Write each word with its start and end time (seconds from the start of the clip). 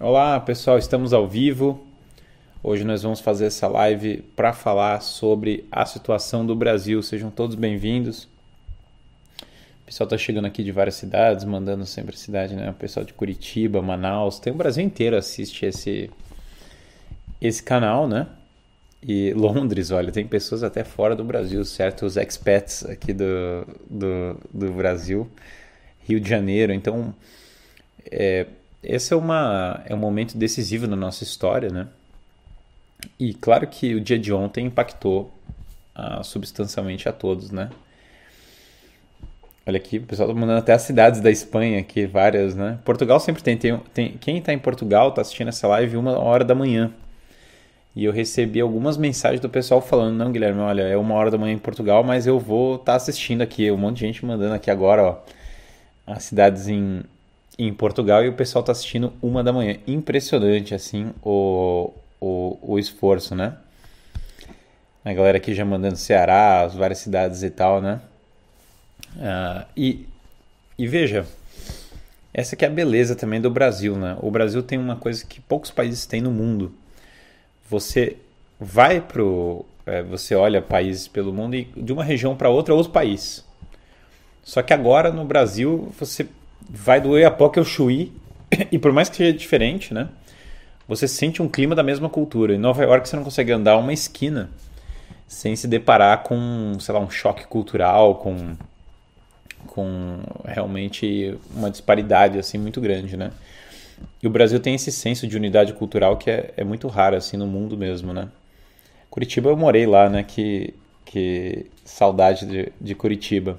Olá 0.00 0.38
pessoal, 0.38 0.78
estamos 0.78 1.12
ao 1.12 1.26
vivo. 1.26 1.84
Hoje 2.62 2.84
nós 2.84 3.02
vamos 3.02 3.18
fazer 3.18 3.46
essa 3.46 3.66
live 3.66 4.18
para 4.36 4.52
falar 4.52 5.02
sobre 5.02 5.66
a 5.72 5.84
situação 5.84 6.46
do 6.46 6.54
Brasil. 6.54 7.02
Sejam 7.02 7.32
todos 7.32 7.56
bem-vindos. 7.56 8.28
O 9.82 9.86
pessoal 9.86 10.04
está 10.04 10.16
chegando 10.16 10.44
aqui 10.44 10.62
de 10.62 10.70
várias 10.70 10.94
cidades, 10.94 11.44
mandando 11.44 11.84
sempre 11.84 12.16
cidade, 12.16 12.54
né? 12.54 12.70
O 12.70 12.74
pessoal 12.74 13.04
de 13.04 13.12
Curitiba, 13.12 13.82
Manaus, 13.82 14.38
tem 14.38 14.52
o 14.52 14.56
Brasil 14.56 14.84
inteiro 14.84 15.16
assiste 15.16 15.66
esse 15.66 16.08
esse 17.40 17.60
canal, 17.60 18.06
né? 18.06 18.28
E 19.02 19.32
Londres, 19.32 19.90
olha, 19.90 20.12
tem 20.12 20.24
pessoas 20.24 20.62
até 20.62 20.84
fora 20.84 21.16
do 21.16 21.24
Brasil, 21.24 21.64
certo? 21.64 22.06
Os 22.06 22.16
expats 22.16 22.84
aqui 22.86 23.12
do, 23.12 23.66
do, 23.90 24.40
do 24.54 24.72
Brasil, 24.74 25.28
Rio 26.06 26.20
de 26.20 26.30
Janeiro. 26.30 26.72
Então, 26.72 27.12
é, 28.08 28.46
esse 28.82 29.12
é, 29.12 29.16
uma, 29.16 29.82
é 29.86 29.94
um 29.94 29.98
momento 29.98 30.36
decisivo 30.36 30.86
na 30.86 30.96
nossa 30.96 31.24
história, 31.24 31.68
né? 31.68 31.88
E 33.18 33.34
claro 33.34 33.66
que 33.66 33.94
o 33.94 34.00
dia 34.00 34.18
de 34.18 34.32
ontem 34.32 34.66
impactou 34.66 35.32
ah, 35.94 36.22
substancialmente 36.22 37.08
a 37.08 37.12
todos, 37.12 37.50
né? 37.50 37.70
Olha 39.66 39.76
aqui, 39.76 39.98
o 39.98 40.02
pessoal 40.02 40.28
tá 40.28 40.34
mandando 40.34 40.60
até 40.60 40.72
as 40.72 40.82
cidades 40.82 41.20
da 41.20 41.30
Espanha 41.30 41.80
aqui, 41.80 42.06
várias, 42.06 42.54
né? 42.54 42.78
Portugal 42.84 43.20
sempre 43.20 43.42
tem, 43.42 43.56
tem, 43.56 43.78
tem 43.92 44.16
quem 44.18 44.38
está 44.38 44.52
em 44.52 44.58
Portugal 44.58 45.10
está 45.10 45.20
assistindo 45.20 45.48
essa 45.48 45.68
live 45.68 45.96
uma 45.96 46.18
hora 46.18 46.44
da 46.44 46.54
manhã. 46.54 46.92
E 47.94 48.04
eu 48.04 48.12
recebi 48.12 48.60
algumas 48.60 48.96
mensagens 48.96 49.40
do 49.40 49.48
pessoal 49.48 49.80
falando, 49.80 50.16
não, 50.16 50.30
Guilherme, 50.30 50.60
olha, 50.60 50.82
é 50.82 50.96
uma 50.96 51.14
hora 51.14 51.30
da 51.30 51.36
manhã 51.38 51.54
em 51.54 51.58
Portugal, 51.58 52.04
mas 52.04 52.26
eu 52.26 52.38
vou 52.38 52.76
estar 52.76 52.92
tá 52.92 52.96
assistindo 52.96 53.42
aqui. 53.42 53.70
Um 53.70 53.76
monte 53.76 53.96
de 53.96 54.06
gente 54.06 54.24
mandando 54.24 54.54
aqui 54.54 54.70
agora, 54.70 55.02
ó, 55.02 55.18
as 56.06 56.22
cidades 56.24 56.68
em, 56.68 57.02
em 57.58 57.72
Portugal 57.72 58.24
e 58.24 58.28
o 58.28 58.34
pessoal 58.34 58.60
está 58.60 58.72
assistindo 58.72 59.12
uma 59.20 59.42
da 59.42 59.52
manhã. 59.52 59.76
Impressionante, 59.86 60.74
assim, 60.74 61.12
o, 61.22 61.92
o, 62.20 62.58
o 62.62 62.78
esforço, 62.78 63.34
né? 63.34 63.56
A 65.04 65.12
galera 65.12 65.38
aqui 65.38 65.54
já 65.54 65.64
mandando 65.64 65.96
Ceará, 65.96 66.62
as 66.62 66.74
várias 66.74 66.98
cidades 66.98 67.42
e 67.42 67.50
tal, 67.50 67.80
né? 67.80 68.00
Uh, 69.16 69.66
e, 69.76 70.06
e 70.78 70.86
veja, 70.86 71.26
essa 72.32 72.54
que 72.54 72.64
é 72.64 72.68
a 72.68 72.70
beleza 72.70 73.16
também 73.16 73.40
do 73.40 73.50
Brasil, 73.50 73.96
né? 73.96 74.16
O 74.20 74.30
Brasil 74.30 74.62
tem 74.62 74.78
uma 74.78 74.96
coisa 74.96 75.24
que 75.24 75.40
poucos 75.40 75.70
países 75.70 76.06
têm 76.06 76.20
no 76.20 76.30
mundo. 76.30 76.72
Você 77.68 78.16
vai 78.60 79.00
pro... 79.00 79.64
É, 79.84 80.02
você 80.02 80.34
olha 80.34 80.60
países 80.60 81.08
pelo 81.08 81.32
mundo 81.32 81.56
e 81.56 81.64
de 81.64 81.92
uma 81.92 82.04
região 82.04 82.36
para 82.36 82.50
outra 82.50 82.74
é 82.74 82.76
outro 82.76 82.92
país. 82.92 83.44
Só 84.44 84.62
que 84.62 84.72
agora 84.72 85.10
no 85.10 85.24
Brasil 85.24 85.92
você 85.98 86.28
vai 86.68 87.00
do 87.00 87.10
Oiapoque 87.10 87.58
ao 87.58 87.64
Chuí, 87.64 88.12
e 88.70 88.78
por 88.78 88.92
mais 88.92 89.08
que 89.08 89.16
seja 89.16 89.32
diferente, 89.32 89.94
né? 89.94 90.08
Você 90.86 91.06
sente 91.06 91.42
um 91.42 91.48
clima 91.48 91.74
da 91.74 91.82
mesma 91.82 92.08
cultura. 92.08 92.54
Em 92.54 92.58
Nova 92.58 92.82
York 92.82 93.08
você 93.08 93.16
não 93.16 93.24
consegue 93.24 93.52
andar 93.52 93.76
uma 93.76 93.92
esquina 93.92 94.50
sem 95.26 95.54
se 95.54 95.68
deparar 95.68 96.22
com, 96.22 96.72
sei 96.80 96.94
lá, 96.94 97.00
um 97.00 97.10
choque 97.10 97.46
cultural, 97.46 98.14
com, 98.14 98.56
com 99.66 100.20
realmente 100.46 101.38
uma 101.54 101.70
disparidade 101.70 102.38
assim 102.38 102.56
muito 102.56 102.80
grande, 102.80 103.16
né? 103.16 103.30
E 104.22 104.26
o 104.26 104.30
Brasil 104.30 104.58
tem 104.58 104.74
esse 104.74 104.90
senso 104.90 105.26
de 105.26 105.36
unidade 105.36 105.74
cultural 105.74 106.16
que 106.16 106.30
é, 106.30 106.54
é 106.56 106.64
muito 106.64 106.88
raro 106.88 107.16
assim 107.16 107.36
no 107.36 107.46
mundo 107.46 107.76
mesmo, 107.76 108.14
né? 108.14 108.28
Curitiba 109.10 109.50
eu 109.50 109.56
morei 109.56 109.86
lá, 109.86 110.08
né? 110.08 110.22
Que, 110.22 110.74
que 111.04 111.66
saudade 111.84 112.46
de, 112.46 112.72
de 112.80 112.94
Curitiba. 112.94 113.58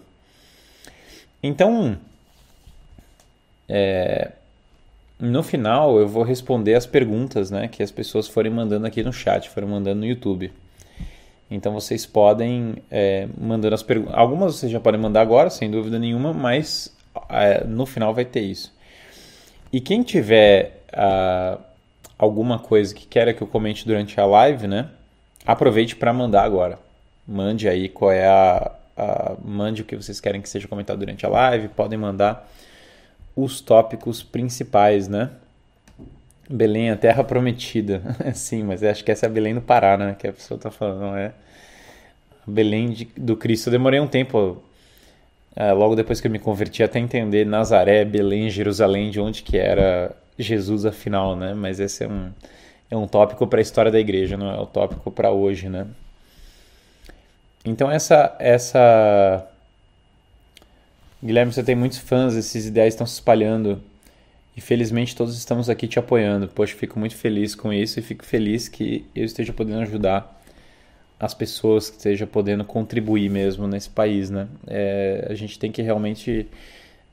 Então, 1.43 1.97
é, 3.69 4.31
no 5.19 5.43
final 5.43 5.99
eu 5.99 6.07
vou 6.07 6.23
responder 6.23 6.73
as 6.75 6.85
perguntas 6.85 7.51
né, 7.51 7.67
que 7.67 7.83
as 7.83 7.91
pessoas 7.91 8.27
forem 8.27 8.51
mandando 8.51 8.87
aqui 8.87 9.03
no 9.03 9.13
chat, 9.13 9.49
foram 9.49 9.67
mandando 9.67 9.99
no 9.99 10.05
YouTube. 10.05 10.51
Então 11.51 11.73
vocês 11.73 12.05
podem 12.05 12.75
é, 12.89 13.27
mandando 13.37 13.75
as 13.75 13.83
perguntas. 13.83 14.15
Algumas 14.15 14.55
vocês 14.55 14.71
já 14.71 14.79
podem 14.79 14.99
mandar 14.99 15.21
agora, 15.21 15.49
sem 15.49 15.69
dúvida 15.69 15.99
nenhuma, 15.99 16.33
mas 16.33 16.95
é, 17.29 17.63
no 17.63 17.85
final 17.85 18.13
vai 18.13 18.25
ter 18.25 18.41
isso. 18.41 18.73
E 19.71 19.79
quem 19.79 20.01
tiver 20.03 20.83
uh, 20.93 21.59
alguma 22.17 22.59
coisa 22.59 22.93
que 22.93 23.05
queira 23.05 23.33
que 23.33 23.41
eu 23.41 23.47
comente 23.47 23.85
durante 23.85 24.19
a 24.19 24.25
live, 24.25 24.67
né? 24.67 24.89
Aproveite 25.45 25.95
para 25.95 26.11
mandar 26.11 26.43
agora. 26.43 26.79
Mande 27.27 27.67
aí 27.67 27.87
qual 27.87 28.11
é 28.11 28.27
a, 28.27 28.71
a, 28.97 29.35
Mande 29.43 29.81
o 29.81 29.85
que 29.85 29.95
vocês 29.95 30.19
querem 30.19 30.41
que 30.41 30.49
seja 30.49 30.67
comentado 30.67 30.99
durante 30.99 31.25
a 31.25 31.29
live. 31.29 31.67
Podem 31.69 31.97
mandar 31.97 32.49
os 33.43 33.61
tópicos 33.61 34.23
principais, 34.23 35.07
né? 35.07 35.29
Belém, 36.49 36.89
a 36.89 36.95
terra 36.97 37.23
prometida. 37.23 38.01
Sim, 38.33 38.63
mas 38.63 38.83
acho 38.83 39.03
que 39.03 39.11
essa 39.11 39.25
é 39.25 39.29
a 39.29 39.31
Belém 39.31 39.53
do 39.53 39.61
Pará, 39.61 39.97
né? 39.97 40.15
Que 40.17 40.27
a 40.27 40.33
pessoa 40.33 40.57
está 40.57 40.71
falando, 40.71 41.01
não 41.01 41.15
é? 41.15 41.31
Belém 42.47 42.89
de, 42.89 43.05
do 43.15 43.35
Cristo. 43.35 43.67
Eu 43.67 43.71
demorei 43.71 43.99
um 43.99 44.07
tempo, 44.07 44.61
é, 45.55 45.71
logo 45.71 45.95
depois 45.95 46.19
que 46.19 46.27
eu 46.27 46.31
me 46.31 46.39
converti, 46.39 46.81
até 46.81 46.99
entender 46.99 47.45
Nazaré, 47.45 48.03
Belém, 48.03 48.49
Jerusalém, 48.49 49.11
de 49.11 49.19
onde 49.19 49.43
que 49.43 49.57
era 49.57 50.15
Jesus 50.37 50.85
afinal, 50.85 51.35
né? 51.35 51.53
Mas 51.53 51.79
esse 51.79 52.03
é 52.03 52.07
um, 52.07 52.31
é 52.89 52.97
um 52.97 53.07
tópico 53.07 53.45
para 53.45 53.59
a 53.59 53.61
história 53.61 53.91
da 53.91 53.99
igreja, 53.99 54.35
não 54.35 54.49
é 54.49 54.59
o 54.59 54.65
tópico 54.65 55.11
para 55.11 55.31
hoje, 55.31 55.69
né? 55.69 55.85
Então 57.63 57.91
essa 57.91 58.35
essa 58.39 59.45
Guilherme, 61.21 61.51
você 61.51 61.61
tem 61.61 61.75
muitos 61.75 61.97
fãs, 61.97 62.35
esses 62.35 62.65
ideais 62.65 62.93
estão 62.93 63.05
se 63.05 63.15
espalhando. 63.15 63.81
E 64.55 64.61
felizmente 64.61 65.15
todos 65.15 65.37
estamos 65.37 65.69
aqui 65.69 65.87
te 65.87 65.99
apoiando. 65.99 66.47
Poxa, 66.47 66.75
fico 66.75 66.97
muito 66.97 67.15
feliz 67.15 67.55
com 67.55 67.71
isso 67.71 67.99
e 67.99 68.01
fico 68.01 68.25
feliz 68.25 68.67
que 68.67 69.05
eu 69.15 69.25
esteja 69.25 69.53
podendo 69.53 69.81
ajudar 69.81 70.37
as 71.19 71.33
pessoas, 71.33 71.89
que 71.89 71.97
esteja 71.97 72.25
podendo 72.25 72.63
contribuir 72.63 73.29
mesmo 73.29 73.67
nesse 73.67 73.89
país, 73.89 74.29
né? 74.29 74.47
É, 74.65 75.27
a 75.29 75.33
gente 75.33 75.59
tem 75.59 75.71
que 75.71 75.81
realmente 75.81 76.47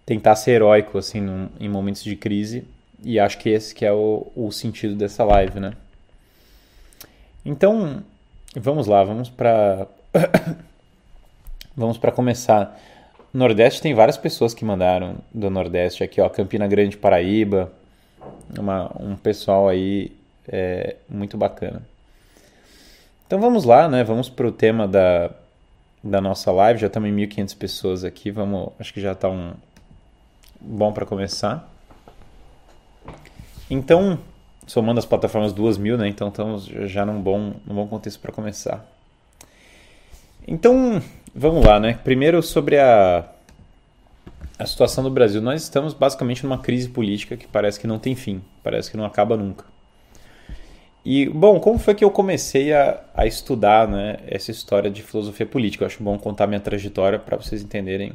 tentar 0.05 0.37
ser 0.37 0.53
heróico, 0.53 0.99
assim, 0.99 1.21
num, 1.21 1.49
em 1.59 1.69
momentos 1.69 2.05
de 2.05 2.15
crise. 2.15 2.65
E 3.03 3.19
acho 3.19 3.39
que 3.39 3.49
esse 3.49 3.75
que 3.75 3.85
é 3.85 3.93
o, 3.93 4.31
o 4.37 4.53
sentido 4.53 4.95
dessa 4.95 5.25
live, 5.25 5.59
né? 5.59 5.73
Então, 7.45 8.05
vamos 8.55 8.87
lá, 8.87 9.03
vamos 9.03 9.29
para... 9.29 9.89
vamos 11.77 11.99
para 11.99 12.13
começar... 12.13 12.81
Nordeste 13.37 13.83
tem 13.83 13.93
várias 13.93 14.17
pessoas 14.17 14.55
que 14.55 14.65
mandaram 14.65 15.19
do 15.33 15.51
Nordeste 15.51 16.03
aqui, 16.03 16.23
ó, 16.23 16.29
Campina 16.31 16.67
Grande, 16.67 16.97
Paraíba, 16.97 17.71
uma, 18.59 18.91
um 18.99 19.15
pessoal 19.15 19.69
aí 19.69 20.11
é, 20.49 20.97
muito 21.07 21.37
bacana. 21.37 21.83
Então 23.27 23.39
vamos 23.39 23.65
lá, 23.65 23.89
né? 23.89 24.03
Vamos 24.03 24.31
para 24.31 24.47
o 24.47 24.53
tema 24.53 24.89
da, 24.89 25.31
da 26.03 26.19
nossa 26.19 26.51
live. 26.51 26.81
Já 26.81 26.87
estamos 26.87 27.11
em 27.11 27.15
1.500 27.15 27.59
pessoas 27.59 28.05
aqui. 28.05 28.31
Vamos, 28.31 28.71
acho 28.79 28.95
que 28.95 29.03
já 29.03 29.13
está 29.13 29.29
um 29.29 29.53
bom 30.59 30.91
para 30.91 31.05
começar. 31.05 31.71
Então, 33.69 34.19
somando 34.67 34.99
as 34.99 35.05
plataformas 35.05 35.53
2.000, 35.53 35.99
né? 35.99 36.09
Então 36.09 36.29
estamos 36.29 36.65
já 36.65 37.05
num 37.05 37.21
bom, 37.21 37.53
num 37.67 37.75
bom 37.75 37.87
contexto 37.87 38.19
para 38.19 38.33
começar. 38.33 38.87
Então, 40.49 41.03
vamos 41.37 41.65
lá, 41.65 41.79
né? 41.79 41.99
Primeiro 42.03 42.43
sobre 42.43 42.79
a, 42.79 43.25
a 44.59 44.67
situação 44.67 45.05
do 45.05 45.11
Brasil. 45.11 45.43
Nós 45.43 45.63
estamos 45.63 45.93
basicamente 45.93 46.43
numa 46.43 46.59
crise 46.59 46.89
política 46.89 47.37
que 47.37 47.47
parece 47.47 47.79
que 47.79 47.87
não 47.87 47.99
tem 47.99 48.17
fim, 48.17 48.41
parece 48.63 48.91
que 48.91 48.97
não 48.97 49.05
acaba 49.05 49.37
nunca. 49.37 49.65
E, 51.05 51.29
bom, 51.29 51.61
como 51.61 51.79
foi 51.79 51.95
que 51.95 52.05
eu 52.05 52.11
comecei 52.11 52.73
a, 52.73 53.01
a 53.15 53.27
estudar 53.27 53.87
né, 53.87 54.17
essa 54.27 54.51
história 54.51 54.91
de 54.91 55.03
filosofia 55.03 55.47
política? 55.47 55.85
Eu 55.85 55.87
acho 55.87 56.03
bom 56.03 56.19
contar 56.19 56.49
minha 56.49 56.59
trajetória 56.59 57.19
para 57.19 57.37
vocês 57.37 57.63
entenderem 57.63 58.13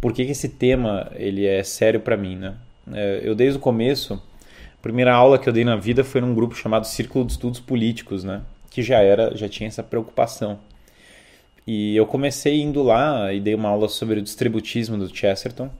por 0.00 0.12
que, 0.12 0.24
que, 0.26 0.32
esse 0.32 0.48
tema 0.48 1.10
ele 1.14 1.46
é 1.46 1.62
sério 1.62 2.00
para 2.00 2.16
mim. 2.16 2.36
Né? 2.36 2.54
É, 2.92 3.20
eu, 3.22 3.34
desde 3.34 3.56
o 3.56 3.60
começo, 3.60 4.14
a 4.14 4.82
primeira 4.82 5.14
aula 5.14 5.38
que 5.38 5.48
eu 5.48 5.52
dei 5.52 5.64
na 5.64 5.76
vida 5.76 6.04
foi 6.04 6.20
num 6.20 6.34
grupo 6.34 6.54
chamado 6.54 6.86
Círculo 6.86 7.24
de 7.24 7.32
Estudos 7.32 7.60
Políticos, 7.60 8.24
né? 8.24 8.42
que 8.68 8.82
já, 8.82 8.98
era, 8.98 9.34
já 9.34 9.48
tinha 9.48 9.68
essa 9.68 9.82
preocupação. 9.82 10.58
E 11.66 11.96
eu 11.96 12.06
comecei 12.06 12.60
indo 12.60 12.82
lá 12.82 13.32
e 13.32 13.40
dei 13.40 13.54
uma 13.54 13.68
aula 13.68 13.88
sobre 13.88 14.18
o 14.18 14.22
distributismo 14.22 14.98
do 14.98 15.14
Chesterton, 15.14 15.70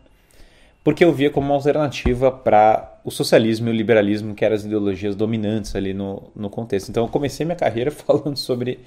porque 0.84 1.04
eu 1.04 1.12
via 1.12 1.30
como 1.30 1.46
uma 1.46 1.54
alternativa 1.54 2.30
para 2.30 3.00
o 3.04 3.10
socialismo 3.10 3.68
e 3.68 3.70
o 3.70 3.74
liberalismo, 3.74 4.34
que 4.34 4.44
eram 4.44 4.54
as 4.54 4.64
ideologias 4.64 5.16
dominantes 5.16 5.74
ali 5.74 5.92
no, 5.92 6.30
no 6.34 6.48
contexto. 6.48 6.88
Então 6.88 7.04
eu 7.04 7.08
comecei 7.08 7.44
minha 7.44 7.56
carreira 7.56 7.90
falando 7.92 8.36
sobre, 8.36 8.78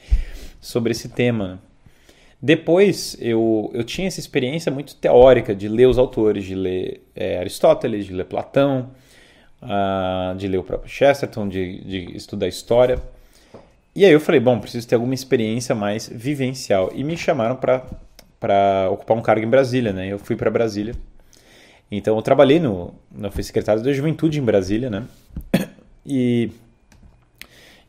sobre 0.62 0.92
esse 0.92 1.09
tema. 1.09 1.59
Depois 2.42 3.18
eu, 3.19 3.71
eu 3.74 3.83
tinha 3.83 4.07
essa 4.07 4.19
experiência 4.19 4.71
muito 4.71 4.95
teórica 4.95 5.56
de 5.56 5.68
ler 5.68 5.88
os 5.88 5.97
autores, 5.97 6.44
de 6.44 6.56
ler 6.56 7.01
é, 7.15 7.39
Aristóteles, 7.39 8.06
de 8.06 8.13
ler 8.13 8.25
Platão, 8.25 8.92
uh, 9.62 10.36
de 10.36 10.47
ler 10.47 10.57
o 10.57 10.63
próprio 10.63 10.89
Chesterton, 10.89 11.47
de, 11.47 11.81
de 11.83 12.15
estudar 12.15 12.47
história. 12.47 13.01
E 13.95 14.03
aí 14.03 14.12
eu 14.12 14.19
falei, 14.19 14.42
bom, 14.42 14.59
preciso 14.59 14.86
ter 14.88 14.95
alguma 14.95 15.13
experiência 15.13 15.74
mais 15.74 16.09
vivencial. 16.13 16.92
E 16.94 17.03
me 17.03 17.15
chamaram 17.15 17.56
para 17.56 18.89
ocupar 18.92 19.15
um 19.15 19.21
cargo 19.21 19.45
em 19.45 19.50
Brasília, 19.50 19.94
né? 19.94 20.07
Eu 20.07 20.19
fui 20.19 20.36
para 20.36 20.51
Brasília. 20.51 20.94
Então 21.89 22.18
eu 22.18 22.21
trabalhei 22.21 22.59
no, 22.59 22.94
no 23.09 23.31
fui 23.31 23.44
secretário 23.44 23.81
da 23.81 23.94
Juventude 23.94 24.39
em 24.39 24.44
Brasília, 24.44 24.89
né? 24.89 25.03
E, 26.07 26.51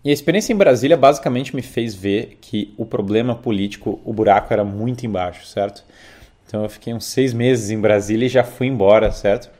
e 0.02 0.08
a 0.08 0.12
experiência 0.14 0.50
em 0.50 0.56
Brasília 0.56 0.96
basicamente 0.96 1.54
me 1.54 1.60
fez 1.60 1.94
ver 1.94 2.38
que 2.40 2.72
o 2.78 2.86
problema 2.86 3.34
político, 3.34 4.00
o 4.06 4.10
buraco 4.10 4.50
era 4.54 4.64
muito 4.64 5.04
embaixo, 5.04 5.44
certo? 5.44 5.84
Então 6.46 6.62
eu 6.62 6.70
fiquei 6.70 6.94
uns 6.94 7.04
seis 7.04 7.34
meses 7.34 7.68
em 7.68 7.78
Brasília 7.78 8.24
e 8.24 8.30
já 8.30 8.42
fui 8.42 8.68
embora, 8.68 9.12
certo? 9.12 9.50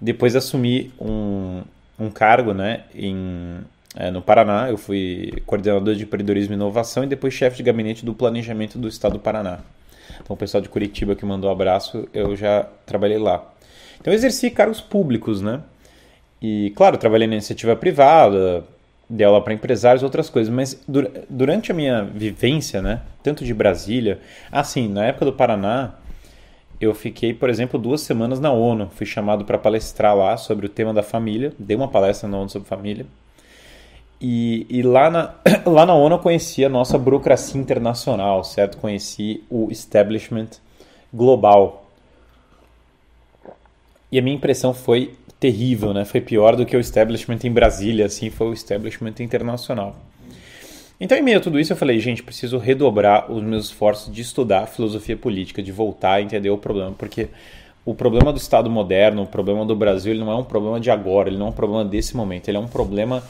Depois 0.00 0.34
assumi 0.34 0.94
um, 0.98 1.60
um 1.98 2.08
cargo 2.08 2.54
né, 2.54 2.84
em, 2.94 3.58
é, 3.94 4.10
no 4.10 4.20
Paraná. 4.20 4.68
Eu 4.70 4.76
fui 4.76 5.42
coordenador 5.46 5.94
de 5.94 6.04
empreendedorismo 6.04 6.52
e 6.52 6.56
inovação 6.56 7.04
e 7.04 7.06
depois 7.06 7.32
chefe 7.32 7.58
de 7.58 7.62
gabinete 7.62 8.04
do 8.04 8.14
planejamento 8.14 8.78
do 8.78 8.88
estado 8.88 9.14
do 9.14 9.18
Paraná. 9.18 9.60
Então 10.22 10.34
o 10.34 10.36
pessoal 10.36 10.60
de 10.60 10.68
Curitiba 10.68 11.14
que 11.14 11.24
mandou 11.24 11.50
um 11.50 11.52
abraço, 11.52 12.08
eu 12.12 12.36
já 12.36 12.66
trabalhei 12.86 13.18
lá. 13.18 13.44
Então 14.00 14.12
eu 14.12 14.16
exerci 14.16 14.50
cargos 14.50 14.80
públicos, 14.80 15.40
né? 15.40 15.60
E 16.40 16.72
claro, 16.76 16.98
trabalhei 16.98 17.26
na 17.26 17.34
iniciativa 17.34 17.74
privada, 17.74 18.64
dei 19.08 19.26
aula 19.26 19.40
para 19.42 19.54
empresários, 19.54 20.02
outras 20.02 20.28
coisas, 20.28 20.52
mas 20.52 20.82
durante 21.28 21.70
a 21.72 21.74
minha 21.74 22.04
vivência, 22.04 22.82
né, 22.82 23.00
tanto 23.22 23.44
de 23.44 23.54
Brasília, 23.54 24.20
assim, 24.50 24.88
na 24.88 25.06
época 25.06 25.26
do 25.26 25.32
Paraná, 25.32 25.94
eu 26.80 26.94
fiquei, 26.94 27.32
por 27.32 27.48
exemplo, 27.48 27.78
duas 27.78 28.00
semanas 28.00 28.40
na 28.40 28.50
ONU. 28.52 28.90
Fui 28.94 29.06
chamado 29.06 29.44
para 29.44 29.56
palestrar 29.56 30.14
lá 30.14 30.36
sobre 30.36 30.66
o 30.66 30.68
tema 30.68 30.92
da 30.92 31.02
família. 31.02 31.52
Dei 31.58 31.76
uma 31.76 31.88
palestra 31.88 32.28
na 32.28 32.36
ONU 32.36 32.50
sobre 32.50 32.68
família. 32.68 33.06
E, 34.26 34.66
e, 34.70 34.82
lá, 34.82 35.10
na, 35.10 35.34
lá 35.70 35.84
na 35.84 35.92
ONU 35.92 36.14
eu 36.14 36.18
conheci 36.18 36.64
a 36.64 36.68
nossa 36.70 36.96
burocracia 36.96 37.60
internacional, 37.60 38.42
certo? 38.42 38.78
Conheci 38.78 39.44
o 39.50 39.68
establishment 39.70 40.48
global. 41.12 41.90
E 44.10 44.18
a 44.18 44.22
minha 44.22 44.34
impressão 44.34 44.72
foi 44.72 45.12
terrível, 45.38 45.92
né? 45.92 46.06
Foi 46.06 46.22
pior 46.22 46.56
do 46.56 46.64
que 46.64 46.74
o 46.74 46.80
establishment 46.80 47.40
em 47.44 47.52
Brasília, 47.52 48.06
assim, 48.06 48.30
foi 48.30 48.46
o 48.46 48.54
establishment 48.54 49.12
internacional. 49.20 49.94
Então, 50.98 51.18
em 51.18 51.22
meio 51.22 51.36
a 51.36 51.40
tudo 51.40 51.60
isso, 51.60 51.74
eu 51.74 51.76
falei, 51.76 51.98
gente, 51.98 52.22
preciso 52.22 52.56
redobrar 52.56 53.30
os 53.30 53.42
meus 53.42 53.66
esforços 53.66 54.10
de 54.10 54.22
estudar 54.22 54.68
filosofia 54.68 55.18
política, 55.18 55.62
de 55.62 55.70
voltar 55.70 56.12
a 56.12 56.22
entender 56.22 56.48
o 56.48 56.56
problema, 56.56 56.92
porque 56.96 57.28
o 57.84 57.94
problema 57.94 58.32
do 58.32 58.38
Estado 58.38 58.70
moderno, 58.70 59.24
o 59.24 59.26
problema 59.26 59.66
do 59.66 59.76
Brasil, 59.76 60.14
ele 60.14 60.20
não 60.20 60.32
é 60.32 60.36
um 60.36 60.44
problema 60.44 60.80
de 60.80 60.90
agora, 60.90 61.28
ele 61.28 61.36
não 61.36 61.48
é 61.48 61.50
um 61.50 61.52
problema 61.52 61.84
desse 61.84 62.16
momento, 62.16 62.48
ele 62.48 62.56
é 62.56 62.60
um 62.60 62.68
problema 62.68 63.22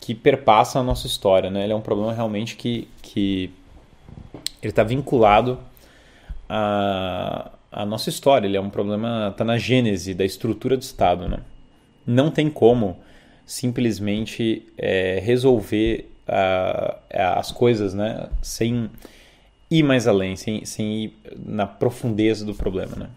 que 0.00 0.14
perpassa 0.14 0.78
a 0.78 0.82
nossa 0.82 1.06
história, 1.06 1.50
né? 1.50 1.64
Ele 1.64 1.72
é 1.72 1.76
um 1.76 1.80
problema 1.80 2.12
realmente 2.12 2.56
que, 2.56 2.88
que 3.02 3.50
ele 4.62 4.70
está 4.70 4.82
vinculado 4.82 5.58
à, 6.48 7.50
à 7.70 7.84
nossa 7.84 8.08
história, 8.08 8.46
ele 8.46 8.56
é 8.56 8.60
um 8.60 8.70
problema, 8.70 9.28
está 9.30 9.44
na 9.44 9.58
gênese 9.58 10.14
da 10.14 10.24
estrutura 10.24 10.76
do 10.76 10.82
Estado, 10.82 11.28
né? 11.28 11.38
Não 12.06 12.30
tem 12.30 12.48
como 12.48 12.96
simplesmente 13.44 14.66
é, 14.76 15.20
resolver 15.22 16.10
as 17.10 17.50
coisas, 17.50 17.94
né? 17.94 18.28
Sem 18.42 18.90
ir 19.70 19.82
mais 19.82 20.06
além, 20.06 20.36
sem, 20.36 20.64
sem 20.64 21.04
ir 21.04 21.18
na 21.36 21.66
profundeza 21.66 22.44
do 22.44 22.54
problema, 22.54 22.96
né? 22.96 23.10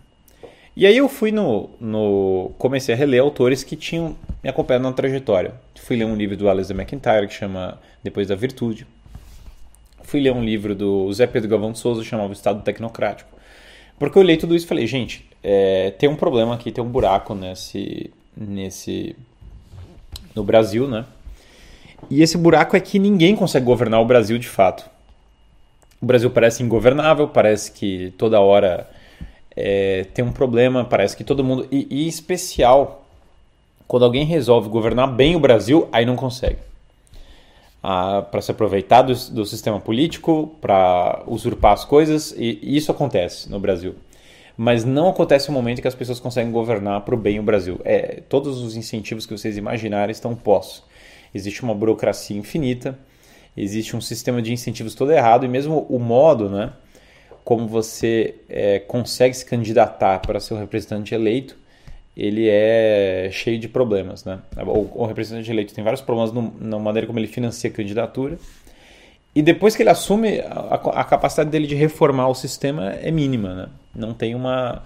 E 0.76 0.86
aí 0.86 0.98
eu 0.98 1.10
fui 1.10 1.32
no, 1.32 1.70
no... 1.80 2.52
comecei 2.58 2.96
a 2.96 2.98
reler 2.98 3.22
autores 3.22 3.64
que 3.64 3.76
tinham 3.76 4.16
me 4.44 4.50
acompanhado 4.50 4.84
na 4.84 4.94
trajetória. 4.94 5.54
Fui 5.76 5.98
ler 5.98 6.06
um 6.06 6.16
livro 6.16 6.38
do 6.38 6.50
Alistair 6.50 6.80
McIntyre 6.80 7.28
que 7.28 7.34
chama 7.34 7.80
Depois 8.04 8.28
da 8.28 8.36
Virtude. 8.36 8.88
Fui 10.04 10.22
ler 10.22 10.32
um 10.32 10.44
livro 10.44 10.74
do 10.74 11.12
Zé 11.12 11.28
Pedro 11.28 11.50
Galvão 11.50 11.72
de 11.72 11.80
Souza 11.80 12.04
chamado 12.04 12.30
O 12.30 12.34
Estado 12.34 12.62
Tecnocrático. 12.62 13.30
Porque 14.00 14.18
eu 14.18 14.22
olhei 14.22 14.38
tudo 14.38 14.56
isso 14.56 14.66
e 14.66 14.68
falei, 14.68 14.88
gente, 14.88 15.26
é, 15.44 15.92
tem 15.92 16.10
um 16.10 16.16
problema 16.16 16.56
aqui, 16.56 16.72
tem 16.72 16.84
um 16.84 16.90
buraco 16.90 17.36
nesse, 17.36 18.12
nesse 18.36 19.16
no 20.34 20.44
Brasil, 20.44 20.88
né? 20.88 21.06
E 22.10 22.22
esse 22.22 22.38
buraco 22.38 22.76
é 22.76 22.80
que 22.80 22.98
ninguém 22.98 23.36
consegue 23.36 23.66
governar 23.66 24.02
o 24.02 24.06
Brasil 24.06 24.38
de 24.38 24.48
fato. 24.48 24.90
O 26.02 26.06
Brasil 26.06 26.32
parece 26.32 26.64
ingovernável, 26.64 27.28
parece 27.28 27.72
que 27.72 28.12
toda 28.18 28.40
hora 28.40 28.90
é, 29.62 30.04
tem 30.06 30.24
um 30.24 30.32
problema, 30.32 30.84
parece 30.84 31.16
que 31.16 31.24
todo 31.24 31.44
mundo. 31.44 31.68
E, 31.72 31.88
e 31.90 32.08
especial, 32.08 33.06
quando 33.88 34.04
alguém 34.04 34.26
resolve 34.26 34.70
governar 34.70 35.08
bem 35.08 35.36
o 35.36 35.40
Brasil, 35.40 35.88
aí 35.92 36.06
não 36.06 36.16
consegue. 36.16 36.58
Ah, 37.84 38.22
para 38.30 38.42
se 38.42 38.52
aproveitar 38.52 39.02
do, 39.02 39.14
do 39.32 39.46
sistema 39.46 39.80
político, 39.80 40.56
para 40.62 41.24
usurpar 41.28 41.74
as 41.74 41.86
coisas, 41.86 42.34
e, 42.38 42.60
e 42.62 42.78
isso 42.78 42.92
acontece 42.92 43.50
no 43.50 43.60
Brasil 43.60 43.96
mas 44.58 44.86
não 44.86 45.10
acontece 45.10 45.50
o 45.50 45.52
momento 45.52 45.82
que 45.82 45.88
as 45.88 45.96
pessoas 45.96 46.20
conseguem 46.20 46.52
governar 46.52 47.02
para 47.02 47.16
o 47.16 47.18
bem 47.18 47.40
o 47.40 47.44
Brasil. 47.44 47.80
É, 47.84 48.22
todos 48.30 48.62
os 48.62 48.76
incentivos 48.76 49.26
que 49.26 49.36
vocês 49.36 49.58
imaginarem 49.58 50.12
estão 50.12 50.36
postos 50.36 50.84
existe 51.34 51.64
uma 51.64 51.74
burocracia 51.74 52.38
infinita, 52.38 52.98
existe 53.56 53.96
um 53.96 54.02
sistema 54.02 54.42
de 54.42 54.54
incentivos 54.54 54.96
todo 54.96 55.12
errado 55.12 55.46
e 55.46 55.48
mesmo 55.48 55.86
o 55.90 56.00
modo, 56.00 56.50
né, 56.50 56.74
como 57.44 57.68
você 57.68 58.36
é, 58.50 58.80
consegue 58.80 59.36
se 59.36 59.46
candidatar 59.46 60.20
para 60.20 60.40
ser 60.40 60.54
o 60.54 60.58
representante 60.58 61.14
eleito, 61.14 61.56
ele 62.16 62.48
é 62.50 63.30
cheio 63.32 63.58
de 63.58 63.68
problemas, 63.68 64.26
né? 64.26 64.40
O, 64.58 65.04
o 65.04 65.06
representante 65.06 65.50
eleito 65.50 65.74
tem 65.74 65.84
vários 65.84 66.02
problemas 66.02 66.32
na 66.60 66.78
maneira 66.78 67.08
como 67.08 67.20
ele 67.20 67.28
financia 67.28 67.70
a 67.70 67.74
candidatura. 67.74 68.38
E 69.34 69.42
depois 69.42 69.76
que 69.76 69.82
ele 69.82 69.90
assume, 69.90 70.40
a, 70.42 70.76
a 70.76 71.04
capacidade 71.04 71.50
dele 71.50 71.66
de 71.66 71.76
reformar 71.76 72.28
o 72.28 72.36
sistema 72.36 72.92
é 72.92 73.10
mínima, 73.12 73.54
né? 73.56 73.70
Não 73.96 74.14
tem 74.14 74.36
uma 74.36 74.84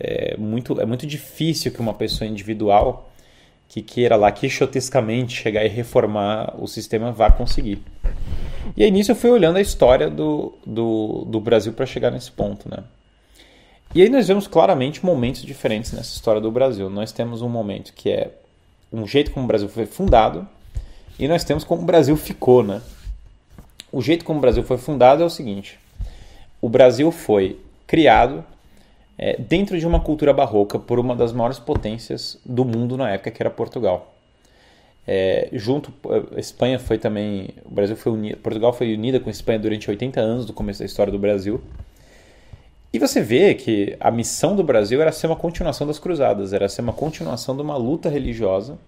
é 0.00 0.36
muito, 0.36 0.80
é 0.80 0.86
muito 0.86 1.06
difícil 1.06 1.72
que 1.72 1.80
uma 1.80 1.92
pessoa 1.92 2.28
individual 2.28 3.10
que 3.68 3.82
queira 3.82 4.16
lá 4.16 4.30
quixotescamente 4.30 5.34
chegar 5.34 5.64
e 5.64 5.68
reformar 5.68 6.54
o 6.58 6.66
sistema 6.66 7.12
vá 7.12 7.30
conseguir. 7.30 7.82
E 8.76 8.84
aí 8.84 8.90
nisso 8.90 9.10
eu 9.12 9.16
fui 9.16 9.30
olhando 9.30 9.56
a 9.56 9.60
história 9.60 10.08
do, 10.08 10.54
do, 10.64 11.24
do 11.26 11.40
Brasil 11.40 11.72
para 11.72 11.86
chegar 11.86 12.10
nesse 12.10 12.30
ponto, 12.30 12.68
né? 12.68 12.84
E 13.94 14.02
aí 14.02 14.08
nós 14.08 14.28
vemos 14.28 14.46
claramente 14.46 15.04
momentos 15.04 15.42
diferentes 15.42 15.92
nessa 15.92 16.14
história 16.14 16.40
do 16.40 16.50
Brasil. 16.50 16.90
Nós 16.90 17.10
temos 17.10 17.40
um 17.40 17.48
momento 17.48 17.92
que 17.94 18.10
é 18.10 18.30
um 18.92 19.06
jeito 19.06 19.30
como 19.30 19.44
o 19.44 19.48
Brasil 19.48 19.68
foi 19.68 19.86
fundado 19.86 20.46
e 21.18 21.26
nós 21.26 21.42
temos 21.42 21.64
como 21.64 21.82
o 21.82 21.84
Brasil 21.84 22.16
ficou, 22.16 22.62
né? 22.62 22.82
O 23.90 24.02
jeito 24.02 24.24
como 24.24 24.38
o 24.38 24.42
Brasil 24.42 24.62
foi 24.62 24.76
fundado 24.76 25.22
é 25.22 25.26
o 25.26 25.30
seguinte: 25.30 25.78
o 26.60 26.68
Brasil 26.68 27.10
foi 27.10 27.58
criado 27.86 28.44
é, 29.16 29.36
dentro 29.36 29.78
de 29.78 29.86
uma 29.86 30.00
cultura 30.00 30.32
barroca 30.32 30.78
por 30.78 30.98
uma 30.98 31.16
das 31.16 31.32
maiores 31.32 31.58
potências 31.58 32.38
do 32.44 32.64
mundo 32.64 32.96
na 32.96 33.10
época, 33.10 33.30
que 33.30 33.42
era 33.42 33.50
Portugal. 33.50 34.14
É, 35.10 35.48
junto, 35.54 35.90
a 36.36 36.38
Espanha 36.38 36.78
foi 36.78 36.98
também, 36.98 37.48
o 37.64 37.74
Brasil 37.74 37.96
foi 37.96 38.12
unido, 38.12 38.36
Portugal 38.36 38.74
foi 38.74 38.92
unida 38.92 39.18
com 39.18 39.30
a 39.30 39.32
Espanha 39.32 39.58
durante 39.58 39.88
80 39.88 40.20
anos 40.20 40.44
do 40.44 40.52
começo 40.52 40.80
da 40.80 40.84
história 40.84 41.10
do 41.10 41.18
Brasil. 41.18 41.62
E 42.92 42.98
você 42.98 43.22
vê 43.22 43.54
que 43.54 43.96
a 43.98 44.10
missão 44.10 44.54
do 44.54 44.62
Brasil 44.62 45.00
era 45.00 45.10
ser 45.10 45.26
uma 45.26 45.36
continuação 45.36 45.86
das 45.86 45.98
cruzadas, 45.98 46.52
era 46.52 46.68
ser 46.68 46.82
uma 46.82 46.92
continuação 46.92 47.56
de 47.56 47.62
uma 47.62 47.74
luta 47.78 48.10
religiosa 48.10 48.78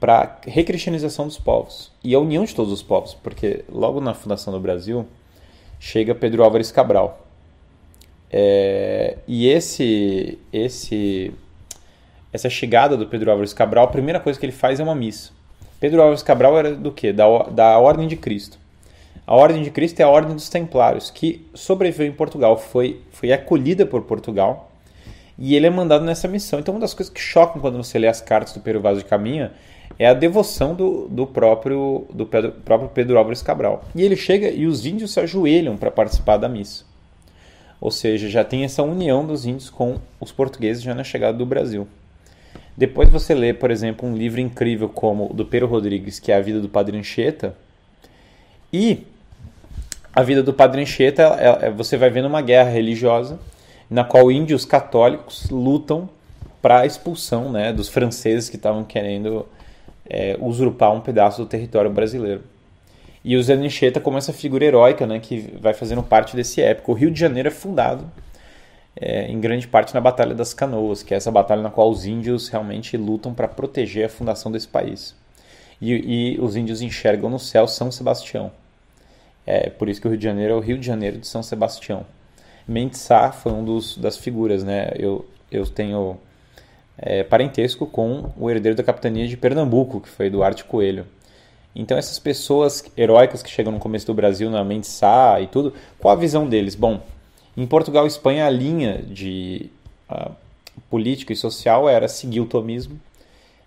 para 0.00 0.22
a 0.22 0.50
recristianização 0.50 1.26
dos 1.26 1.38
povos 1.38 1.92
e 2.02 2.14
a 2.14 2.18
união 2.18 2.44
de 2.46 2.54
todos 2.54 2.72
os 2.72 2.82
povos, 2.82 3.12
porque 3.12 3.62
logo 3.70 4.00
na 4.00 4.14
fundação 4.14 4.54
do 4.54 4.58
Brasil 4.58 5.06
chega 5.78 6.14
Pedro 6.14 6.42
Álvares 6.42 6.72
Cabral, 6.72 7.26
é, 8.30 9.18
e 9.28 9.46
esse, 9.48 10.38
esse, 10.50 11.30
essa 12.32 12.48
chegada 12.48 12.96
do 12.96 13.06
Pedro 13.06 13.30
Álvares 13.30 13.52
Cabral, 13.52 13.84
a 13.84 13.88
primeira 13.88 14.18
coisa 14.18 14.40
que 14.40 14.46
ele 14.46 14.52
faz 14.52 14.80
é 14.80 14.82
uma 14.82 14.94
missa. 14.94 15.41
Pedro 15.82 16.00
Álvares 16.00 16.22
Cabral 16.22 16.56
era 16.56 16.76
do 16.76 16.92
quê? 16.92 17.12
Da, 17.12 17.26
da 17.50 17.76
Ordem 17.76 18.06
de 18.06 18.14
Cristo. 18.14 18.56
A 19.26 19.34
Ordem 19.34 19.64
de 19.64 19.70
Cristo 19.72 19.98
é 19.98 20.04
a 20.04 20.08
Ordem 20.08 20.32
dos 20.32 20.48
Templários, 20.48 21.10
que 21.10 21.44
sobreviveu 21.54 22.06
em 22.06 22.12
Portugal, 22.12 22.56
foi, 22.56 23.00
foi 23.10 23.32
acolhida 23.32 23.84
por 23.84 24.02
Portugal 24.02 24.70
e 25.36 25.56
ele 25.56 25.66
é 25.66 25.70
mandado 25.70 26.04
nessa 26.04 26.28
missão. 26.28 26.60
Então, 26.60 26.72
uma 26.72 26.80
das 26.80 26.94
coisas 26.94 27.12
que 27.12 27.20
chocam 27.20 27.60
quando 27.60 27.78
você 27.78 27.98
lê 27.98 28.06
as 28.06 28.20
cartas 28.20 28.54
do 28.54 28.60
Pedro 28.60 28.80
Vaz 28.80 28.98
de 28.98 29.04
Caminha 29.04 29.54
é 29.98 30.06
a 30.06 30.14
devoção 30.14 30.72
do, 30.72 31.08
do, 31.08 31.26
próprio, 31.26 32.06
do 32.14 32.26
Pedro, 32.26 32.52
próprio 32.64 32.88
Pedro 32.88 33.18
Álvares 33.18 33.42
Cabral. 33.42 33.84
E 33.92 34.02
ele 34.02 34.14
chega 34.14 34.50
e 34.50 34.68
os 34.68 34.86
índios 34.86 35.12
se 35.12 35.18
ajoelham 35.18 35.76
para 35.76 35.90
participar 35.90 36.36
da 36.36 36.48
missa. 36.48 36.84
Ou 37.80 37.90
seja, 37.90 38.28
já 38.28 38.44
tem 38.44 38.62
essa 38.62 38.84
união 38.84 39.26
dos 39.26 39.46
índios 39.46 39.68
com 39.68 39.96
os 40.20 40.30
portugueses 40.30 40.80
já 40.80 40.94
na 40.94 41.02
chegada 41.02 41.36
do 41.36 41.44
Brasil. 41.44 41.88
Depois 42.76 43.08
você 43.08 43.34
lê, 43.34 43.52
por 43.52 43.70
exemplo, 43.70 44.08
um 44.08 44.16
livro 44.16 44.40
incrível 44.40 44.88
como 44.88 45.30
o 45.30 45.34
do 45.34 45.44
Pedro 45.44 45.68
Rodrigues, 45.68 46.18
que 46.18 46.32
é 46.32 46.36
A 46.36 46.40
Vida 46.40 46.60
do 46.60 46.68
Padre 46.68 46.96
Anchieta, 46.98 47.54
e 48.72 49.06
a 50.14 50.22
vida 50.22 50.42
do 50.42 50.52
Padre 50.52 50.82
Anchieta, 50.82 51.22
é, 51.38 51.66
é, 51.66 51.70
você 51.70 51.96
vai 51.96 52.10
vendo 52.10 52.26
uma 52.26 52.42
guerra 52.42 52.70
religiosa 52.70 53.38
na 53.88 54.04
qual 54.04 54.30
índios 54.30 54.64
católicos 54.64 55.48
lutam 55.50 56.08
para 56.60 56.80
a 56.80 56.86
expulsão 56.86 57.50
né, 57.50 57.72
dos 57.72 57.88
franceses 57.88 58.48
que 58.48 58.56
estavam 58.56 58.84
querendo 58.84 59.46
é, 60.08 60.36
usurpar 60.40 60.92
um 60.92 61.00
pedaço 61.00 61.42
do 61.42 61.48
território 61.48 61.90
brasileiro. 61.90 62.42
E 63.24 63.36
o 63.36 63.42
Zé 63.42 63.54
Anchieta 63.54 64.00
como 64.00 64.18
essa 64.18 64.32
figura 64.32 64.64
heróica 64.64 65.06
né, 65.06 65.18
que 65.18 65.54
vai 65.60 65.74
fazendo 65.74 66.02
parte 66.02 66.36
desse 66.36 66.60
épico. 66.60 66.92
O 66.92 66.94
Rio 66.94 67.10
de 67.10 67.18
Janeiro 67.18 67.48
é 67.48 67.52
fundado 67.52 68.04
é, 68.96 69.26
em 69.30 69.40
grande 69.40 69.66
parte 69.66 69.94
na 69.94 70.00
Batalha 70.00 70.34
das 70.34 70.52
Canoas, 70.54 71.02
que 71.02 71.14
é 71.14 71.16
essa 71.16 71.30
batalha 71.30 71.62
na 71.62 71.70
qual 71.70 71.90
os 71.90 72.06
índios 72.06 72.48
realmente 72.48 72.96
lutam 72.96 73.32
para 73.34 73.48
proteger 73.48 74.06
a 74.06 74.08
fundação 74.08 74.52
desse 74.52 74.68
país. 74.68 75.14
e, 75.80 76.34
e 76.36 76.40
os 76.40 76.56
índios 76.56 76.80
enxergam 76.80 77.28
no 77.28 77.38
céu 77.38 77.66
São 77.66 77.90
Sebastião. 77.90 78.52
É 79.46 79.70
por 79.70 79.88
isso 79.88 80.00
que 80.00 80.06
o 80.06 80.10
Rio 80.10 80.18
de 80.18 80.24
Janeiro 80.24 80.54
é 80.54 80.56
o 80.56 80.60
Rio 80.60 80.78
de 80.78 80.86
Janeiro 80.86 81.18
de 81.18 81.26
São 81.26 81.42
Sebastião. 81.42 82.06
Mendes 82.66 83.00
Sá 83.00 83.32
foi 83.32 83.52
um 83.52 83.64
dos 83.64 83.96
das 83.96 84.16
figuras, 84.16 84.62
né? 84.62 84.92
Eu, 84.96 85.26
eu 85.50 85.66
tenho 85.66 86.16
é, 86.96 87.24
parentesco 87.24 87.86
com 87.86 88.30
o 88.36 88.50
herdeiro 88.50 88.76
da 88.76 88.84
capitania 88.84 89.26
de 89.26 89.36
Pernambuco, 89.36 90.00
que 90.00 90.08
foi 90.08 90.26
Eduardo 90.26 90.64
Coelho. 90.64 91.06
Então 91.74 91.96
essas 91.96 92.18
pessoas 92.18 92.84
heróicas 92.96 93.42
que 93.42 93.50
chegam 93.50 93.72
no 93.72 93.78
começo 93.78 94.06
do 94.06 94.14
Brasil, 94.14 94.50
na 94.50 94.62
Mendes 94.62 95.00
e 95.40 95.46
tudo, 95.48 95.74
qual 95.98 96.14
a 96.14 96.16
visão 96.16 96.48
deles? 96.48 96.74
Bom, 96.74 97.00
em 97.56 97.66
Portugal 97.66 98.04
e 98.04 98.08
Espanha 98.08 98.46
a 98.46 98.50
linha 98.50 99.02
de 99.02 99.70
uh, 100.10 100.32
política 100.90 101.32
e 101.32 101.36
social 101.36 101.88
era 101.88 102.08
seguir 102.08 102.40
o 102.40 102.46
tomismo, 102.46 102.98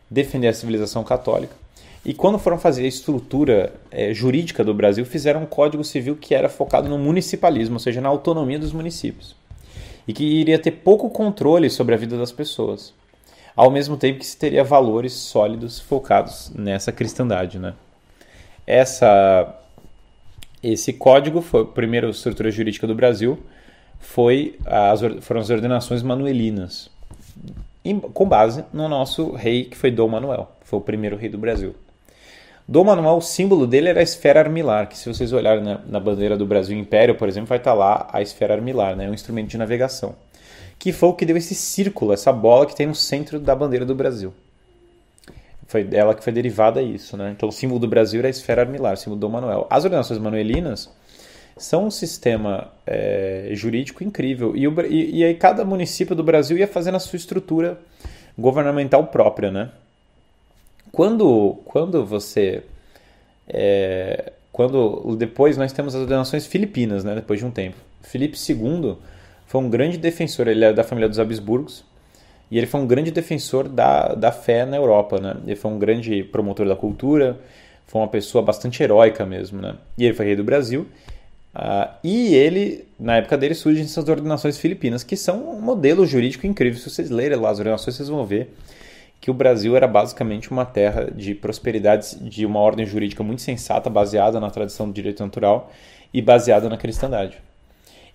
defender 0.10 0.48
a 0.48 0.54
civilização 0.54 1.04
católica 1.04 1.56
e 2.06 2.14
quando 2.14 2.38
foram 2.38 2.60
fazer 2.60 2.84
a 2.84 2.88
estrutura 2.88 3.74
é, 3.90 4.14
jurídica 4.14 4.64
do 4.64 4.76
Brasil, 4.76 5.04
fizeram 5.06 5.42
um 5.42 5.46
código 5.48 5.84
civil 5.84 6.16
que 6.16 6.36
era 6.36 6.48
focado 6.48 6.88
no 6.88 7.00
municipalismo, 7.00 7.76
ou 7.76 7.80
seja, 7.80 8.00
na 8.00 8.08
autonomia 8.08 8.60
dos 8.60 8.72
municípios. 8.72 9.36
E 10.08 10.14
que 10.14 10.24
iria 10.24 10.60
ter 10.60 10.70
pouco 10.70 11.10
controle 11.10 11.68
sobre 11.68 11.96
a 11.96 11.98
vida 11.98 12.16
das 12.16 12.32
pessoas. 12.32 12.94
Ao 13.56 13.72
mesmo 13.72 13.98
tempo 13.98 14.20
que 14.20 14.26
se 14.26 14.38
teria 14.38 14.64
valores 14.64 15.14
sólidos 15.14 15.80
focados 15.80 16.52
nessa 16.54 16.92
cristandade. 16.92 17.58
Né? 17.58 17.74
Essa, 18.68 19.60
esse 20.62 20.94
código 20.94 21.42
foi 21.42 21.62
a 21.62 21.66
primeira 21.66 22.08
estrutura 22.08 22.52
jurídica 22.52 22.86
do 22.86 22.94
Brasil, 22.94 23.40
foi 24.06 24.58
as, 24.66 25.02
foram 25.22 25.42
as 25.42 25.50
ordenações 25.50 26.02
manuelinas, 26.02 26.90
com 28.14 28.28
base 28.28 28.64
no 28.72 28.88
nosso 28.88 29.32
rei, 29.32 29.66
que 29.66 29.76
foi 29.76 29.92
Dom 29.92 30.08
Manuel, 30.08 30.52
foi 30.64 30.80
o 30.80 30.82
primeiro 30.82 31.18
rei 31.18 31.28
do 31.28 31.38
Brasil. 31.38 31.76
Dom 32.68 32.84
Manuel, 32.86 33.18
o 33.18 33.22
símbolo 33.22 33.68
dele 33.68 33.90
era 33.90 34.00
a 34.00 34.04
esfera 34.04 34.40
armilar, 34.40 34.88
que 34.88 34.98
se 34.98 35.08
vocês 35.08 35.34
olharem 35.34 35.64
na, 35.64 35.82
na 35.86 36.00
bandeira 36.00 36.38
do 36.38 36.46
Brasil 36.46 36.78
Império, 36.78 37.16
por 37.16 37.28
exemplo, 37.28 37.50
vai 37.50 37.58
estar 37.58 37.74
lá 37.74 38.08
a 38.12 38.22
esfera 38.22 38.54
armilar, 38.54 38.96
né, 38.96 39.10
um 39.10 39.14
instrumento 39.14 39.50
de 39.50 39.58
navegação, 39.58 40.16
que 40.80 40.94
foi 40.94 41.10
o 41.10 41.14
que 41.14 41.26
deu 41.26 41.36
esse 41.36 41.54
círculo, 41.54 42.14
essa 42.14 42.32
bola 42.32 42.66
que 42.66 42.76
tem 42.76 42.88
no 42.88 42.96
centro 42.96 43.40
da 43.40 43.56
bandeira 43.56 43.86
do 43.86 43.94
Brasil. 43.94 44.34
Foi 45.68 45.84
dela 45.84 46.14
que 46.14 46.24
foi 46.24 46.32
derivada 46.32 46.82
isso, 46.82 47.18
né? 47.18 47.34
Então 47.36 47.50
o 47.50 47.52
símbolo 47.52 47.80
do 47.80 47.88
Brasil 47.88 48.20
era 48.20 48.28
a 48.28 48.30
esfera 48.30 48.62
armilar, 48.62 48.94
o 48.94 48.98
símbolo 48.98 49.20
do 49.20 49.28
Dom 49.28 49.34
Manuel. 49.34 49.68
As 49.70 49.84
ordenações 49.84 50.20
manuelinas 50.20 50.90
são 51.58 51.86
um 51.86 51.92
sistema 51.92 52.72
é, 52.86 53.50
jurídico 53.54 54.04
incrível 54.04 54.56
e, 54.56 54.68
o, 54.68 54.82
e, 54.86 55.20
e 55.20 55.24
aí 55.24 55.34
cada 55.36 55.64
município 55.64 56.16
do 56.16 56.24
Brasil 56.24 56.58
ia 56.58 56.68
fazendo 56.68 56.96
a 56.96 57.00
sua 57.00 57.18
estrutura 57.18 57.80
governamental 58.38 59.08
própria, 59.08 59.52
né? 59.52 59.72
Quando, 60.92 61.58
quando 61.66 62.06
você. 62.06 62.64
É, 63.48 64.32
quando 64.52 65.16
depois 65.18 65.58
nós 65.58 65.74
temos 65.74 65.94
as 65.94 66.02
ordenações 66.02 66.46
filipinas, 66.46 67.04
né, 67.04 67.14
depois 67.16 67.40
de 67.40 67.46
um 67.46 67.52
tempo. 67.52 67.76
Filipe 68.02 68.38
II 68.38 68.96
foi 69.46 69.62
um 69.62 69.70
grande 69.70 69.98
defensor, 69.98 70.48
ele 70.48 70.64
é 70.64 70.72
da 70.72 70.84
família 70.84 71.10
dos 71.10 71.20
Habsburgos, 71.20 71.84
e 72.50 72.58
ele 72.58 72.66
foi 72.66 72.80
um 72.80 72.88
grande 72.88 73.12
defensor 73.12 73.68
da, 73.68 74.14
da 74.16 74.32
fé 74.32 74.66
na 74.66 74.78
Europa. 74.78 75.20
Né? 75.20 75.36
Ele 75.46 75.56
foi 75.56 75.72
um 75.72 75.78
grande 75.78 76.24
promotor 76.24 76.66
da 76.66 76.76
cultura, 76.76 77.38
foi 77.86 78.00
uma 78.00 78.08
pessoa 78.08 78.42
bastante 78.42 78.82
heróica 78.82 79.26
mesmo. 79.26 79.62
Né? 79.62 79.76
E 79.98 80.06
ele 80.06 80.14
foi 80.14 80.26
rei 80.28 80.36
do 80.36 80.44
Brasil. 80.44 80.88
Uh, 81.56 81.90
e 82.04 82.36
ele, 82.36 82.86
na 83.00 83.16
época 83.18 83.38
dele, 83.38 83.56
surgem 83.56 83.86
essas 83.86 84.10
ordenações 84.10 84.58
filipinas, 84.58 85.04
que 85.04 85.16
são 85.16 85.52
um 85.52 85.62
modelo 85.62 86.06
jurídico 86.06 86.46
incrível. 86.46 86.78
Se 86.78 86.90
vocês 86.90 87.10
lerem 87.10 87.38
lá 87.38 87.50
as 87.50 87.60
ordenações, 87.60 87.96
vocês 87.96 88.10
vão 88.10 88.26
ver 88.26 88.54
que 89.22 89.32
o 89.32 89.34
Brasil 89.34 89.76
era 89.76 89.88
basicamente 89.88 90.52
uma 90.52 90.66
terra 90.66 91.10
de 91.16 91.34
prosperidade, 91.34 92.18
de 92.20 92.46
uma 92.46 92.60
ordem 92.60 92.86
jurídica 92.86 93.24
muito 93.24 93.42
sensata, 93.42 93.90
baseada 93.90 94.40
na 94.40 94.50
tradição 94.50 94.88
do 94.88 94.94
direito 94.94 95.24
natural 95.24 95.72
e 96.14 96.22
baseada 96.22 96.70
na 96.70 96.78
cristandade. 96.78 97.38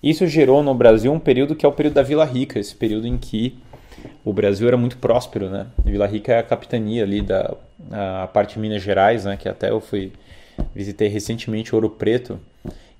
Isso 0.02 0.26
gerou 0.26 0.62
no 0.62 0.74
Brasil 0.74 1.12
um 1.12 1.18
período 1.18 1.56
que 1.56 1.64
é 1.64 1.68
o 1.68 1.72
período 1.72 1.94
da 1.94 2.02
Vila 2.02 2.24
Rica, 2.24 2.58
esse 2.58 2.74
período 2.74 3.06
em 3.06 3.18
que 3.18 3.58
o 4.24 4.32
Brasil 4.32 4.68
era 4.68 4.76
muito 4.76 4.98
próspero, 4.98 5.48
né? 5.50 5.66
Vila 5.84 6.06
Rica 6.06 6.32
é 6.32 6.38
a 6.38 6.42
capitania 6.42 7.02
ali 7.02 7.22
da 7.22 7.54
a 7.90 8.26
parte 8.28 8.54
de 8.54 8.60
Minas 8.60 8.82
Gerais, 8.82 9.24
né? 9.24 9.36
Que 9.36 9.48
até 9.48 9.70
eu 9.70 9.80
fui 9.80 10.12
visitei 10.74 11.08
recentemente 11.08 11.74
Ouro 11.74 11.90
Preto 11.90 12.38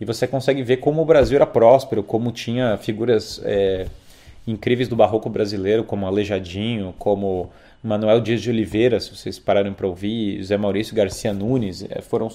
e 0.01 0.05
você 0.05 0.27
consegue 0.27 0.63
ver 0.63 0.79
como 0.79 1.03
o 1.03 1.05
Brasil 1.05 1.37
era 1.37 1.47
próspero, 1.47 2.03
como 2.03 2.33
tinha 2.33 2.77
figuras 2.79 3.41
é, 3.45 3.87
incríveis 4.47 4.89
do 4.89 4.97
barroco 4.97 5.29
brasileiro, 5.29 5.85
como 5.85 6.07
Aleijadinho, 6.07 6.95
como 6.99 7.51
Manuel 7.83 8.21
Dias 8.21 8.43
de 8.43 8.51
Oliveira, 8.51 9.01
se 9.01 9.15
vocês 9.15 9.39
pararam 9.39 9.73
para 9.73 9.87
ouvir, 9.87 10.39
José 10.39 10.57
Maurício 10.57 10.95
Garcia 10.95 11.33
Nunes, 11.33 11.83
eh, 11.89 12.03
foram 12.03 12.29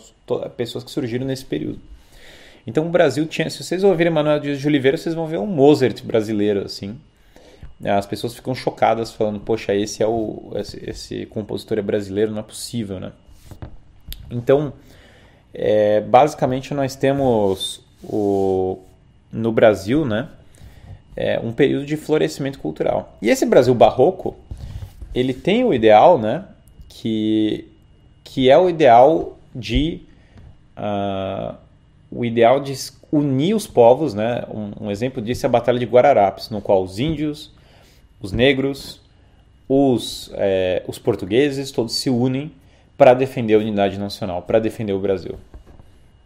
pessoas 0.58 0.84
que 0.84 0.90
surgiram 0.90 1.26
nesse 1.26 1.46
período. 1.46 1.80
Então 2.66 2.88
o 2.88 2.90
Brasil 2.90 3.26
tinha, 3.28 3.48
se 3.50 3.64
vocês 3.64 3.84
ouvirem 3.84 4.12
Manuel 4.12 4.40
Dias 4.40 4.60
de 4.60 4.68
Oliveira, 4.68 4.98
vocês 4.98 5.14
vão 5.14 5.28
ver 5.28 5.38
um 5.38 5.46
Mozart 5.46 6.04
brasileiro 6.04 6.66
assim. 6.66 6.98
As 7.84 8.06
pessoas 8.08 8.34
ficam 8.34 8.56
chocadas 8.56 9.12
falando, 9.12 9.40
poxa, 9.40 9.76
esse 9.76 10.02
é 10.02 10.08
o 10.08 10.52
esse, 10.56 10.90
esse 10.90 11.26
compositor 11.28 11.78
é 11.78 11.82
brasileiro, 11.82 12.32
não 12.32 12.40
é 12.40 12.44
possível, 12.44 13.00
né? 13.00 13.12
Então, 14.32 14.74
é, 15.58 16.02
basicamente 16.02 16.74
nós 16.74 16.96
temos 16.96 17.82
o 18.04 18.80
no 19.32 19.52
Brasil, 19.52 20.06
né, 20.06 20.30
é, 21.16 21.40
um 21.40 21.52
período 21.52 21.86
de 21.86 21.98
florescimento 21.98 22.60
cultural. 22.60 23.18
E 23.22 23.30
esse 23.30 23.46
Brasil 23.46 23.74
barroco, 23.74 24.36
ele 25.14 25.34
tem 25.34 25.64
o 25.64 25.74
ideal, 25.74 26.18
né? 26.18 26.46
Que, 26.90 27.68
que 28.24 28.50
é 28.50 28.58
o 28.58 28.70
ideal 28.70 29.38
de 29.54 30.02
uh, 30.78 31.56
o 32.12 32.24
ideal 32.26 32.60
de 32.60 32.74
unir 33.12 33.56
os 33.56 33.66
povos, 33.66 34.14
né? 34.14 34.44
Um, 34.50 34.86
um, 34.86 34.92
exemplo 34.92 35.22
disso 35.22 35.46
é 35.46 35.48
a 35.48 35.52
Batalha 35.52 35.80
de 35.80 35.86
Guararapes, 35.86 36.50
no 36.50 36.62
qual 36.62 36.84
os 36.84 37.00
índios, 37.00 37.52
os 38.22 38.32
negros, 38.32 39.00
os, 39.68 40.32
é, 40.34 40.84
os 40.88 41.00
portugueses, 41.00 41.72
todos 41.72 41.96
se 41.96 42.10
unem 42.10 42.52
para 42.98 43.14
defender 43.14 43.56
a 43.56 43.60
unidade 43.60 43.98
nacional, 44.00 44.42
para 44.42 44.60
defender 44.60 44.94
o 44.94 45.00
Brasil. 45.00 45.36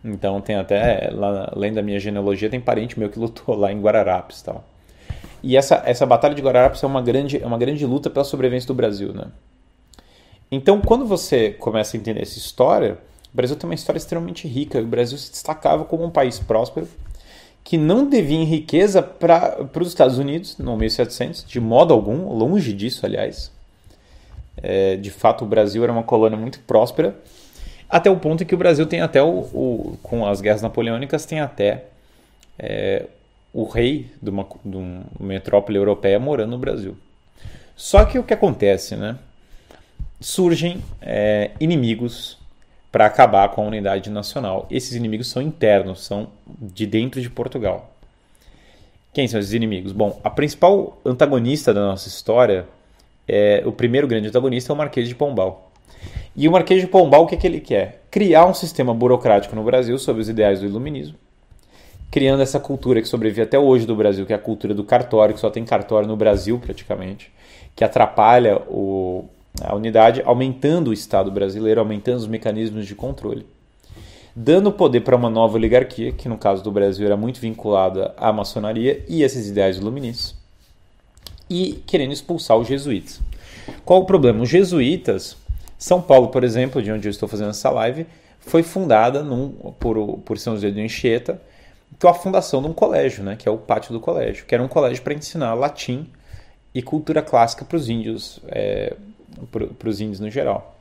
Então 0.03 0.39
tem 0.39 0.55
até, 0.55 1.09
lá, 1.11 1.51
além 1.53 1.73
da 1.73 1.81
minha 1.81 1.99
genealogia, 1.99 2.49
tem 2.49 2.59
parente 2.59 2.97
meu 2.97 3.09
que 3.09 3.19
lutou 3.19 3.55
lá 3.55 3.71
em 3.71 3.81
Guararapes 3.81 4.41
tal. 4.41 4.63
E 5.41 5.55
essa, 5.55 5.81
essa 5.85 6.05
batalha 6.05 6.35
de 6.35 6.41
Guararapes 6.41 6.83
é 6.83 6.88
uma 6.88 7.01
grande, 7.01 7.41
é 7.41 7.45
uma 7.45 7.57
grande 7.57 7.85
luta 7.85 8.09
pela 8.09 8.25
sobrevivência 8.25 8.67
do 8.67 8.73
Brasil, 8.73 9.13
né? 9.13 9.25
Então, 10.51 10.81
quando 10.81 11.05
você 11.05 11.51
começa 11.51 11.95
a 11.95 11.99
entender 11.99 12.21
essa 12.21 12.38
história, 12.38 12.97
o 13.31 13.38
Brasil 13.38 13.55
tem 13.55 13.69
uma 13.69 13.75
história 13.75 13.97
extremamente 13.97 14.47
rica. 14.47 14.79
O 14.79 14.85
Brasil 14.85 15.17
se 15.17 15.31
destacava 15.31 15.85
como 15.85 16.03
um 16.03 16.09
país 16.09 16.39
próspero 16.39 16.88
que 17.63 17.77
não 17.77 18.09
devia 18.09 18.38
em 18.38 18.45
riqueza 18.45 19.01
para 19.01 19.69
os 19.79 19.89
Estados 19.89 20.17
Unidos 20.17 20.57
no 20.57 20.75
1700, 20.75 21.45
de 21.45 21.59
modo 21.59 21.93
algum, 21.93 22.33
longe 22.33 22.73
disso, 22.73 23.05
aliás. 23.05 23.51
É, 24.61 24.95
de 24.95 25.09
fato, 25.09 25.45
o 25.45 25.47
Brasil 25.47 25.83
era 25.83 25.91
uma 25.91 26.03
colônia 26.03 26.37
muito 26.37 26.59
próspera, 26.61 27.15
até 27.89 28.09
o 28.09 28.17
ponto 28.17 28.45
que 28.45 28.53
o 28.53 28.57
Brasil 28.57 28.85
tem 28.85 29.01
até, 29.01 29.21
o, 29.21 29.27
o 29.27 29.97
com 30.03 30.25
as 30.27 30.41
guerras 30.41 30.61
napoleônicas, 30.61 31.25
tem 31.25 31.39
até 31.39 31.85
é, 32.57 33.05
o 33.53 33.63
rei 33.63 34.11
de 34.21 34.29
uma, 34.29 34.45
de 34.63 34.77
uma 34.77 35.03
metrópole 35.19 35.77
europeia 35.77 36.19
morando 36.19 36.51
no 36.51 36.57
Brasil. 36.57 36.95
Só 37.75 38.05
que 38.05 38.19
o 38.19 38.23
que 38.23 38.33
acontece, 38.33 38.95
né? 38.95 39.17
Surgem 40.19 40.83
é, 41.01 41.51
inimigos 41.59 42.37
para 42.91 43.05
acabar 43.05 43.49
com 43.49 43.63
a 43.63 43.67
unidade 43.67 44.09
nacional. 44.09 44.67
Esses 44.69 44.93
inimigos 44.93 45.29
são 45.29 45.41
internos, 45.41 46.03
são 46.03 46.27
de 46.45 46.85
dentro 46.85 47.21
de 47.21 47.29
Portugal. 47.29 47.95
Quem 49.13 49.27
são 49.27 49.39
esses 49.39 49.53
inimigos? 49.53 49.91
Bom, 49.91 50.19
a 50.23 50.29
principal 50.29 50.99
antagonista 51.05 51.73
da 51.73 51.81
nossa 51.81 52.07
história, 52.07 52.67
é, 53.29 53.63
o 53.65 53.71
primeiro 53.71 54.07
grande 54.07 54.27
antagonista 54.27 54.71
é 54.71 54.74
o 54.74 54.77
Marquês 54.77 55.07
de 55.07 55.15
Pombal. 55.15 55.71
E 56.36 56.48
o 56.48 56.51
Marquês 56.51 56.81
de 56.81 56.88
Pombal, 56.88 57.24
o 57.24 57.27
que, 57.27 57.36
é 57.36 57.38
que 57.38 57.48
ele 57.48 57.59
quer? 57.59 58.03
Criar 58.09 58.45
um 58.45 58.53
sistema 58.53 58.93
burocrático 58.93 59.55
no 59.55 59.63
Brasil 59.63 59.98
sob 59.98 60.19
os 60.19 60.29
ideais 60.29 60.59
do 60.59 60.65
iluminismo 60.65 61.15
criando 62.12 62.41
essa 62.41 62.59
cultura 62.59 63.01
que 63.01 63.07
sobrevive 63.07 63.41
até 63.41 63.59
hoje 63.59 63.86
do 63.86 63.95
Brasil, 63.95 64.25
que 64.25 64.33
é 64.33 64.36
a 64.36 64.39
cultura 64.39 64.74
do 64.74 64.83
cartório, 64.83 65.33
que 65.33 65.41
só 65.41 65.50
tem 65.50 65.63
cartório 65.63 66.07
no 66.07 66.15
Brasil 66.15 66.59
praticamente, 66.59 67.31
que 67.75 67.83
atrapalha 67.83 68.62
o, 68.67 69.25
a 69.62 69.75
unidade, 69.75 70.21
aumentando 70.25 70.89
o 70.89 70.93
Estado 70.93 71.31
brasileiro, 71.31 71.79
aumentando 71.79 72.17
os 72.17 72.27
mecanismos 72.27 72.88
de 72.88 72.95
controle, 72.95 73.45
dando 74.36 74.71
poder 74.71 75.01
para 75.01 75.15
uma 75.15 75.29
nova 75.29 75.55
oligarquia, 75.55 76.12
que 76.12 76.27
no 76.27 76.38
caso 76.38 76.63
do 76.63 76.71
Brasil 76.71 77.05
era 77.05 77.17
muito 77.17 77.39
vinculada 77.39 78.13
à 78.17 78.33
maçonaria 78.33 79.03
e 79.07 79.21
esses 79.21 79.48
ideais 79.48 79.77
iluministas, 79.77 80.38
e 81.49 81.81
querendo 81.85 82.13
expulsar 82.13 82.57
os 82.57 82.67
jesuítas. 82.67 83.19
Qual 83.83 84.01
o 84.01 84.05
problema? 84.05 84.43
Os 84.43 84.49
jesuítas, 84.49 85.37
São 85.77 86.01
Paulo, 86.01 86.29
por 86.29 86.43
exemplo, 86.43 86.81
de 86.81 86.91
onde 86.91 87.07
eu 87.07 87.11
estou 87.11 87.27
fazendo 87.27 87.49
essa 87.49 87.69
live, 87.69 88.05
foi 88.39 88.63
fundada 88.63 89.23
num, 89.23 89.49
por, 89.79 90.19
por 90.19 90.37
São 90.37 90.55
José 90.55 90.71
de 90.71 90.81
Anchieta, 90.81 91.41
que 91.97 92.07
é 92.07 92.09
a 92.09 92.13
fundação 92.13 92.61
de 92.61 92.67
um 92.67 92.73
colégio, 92.73 93.23
né, 93.23 93.35
que 93.35 93.47
é 93.47 93.51
o 93.51 93.57
pátio 93.57 93.91
do 93.91 93.99
colégio, 93.99 94.45
que 94.45 94.53
era 94.53 94.63
um 94.63 94.67
colégio 94.67 95.03
para 95.03 95.13
ensinar 95.13 95.53
latim 95.53 96.07
e 96.73 96.81
cultura 96.81 97.21
clássica 97.21 97.65
para 97.65 97.77
os 97.77 97.89
índios, 97.89 98.39
é, 98.47 98.95
para 99.51 99.89
os 99.89 99.99
índios 99.99 100.19
no 100.19 100.29
geral. 100.29 100.75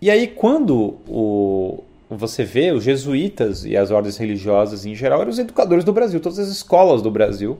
E 0.00 0.10
aí, 0.10 0.26
quando 0.26 0.96
o, 1.08 1.82
você 2.08 2.44
vê 2.44 2.70
os 2.72 2.84
jesuítas 2.84 3.64
e 3.64 3.76
as 3.76 3.90
ordens 3.90 4.16
religiosas 4.16 4.86
em 4.86 4.94
geral 4.94 5.20
eram 5.20 5.30
os 5.30 5.38
educadores 5.38 5.84
do 5.84 5.92
Brasil, 5.92 6.20
todas 6.20 6.38
as 6.38 6.48
escolas 6.48 7.02
do 7.02 7.10
Brasil 7.10 7.58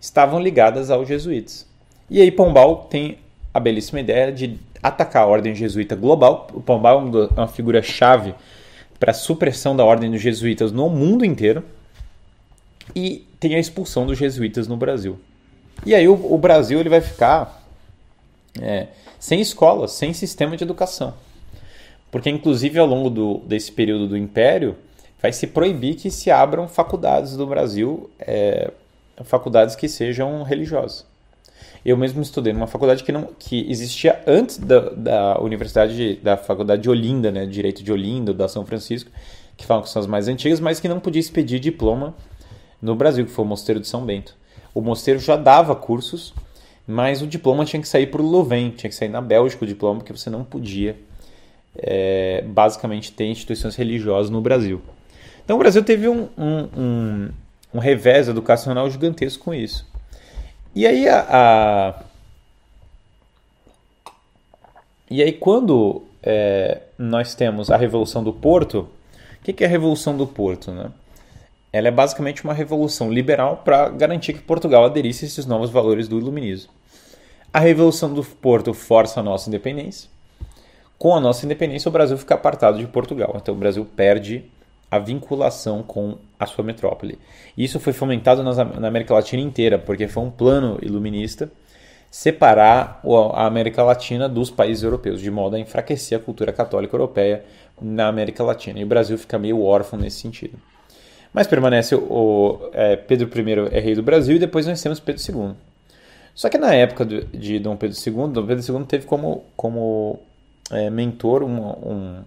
estavam 0.00 0.40
ligadas 0.40 0.90
aos 0.90 1.06
jesuítas. 1.06 1.66
E 2.08 2.20
aí 2.20 2.30
Pombal 2.30 2.86
tem 2.90 3.18
a 3.52 3.60
belíssima 3.60 4.00
ideia 4.00 4.32
de 4.32 4.58
atacar 4.82 5.24
a 5.24 5.26
ordem 5.26 5.54
jesuíta 5.54 5.94
global. 5.94 6.48
O 6.52 6.60
Pombal 6.60 7.00
é 7.00 7.40
uma 7.40 7.48
figura 7.48 7.82
chave 7.82 8.34
para 8.98 9.10
a 9.10 9.14
supressão 9.14 9.76
da 9.76 9.84
ordem 9.84 10.10
dos 10.10 10.20
jesuítas 10.20 10.72
no 10.72 10.88
mundo 10.88 11.24
inteiro 11.24 11.64
e 12.94 13.26
tem 13.38 13.54
a 13.54 13.58
expulsão 13.58 14.06
dos 14.06 14.18
jesuítas 14.18 14.66
no 14.66 14.76
Brasil. 14.76 15.18
E 15.84 15.94
aí 15.94 16.08
o, 16.08 16.12
o 16.12 16.36
Brasil 16.38 16.80
ele 16.80 16.88
vai 16.88 17.00
ficar 17.00 17.64
é, 18.60 18.88
sem 19.18 19.40
escola, 19.40 19.86
sem 19.88 20.12
sistema 20.12 20.56
de 20.56 20.64
educação. 20.64 21.14
Porque, 22.10 22.28
inclusive, 22.28 22.78
ao 22.78 22.86
longo 22.86 23.08
do, 23.08 23.38
desse 23.46 23.70
período 23.70 24.08
do 24.08 24.16
Império, 24.16 24.76
vai 25.22 25.32
se 25.32 25.46
proibir 25.46 25.94
que 25.94 26.10
se 26.10 26.30
abram 26.30 26.66
faculdades 26.66 27.36
do 27.36 27.46
Brasil, 27.46 28.10
é, 28.18 28.70
faculdades 29.24 29.76
que 29.76 29.88
sejam 29.88 30.42
religiosas. 30.42 31.06
Eu 31.84 31.96
mesmo 31.96 32.20
estudei 32.20 32.52
numa 32.52 32.66
faculdade 32.66 33.02
que, 33.02 33.10
não, 33.10 33.28
que 33.38 33.70
existia 33.70 34.22
antes 34.26 34.58
da, 34.58 34.90
da 34.90 35.40
Universidade, 35.40 36.16
da 36.16 36.36
Faculdade 36.36 36.82
de 36.82 36.90
Olinda, 36.90 37.30
né, 37.30 37.46
Direito 37.46 37.82
de 37.82 37.90
Olinda, 37.90 38.34
da 38.34 38.48
São 38.48 38.66
Francisco, 38.66 39.10
que 39.56 39.64
falam 39.64 39.82
que 39.82 39.88
são 39.88 40.00
as 40.00 40.06
mais 40.06 40.28
antigas, 40.28 40.60
mas 40.60 40.78
que 40.78 40.88
não 40.88 41.00
podia 41.00 41.20
expedir 41.20 41.58
diploma 41.58 42.14
no 42.82 42.94
Brasil, 42.94 43.24
que 43.24 43.32
foi 43.32 43.44
o 43.44 43.48
Mosteiro 43.48 43.80
de 43.80 43.88
São 43.88 44.04
Bento. 44.04 44.34
O 44.74 44.80
mosteiro 44.80 45.18
já 45.18 45.36
dava 45.36 45.74
cursos, 45.74 46.34
mas 46.86 47.22
o 47.22 47.26
diploma 47.26 47.64
tinha 47.64 47.80
que 47.80 47.88
sair 47.88 48.06
por 48.06 48.20
Louvain, 48.20 48.70
tinha 48.70 48.88
que 48.88 48.96
sair 48.96 49.08
na 49.08 49.20
Bélgica 49.20 49.64
o 49.64 49.68
diploma, 49.68 50.00
porque 50.00 50.12
você 50.12 50.30
não 50.30 50.44
podia 50.44 50.96
é, 51.76 52.42
basicamente 52.46 53.12
ter 53.12 53.26
instituições 53.26 53.76
religiosas 53.76 54.30
no 54.30 54.40
Brasil. 54.40 54.80
Então 55.44 55.56
o 55.56 55.58
Brasil 55.58 55.82
teve 55.82 56.08
um, 56.08 56.28
um, 56.38 56.68
um, 56.76 57.28
um 57.72 57.78
revés 57.78 58.28
educacional 58.28 58.90
gigantesco 58.90 59.44
com 59.44 59.54
isso. 59.54 59.86
E 60.74 60.86
aí 60.86 61.08
a, 61.08 61.26
a 61.30 62.02
e 65.10 65.22
aí 65.22 65.32
quando 65.32 66.04
é, 66.22 66.82
nós 66.98 67.34
temos 67.34 67.70
a 67.70 67.76
Revolução 67.76 68.22
do 68.22 68.32
Porto, 68.32 68.88
o 69.40 69.44
que, 69.44 69.52
que 69.52 69.64
é 69.64 69.66
a 69.66 69.70
Revolução 69.70 70.16
do 70.16 70.26
Porto? 70.26 70.70
Né? 70.70 70.90
Ela 71.72 71.88
é 71.88 71.90
basicamente 71.90 72.44
uma 72.44 72.52
revolução 72.52 73.12
liberal 73.12 73.62
para 73.64 73.88
garantir 73.88 74.32
que 74.32 74.40
Portugal 74.40 74.84
aderisse 74.84 75.24
a 75.24 75.28
esses 75.28 75.46
novos 75.46 75.70
valores 75.70 76.08
do 76.08 76.18
iluminismo. 76.18 76.70
A 77.52 77.60
Revolução 77.60 78.12
do 78.12 78.22
Porto 78.22 78.74
força 78.74 79.20
a 79.20 79.22
nossa 79.22 79.48
independência. 79.48 80.08
Com 80.98 81.16
a 81.16 81.20
nossa 81.20 81.46
independência, 81.46 81.88
o 81.88 81.92
Brasil 81.92 82.18
fica 82.18 82.34
apartado 82.34 82.78
de 82.78 82.86
Portugal. 82.86 83.34
Então, 83.36 83.54
o 83.54 83.58
Brasil 83.58 83.84
perde 83.96 84.44
a 84.90 84.98
vinculação 84.98 85.82
com 85.82 86.16
a 86.38 86.46
sua 86.46 86.64
metrópole. 86.64 87.18
Isso 87.56 87.78
foi 87.78 87.92
fomentado 87.92 88.42
na 88.42 88.88
América 88.88 89.14
Latina 89.14 89.42
inteira, 89.42 89.78
porque 89.78 90.08
foi 90.08 90.22
um 90.22 90.30
plano 90.30 90.78
iluminista 90.82 91.50
separar 92.10 93.00
a 93.34 93.46
América 93.46 93.84
Latina 93.84 94.28
dos 94.28 94.50
países 94.50 94.82
europeus, 94.82 95.20
de 95.20 95.30
modo 95.30 95.54
a 95.54 95.60
enfraquecer 95.60 96.18
a 96.18 96.20
cultura 96.20 96.52
católica 96.52 96.94
europeia 96.94 97.44
na 97.80 98.08
América 98.08 98.42
Latina. 98.42 98.80
E 98.80 98.84
o 98.84 98.86
Brasil 98.86 99.16
fica 99.16 99.38
meio 99.38 99.62
órfão 99.62 99.98
nesse 99.98 100.20
sentido. 100.20 100.58
Mas 101.32 101.46
permanece 101.46 101.94
o, 101.94 102.70
é, 102.72 102.96
Pedro 102.96 103.30
I 103.38 103.76
é 103.76 103.78
rei 103.78 103.94
do 103.94 104.02
Brasil 104.02 104.34
e 104.34 104.38
depois 104.40 104.66
nós 104.66 104.82
temos 104.82 104.98
Pedro 104.98 105.22
II. 105.22 105.54
Só 106.34 106.48
que 106.48 106.58
na 106.58 106.74
época 106.74 107.04
de 107.04 107.58
Dom 107.60 107.76
Pedro 107.76 107.96
II, 107.96 108.32
Dom 108.32 108.46
Pedro 108.46 108.78
II 108.78 108.84
teve 108.86 109.06
como, 109.06 109.44
como 109.56 110.18
é, 110.72 110.90
mentor 110.90 111.44
uma, 111.44 111.76
um, 111.78 112.24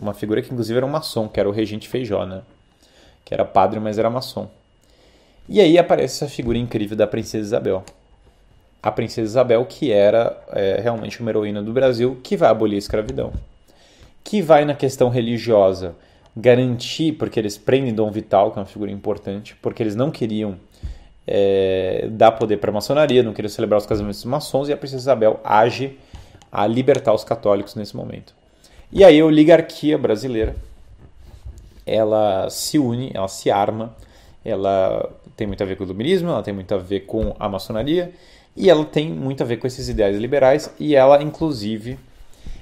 uma 0.00 0.14
figura 0.14 0.42
que 0.42 0.52
inclusive 0.52 0.76
era 0.76 0.86
um 0.86 0.90
maçom, 0.90 1.28
que 1.28 1.38
era 1.38 1.48
o 1.48 1.52
regente 1.52 1.88
Feijó, 1.88 2.24
né? 2.24 2.42
Que 3.24 3.34
era 3.34 3.44
padre, 3.44 3.80
mas 3.80 3.98
era 3.98 4.10
maçom. 4.10 4.48
E 5.48 5.60
aí 5.60 5.78
aparece 5.78 6.24
essa 6.24 6.32
figura 6.32 6.56
incrível 6.56 6.96
da 6.96 7.06
princesa 7.06 7.44
Isabel. 7.44 7.84
A 8.82 8.90
princesa 8.90 9.30
Isabel, 9.30 9.64
que 9.66 9.92
era 9.92 10.38
é, 10.52 10.80
realmente 10.82 11.20
uma 11.20 11.30
heroína 11.30 11.62
do 11.62 11.72
Brasil, 11.72 12.18
que 12.22 12.36
vai 12.36 12.50
abolir 12.50 12.76
a 12.76 12.78
escravidão. 12.78 13.32
Que 14.22 14.40
vai 14.40 14.64
na 14.64 14.74
questão 14.74 15.08
religiosa 15.08 15.94
garantir, 16.36 17.12
porque 17.12 17.38
eles 17.38 17.56
prendem 17.56 17.94
Dom 17.94 18.10
Vital, 18.10 18.50
que 18.50 18.58
é 18.58 18.60
uma 18.60 18.66
figura 18.66 18.90
importante, 18.90 19.54
porque 19.62 19.82
eles 19.82 19.94
não 19.94 20.10
queriam 20.10 20.56
é, 21.26 22.08
dar 22.10 22.32
poder 22.32 22.56
para 22.58 22.70
a 22.70 22.74
maçonaria, 22.74 23.22
não 23.22 23.32
queriam 23.32 23.50
celebrar 23.50 23.78
os 23.78 23.86
casamentos 23.86 24.24
maçons, 24.24 24.68
e 24.68 24.72
a 24.72 24.76
princesa 24.76 25.02
Isabel 25.02 25.40
age 25.44 25.98
a 26.50 26.66
libertar 26.66 27.12
os 27.12 27.24
católicos 27.24 27.74
nesse 27.74 27.96
momento. 27.96 28.34
E 28.94 29.02
aí 29.02 29.18
a 29.18 29.26
oligarquia 29.26 29.98
brasileira, 29.98 30.54
ela 31.84 32.48
se 32.48 32.78
une, 32.78 33.10
ela 33.12 33.26
se 33.26 33.50
arma, 33.50 33.92
ela 34.44 35.10
tem 35.36 35.48
muito 35.48 35.60
a 35.64 35.66
ver 35.66 35.74
com 35.74 35.82
o 35.82 35.86
iluminismo, 35.88 36.28
ela 36.28 36.44
tem 36.44 36.54
muito 36.54 36.72
a 36.72 36.78
ver 36.78 37.00
com 37.00 37.34
a 37.36 37.48
maçonaria 37.48 38.12
e 38.56 38.70
ela 38.70 38.84
tem 38.84 39.10
muito 39.10 39.42
a 39.42 39.46
ver 39.46 39.56
com 39.56 39.66
esses 39.66 39.88
ideais 39.88 40.16
liberais 40.16 40.72
e 40.78 40.94
ela 40.94 41.20
inclusive 41.20 41.98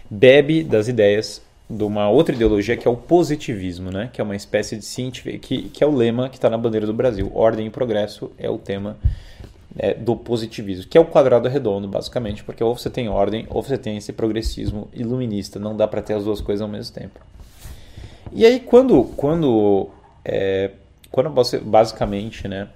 bebe 0.09 0.65
das 0.65 0.89
ideias 0.89 1.43
de 1.69 1.85
uma 1.85 2.09
outra 2.09 2.35
ideologia 2.35 2.79
que 2.79 2.89
é 2.89 2.91
o 2.91 2.97
positivismo, 2.97 3.91
né? 3.91 4.09
que 4.11 4.19
é 4.19 4.25
uma 4.25 4.35
espécie 4.35 4.75
de 4.75 4.87
científico, 4.87 5.39
que, 5.39 5.65
que 5.69 5.85
é 5.85 5.87
o 5.87 5.95
lema 5.95 6.31
que 6.31 6.37
está 6.37 6.49
na 6.49 6.57
bandeira 6.57 6.87
do 6.87 6.95
Brasil. 6.95 7.31
Ordem 7.35 7.67
e 7.67 7.71
progresso 7.71 8.33
é 8.39 8.49
o 8.49 8.57
tema 8.57 8.97
é, 9.77 9.95
do 9.95 10.17
positivismo, 10.17 10.87
que 10.89 10.99
é 10.99 11.01
o 11.01 11.05
quadrado 11.05 11.49
redondo, 11.49 11.89
basicamente, 11.89 12.45
porque 12.45 12.63
ou 12.63 12.77
você 12.77 12.91
tem 12.91 13.09
ordem 13.09 13.47
ou 13.49 13.63
você 13.63 13.79
tem 13.79 13.97
esse 13.97 14.13
progressismo 14.13 14.89
iluminista, 14.93 15.59
não 15.59 15.77
dá 15.77 15.89
para 15.89 16.03
ter 16.03 16.15
as 16.15 16.25
duas 16.25 16.41
coisas 16.41 16.63
ao 16.63 16.69
mesmo 16.69 16.95
tempo. 16.95 17.21
E 18.33 18.47
aí, 18.47 18.61
quando, 18.61 19.05
quando, 19.17 19.91
é, 20.25 20.71
quando 21.11 21.31
você 21.31 21.59
basicamente 21.59 22.49
né, 22.49 22.69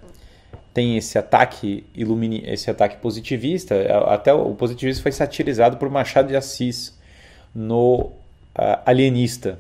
tem 0.75 0.97
esse 0.97 1.17
ataque 1.17 1.87
ilumini, 1.95 2.43
esse 2.47 2.71
ataque 2.71 2.99
positivista, 2.99 3.75
até 4.09 4.33
o 4.33 4.55
positivismo 4.55 5.03
foi 5.03 5.13
satirizado 5.13 5.79
por 5.79 5.89
Machado 5.89 6.29
de 6.29 6.37
Assis 6.37 6.99
no 7.55 8.13
uh, 8.59 8.81
Alienista, 8.85 9.59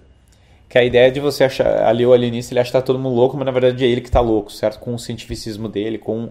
que 0.68 0.77
a 0.77 0.85
ideia 0.85 1.11
de 1.11 1.20
você 1.20 1.44
achar 1.44 1.87
ali 1.87 2.05
o 2.05 2.12
alienista 2.12 2.53
ele 2.53 2.61
acha 2.61 2.70
que 2.70 2.77
está 2.77 2.85
todo 2.85 2.99
mundo 2.99 3.14
louco, 3.14 3.35
mas 3.37 3.46
na 3.46 3.53
verdade 3.53 3.83
é 3.83 3.88
ele 3.88 4.03
que 4.03 4.09
está 4.09 4.20
louco, 4.20 4.53
certo? 4.53 4.79
Com 4.79 4.94
o 4.94 4.99
cientificismo 4.99 5.68
dele, 5.68 5.96
com 5.96 6.29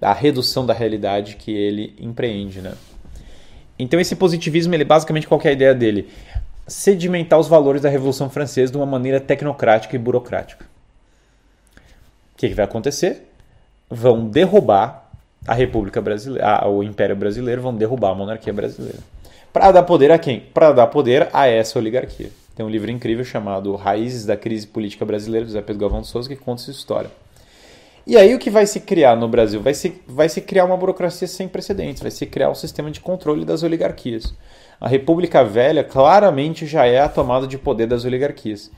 a 0.00 0.12
redução 0.12 0.64
da 0.64 0.74
realidade 0.74 1.36
que 1.36 1.52
ele 1.52 1.94
empreende, 1.98 2.60
né? 2.60 2.74
Então 3.78 3.98
esse 3.98 4.14
positivismo, 4.14 4.74
ele 4.74 4.84
basicamente 4.84 5.26
qual 5.26 5.40
é 5.44 5.48
a 5.48 5.52
ideia 5.52 5.74
dele? 5.74 6.08
Sedimentar 6.66 7.38
os 7.38 7.48
valores 7.48 7.82
da 7.82 7.88
Revolução 7.88 8.30
Francesa 8.30 8.72
de 8.72 8.78
uma 8.78 8.86
maneira 8.86 9.20
tecnocrática 9.20 9.96
e 9.96 9.98
burocrática. 9.98 10.64
O 12.34 12.36
que, 12.36 12.48
que 12.48 12.54
vai 12.54 12.64
acontecer? 12.64 13.28
Vão 13.90 14.26
derrubar 14.26 15.10
a 15.46 15.54
República 15.54 16.00
Brasileira, 16.00 16.66
o 16.68 16.82
Império 16.82 17.14
Brasileiro, 17.14 17.62
vão 17.62 17.74
derrubar 17.74 18.10
a 18.10 18.14
monarquia 18.14 18.52
brasileira. 18.52 18.98
Para 19.52 19.70
dar 19.70 19.82
poder 19.82 20.10
a 20.10 20.18
quem? 20.18 20.40
Para 20.40 20.72
dar 20.72 20.86
poder 20.86 21.28
a 21.32 21.46
essa 21.46 21.78
oligarquia. 21.78 22.30
Tem 22.56 22.64
um 22.64 22.68
livro 22.68 22.90
incrível 22.90 23.24
chamado 23.24 23.74
Raízes 23.76 24.24
da 24.24 24.36
Crise 24.36 24.66
Política 24.66 25.04
Brasileira, 25.04 25.44
do 25.44 25.52
Zé 25.52 25.60
Pedro 25.60 25.80
Galvão 25.80 26.00
de 26.00 26.08
Souza, 26.08 26.28
que 26.28 26.36
conta 26.36 26.62
essa 26.62 26.70
história. 26.70 27.10
E 28.06 28.18
aí 28.18 28.34
o 28.34 28.38
que 28.38 28.50
vai 28.50 28.66
se 28.66 28.80
criar 28.80 29.16
no 29.16 29.28
Brasil? 29.28 29.62
Vai 29.62 29.72
se, 29.72 30.00
vai 30.06 30.28
se 30.28 30.40
criar 30.40 30.66
uma 30.66 30.76
burocracia 30.76 31.26
sem 31.26 31.48
precedentes, 31.48 32.02
vai 32.02 32.10
se 32.10 32.26
criar 32.26 32.50
um 32.50 32.54
sistema 32.54 32.90
de 32.90 33.00
controle 33.00 33.44
das 33.44 33.62
oligarquias. 33.62 34.34
A 34.78 34.88
República 34.88 35.42
Velha 35.42 35.82
claramente 35.82 36.66
já 36.66 36.84
é 36.84 37.00
a 37.00 37.08
tomada 37.08 37.46
de 37.46 37.56
poder 37.56 37.86
das 37.86 38.04
oligarquias. 38.04 38.70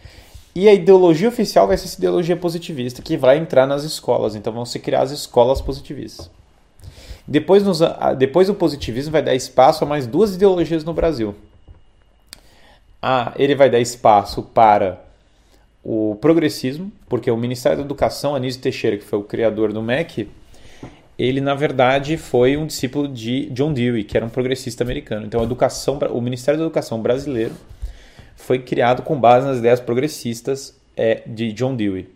E 0.54 0.68
a 0.68 0.72
ideologia 0.72 1.28
oficial 1.28 1.66
vai 1.66 1.76
ser 1.76 1.86
essa 1.86 1.98
ideologia 1.98 2.36
positivista, 2.36 3.02
que 3.02 3.16
vai 3.16 3.36
entrar 3.36 3.66
nas 3.66 3.82
escolas. 3.82 4.36
Então 4.36 4.52
vão 4.52 4.64
se 4.64 4.78
criar 4.78 5.02
as 5.02 5.10
escolas 5.10 5.60
positivistas. 5.60 6.30
Depois, 7.26 7.64
nos, 7.64 7.80
depois 8.16 8.46
do 8.46 8.54
positivismo 8.54 9.10
vai 9.10 9.22
dar 9.22 9.34
espaço 9.34 9.82
a 9.82 9.86
mais 9.86 10.06
duas 10.06 10.36
ideologias 10.36 10.84
no 10.84 10.94
Brasil. 10.94 11.34
Ah, 13.02 13.32
ele 13.36 13.56
vai 13.56 13.68
dar 13.68 13.80
espaço 13.80 14.42
para 14.42 15.04
o 15.88 16.16
progressismo, 16.16 16.90
porque 17.08 17.30
o 17.30 17.36
Ministério 17.36 17.78
da 17.78 17.84
Educação, 17.84 18.34
Anísio 18.34 18.60
Teixeira, 18.60 18.96
que 18.96 19.04
foi 19.04 19.20
o 19.20 19.22
criador 19.22 19.72
do 19.72 19.80
MEC, 19.80 20.28
ele 21.16 21.40
na 21.40 21.54
verdade 21.54 22.16
foi 22.16 22.56
um 22.56 22.66
discípulo 22.66 23.06
de 23.06 23.46
John 23.50 23.72
Dewey, 23.72 24.02
que 24.02 24.16
era 24.16 24.26
um 24.26 24.28
progressista 24.28 24.82
americano. 24.82 25.26
Então, 25.26 25.40
a 25.40 25.44
educação, 25.44 25.96
o 26.10 26.20
Ministério 26.20 26.58
da 26.58 26.66
Educação 26.66 27.00
brasileiro 27.00 27.54
foi 28.34 28.58
criado 28.58 29.02
com 29.02 29.18
base 29.18 29.46
nas 29.46 29.58
ideias 29.58 29.78
progressistas 29.78 30.76
é, 30.96 31.22
de 31.24 31.52
John 31.52 31.76
Dewey. 31.76 32.08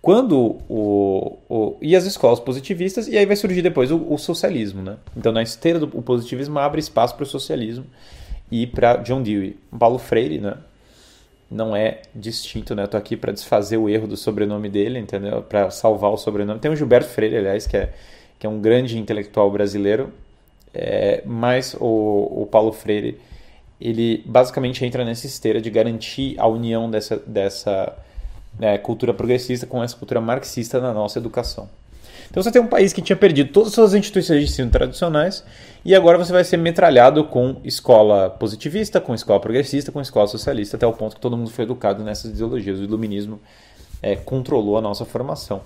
Quando 0.00 0.60
o, 0.68 1.38
o, 1.48 1.76
e 1.82 1.96
as 1.96 2.04
escolas 2.04 2.38
positivistas 2.38 3.08
e 3.08 3.18
aí 3.18 3.26
vai 3.26 3.34
surgir 3.34 3.62
depois 3.62 3.90
o, 3.90 3.96
o 4.08 4.16
socialismo, 4.16 4.80
né? 4.80 4.96
Então 5.16 5.32
na 5.32 5.42
esteira 5.42 5.80
do 5.80 5.88
positivismo 5.88 6.56
abre 6.60 6.78
espaço 6.78 7.16
para 7.16 7.24
o 7.24 7.26
socialismo 7.26 7.84
e 8.48 8.64
para 8.64 8.98
John 8.98 9.22
Dewey, 9.22 9.56
Paulo 9.76 9.98
Freire, 9.98 10.38
né? 10.38 10.56
Não 11.54 11.74
é 11.74 12.02
distinto, 12.12 12.74
né? 12.74 12.82
Eu 12.82 12.88
tô 12.88 12.96
aqui 12.96 13.16
para 13.16 13.32
desfazer 13.32 13.76
o 13.76 13.88
erro 13.88 14.08
do 14.08 14.16
sobrenome 14.16 14.68
dele, 14.68 14.98
entendeu? 14.98 15.40
Para 15.40 15.70
salvar 15.70 16.10
o 16.10 16.16
sobrenome. 16.16 16.58
Tem 16.58 16.70
o 16.70 16.74
Gilberto 16.74 17.08
Freire, 17.08 17.36
aliás, 17.36 17.64
que 17.64 17.76
é, 17.76 17.94
que 18.38 18.44
é 18.44 18.50
um 18.50 18.60
grande 18.60 18.98
intelectual 18.98 19.48
brasileiro, 19.52 20.12
é, 20.74 21.22
mas 21.24 21.76
o, 21.78 22.42
o 22.42 22.48
Paulo 22.50 22.72
Freire 22.72 23.20
ele 23.80 24.22
basicamente 24.26 24.84
entra 24.84 25.04
nessa 25.04 25.26
esteira 25.26 25.60
de 25.60 25.70
garantir 25.70 26.34
a 26.38 26.46
união 26.48 26.90
dessa, 26.90 27.18
dessa 27.24 27.96
né, 28.58 28.76
cultura 28.78 29.14
progressista 29.14 29.66
com 29.66 29.82
essa 29.82 29.96
cultura 29.96 30.20
marxista 30.20 30.80
na 30.80 30.92
nossa 30.92 31.20
educação. 31.20 31.68
Então 32.34 32.42
você 32.42 32.50
tem 32.50 32.60
um 32.60 32.66
país 32.66 32.92
que 32.92 33.00
tinha 33.00 33.14
perdido 33.14 33.52
todas 33.52 33.68
as 33.68 33.74
suas 33.76 33.94
instituições 33.94 34.40
de 34.40 34.46
ensino 34.46 34.68
tradicionais 34.68 35.44
e 35.84 35.94
agora 35.94 36.18
você 36.18 36.32
vai 36.32 36.42
ser 36.42 36.56
metralhado 36.56 37.22
com 37.26 37.58
escola 37.62 38.28
positivista, 38.28 39.00
com 39.00 39.14
escola 39.14 39.38
progressista, 39.38 39.92
com 39.92 40.00
escola 40.00 40.26
socialista, 40.26 40.76
até 40.76 40.84
o 40.84 40.92
ponto 40.92 41.14
que 41.14 41.20
todo 41.20 41.36
mundo 41.36 41.50
foi 41.50 41.62
educado 41.62 42.02
nessas 42.02 42.32
ideologias. 42.32 42.80
O 42.80 42.82
iluminismo 42.82 43.38
é, 44.02 44.16
controlou 44.16 44.76
a 44.76 44.80
nossa 44.80 45.04
formação. 45.04 45.60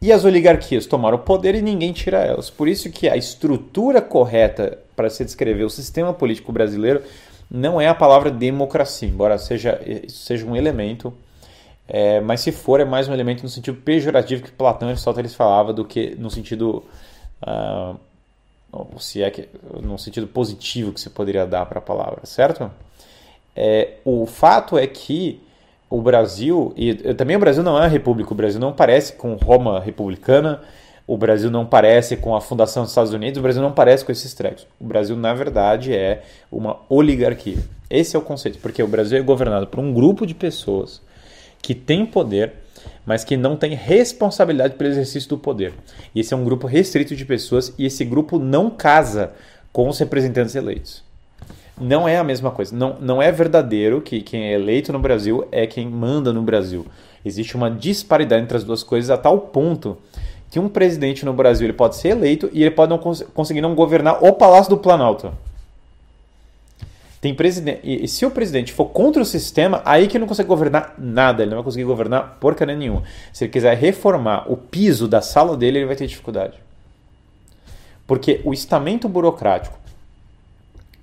E 0.00 0.10
as 0.10 0.24
oligarquias 0.24 0.86
tomaram 0.86 1.18
o 1.18 1.20
poder 1.20 1.54
e 1.54 1.60
ninguém 1.60 1.92
tira 1.92 2.20
elas. 2.20 2.48
Por 2.48 2.66
isso 2.66 2.88
que 2.88 3.06
a 3.06 3.14
estrutura 3.14 4.00
correta 4.00 4.78
para 4.96 5.10
se 5.10 5.22
descrever 5.22 5.64
o 5.64 5.68
sistema 5.68 6.14
político 6.14 6.50
brasileiro 6.50 7.02
não 7.50 7.78
é 7.78 7.88
a 7.88 7.94
palavra 7.94 8.30
democracia, 8.30 9.06
embora 9.06 9.36
seja, 9.36 9.78
seja 10.08 10.46
um 10.46 10.56
elemento, 10.56 11.12
é, 11.92 12.20
mas 12.20 12.40
se 12.40 12.52
for 12.52 12.78
é 12.78 12.84
mais 12.84 13.08
um 13.08 13.12
elemento 13.12 13.42
no 13.42 13.48
sentido 13.48 13.76
pejorativo 13.78 14.44
que 14.44 14.52
Platão 14.52 14.88
e 14.88 14.92
Aristóteles 14.92 15.34
falava 15.34 15.72
do 15.72 15.84
que 15.84 16.14
no 16.14 16.30
sentido 16.30 16.84
uh, 17.42 17.98
se 19.00 19.24
é 19.24 19.28
que 19.28 19.48
no 19.82 19.98
sentido 19.98 20.28
positivo 20.28 20.92
que 20.92 21.00
se 21.00 21.10
poderia 21.10 21.44
dar 21.44 21.66
para 21.66 21.80
a 21.80 21.82
palavra, 21.82 22.20
certo? 22.24 22.70
É, 23.56 23.94
o 24.04 24.24
fato 24.24 24.78
é 24.78 24.86
que 24.86 25.40
o 25.90 26.00
Brasil 26.00 26.72
e 26.76 26.94
também 27.14 27.34
o 27.34 27.40
Brasil 27.40 27.64
não 27.64 27.76
é 27.76 27.80
uma 27.80 27.88
república, 27.88 28.32
o 28.32 28.36
Brasil 28.36 28.60
não 28.60 28.72
parece 28.72 29.14
com 29.14 29.34
Roma 29.34 29.80
republicana, 29.80 30.60
o 31.08 31.16
Brasil 31.16 31.50
não 31.50 31.66
parece 31.66 32.16
com 32.16 32.36
a 32.36 32.40
fundação 32.40 32.84
dos 32.84 32.92
Estados 32.92 33.12
Unidos, 33.12 33.40
o 33.40 33.42
Brasil 33.42 33.60
não 33.60 33.72
parece 33.72 34.04
com 34.04 34.12
esses 34.12 34.32
trecos. 34.32 34.64
O 34.78 34.84
Brasil, 34.84 35.16
na 35.16 35.34
verdade, 35.34 35.92
é 35.92 36.22
uma 36.52 36.82
oligarquia. 36.88 37.58
Esse 37.90 38.14
é 38.14 38.18
o 38.18 38.22
conceito, 38.22 38.60
porque 38.60 38.80
o 38.80 38.86
Brasil 38.86 39.18
é 39.18 39.20
governado 39.20 39.66
por 39.66 39.80
um 39.80 39.92
grupo 39.92 40.24
de 40.24 40.36
pessoas 40.36 41.02
que 41.62 41.74
tem 41.74 42.06
poder, 42.06 42.52
mas 43.04 43.24
que 43.24 43.36
não 43.36 43.56
tem 43.56 43.74
responsabilidade 43.74 44.74
pelo 44.74 44.90
exercício 44.90 45.28
do 45.28 45.38
poder. 45.38 45.72
E 46.14 46.20
esse 46.20 46.32
é 46.32 46.36
um 46.36 46.44
grupo 46.44 46.66
restrito 46.66 47.16
de 47.16 47.24
pessoas 47.24 47.74
e 47.78 47.86
esse 47.86 48.04
grupo 48.04 48.38
não 48.38 48.70
casa 48.70 49.32
com 49.72 49.88
os 49.88 49.98
representantes 49.98 50.54
eleitos. 50.54 51.02
Não 51.80 52.06
é 52.06 52.18
a 52.18 52.24
mesma 52.24 52.50
coisa. 52.50 52.76
Não, 52.76 52.96
não 53.00 53.22
é 53.22 53.32
verdadeiro 53.32 54.00
que 54.00 54.20
quem 54.20 54.44
é 54.44 54.52
eleito 54.52 54.92
no 54.92 54.98
Brasil 54.98 55.46
é 55.50 55.66
quem 55.66 55.88
manda 55.88 56.32
no 56.32 56.42
Brasil. 56.42 56.86
Existe 57.24 57.56
uma 57.56 57.70
disparidade 57.70 58.42
entre 58.42 58.56
as 58.56 58.64
duas 58.64 58.82
coisas 58.82 59.10
a 59.10 59.16
tal 59.16 59.38
ponto 59.38 59.96
que 60.50 60.58
um 60.58 60.68
presidente 60.68 61.24
no 61.24 61.32
Brasil 61.32 61.66
ele 61.66 61.72
pode 61.72 61.96
ser 61.96 62.08
eleito 62.08 62.50
e 62.52 62.62
ele 62.62 62.72
pode 62.72 62.90
não 62.90 62.98
cons 62.98 63.22
conseguir 63.34 63.60
não 63.60 63.74
governar 63.74 64.22
o 64.22 64.32
Palácio 64.32 64.70
do 64.70 64.76
Planalto. 64.76 65.32
Tem 67.20 67.34
presidente, 67.34 67.80
e 67.82 68.08
se 68.08 68.24
o 68.24 68.30
presidente 68.30 68.72
for 68.72 68.86
contra 68.86 69.20
o 69.20 69.26
sistema, 69.26 69.82
aí 69.84 70.06
que 70.06 70.16
ele 70.16 70.22
não 70.22 70.28
consegue 70.28 70.48
governar 70.48 70.94
nada, 70.96 71.42
ele 71.42 71.50
não 71.50 71.58
vai 71.58 71.64
conseguir 71.64 71.84
governar 71.84 72.38
porcaria 72.40 72.74
nenhuma. 72.74 73.02
Se 73.32 73.44
ele 73.44 73.52
quiser 73.52 73.76
reformar 73.76 74.50
o 74.50 74.56
piso 74.56 75.06
da 75.06 75.20
sala 75.20 75.54
dele, 75.56 75.78
ele 75.78 75.86
vai 75.86 75.96
ter 75.96 76.06
dificuldade. 76.06 76.54
Porque 78.06 78.40
o 78.42 78.54
estamento 78.54 79.06
burocrático, 79.06 79.78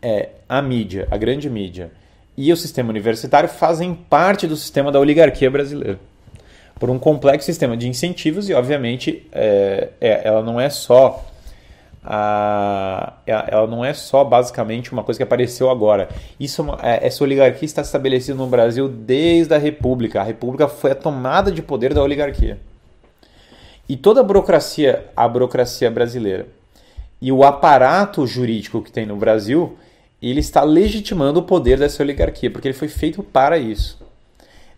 é, 0.02 0.30
a 0.50 0.60
mídia, 0.62 1.08
a 1.12 1.18
grande 1.18 1.50
mídia 1.50 1.92
e 2.36 2.52
o 2.52 2.58
sistema 2.58 2.90
universitário 2.90 3.48
fazem 3.48 3.94
parte 3.94 4.48
do 4.48 4.58
sistema 4.58 4.92
da 4.92 5.00
oligarquia 5.00 5.52
brasileira 5.52 6.00
por 6.80 6.90
um 6.90 7.00
complexo 7.00 7.46
sistema 7.46 7.76
de 7.76 7.88
incentivos 7.88 8.50
e, 8.50 8.54
obviamente, 8.54 9.26
é, 9.32 9.90
é, 10.00 10.22
ela 10.28 10.44
não 10.44 10.60
é 10.60 10.70
só 10.70 11.26
a, 12.10 13.14
é, 13.26 13.32
ela 13.50 13.68
não 13.68 13.84
é 13.84 13.94
só 13.94 14.24
basicamente 14.24 14.94
uma 14.94 15.04
coisa 15.04 15.18
que 15.18 15.24
apareceu 15.24 15.70
agora. 15.70 16.08
Isso, 16.40 16.66
é, 16.82 17.06
essa 17.06 17.22
oligarquia 17.24 17.66
está 17.66 17.82
estabelecida 17.82 18.38
no 18.38 18.48
Brasil 18.48 18.88
desde 18.88 19.54
a 19.54 19.58
República. 19.58 20.22
A 20.22 20.24
República 20.24 20.70
foi 20.70 20.92
a 20.92 20.96
tomada 20.96 21.52
de 21.52 21.62
poder 21.62 21.94
da 21.94 22.02
oligarquia. 22.02 22.60
E 23.90 23.98
toda 23.98 24.22
a 24.22 24.24
burocracia, 24.24 25.06
a 25.16 25.28
burocracia 25.28 25.92
brasileira 25.92 26.48
e 27.22 27.32
o 27.32 27.44
aparato 27.44 28.26
jurídico 28.26 28.82
que 28.82 28.92
tem 28.92 29.06
no 29.06 29.18
Brasil, 29.18 29.78
ele 30.22 30.40
está 30.40 30.64
legitimando 30.64 31.40
o 31.40 31.44
poder 31.44 31.78
dessa 31.78 32.02
oligarquia, 32.02 32.50
porque 32.50 32.70
ele 32.70 32.78
foi 32.78 32.88
feito 32.88 33.22
para 33.22 33.58
isso. 33.58 34.00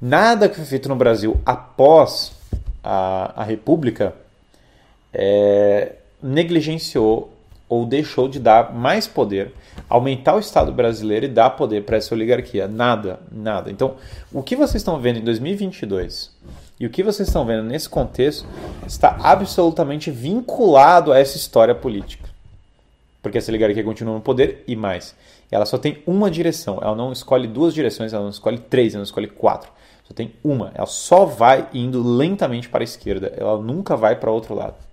Nada 0.02 0.50
que 0.50 0.56
foi 0.56 0.66
feito 0.66 0.90
no 0.90 0.96
Brasil 0.96 1.40
após 1.46 2.32
a, 2.84 3.42
a 3.42 3.44
República 3.44 4.16
é, 5.14 5.94
negligenciou 6.22 7.34
ou 7.70 7.86
deixou 7.86 8.28
de 8.28 8.40
dar 8.40 8.74
mais 8.74 9.08
poder, 9.08 9.54
aumentar 9.88 10.36
o 10.36 10.40
Estado 10.40 10.72
brasileiro 10.72 11.26
e 11.26 11.30
dar 11.30 11.52
poder 11.52 11.84
para 11.84 11.98
essa 11.98 12.16
oligarquia. 12.16 12.68
Nada, 12.68 13.20
nada. 13.32 13.70
Então, 13.70 13.96
o 14.34 14.42
que 14.42 14.56
vocês 14.56 14.76
estão 14.82 15.00
vendo 15.00 15.20
em 15.20 15.24
2022 15.24 16.32
e 16.80 16.86
o 16.86 16.90
que 16.90 17.04
vocês 17.04 17.28
estão 17.28 17.46
vendo 17.46 17.64
nesse 17.64 17.88
contexto 17.88 18.48
está 18.88 19.18
absolutamente 19.22 20.10
vinculado 20.10 21.14
a 21.14 21.20
essa 21.20 21.38
história 21.38 21.76
política. 21.76 22.28
Porque 23.22 23.38
essa 23.38 23.52
oligarquia 23.52 23.84
continua 23.84 24.16
no 24.16 24.22
poder 24.22 24.64
e 24.66 24.76
mais. 24.76 25.16
Ela 25.52 25.66
só 25.66 25.78
tem 25.78 26.02
uma 26.08 26.32
direção, 26.32 26.80
ela 26.82 26.96
não 26.96 27.12
escolhe 27.12 27.48
duas 27.48 27.74
direções, 27.74 28.14
ela 28.14 28.24
não 28.24 28.30
escolhe 28.30 28.58
três, 28.58 28.94
ela 28.94 29.00
não 29.00 29.04
escolhe 29.04 29.28
quatro. 29.28 29.70
Só 30.08 30.14
tem 30.14 30.34
uma. 30.44 30.72
Ela 30.74 30.88
só 30.88 31.26
vai 31.26 31.68
indo 31.74 32.02
lentamente 32.02 32.70
para 32.70 32.82
a 32.82 32.84
esquerda. 32.84 33.32
Ela 33.36 33.60
nunca 33.62 33.96
vai 33.96 34.16
para 34.16 34.32
outro 34.32 34.56
lado. 34.56 34.89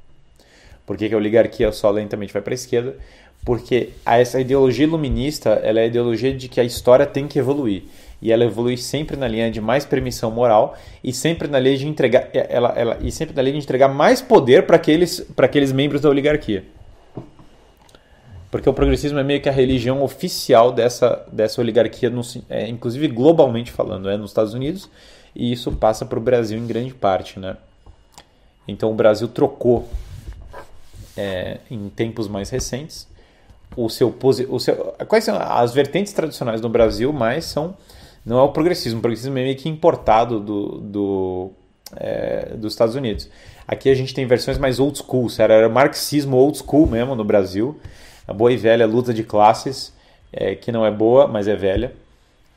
Por 0.87 0.96
que, 0.96 1.09
que 1.09 1.14
a 1.14 1.18
oligarquia 1.18 1.72
só 1.72 1.90
lentamente 1.90 2.33
vai 2.33 2.40
para 2.40 2.55
a 2.55 2.55
esquerda? 2.55 2.96
Porque 3.44 3.90
essa 4.05 4.40
ideologia 4.40 4.85
iluminista 4.85 5.51
ela 5.62 5.81
é 5.81 5.85
a 5.85 5.87
ideologia 5.87 6.33
de 6.33 6.49
que 6.49 6.61
a 6.61 6.64
história 6.64 7.05
tem 7.05 7.27
que 7.27 7.38
evoluir. 7.38 7.83
E 8.22 8.33
ela 8.33 8.44
evolui 8.44 8.77
sempre 8.77 9.16
na 9.16 9.29
linha 9.29 9.51
de 9.51 9.61
mais 9.61 9.85
permissão 9.85 10.31
moral 10.31 10.77
e 11.05 11.12
sempre 11.12 11.49
na 11.49 11.59
linha 11.59 11.77
de 11.77 11.87
entregar, 11.87 12.29
ela, 12.33 12.72
ela, 12.77 12.99
e 13.01 13.12
sempre 13.12 13.35
na 13.37 13.42
linha 13.42 13.59
de 13.59 13.64
entregar 13.64 13.88
mais 13.88 14.22
poder 14.22 14.64
para 14.64 14.77
aqueles, 14.77 15.27
aqueles 15.37 15.70
membros 15.72 16.01
da 16.01 16.09
oligarquia. 16.09 16.64
Porque 18.51 18.68
o 18.70 18.72
progressismo 18.72 19.18
é 19.18 19.25
meio 19.25 19.40
que 19.40 19.49
a 19.49 19.53
religião 19.53 20.03
oficial 20.03 20.72
dessa, 20.72 21.27
dessa 21.31 21.61
oligarquia, 21.61 22.09
no, 22.09 22.22
é, 22.49 22.66
inclusive 22.68 23.07
globalmente 23.09 23.70
falando, 23.70 24.09
é 24.09 24.16
nos 24.16 24.31
Estados 24.31 24.55
Unidos, 24.55 24.88
e 25.35 25.53
isso 25.53 25.70
passa 25.72 26.07
para 26.07 26.18
o 26.18 26.22
Brasil 26.22 26.59
em 26.59 26.66
grande 26.66 26.94
parte. 26.94 27.38
Né? 27.38 27.57
Então 28.66 28.90
o 28.90 28.94
Brasil 28.94 29.29
trocou, 29.29 29.87
é, 31.16 31.59
em 31.70 31.88
tempos 31.88 32.29
mais 32.29 32.50
recentes, 32.50 33.09
o 33.76 33.88
seu, 33.88 34.14
o 34.48 34.59
seu. 34.59 34.74
Quais 35.09 35.24
são 35.24 35.37
as 35.37 35.72
vertentes 35.72 36.12
tradicionais 36.12 36.61
no 36.61 36.68
Brasil, 36.68 37.12
mas 37.12 37.44
são. 37.46 37.76
Não 38.24 38.38
é 38.38 38.42
o 38.42 38.48
progressismo, 38.48 38.98
o 38.98 39.02
progressismo 39.02 39.38
é 39.38 39.42
meio 39.42 39.57
que 39.57 39.68
importado 39.68 40.40
do, 40.40 40.79
do, 40.81 41.50
é, 41.96 42.57
dos 42.57 42.72
Estados 42.72 42.96
Unidos. 42.96 43.29
Aqui 43.68 43.88
a 43.88 43.94
gente 43.94 44.12
tem 44.12 44.26
versões 44.26 44.59
mais 44.59 44.81
old 44.81 44.98
school, 44.98 45.29
era, 45.38 45.55
era 45.55 45.68
marxismo 45.68 46.37
old 46.37 46.59
school 46.59 46.88
mesmo 46.88 47.14
no 47.14 47.24
Brasil 47.24 47.79
a 48.26 48.33
boa 48.33 48.52
e 48.52 48.57
velha 48.57 48.87
luta 48.87 49.14
de 49.14 49.22
classes, 49.22 49.92
é, 50.33 50.55
que 50.55 50.72
não 50.72 50.85
é 50.85 50.90
boa, 50.90 51.26
mas 51.26 51.46
é 51.46 51.55
velha, 51.55 51.92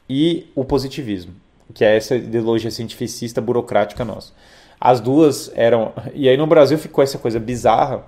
e 0.10 0.48
o 0.56 0.66
positivismo, 0.66 1.34
que 1.74 1.86
é 1.86 1.96
essa 1.96 2.16
ideologia 2.16 2.72
cientificista 2.72 3.40
burocrática 3.40 4.04
nossa. 4.04 4.34
As 4.82 5.00
duas 5.00 5.52
eram. 5.56 5.92
E 6.14 6.28
aí 6.30 6.38
no 6.38 6.48
Brasil 6.48 6.78
ficou 6.78 7.04
essa 7.04 7.18
coisa 7.18 7.40
bizarra 7.40 8.04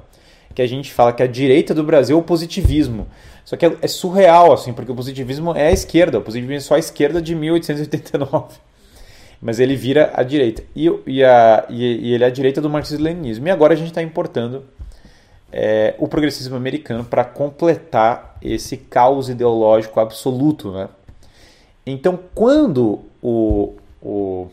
que 0.53 0.61
a 0.61 0.67
gente 0.67 0.93
fala 0.93 1.13
que 1.13 1.23
a 1.23 1.27
direita 1.27 1.73
do 1.73 1.83
Brasil 1.83 2.17
é 2.17 2.19
o 2.19 2.23
positivismo. 2.23 3.07
Só 3.43 3.55
que 3.55 3.65
é, 3.65 3.77
é 3.81 3.87
surreal, 3.87 4.53
assim, 4.53 4.73
porque 4.73 4.91
o 4.91 4.95
positivismo 4.95 5.55
é 5.55 5.67
a 5.67 5.71
esquerda, 5.71 6.19
o 6.19 6.21
positivismo 6.21 6.55
é 6.55 6.59
só 6.59 6.75
a 6.75 6.79
esquerda 6.79 7.21
de 7.21 7.35
1889. 7.35 8.55
Mas 9.41 9.59
ele 9.59 9.75
vira 9.75 10.11
a 10.13 10.23
direita. 10.23 10.63
E, 10.75 10.91
e, 11.07 11.23
a, 11.23 11.65
e, 11.69 12.09
e 12.09 12.13
ele 12.13 12.23
é 12.23 12.27
a 12.27 12.29
direita 12.29 12.61
do 12.61 12.69
marxismo-leninismo. 12.69 13.47
E 13.47 13.51
agora 13.51 13.73
a 13.73 13.77
gente 13.77 13.87
está 13.87 14.01
importando 14.01 14.63
é, 15.51 15.95
o 15.97 16.07
progressismo 16.07 16.55
americano 16.55 17.03
para 17.03 17.23
completar 17.23 18.37
esse 18.41 18.77
caos 18.77 19.29
ideológico 19.29 19.99
absoluto. 19.99 20.71
Né? 20.71 20.87
Então, 21.85 22.19
quando 22.33 23.01
o, 23.21 23.73
o, 24.01 24.47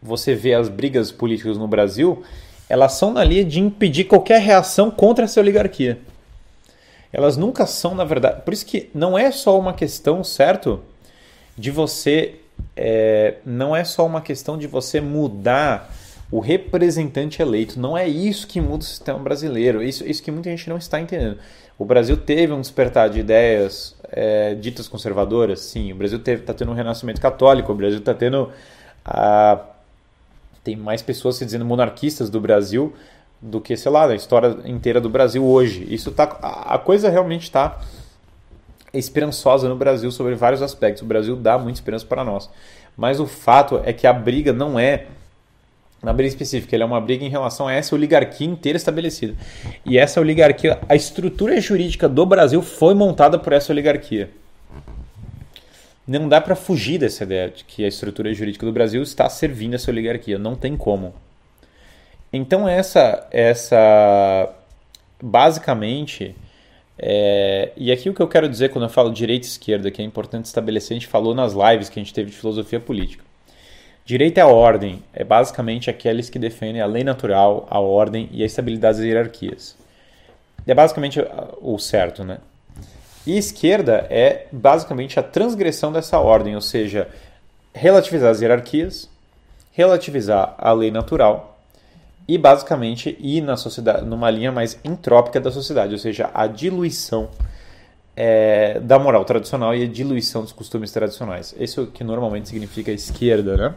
você 0.00 0.34
vê 0.34 0.54
as 0.54 0.68
brigas 0.68 1.10
políticas 1.10 1.58
no 1.58 1.66
Brasil, 1.66 2.22
elas 2.68 2.92
são 2.92 3.12
na 3.12 3.22
linha 3.22 3.44
de 3.44 3.60
impedir 3.60 4.04
qualquer 4.04 4.40
reação 4.40 4.90
contra 4.90 5.24
essa 5.24 5.40
oligarquia. 5.40 5.98
Elas 7.12 7.36
nunca 7.36 7.66
são, 7.66 7.94
na 7.94 8.04
verdade. 8.04 8.42
Por 8.42 8.52
isso 8.52 8.66
que 8.66 8.90
não 8.92 9.16
é 9.16 9.30
só 9.30 9.58
uma 9.58 9.72
questão, 9.72 10.24
certo? 10.24 10.80
De 11.56 11.70
você. 11.70 12.36
É, 12.76 13.36
não 13.44 13.74
é 13.74 13.84
só 13.84 14.04
uma 14.06 14.20
questão 14.20 14.56
de 14.58 14.66
você 14.66 15.00
mudar 15.00 15.92
o 16.30 16.40
representante 16.40 17.40
eleito. 17.40 17.78
Não 17.78 17.96
é 17.96 18.08
isso 18.08 18.46
que 18.48 18.60
muda 18.60 18.82
o 18.82 18.86
sistema 18.86 19.18
brasileiro. 19.18 19.82
Isso, 19.82 20.04
isso 20.04 20.22
que 20.22 20.30
muita 20.32 20.50
gente 20.50 20.68
não 20.68 20.76
está 20.76 21.00
entendendo. 21.00 21.38
O 21.78 21.84
Brasil 21.84 22.16
teve 22.16 22.52
um 22.52 22.60
despertar 22.60 23.08
de 23.08 23.20
ideias 23.20 23.96
é, 24.10 24.54
ditas 24.54 24.88
conservadoras, 24.88 25.60
sim. 25.60 25.92
O 25.92 25.96
Brasil 25.96 26.18
está 26.18 26.54
tendo 26.54 26.72
um 26.72 26.74
renascimento 26.74 27.20
católico. 27.20 27.70
O 27.70 27.74
Brasil 27.76 28.00
está 28.00 28.14
tendo. 28.14 28.50
A, 29.04 29.60
tem 30.64 30.74
mais 30.74 31.02
pessoas 31.02 31.36
se 31.36 31.44
dizendo 31.44 31.64
monarquistas 31.64 32.30
do 32.30 32.40
Brasil 32.40 32.92
do 33.40 33.60
que, 33.60 33.76
sei 33.76 33.92
lá, 33.92 34.06
a 34.06 34.14
história 34.14 34.56
inteira 34.64 35.00
do 35.00 35.10
Brasil 35.10 35.44
hoje. 35.44 35.86
Isso 35.88 36.10
tá. 36.10 36.24
A, 36.40 36.78
coisa 36.78 37.10
realmente 37.10 37.42
está 37.42 37.78
esperançosa 38.92 39.68
no 39.68 39.76
Brasil 39.76 40.10
sobre 40.10 40.34
vários 40.34 40.62
aspectos. 40.62 41.02
O 41.02 41.06
Brasil 41.06 41.36
dá 41.36 41.58
muita 41.58 41.78
esperança 41.78 42.06
para 42.06 42.24
nós. 42.24 42.48
Mas 42.96 43.20
o 43.20 43.26
fato 43.26 43.82
é 43.84 43.92
que 43.92 44.06
a 44.06 44.12
briga 44.12 44.52
não 44.52 44.78
é 44.78 45.06
na 46.02 46.12
briga 46.12 46.28
específica, 46.28 46.76
ele 46.76 46.82
é 46.82 46.86
uma 46.86 47.00
briga 47.00 47.24
em 47.24 47.30
relação 47.30 47.66
a 47.66 47.72
essa 47.72 47.94
oligarquia 47.94 48.46
inteira 48.46 48.76
estabelecida. 48.76 49.34
E 49.86 49.96
essa 49.96 50.20
oligarquia, 50.20 50.78
a 50.86 50.94
estrutura 50.94 51.58
jurídica 51.58 52.06
do 52.06 52.26
Brasil 52.26 52.60
foi 52.60 52.94
montada 52.94 53.38
por 53.38 53.54
essa 53.54 53.72
oligarquia. 53.72 54.30
Não 56.06 56.28
dá 56.28 56.40
para 56.40 56.54
fugir 56.54 56.98
dessa 56.98 57.24
ideia 57.24 57.48
de 57.48 57.64
que 57.64 57.84
a 57.84 57.88
estrutura 57.88 58.32
jurídica 58.34 58.66
do 58.66 58.72
Brasil 58.72 59.02
está 59.02 59.28
servindo 59.28 59.74
essa 59.74 59.90
oligarquia, 59.90 60.38
não 60.38 60.54
tem 60.54 60.76
como. 60.76 61.14
Então 62.32 62.68
essa 62.68 63.26
essa 63.30 64.52
basicamente 65.22 66.34
é, 66.98 67.72
e 67.76 67.90
aqui 67.90 68.08
o 68.08 68.14
que 68.14 68.20
eu 68.20 68.28
quero 68.28 68.48
dizer 68.48 68.70
quando 68.70 68.84
eu 68.84 68.90
falo 68.90 69.10
direita 69.12 69.46
e 69.46 69.50
esquerda, 69.50 69.90
que 69.90 70.00
é 70.00 70.04
importante 70.04 70.44
estabelecer, 70.46 70.96
a 70.96 71.00
gente 71.00 71.08
falou 71.08 71.34
nas 71.34 71.52
lives 71.52 71.88
que 71.88 71.98
a 71.98 72.02
gente 72.02 72.14
teve 72.14 72.30
de 72.30 72.36
filosofia 72.36 72.78
política. 72.78 73.24
Direita 74.04 74.40
é 74.40 74.42
a 74.42 74.46
ordem, 74.46 75.02
é 75.12 75.24
basicamente 75.24 75.88
aqueles 75.88 76.28
que 76.28 76.38
defendem 76.38 76.82
a 76.82 76.86
lei 76.86 77.02
natural, 77.02 77.66
a 77.70 77.80
ordem 77.80 78.28
e 78.32 78.42
a 78.42 78.46
estabilidade 78.46 78.98
das 78.98 79.06
hierarquias. 79.06 79.76
É 80.66 80.74
basicamente 80.74 81.20
o 81.60 81.78
certo, 81.78 82.22
né? 82.22 82.38
E 83.26 83.38
esquerda 83.38 84.06
é 84.10 84.46
basicamente 84.52 85.18
a 85.18 85.22
transgressão 85.22 85.92
dessa 85.92 86.18
ordem, 86.18 86.54
ou 86.54 86.60
seja, 86.60 87.08
relativizar 87.72 88.30
as 88.30 88.40
hierarquias, 88.40 89.08
relativizar 89.72 90.54
a 90.58 90.72
lei 90.72 90.90
natural 90.90 91.58
e 92.28 92.38
basicamente 92.38 93.16
ir 93.20 93.40
na 93.40 93.56
sociedade 93.56 94.04
numa 94.04 94.30
linha 94.30 94.52
mais 94.52 94.78
entrópica 94.84 95.40
da 95.40 95.50
sociedade, 95.50 95.92
ou 95.92 95.98
seja, 95.98 96.30
a 96.32 96.46
diluição 96.46 97.28
é, 98.16 98.78
da 98.80 98.98
moral 98.98 99.24
tradicional 99.24 99.74
e 99.74 99.82
a 99.82 99.86
diluição 99.86 100.42
dos 100.42 100.52
costumes 100.52 100.92
tradicionais. 100.92 101.54
Isso 101.58 101.80
é 101.80 101.82
o 101.84 101.86
que 101.86 102.04
normalmente 102.04 102.48
significa 102.48 102.92
esquerda, 102.92 103.56
né? 103.56 103.74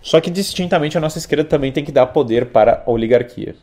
Só 0.00 0.20
que 0.20 0.30
distintamente 0.30 0.98
a 0.98 1.00
nossa 1.00 1.18
esquerda 1.18 1.44
também 1.44 1.72
tem 1.72 1.84
que 1.84 1.92
dar 1.92 2.06
poder 2.06 2.46
para 2.46 2.82
a 2.86 2.90
oligarquia. 2.90 3.56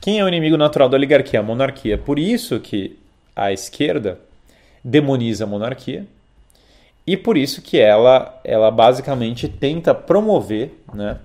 Quem 0.00 0.18
é 0.18 0.24
o 0.24 0.28
inimigo 0.28 0.56
natural 0.56 0.88
da 0.88 0.96
oligarquia? 0.96 1.40
A 1.40 1.42
monarquia. 1.42 1.96
Por 1.96 2.18
isso 2.18 2.60
que 2.60 2.98
a 3.40 3.50
esquerda 3.50 4.18
demoniza 4.84 5.44
a 5.44 5.46
monarquia 5.46 6.06
e 7.06 7.16
por 7.16 7.38
isso 7.38 7.62
que 7.62 7.78
ela, 7.78 8.38
ela 8.44 8.70
basicamente 8.70 9.48
tenta 9.48 9.94
promover 9.94 10.74
né, 10.92 11.16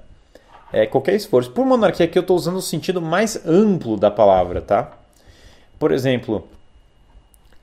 é, 0.72 0.86
qualquer 0.86 1.16
esforço. 1.16 1.52
Por 1.52 1.66
monarquia 1.66 2.06
aqui 2.06 2.18
eu 2.18 2.22
estou 2.22 2.38
usando 2.38 2.56
o 2.56 2.62
sentido 2.62 3.02
mais 3.02 3.46
amplo 3.46 3.98
da 3.98 4.10
palavra, 4.10 4.62
tá? 4.62 4.94
Por 5.78 5.92
exemplo, 5.92 6.48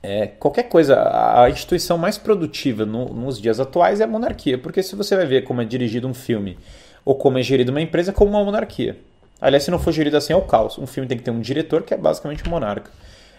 é, 0.02 0.26
qualquer 0.26 0.64
coisa, 0.64 1.00
a 1.42 1.48
instituição 1.48 1.96
mais 1.96 2.18
produtiva 2.18 2.84
no, 2.84 3.06
nos 3.06 3.40
dias 3.40 3.58
atuais 3.58 4.02
é 4.02 4.04
a 4.04 4.06
monarquia, 4.06 4.58
porque 4.58 4.82
se 4.82 4.94
você 4.94 5.16
vai 5.16 5.24
ver 5.24 5.44
como 5.44 5.62
é 5.62 5.64
dirigido 5.64 6.06
um 6.06 6.12
filme 6.12 6.58
ou 7.06 7.14
como 7.14 7.38
é 7.38 7.42
gerido 7.42 7.70
uma 7.70 7.80
empresa, 7.80 8.10
é 8.10 8.14
como 8.14 8.32
uma 8.32 8.44
monarquia. 8.44 8.98
Aliás, 9.40 9.64
se 9.64 9.70
não 9.70 9.78
for 9.78 9.92
gerido 9.92 10.18
assim, 10.18 10.34
é 10.34 10.36
o 10.36 10.42
caos. 10.42 10.78
Um 10.78 10.86
filme 10.86 11.08
tem 11.08 11.16
que 11.16 11.24
ter 11.24 11.30
um 11.30 11.40
diretor 11.40 11.82
que 11.82 11.94
é 11.94 11.96
basicamente 11.96 12.46
um 12.46 12.50
monarca. 12.50 12.90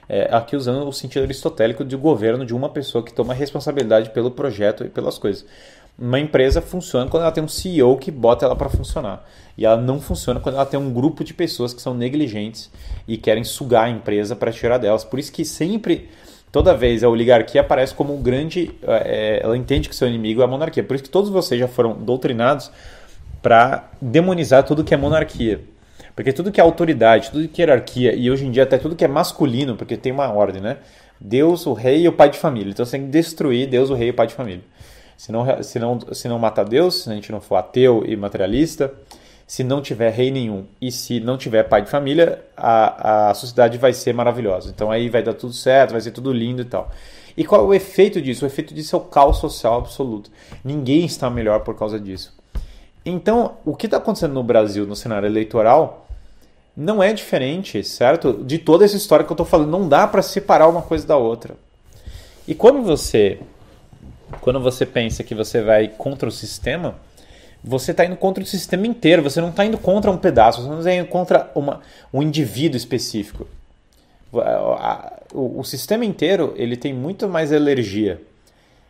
É, 0.07 0.27
aqui 0.31 0.55
usando 0.55 0.87
o 0.87 0.91
sentido 0.91 1.23
aristotélico 1.23 1.83
de 1.85 1.95
governo 1.95 2.45
de 2.45 2.53
uma 2.53 2.69
pessoa 2.69 3.03
que 3.03 3.13
toma 3.13 3.33
responsabilidade 3.33 4.09
pelo 4.09 4.31
projeto 4.31 4.83
e 4.83 4.89
pelas 4.89 5.17
coisas. 5.17 5.45
Uma 5.97 6.19
empresa 6.19 6.61
funciona 6.61 7.09
quando 7.09 7.23
ela 7.23 7.31
tem 7.31 7.43
um 7.43 7.47
CEO 7.47 7.97
que 7.97 8.09
bota 8.09 8.45
ela 8.45 8.55
para 8.55 8.69
funcionar. 8.69 9.23
E 9.57 9.65
ela 9.65 9.79
não 9.79 10.01
funciona 10.01 10.39
quando 10.39 10.55
ela 10.55 10.65
tem 10.65 10.79
um 10.79 10.91
grupo 10.91 11.23
de 11.23 11.33
pessoas 11.33 11.73
que 11.73 11.81
são 11.81 11.93
negligentes 11.93 12.71
e 13.07 13.15
querem 13.15 13.43
sugar 13.43 13.85
a 13.85 13.89
empresa 13.89 14.35
para 14.35 14.51
tirar 14.51 14.79
delas. 14.79 15.03
Por 15.03 15.19
isso 15.19 15.31
que 15.31 15.45
sempre 15.45 16.09
toda 16.51 16.75
vez 16.75 17.03
a 17.03 17.09
oligarquia 17.09 17.61
aparece 17.61 17.93
como 17.93 18.15
um 18.15 18.21
grande. 18.21 18.71
É, 18.83 19.39
ela 19.43 19.55
entende 19.55 19.87
que 19.87 19.95
seu 19.95 20.07
inimigo 20.07 20.41
é 20.41 20.45
a 20.45 20.47
monarquia. 20.47 20.83
Por 20.83 20.95
isso 20.95 21.03
que 21.03 21.09
todos 21.09 21.29
vocês 21.29 21.59
já 21.59 21.67
foram 21.67 21.93
doutrinados 21.93 22.71
para 23.41 23.91
demonizar 24.01 24.63
tudo 24.63 24.83
que 24.83 24.93
é 24.93 24.97
monarquia. 24.97 25.61
Porque 26.15 26.31
tudo 26.31 26.51
que 26.51 26.61
é 26.61 26.63
autoridade, 26.63 27.31
tudo 27.31 27.47
que 27.47 27.61
é 27.61 27.65
hierarquia, 27.65 28.13
e 28.13 28.29
hoje 28.29 28.45
em 28.45 28.51
dia 28.51 28.63
até 28.63 28.77
tudo 28.77 28.95
que 28.95 29.03
é 29.03 29.07
masculino, 29.07 29.75
porque 29.75 29.97
tem 29.97 30.11
uma 30.11 30.31
ordem, 30.31 30.61
né? 30.61 30.77
Deus, 31.19 31.65
o 31.65 31.73
rei 31.73 32.03
e 32.03 32.07
o 32.07 32.13
pai 32.13 32.29
de 32.29 32.37
família. 32.37 32.71
Então 32.71 32.85
você 32.85 32.97
tem 32.97 33.05
que 33.05 33.11
destruir 33.11 33.67
Deus, 33.67 33.89
o 33.89 33.93
rei 33.93 34.09
e 34.09 34.11
o 34.11 34.13
pai 34.13 34.27
de 34.27 34.33
família. 34.33 34.63
Se 35.17 35.31
não, 35.31 35.63
se 35.63 35.79
não, 35.79 35.99
se 36.11 36.27
não 36.27 36.37
matar 36.37 36.65
Deus, 36.65 37.03
se 37.03 37.09
a 37.09 37.13
gente 37.13 37.31
não 37.31 37.39
for 37.39 37.55
ateu 37.55 38.03
e 38.05 38.15
materialista, 38.15 38.93
se 39.47 39.63
não 39.63 39.81
tiver 39.81 40.11
rei 40.11 40.31
nenhum 40.31 40.65
e 40.81 40.91
se 40.91 41.19
não 41.19 41.37
tiver 41.37 41.63
pai 41.63 41.81
de 41.81 41.89
família, 41.89 42.43
a, 42.57 43.29
a 43.29 43.33
sociedade 43.33 43.77
vai 43.77 43.93
ser 43.93 44.13
maravilhosa. 44.13 44.69
Então 44.69 44.91
aí 44.91 45.09
vai 45.09 45.23
dar 45.23 45.33
tudo 45.33 45.53
certo, 45.53 45.91
vai 45.91 46.01
ser 46.01 46.11
tudo 46.11 46.31
lindo 46.31 46.61
e 46.61 46.65
tal. 46.65 46.91
E 47.35 47.43
qual 47.43 47.61
é 47.61 47.63
o 47.63 47.73
efeito 47.73 48.21
disso? 48.21 48.45
O 48.45 48.47
efeito 48.47 48.73
disso 48.73 48.95
é 48.95 48.99
o 48.99 49.01
caos 49.01 49.37
social 49.37 49.79
absoluto. 49.79 50.29
Ninguém 50.63 51.05
está 51.05 51.29
melhor 51.29 51.61
por 51.61 51.77
causa 51.77 51.99
disso. 51.99 52.35
Então, 53.05 53.57
o 53.65 53.75
que 53.75 53.87
está 53.87 53.97
acontecendo 53.97 54.33
no 54.33 54.43
Brasil 54.43 54.85
no 54.85 54.95
cenário 54.95 55.27
eleitoral 55.27 56.07
não 56.75 57.03
é 57.03 57.13
diferente, 57.13 57.83
certo? 57.83 58.33
De 58.33 58.57
toda 58.57 58.85
essa 58.85 58.95
história 58.95 59.25
que 59.25 59.31
eu 59.31 59.35
estou 59.35 59.45
falando. 59.45 59.69
Não 59.69 59.87
dá 59.87 60.07
para 60.07 60.21
separar 60.21 60.67
uma 60.67 60.81
coisa 60.81 61.05
da 61.05 61.17
outra. 61.17 61.55
E 62.47 62.55
quando 62.55 62.81
você, 62.81 63.39
quando 64.41 64.59
você 64.59 64.85
pensa 64.85 65.23
que 65.23 65.35
você 65.35 65.61
vai 65.61 65.87
contra 65.87 66.27
o 66.27 66.31
sistema, 66.31 66.95
você 67.63 67.91
está 67.91 68.03
indo 68.05 68.17
contra 68.17 68.43
o 68.43 68.45
sistema 68.45 68.85
inteiro, 68.85 69.21
você 69.21 69.39
não 69.39 69.49
está 69.49 69.63
indo 69.63 69.77
contra 69.77 70.11
um 70.11 70.17
pedaço, 70.17 70.61
você 70.61 70.69
não 70.69 70.79
está 70.79 70.93
indo 70.93 71.07
contra 71.07 71.49
uma, 71.55 71.81
um 72.11 72.21
indivíduo 72.21 72.75
específico. 72.75 73.47
O, 75.33 75.59
o, 75.59 75.63
sistema 75.63 76.03
inteiro 76.03 76.53
ele 76.57 76.75
tem 76.75 76.91
muito 76.91 77.29
mais 77.29 77.53
alergia 77.53 78.19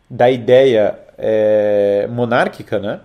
da 0.10 0.32
ideia 0.32 0.97
é, 1.17 2.08
monárquica, 2.10 2.80
né? 2.80 3.02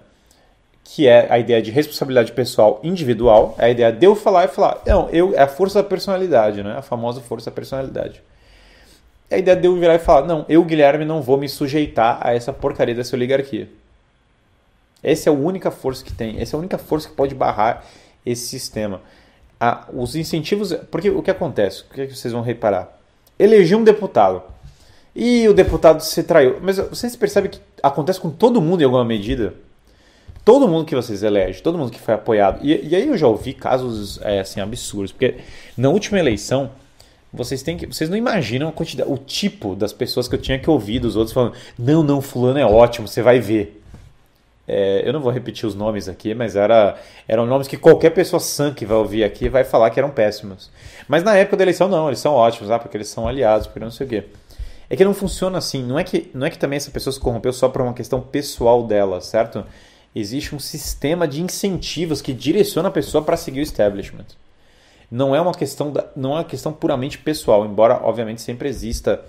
Que 0.90 1.06
é 1.06 1.30
a 1.30 1.38
ideia 1.38 1.60
de 1.60 1.70
responsabilidade 1.70 2.32
pessoal 2.32 2.80
individual, 2.82 3.54
é 3.58 3.66
a 3.66 3.70
ideia 3.70 3.92
de 3.92 4.06
eu 4.06 4.16
falar 4.16 4.46
e 4.46 4.48
falar, 4.48 4.80
não, 4.86 5.08
eu, 5.10 5.34
é 5.34 5.42
a 5.42 5.46
força 5.46 5.82
da 5.82 5.88
personalidade, 5.88 6.62
né? 6.62 6.76
a 6.78 6.82
famosa 6.82 7.20
força 7.20 7.50
da 7.50 7.54
personalidade. 7.54 8.22
É 9.30 9.36
a 9.36 9.38
ideia 9.38 9.54
de 9.54 9.66
eu 9.66 9.76
virar 9.76 9.96
e 9.96 9.98
falar, 9.98 10.26
não, 10.26 10.46
eu, 10.48 10.64
Guilherme, 10.64 11.04
não 11.04 11.20
vou 11.20 11.36
me 11.36 11.46
sujeitar 11.46 12.18
a 12.26 12.34
essa 12.34 12.54
porcaria 12.54 12.94
dessa 12.94 13.14
oligarquia. 13.14 13.68
Essa 15.02 15.28
é 15.28 15.30
a 15.30 15.36
única 15.36 15.70
força 15.70 16.02
que 16.02 16.12
tem, 16.12 16.40
essa 16.40 16.56
é 16.56 16.56
a 16.56 16.60
única 16.60 16.78
força 16.78 17.06
que 17.06 17.14
pode 17.14 17.34
barrar 17.34 17.84
esse 18.24 18.48
sistema. 18.48 19.02
Ah, 19.60 19.86
os 19.92 20.16
incentivos. 20.16 20.72
Porque 20.90 21.10
o 21.10 21.22
que 21.22 21.30
acontece? 21.30 21.82
O 21.82 21.94
que, 21.94 22.00
é 22.00 22.06
que 22.06 22.16
vocês 22.16 22.32
vão 22.32 22.42
reparar? 22.42 22.98
Eleger 23.38 23.76
um 23.76 23.84
deputado. 23.84 24.42
E 25.14 25.46
o 25.48 25.52
deputado 25.52 26.00
se 26.00 26.22
traiu. 26.22 26.58
Mas 26.62 26.78
vocês 26.78 27.14
percebem 27.14 27.50
que 27.50 27.60
acontece 27.82 28.18
com 28.18 28.30
todo 28.30 28.60
mundo 28.60 28.80
em 28.80 28.84
alguma 28.84 29.04
medida? 29.04 29.52
Todo 30.44 30.66
mundo 30.66 30.84
que 30.84 30.94
vocês 30.94 31.22
elegem, 31.22 31.62
todo 31.62 31.76
mundo 31.76 31.90
que 31.90 32.00
foi 32.00 32.14
apoiado. 32.14 32.60
E, 32.62 32.88
e 32.88 32.96
aí 32.96 33.06
eu 33.06 33.16
já 33.16 33.26
ouvi 33.26 33.52
casos 33.52 34.18
é, 34.22 34.40
assim 34.40 34.60
absurdos. 34.60 35.12
Porque 35.12 35.36
na 35.76 35.90
última 35.90 36.18
eleição, 36.18 36.70
vocês 37.32 37.62
têm 37.62 37.76
que. 37.76 37.86
Vocês 37.86 38.08
não 38.08 38.16
imaginam 38.16 38.68
a 38.68 38.72
quantidade, 38.72 39.10
o 39.10 39.18
tipo 39.18 39.74
das 39.74 39.92
pessoas 39.92 40.26
que 40.26 40.34
eu 40.34 40.40
tinha 40.40 40.58
que 40.58 40.70
ouvir 40.70 40.98
dos 40.98 41.16
outros 41.16 41.32
falando: 41.32 41.54
não, 41.78 42.02
não, 42.02 42.20
fulano 42.20 42.58
é 42.58 42.64
ótimo, 42.64 43.06
você 43.06 43.22
vai 43.22 43.38
ver. 43.38 43.82
É, 44.66 45.02
eu 45.04 45.14
não 45.14 45.20
vou 45.20 45.32
repetir 45.32 45.66
os 45.66 45.74
nomes 45.74 46.08
aqui, 46.08 46.34
mas 46.34 46.54
era, 46.54 46.98
eram 47.26 47.46
nomes 47.46 47.66
que 47.66 47.76
qualquer 47.78 48.10
pessoa 48.10 48.38
sã 48.38 48.72
que 48.72 48.84
vai 48.84 48.98
ouvir 48.98 49.24
aqui 49.24 49.48
vai 49.48 49.64
falar 49.64 49.88
que 49.88 49.98
eram 49.98 50.10
péssimos. 50.10 50.70
Mas 51.08 51.22
na 51.22 51.34
época 51.34 51.56
da 51.56 51.64
eleição, 51.64 51.88
não, 51.88 52.06
eles 52.06 52.18
são 52.18 52.34
ótimos, 52.34 52.70
ah, 52.70 52.78
porque 52.78 52.94
eles 52.94 53.08
são 53.08 53.26
aliados, 53.26 53.66
porque 53.66 53.80
não 53.80 53.90
sei 53.90 54.06
o 54.06 54.10
quê. 54.10 54.24
É 54.90 54.96
que 54.96 55.04
não 55.04 55.14
funciona 55.14 55.56
assim. 55.58 55.82
Não 55.82 55.98
é 55.98 56.04
que, 56.04 56.30
não 56.34 56.46
é 56.46 56.50
que 56.50 56.58
também 56.58 56.76
essa 56.76 56.90
pessoa 56.90 57.12
se 57.12 57.20
corrompeu 57.20 57.52
só 57.52 57.68
por 57.68 57.80
uma 57.80 57.94
questão 57.94 58.20
pessoal 58.20 58.82
dela, 58.82 59.20
certo? 59.20 59.64
Existe 60.14 60.54
um 60.54 60.58
sistema 60.58 61.28
de 61.28 61.42
incentivos 61.42 62.20
que 62.22 62.32
direciona 62.32 62.88
a 62.88 62.92
pessoa 62.92 63.22
para 63.22 63.36
seguir 63.36 63.60
o 63.60 63.62
establishment. 63.62 64.26
Não 65.10 65.34
é 65.34 65.40
uma 65.40 65.54
questão, 65.54 65.90
da, 65.90 66.06
não 66.14 66.32
é 66.32 66.34
uma 66.36 66.44
questão 66.44 66.72
puramente 66.72 67.18
pessoal, 67.18 67.64
embora 67.64 68.00
obviamente 68.02 68.42
sempre 68.42 68.68
exista. 68.68 69.22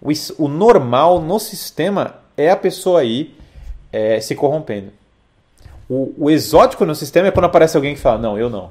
O, 0.00 0.10
o 0.38 0.48
normal 0.48 1.20
no 1.20 1.38
sistema 1.38 2.16
é 2.36 2.50
a 2.50 2.56
pessoa 2.56 3.00
aí 3.00 3.34
é, 3.92 4.20
se 4.20 4.34
corrompendo. 4.34 4.90
O, 5.88 6.12
o, 6.18 6.30
exótico 6.30 6.84
no 6.84 6.94
sistema 6.94 7.28
é 7.28 7.30
quando 7.30 7.44
aparece 7.44 7.76
alguém 7.76 7.94
que 7.94 8.00
fala: 8.00 8.18
Não, 8.18 8.38
eu 8.38 8.50
não. 8.50 8.70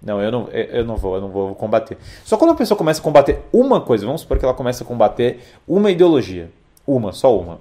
Não, 0.00 0.22
eu 0.22 0.30
não, 0.30 0.48
eu 0.48 0.84
não 0.84 0.96
vou, 0.96 1.16
eu 1.16 1.20
não 1.20 1.28
vou 1.28 1.54
combater. 1.56 1.98
Só 2.24 2.36
quando 2.36 2.52
a 2.52 2.54
pessoa 2.54 2.78
começa 2.78 3.00
a 3.00 3.02
combater 3.02 3.42
uma 3.52 3.80
coisa, 3.80 4.06
vamos 4.06 4.20
supor 4.20 4.38
que 4.38 4.44
ela 4.44 4.54
começa 4.54 4.84
a 4.84 4.86
combater 4.86 5.40
uma 5.66 5.90
ideologia. 5.90 6.50
Uma, 6.86 7.12
só 7.12 7.36
uma. 7.36 7.58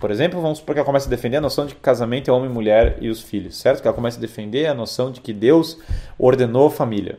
Por 0.00 0.10
exemplo, 0.10 0.40
vamos 0.40 0.58
supor 0.58 0.74
que 0.74 0.78
ela 0.78 0.86
começa 0.86 1.06
a 1.06 1.10
defender 1.10 1.36
a 1.36 1.40
noção 1.42 1.66
de 1.66 1.74
que 1.74 1.80
casamento 1.80 2.30
é 2.30 2.32
homem, 2.32 2.48
mulher 2.48 2.96
e 3.02 3.10
os 3.10 3.20
filhos, 3.20 3.58
certo? 3.58 3.82
Que 3.82 3.86
ela 3.86 3.94
começa 3.94 4.16
a 4.16 4.20
defender 4.20 4.66
a 4.66 4.72
noção 4.72 5.12
de 5.12 5.20
que 5.20 5.30
Deus 5.30 5.78
ordenou 6.18 6.70
família. 6.70 7.18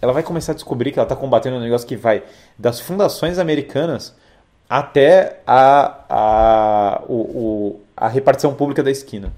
Ela 0.00 0.12
vai 0.12 0.24
começar 0.24 0.50
a 0.50 0.54
descobrir 0.56 0.90
que 0.90 0.98
ela 0.98 1.06
está 1.06 1.14
combatendo 1.14 1.56
um 1.56 1.60
negócio 1.60 1.86
que 1.86 1.94
vai 1.94 2.24
das 2.58 2.80
fundações 2.80 3.38
americanas 3.38 4.16
até 4.68 5.38
a, 5.46 5.98
a, 6.08 7.02
o, 7.06 7.14
o, 7.14 7.80
a 7.96 8.08
repartição 8.08 8.52
pública 8.52 8.82
da 8.82 8.90
esquina. 8.90 9.32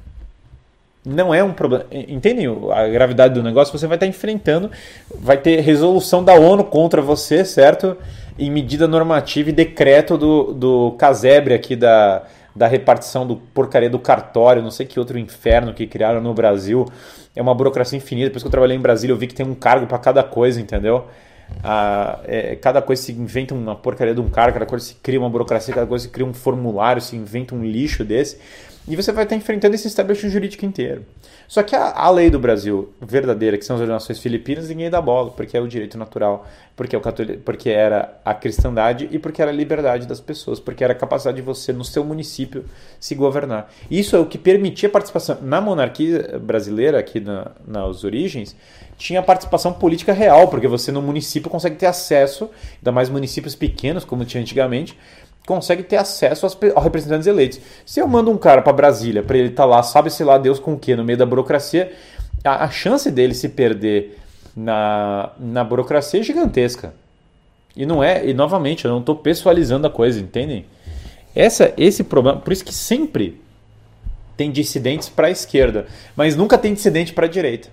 Não 1.04 1.34
é 1.34 1.44
um 1.44 1.52
problema. 1.52 1.84
Entendem 1.92 2.46
a 2.72 2.88
gravidade 2.88 3.34
do 3.34 3.42
negócio? 3.42 3.78
Você 3.78 3.86
vai 3.86 3.96
estar 3.96 4.06
enfrentando, 4.06 4.70
vai 5.14 5.36
ter 5.36 5.60
resolução 5.60 6.24
da 6.24 6.32
ONU 6.32 6.64
contra 6.64 7.02
você, 7.02 7.44
certo? 7.44 7.94
em 8.38 8.50
medida 8.50 8.88
normativa 8.88 9.50
e 9.50 9.52
decreto 9.52 10.18
do, 10.18 10.52
do 10.52 10.90
casebre 10.98 11.54
aqui 11.54 11.76
da, 11.76 12.24
da 12.54 12.66
repartição 12.66 13.26
do 13.26 13.36
porcaria 13.36 13.90
do 13.90 13.98
cartório, 13.98 14.62
não 14.62 14.70
sei 14.70 14.86
que 14.86 14.98
outro 14.98 15.18
inferno 15.18 15.74
que 15.74 15.86
criaram 15.86 16.20
no 16.20 16.32
Brasil. 16.32 16.86
É 17.34 17.42
uma 17.42 17.54
burocracia 17.54 17.96
infinita. 17.96 18.28
Depois 18.28 18.42
que 18.42 18.46
eu 18.46 18.50
trabalhei 18.50 18.76
em 18.76 18.80
Brasília, 18.80 19.12
eu 19.12 19.16
vi 19.18 19.26
que 19.26 19.34
tem 19.34 19.44
um 19.44 19.54
cargo 19.54 19.86
para 19.86 19.98
cada 19.98 20.22
coisa, 20.22 20.60
entendeu? 20.60 21.06
Ah, 21.62 22.20
é, 22.24 22.56
cada 22.56 22.80
coisa 22.80 23.02
se 23.02 23.12
inventa 23.12 23.54
uma 23.54 23.74
porcaria 23.74 24.14
de 24.14 24.20
um 24.20 24.28
cargo, 24.28 24.54
cada 24.54 24.66
coisa 24.66 24.84
se 24.84 24.94
cria 24.94 25.18
uma 25.18 25.28
burocracia, 25.28 25.74
cada 25.74 25.86
coisa 25.86 26.04
se 26.04 26.10
cria 26.10 26.26
um 26.26 26.32
formulário, 26.32 27.02
se 27.02 27.16
inventa 27.16 27.54
um 27.54 27.64
lixo 27.64 28.04
desse. 28.04 28.38
E 28.86 28.96
você 28.96 29.12
vai 29.12 29.24
estar 29.24 29.34
enfrentando 29.34 29.74
esse 29.74 29.88
establishment 29.88 30.30
jurídico 30.30 30.66
inteiro. 30.66 31.06
Só 31.48 31.62
que 31.62 31.74
a, 31.74 31.90
a, 31.92 32.10
lei 32.10 32.28
do 32.28 32.38
Brasil 32.38 32.92
verdadeira, 33.00 33.56
que 33.56 33.64
são 33.64 33.76
as 33.76 33.80
ordenações 33.80 34.18
filipinas, 34.18 34.68
ninguém 34.68 34.90
dá 34.90 35.00
bola, 35.00 35.30
porque 35.30 35.56
é 35.56 35.60
o 35.60 35.66
direito 35.66 35.96
natural, 35.96 36.46
porque, 36.76 36.94
é 36.94 36.98
o 36.98 37.02
catolic... 37.02 37.38
porque 37.38 37.70
era 37.70 38.20
a 38.24 38.34
cristandade 38.34 39.08
e 39.10 39.18
porque 39.18 39.40
era 39.40 39.50
a 39.50 39.54
liberdade 39.54 40.06
das 40.06 40.20
pessoas, 40.20 40.60
porque 40.60 40.84
era 40.84 40.92
a 40.92 40.96
capacidade 40.96 41.36
de 41.36 41.42
você, 41.42 41.72
no 41.72 41.84
seu 41.84 42.04
município, 42.04 42.64
se 43.00 43.14
governar. 43.14 43.72
Isso 43.90 44.16
é 44.16 44.18
o 44.18 44.26
que 44.26 44.36
permitia 44.36 44.88
a 44.88 44.92
participação. 44.92 45.38
Na 45.40 45.60
monarquia 45.60 46.38
brasileira, 46.38 46.98
aqui 46.98 47.20
na, 47.20 47.52
nas 47.66 48.04
origens, 48.04 48.54
tinha 48.96 49.22
participação 49.22 49.72
política 49.72 50.12
real, 50.12 50.48
porque 50.48 50.68
você 50.68 50.92
no 50.92 51.02
município 51.02 51.50
consegue 51.50 51.76
ter 51.76 51.86
acesso, 51.86 52.50
ainda 52.76 52.92
mais 52.92 53.08
municípios 53.08 53.54
pequenos, 53.54 54.04
como 54.04 54.24
tinha 54.24 54.40
antigamente, 54.40 54.96
consegue 55.46 55.82
ter 55.82 55.96
acesso 55.96 56.46
aos, 56.46 56.56
representantes 56.82 57.26
eleitos. 57.26 57.60
Se 57.84 58.00
eu 58.00 58.08
mando 58.08 58.30
um 58.30 58.38
cara 58.38 58.62
para 58.62 58.72
Brasília, 58.72 59.22
para 59.22 59.36
ele 59.36 59.48
estar 59.48 59.64
tá 59.64 59.68
lá, 59.68 59.82
sabe-se 59.82 60.24
lá 60.24 60.38
Deus 60.38 60.58
com 60.58 60.74
o 60.74 60.78
quê, 60.78 60.96
no 60.96 61.04
meio 61.04 61.18
da 61.18 61.26
burocracia, 61.26 61.92
a, 62.42 62.64
a, 62.64 62.70
chance 62.70 63.10
dele 63.10 63.34
se 63.34 63.48
perder 63.50 64.18
na, 64.56 65.30
na 65.38 65.62
burocracia 65.62 66.20
é 66.20 66.22
gigantesca. 66.22 66.94
E 67.76 67.84
não 67.84 68.02
é, 68.02 68.26
e 68.26 68.32
novamente, 68.32 68.84
eu 68.84 68.90
não 68.90 69.00
estou 69.00 69.16
pessoalizando 69.16 69.86
a 69.86 69.90
coisa, 69.90 70.20
entendem? 70.20 70.64
Essa, 71.34 71.74
esse 71.76 72.04
problema, 72.04 72.38
por 72.40 72.52
isso 72.52 72.64
que 72.64 72.72
sempre 72.72 73.42
tem 74.36 74.50
dissidentes 74.50 75.08
para 75.08 75.26
a 75.26 75.30
esquerda, 75.30 75.86
mas 76.16 76.36
nunca 76.36 76.56
tem 76.56 76.72
dissidente 76.72 77.12
para 77.12 77.26
a 77.26 77.28
direita. 77.28 77.68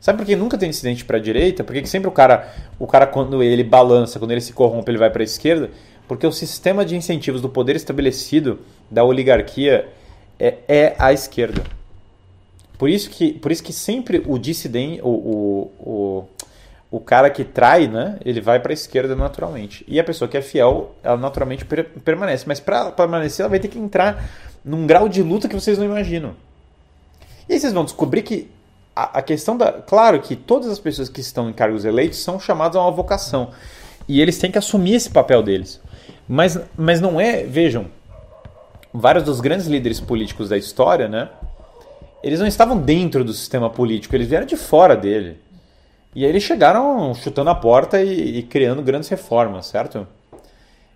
Sabe 0.00 0.18
por 0.18 0.26
que 0.26 0.36
nunca 0.36 0.58
tem 0.58 0.68
dissidente 0.68 1.04
para 1.04 1.16
a 1.16 1.20
direita? 1.20 1.64
Porque 1.64 1.86
sempre 1.86 2.08
o 2.08 2.12
cara, 2.12 2.52
o 2.78 2.86
cara 2.86 3.06
quando 3.06 3.42
ele 3.42 3.64
balança, 3.64 4.18
quando 4.18 4.32
ele 4.32 4.40
se 4.40 4.52
corrompe, 4.52 4.90
ele 4.90 4.98
vai 4.98 5.08
para 5.08 5.22
a 5.22 5.24
esquerda 5.24 5.70
porque 6.06 6.26
o 6.26 6.32
sistema 6.32 6.84
de 6.84 6.96
incentivos 6.96 7.40
do 7.40 7.48
poder 7.48 7.76
estabelecido 7.76 8.60
da 8.90 9.04
oligarquia 9.04 9.88
é, 10.38 10.58
é 10.68 10.96
a 10.98 11.12
esquerda. 11.12 11.62
Por 12.76 12.88
isso 12.88 13.08
que, 13.08 13.32
por 13.32 13.52
isso 13.52 13.62
que 13.62 13.72
sempre 13.72 14.22
o 14.26 14.38
dissidente, 14.38 15.00
o, 15.02 15.08
o, 15.08 15.72
o, 15.78 16.28
o 16.90 17.00
cara 17.00 17.30
que 17.30 17.44
trai, 17.44 17.86
né, 17.86 18.18
ele 18.24 18.40
vai 18.40 18.60
para 18.60 18.72
a 18.72 18.74
esquerda 18.74 19.14
naturalmente. 19.14 19.84
E 19.88 19.98
a 19.98 20.04
pessoa 20.04 20.28
que 20.28 20.36
é 20.36 20.42
fiel, 20.42 20.94
ela 21.02 21.16
naturalmente 21.16 21.64
per, 21.64 21.88
permanece. 22.04 22.44
Mas 22.46 22.60
para 22.60 22.90
permanecer, 22.90 23.42
ela 23.42 23.50
vai 23.50 23.60
ter 23.60 23.68
que 23.68 23.78
entrar 23.78 24.28
num 24.64 24.86
grau 24.86 25.08
de 25.08 25.22
luta 25.22 25.48
que 25.48 25.54
vocês 25.54 25.78
não 25.78 25.84
imaginam. 25.84 26.34
E 27.48 27.52
aí 27.52 27.60
vocês 27.60 27.72
vão 27.72 27.84
descobrir 27.84 28.22
que 28.22 28.50
a, 28.94 29.18
a 29.18 29.22
questão 29.22 29.56
da. 29.56 29.72
Claro 29.72 30.20
que 30.20 30.34
todas 30.36 30.68
as 30.68 30.78
pessoas 30.78 31.08
que 31.08 31.20
estão 31.20 31.48
em 31.48 31.52
cargos 31.52 31.84
eleitos 31.84 32.18
são 32.18 32.40
chamadas 32.40 32.76
a 32.76 32.80
uma 32.80 32.90
vocação. 32.90 33.50
E 34.06 34.20
eles 34.20 34.38
têm 34.38 34.50
que 34.50 34.58
assumir 34.58 34.94
esse 34.94 35.10
papel 35.10 35.42
deles. 35.42 35.80
Mas, 36.28 36.58
mas 36.76 37.00
não 37.00 37.20
é, 37.20 37.44
vejam, 37.44 37.86
vários 38.92 39.24
dos 39.24 39.40
grandes 39.40 39.66
líderes 39.66 40.00
políticos 40.00 40.48
da 40.48 40.56
história, 40.56 41.08
né? 41.08 41.28
Eles 42.22 42.40
não 42.40 42.46
estavam 42.46 42.78
dentro 42.78 43.24
do 43.24 43.32
sistema 43.32 43.68
político, 43.68 44.14
eles 44.14 44.28
vieram 44.28 44.46
de 44.46 44.56
fora 44.56 44.96
dele. 44.96 45.38
E 46.14 46.24
aí 46.24 46.30
eles 46.30 46.42
chegaram 46.42 47.12
chutando 47.14 47.50
a 47.50 47.54
porta 47.54 48.00
e, 48.00 48.38
e 48.38 48.42
criando 48.42 48.80
grandes 48.82 49.08
reformas, 49.08 49.66
certo? 49.66 50.06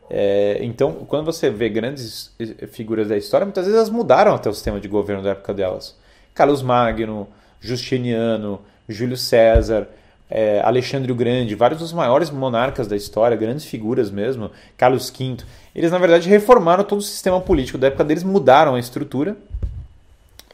É, 0.08 0.58
então, 0.62 0.92
quando 1.06 1.26
você 1.26 1.50
vê 1.50 1.68
grandes 1.68 2.34
figuras 2.72 3.08
da 3.08 3.16
história, 3.16 3.44
muitas 3.44 3.64
vezes 3.64 3.76
elas 3.76 3.90
mudaram 3.90 4.34
até 4.34 4.48
o 4.48 4.54
sistema 4.54 4.80
de 4.80 4.88
governo 4.88 5.22
da 5.22 5.30
época 5.30 5.52
delas. 5.52 5.98
Carlos 6.32 6.62
Magno, 6.62 7.28
Justiniano, 7.60 8.60
Júlio 8.88 9.16
César, 9.16 9.88
é, 10.30 10.60
Alexandre 10.62 11.10
o 11.10 11.14
Grande, 11.14 11.54
vários 11.54 11.80
dos 11.80 11.92
maiores 11.92 12.30
monarcas 12.30 12.86
da 12.86 12.96
história, 12.96 13.36
grandes 13.36 13.64
figuras 13.64 14.10
mesmo, 14.10 14.50
Carlos 14.76 15.10
V, 15.10 15.38
eles 15.74 15.90
na 15.90 15.98
verdade 15.98 16.28
reformaram 16.28 16.84
todo 16.84 16.98
o 16.98 17.02
sistema 17.02 17.40
político 17.40 17.78
da 17.78 17.86
época 17.86 18.04
deles, 18.04 18.22
mudaram 18.22 18.74
a 18.74 18.78
estrutura. 18.78 19.36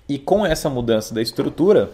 E 0.07 0.19
com 0.19 0.45
essa 0.45 0.69
mudança 0.69 1.15
da 1.15 1.23
estrutura 1.23 1.91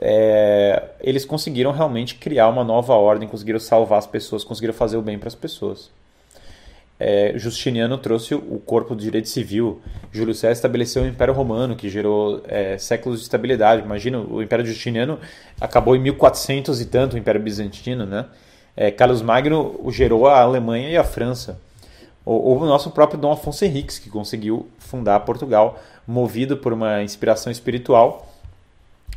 é, 0.00 0.82
eles 1.00 1.24
conseguiram 1.26 1.70
realmente 1.70 2.14
criar 2.14 2.48
uma 2.48 2.64
nova 2.64 2.94
ordem, 2.94 3.28
conseguiram 3.28 3.60
salvar 3.60 3.98
as 3.98 4.06
pessoas, 4.06 4.42
conseguiram 4.42 4.72
fazer 4.72 4.96
o 4.96 5.02
bem 5.02 5.18
para 5.18 5.28
as 5.28 5.34
pessoas 5.34 5.90
é, 7.04 7.32
Justiniano 7.36 7.98
trouxe 7.98 8.32
o 8.32 8.62
corpo 8.64 8.94
do 8.94 9.02
direito 9.02 9.28
civil. 9.28 9.82
Júlio 10.12 10.32
César 10.32 10.52
estabeleceu 10.52 11.02
o 11.02 11.06
Império 11.06 11.34
Romano, 11.34 11.74
que 11.74 11.88
gerou 11.88 12.40
é, 12.46 12.78
séculos 12.78 13.18
de 13.18 13.24
estabilidade. 13.24 13.82
Imagina, 13.82 14.20
o 14.20 14.40
Império 14.40 14.64
Justiniano 14.64 15.18
acabou 15.60 15.96
em 15.96 15.98
1400 15.98 16.80
e 16.80 16.84
tanto, 16.84 17.14
o 17.14 17.18
Império 17.18 17.40
Bizantino, 17.40 18.06
né? 18.06 18.26
É, 18.76 18.92
Carlos 18.92 19.20
Magno 19.20 19.80
gerou 19.90 20.28
a 20.28 20.40
Alemanha 20.40 20.90
e 20.90 20.96
a 20.96 21.02
França. 21.02 21.60
Ou, 22.24 22.56
o 22.56 22.66
nosso 22.66 22.92
próprio 22.92 23.18
Dom 23.18 23.32
Afonso 23.32 23.64
Henriques, 23.64 23.98
que 23.98 24.08
conseguiu 24.08 24.68
fundar 24.78 25.18
Portugal, 25.20 25.82
movido 26.06 26.56
por 26.56 26.72
uma 26.72 27.02
inspiração 27.02 27.50
espiritual, 27.50 28.32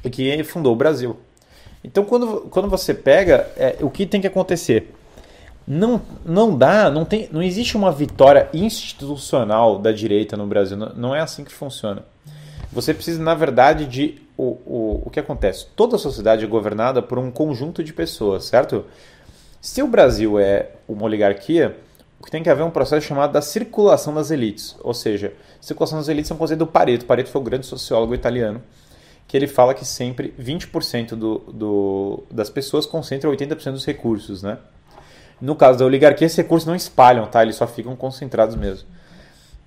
e 0.04 0.10
que 0.10 0.44
fundou 0.44 0.74
o 0.74 0.76
Brasil. 0.76 1.16
Então, 1.84 2.04
quando, 2.04 2.48
quando 2.50 2.68
você 2.68 2.96
pega, 2.96 3.48
é, 3.56 3.78
o 3.82 3.92
que 3.92 4.08
tem 4.08 4.20
que 4.20 4.26
acontecer? 4.26 4.95
Não, 5.68 6.02
não 6.24 6.56
dá, 6.56 6.92
não, 6.92 7.04
tem, 7.04 7.28
não 7.32 7.42
existe 7.42 7.76
uma 7.76 7.92
vitória 7.92 8.50
institucional 8.54 9.80
da 9.80 9.92
direita 9.92 10.38
no 10.38 10.46
Brasil. 10.46 10.78
Não, 10.78 10.94
não 10.96 11.16
é 11.16 11.22
assim 11.22 11.44
que 11.44 11.52
funciona. 11.52 12.04
Você 12.72 12.94
precisa, 12.94 13.22
na 13.22 13.34
verdade, 13.34 13.86
de. 13.86 14.22
O, 14.38 14.44
o, 14.66 15.02
o 15.06 15.10
que 15.10 15.20
acontece? 15.20 15.66
Toda 15.78 15.96
a 15.96 16.00
sociedade 16.00 16.44
é 16.44 16.48
governada 16.48 17.02
por 17.02 17.18
um 17.18 17.32
conjunto 17.32 17.82
de 17.82 17.94
pessoas, 17.94 18.44
certo? 18.44 18.84
Se 19.62 19.82
o 19.82 19.88
Brasil 19.88 20.38
é 20.38 20.72
uma 20.88 21.04
oligarquia, 21.06 21.78
o 22.20 22.24
que 22.24 22.30
tem 22.30 22.44
que 22.44 22.50
haver 22.50 22.64
é 22.64 22.66
um 22.66 22.72
processo 22.72 23.08
chamado 23.08 23.32
da 23.32 23.42
circulação 23.42 24.14
das 24.14 24.32
elites. 24.32 24.76
Ou 24.84 24.94
seja, 24.94 25.34
circulação 25.62 25.98
das 25.98 26.10
elites 26.10 26.30
é 26.30 26.34
um 26.34 26.38
conceito 26.38 26.60
do 26.60 26.68
Pareto. 26.68 27.06
Pareto 27.06 27.30
foi 27.30 27.40
o 27.42 27.44
grande 27.44 27.66
sociólogo 27.66 28.14
italiano 28.14 28.62
que 29.28 29.36
ele 29.36 29.48
fala 29.48 29.74
que 29.74 29.86
sempre 29.86 30.34
20% 30.40 31.16
do, 31.16 31.40
do, 31.52 32.24
das 32.30 32.50
pessoas 32.50 32.86
concentram 32.86 33.32
80% 33.32 33.72
dos 33.72 33.86
recursos, 33.86 34.44
né? 34.44 34.60
No 35.42 35.56
caso 35.56 35.80
da 35.80 35.86
oligarquia, 35.86 36.26
esses 36.26 36.38
recursos 36.38 36.68
não 36.68 36.76
espalham, 36.76 37.26
tá? 37.28 37.44
Eles 37.44 37.56
só 37.56 37.68
ficam 37.68 37.96
concentrados 37.96 38.56
mesmo. 38.56 38.88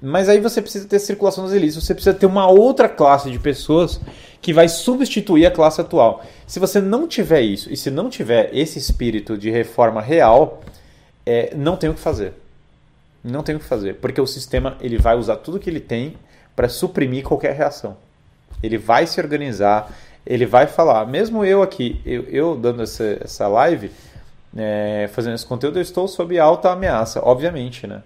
Mas 0.00 0.28
aí 0.28 0.40
você 0.40 0.62
precisa 0.62 0.86
ter 0.86 0.98
circulação 1.00 1.44
das 1.44 1.52
elites, 1.52 1.74
você 1.74 1.92
precisa 1.92 2.14
ter 2.14 2.26
uma 2.26 2.48
outra 2.48 2.88
classe 2.88 3.30
de 3.30 3.38
pessoas 3.38 4.00
que 4.40 4.52
vai 4.52 4.68
substituir 4.68 5.44
a 5.44 5.50
classe 5.50 5.80
atual. 5.80 6.24
Se 6.46 6.60
você 6.60 6.80
não 6.80 7.08
tiver 7.08 7.40
isso, 7.40 7.72
e 7.72 7.76
se 7.76 7.90
não 7.90 8.08
tiver 8.08 8.50
esse 8.52 8.78
espírito 8.78 9.36
de 9.36 9.50
reforma 9.50 10.00
real, 10.00 10.62
é, 11.26 11.52
não 11.56 11.76
tem 11.76 11.90
o 11.90 11.94
que 11.94 12.00
fazer. 12.00 12.32
Não 13.24 13.42
tem 13.42 13.56
o 13.56 13.58
que 13.58 13.64
fazer, 13.64 13.96
porque 13.96 14.20
o 14.20 14.26
sistema 14.26 14.76
ele 14.80 14.96
vai 14.96 15.16
usar 15.16 15.36
tudo 15.36 15.58
que 15.58 15.68
ele 15.68 15.80
tem 15.80 16.16
para 16.54 16.68
suprimir 16.68 17.24
qualquer 17.24 17.54
reação. 17.56 17.96
Ele 18.62 18.78
vai 18.78 19.04
se 19.06 19.20
organizar, 19.20 19.92
ele 20.24 20.46
vai 20.46 20.68
falar. 20.68 21.06
Mesmo 21.06 21.44
eu 21.44 21.60
aqui, 21.60 22.00
eu, 22.06 22.22
eu 22.24 22.56
dando 22.56 22.82
essa, 22.82 23.18
essa 23.20 23.48
live, 23.48 23.90
é, 24.56 25.08
fazendo 25.12 25.34
esse 25.34 25.46
conteúdo, 25.46 25.78
eu 25.78 25.82
estou 25.82 26.08
sob 26.08 26.38
alta 26.38 26.70
ameaça, 26.70 27.20
obviamente, 27.24 27.86
né? 27.86 28.02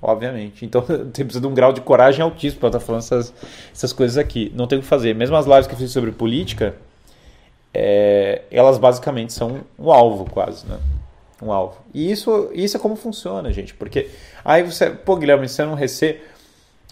Obviamente. 0.00 0.64
Então 0.64 0.82
tem 1.12 1.24
precisa 1.24 1.40
de 1.40 1.46
um 1.46 1.54
grau 1.54 1.72
de 1.72 1.80
coragem 1.80 2.22
altíssimo 2.22 2.60
para 2.60 2.68
estar 2.68 2.80
falando 2.80 3.02
essas, 3.02 3.32
essas 3.72 3.92
coisas 3.92 4.16
aqui. 4.16 4.52
Não 4.54 4.66
tem 4.66 4.78
o 4.78 4.82
que 4.82 4.86
fazer. 4.86 5.14
Mesmo 5.14 5.36
as 5.36 5.46
lives 5.46 5.66
que 5.66 5.74
eu 5.74 5.78
fiz 5.78 5.90
sobre 5.90 6.12
política, 6.12 6.74
é, 7.72 8.42
elas 8.50 8.78
basicamente 8.78 9.32
são 9.32 9.60
um 9.78 9.90
alvo, 9.90 10.24
quase, 10.30 10.66
né? 10.66 10.78
Um 11.40 11.52
alvo. 11.52 11.78
E 11.94 12.10
isso, 12.10 12.50
isso 12.52 12.76
é 12.76 12.80
como 12.80 12.96
funciona, 12.96 13.52
gente. 13.52 13.74
Porque 13.74 14.10
aí 14.44 14.62
você, 14.62 14.90
pô, 14.90 15.16
Guilherme, 15.16 15.48
você 15.48 15.64
não 15.64 15.74
receia. 15.74 16.20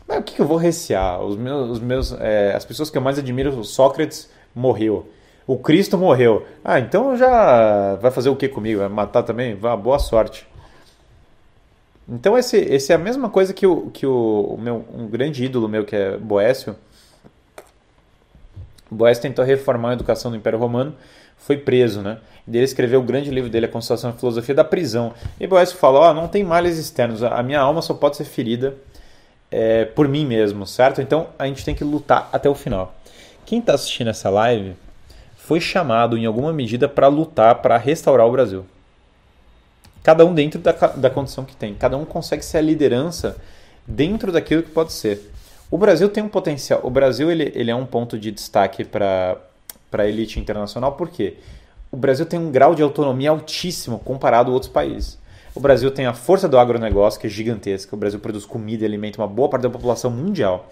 Mas 0.07 0.19
o 0.19 0.23
que, 0.23 0.35
que 0.35 0.41
eu 0.41 0.47
vou 0.47 0.57
recear? 0.57 1.21
Os 1.21 1.37
meus, 1.37 1.71
os 1.71 1.81
meus, 1.81 2.13
é, 2.13 2.55
as 2.55 2.65
pessoas 2.65 2.89
que 2.89 2.97
eu 2.97 3.03
mais 3.03 3.19
admiro, 3.19 3.59
o 3.59 3.65
Sócrates 3.65 4.31
morreu. 4.55 5.09
O 5.47 5.57
Cristo 5.57 5.97
morreu. 5.97 6.45
Ah, 6.65 6.81
então 6.81 7.17
já 7.17 7.95
vai 7.97 8.11
fazer 8.11 8.29
o 8.29 8.37
que 8.37 8.49
comigo? 8.49 8.81
Vai 8.81 8.89
matar 8.89 9.23
também? 9.23 9.55
Vá, 9.55 9.77
boa 9.77 9.99
sorte. 9.99 10.47
Então 12.09 12.37
esse, 12.37 12.57
esse 12.57 12.93
é 12.93 12.97
a 12.97 12.99
mesma 12.99 13.29
coisa 13.29 13.53
que 13.55 13.67
o, 13.67 13.91
que 13.91 14.07
o, 14.07 14.55
o 14.55 14.61
meu, 14.61 14.85
um 14.93 15.07
grande 15.07 15.45
ídolo 15.45 15.69
meu, 15.69 15.85
que 15.85 15.95
é 15.95 16.17
Boécio. 16.17 16.75
Boécio 18.91 19.23
tentou 19.23 19.45
reformar 19.45 19.91
a 19.91 19.93
educação 19.95 20.31
do 20.31 20.37
Império 20.37 20.59
Romano, 20.59 20.95
foi 21.37 21.57
preso, 21.57 22.03
né? 22.03 22.19
Ele 22.47 22.61
escreveu 22.61 23.01
o 23.01 23.03
grande 23.03 23.31
livro 23.31 23.51
dele, 23.51 23.67
A 23.67 23.69
Constituição 23.69 24.11
e 24.11 24.19
Filosofia 24.19 24.55
da 24.55 24.63
Prisão. 24.63 25.13
E 25.41 25.47
Boécio 25.49 25.77
falou, 25.77 26.03
oh, 26.03 26.15
não 26.15 26.29
tem 26.29 26.45
males 26.45 26.79
externos, 26.79 27.23
a 27.25 27.43
minha 27.43 27.61
alma 27.61 27.83
só 27.83 27.93
pode 27.95 28.17
ser 28.17 28.25
ferida 28.25 28.75
é, 29.51 29.85
por 29.85 30.07
mim 30.07 30.25
mesmo, 30.25 30.65
certo? 30.67 31.01
Então 31.01 31.29
a 31.37 31.47
gente 31.47 31.65
tem 31.65 31.75
que 31.75 31.83
lutar 31.83 32.29
até 32.33 32.49
o 32.49 32.55
final. 32.55 32.95
Quem 33.45 33.59
está 33.59 33.75
assistindo 33.75 34.11
essa 34.11 34.31
live 34.31 34.77
foi 35.47 35.61
chamado 35.61 36.19
em 36.19 36.27
alguma 36.27 36.53
medida 36.53 36.89
para 36.89 37.07
lutar 37.07 37.63
para 37.63 37.77
restaurar 37.77 38.27
o 38.27 38.33
Brasil. 38.33 38.67
Cada 40.03 40.27
um 40.27 40.35
dentro 40.35 40.59
da, 40.59 40.73
da 40.73 41.09
condição 41.09 41.45
que 41.45 41.55
tem. 41.55 41.73
Cada 41.73 41.97
um 41.97 42.05
consegue 42.05 42.45
ser 42.45 42.59
a 42.59 42.61
liderança 42.61 43.37
dentro 43.87 44.33
daquilo 44.33 44.65
que 44.65 44.73
pode 44.73 44.93
ser. 44.93 45.31
O 45.71 45.79
Brasil 45.79 46.09
tem 46.09 46.25
um 46.25 46.29
potencial. 46.29 46.81
O 46.83 46.91
Brasil 46.91 47.31
ele, 47.31 47.53
ele 47.55 47.71
é 47.71 47.77
um 47.77 47.87
ponto 47.87 48.19
de 48.19 48.33
destaque 48.33 48.85
para 48.85 49.39
a 49.93 50.07
elite 50.07 50.41
internacional, 50.41 50.93
por 50.93 51.09
quê? 51.09 51.37
O 51.93 51.97
Brasil 51.97 52.27
tem 52.27 52.41
um 52.41 52.51
grau 52.51 52.75
de 52.75 52.83
autonomia 52.83 53.31
altíssimo 53.31 54.01
comparado 54.01 54.51
a 54.51 54.55
outros 54.55 54.73
países. 54.73 55.17
O 55.55 55.61
Brasil 55.61 55.93
tem 55.93 56.07
a 56.07 56.13
força 56.13 56.49
do 56.49 56.59
agronegócio, 56.59 57.21
que 57.21 57.29
é 57.29 57.31
gigantesca. 57.31 57.95
O 57.95 57.99
Brasil 57.99 58.19
produz 58.19 58.45
comida 58.45 58.83
e 58.83 58.87
alimenta 58.87 59.21
uma 59.23 59.29
boa 59.29 59.49
parte 59.49 59.63
da 59.63 59.71
população 59.71 60.11
mundial. 60.11 60.69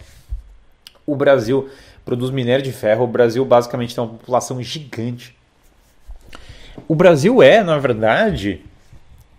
O 1.06 1.14
Brasil 1.14 1.68
produz 2.04 2.30
minério 2.30 2.64
de 2.64 2.72
ferro. 2.72 3.04
O 3.04 3.08
Brasil 3.08 3.44
basicamente 3.44 3.94
tem 3.94 4.04
uma 4.04 4.12
população 4.12 4.62
gigante. 4.62 5.36
O 6.86 6.94
Brasil 6.94 7.42
é, 7.42 7.62
na 7.62 7.78
verdade, 7.78 8.62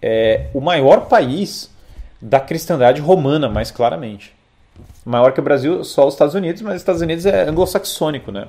é, 0.02 0.48
o 0.54 0.62
maior 0.62 1.08
país 1.08 1.70
da 2.22 2.40
cristandade 2.40 3.02
romana, 3.02 3.50
mais 3.50 3.72
claramente. 3.72 4.34
Maior 5.06 5.32
que 5.32 5.40
o 5.40 5.44
Brasil, 5.44 5.84
só 5.84 6.08
os 6.08 6.14
Estados 6.14 6.34
Unidos, 6.34 6.62
mas 6.62 6.76
os 6.76 6.82
Estados 6.82 7.02
Unidos 7.02 7.26
é 7.26 7.48
anglo-saxônico, 7.48 8.32
né? 8.32 8.48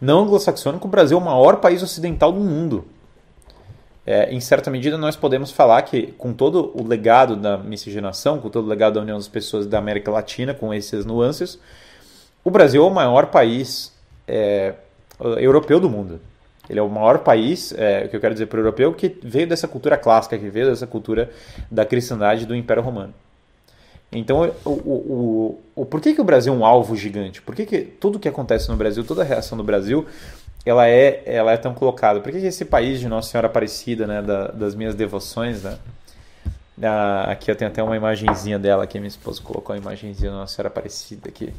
Não 0.00 0.20
anglo-saxônico, 0.20 0.86
o 0.86 0.90
Brasil 0.90 1.18
é 1.18 1.20
o 1.20 1.24
maior 1.24 1.56
país 1.56 1.82
ocidental 1.82 2.30
do 2.30 2.40
mundo. 2.40 2.86
É, 4.06 4.32
em 4.32 4.38
certa 4.38 4.70
medida, 4.70 4.96
nós 4.96 5.16
podemos 5.16 5.50
falar 5.50 5.82
que, 5.82 6.12
com 6.18 6.32
todo 6.32 6.70
o 6.74 6.86
legado 6.86 7.34
da 7.34 7.58
miscigenação, 7.58 8.38
com 8.38 8.48
todo 8.48 8.66
o 8.66 8.68
legado 8.68 8.94
da 8.94 9.00
união 9.00 9.16
das 9.16 9.26
pessoas 9.26 9.66
da 9.66 9.78
América 9.78 10.12
Latina, 10.12 10.54
com 10.54 10.72
essas 10.72 11.04
nuances, 11.04 11.58
o 12.46 12.50
Brasil 12.50 12.80
é 12.80 12.86
o 12.86 12.90
maior 12.94 13.26
país 13.26 13.92
é, 14.28 14.74
europeu 15.38 15.80
do 15.80 15.90
mundo. 15.90 16.20
Ele 16.70 16.78
é 16.78 16.82
o 16.82 16.88
maior 16.88 17.18
país, 17.18 17.74
é, 17.76 18.04
o 18.04 18.08
que 18.08 18.14
eu 18.14 18.20
quero 18.20 18.34
dizer 18.34 18.46
para 18.46 18.58
o 18.58 18.60
europeu, 18.60 18.94
que 18.94 19.18
veio 19.20 19.48
dessa 19.48 19.66
cultura 19.66 19.96
clássica, 19.98 20.38
que 20.38 20.48
veio 20.48 20.70
dessa 20.70 20.86
cultura 20.86 21.28
da 21.68 21.84
cristandade 21.84 22.46
do 22.46 22.54
Império 22.54 22.84
Romano. 22.84 23.12
Então, 24.12 24.48
o, 24.64 24.70
o, 24.70 25.60
o, 25.74 25.84
por 25.86 26.00
que, 26.00 26.14
que 26.14 26.20
o 26.20 26.24
Brasil 26.24 26.54
é 26.54 26.56
um 26.56 26.64
alvo 26.64 26.94
gigante? 26.94 27.42
Por 27.42 27.52
que, 27.52 27.66
que 27.66 27.80
tudo 27.80 28.16
que 28.16 28.28
acontece 28.28 28.68
no 28.68 28.76
Brasil, 28.76 29.02
toda 29.02 29.22
a 29.22 29.24
reação 29.24 29.58
do 29.58 29.64
Brasil, 29.64 30.06
ela 30.64 30.86
é, 30.86 31.24
ela 31.26 31.50
é 31.50 31.56
tão 31.56 31.74
colocada? 31.74 32.20
Por 32.20 32.30
que, 32.30 32.40
que 32.40 32.46
esse 32.46 32.64
país 32.64 33.00
de 33.00 33.08
Nossa 33.08 33.28
Senhora 33.28 33.48
Aparecida, 33.48 34.06
né, 34.06 34.22
da, 34.22 34.52
das 34.52 34.76
minhas 34.76 34.94
devoções, 34.94 35.64
né? 35.64 35.76
Ah, 36.80 37.32
aqui 37.32 37.50
eu 37.50 37.56
tenho 37.56 37.72
até 37.72 37.82
uma 37.82 37.96
imagenzinha 37.96 38.56
dela, 38.56 38.86
que 38.86 39.00
minha 39.00 39.08
esposa 39.08 39.42
colocou 39.42 39.74
a 39.74 39.78
imagenzinha 39.78 40.30
da 40.30 40.36
Nossa 40.36 40.54
Senhora 40.54 40.68
Aparecida 40.68 41.28
aqui. 41.28 41.52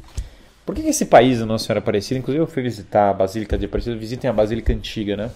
Por 0.68 0.74
que, 0.74 0.82
que 0.82 0.90
esse 0.90 1.06
país 1.06 1.40
Nossa 1.40 1.64
Senhora 1.64 1.78
Aparecida, 1.78 2.20
inclusive 2.20 2.42
eu 2.42 2.46
fui 2.46 2.62
visitar 2.62 3.08
a 3.08 3.14
Basílica 3.14 3.56
de 3.56 3.64
Aparecida, 3.64 3.96
visitem 3.96 4.28
a 4.28 4.34
Basílica 4.34 4.70
Antiga, 4.70 5.16
né? 5.16 5.30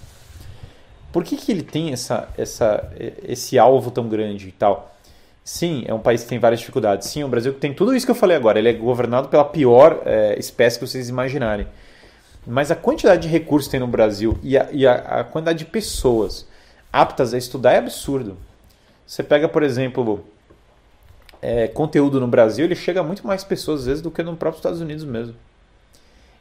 Por 1.11 1.25
que, 1.25 1.39
que 1.39 1.51
ele 1.51 1.63
tem 1.63 1.91
essa, 1.91 2.29
essa, 2.37 2.93
esse 3.27 3.59
alvo 3.59 3.91
tão 3.91 4.11
grande 4.11 4.49
e 4.49 4.53
tal? 4.53 4.95
Sim, 5.43 5.85
é 5.87 5.95
um 5.95 6.01
país 6.01 6.23
que 6.23 6.29
tem 6.29 6.39
várias 6.39 6.61
dificuldades. 6.61 7.09
Sim, 7.09 7.25
o 7.25 7.29
Brasil 7.29 7.55
tem 7.55 7.73
tudo 7.73 7.97
isso 7.97 8.05
que 8.05 8.13
eu 8.13 8.15
falei 8.15 8.37
agora. 8.37 8.59
Ele 8.59 8.69
é 8.69 8.75
governado 8.75 9.29
pela 9.29 9.43
pior 9.47 10.03
é, 10.05 10.39
espécie 10.39 10.79
que 10.79 10.87
vocês 10.87 11.09
imaginarem. 11.09 11.67
Mas 12.47 12.71
a 12.71 12.77
quantidade 12.77 13.23
de 13.23 13.29
recursos 13.29 13.69
que 13.69 13.71
tem 13.71 13.81
no 13.81 13.87
Brasil 13.87 14.39
e 14.43 14.59
a, 14.59 14.69
e 14.71 14.87
a, 14.87 14.93
a 14.97 15.25
quantidade 15.25 15.61
de 15.61 15.65
pessoas 15.65 16.47
aptas 16.93 17.33
a 17.33 17.39
estudar 17.39 17.73
é 17.73 17.79
absurdo. 17.79 18.37
Você 19.07 19.23
pega, 19.23 19.49
por 19.49 19.63
exemplo, 19.63 20.27
é, 21.43 21.69
conteúdo 21.69 22.21
no 22.21 22.29
Brasil, 22.29 22.65
ele 22.65 22.77
chega 22.77 23.01
a 23.01 23.03
muito 23.03 23.27
mais 23.27 23.45
pessoas 23.45 23.81
às 23.81 23.87
vezes 23.87 24.03
do 24.03 24.11
que 24.11 24.23
no 24.23 24.37
próprio 24.37 24.61
Estados 24.61 24.81
Unidos 24.81 25.05
mesmo. 25.05 25.35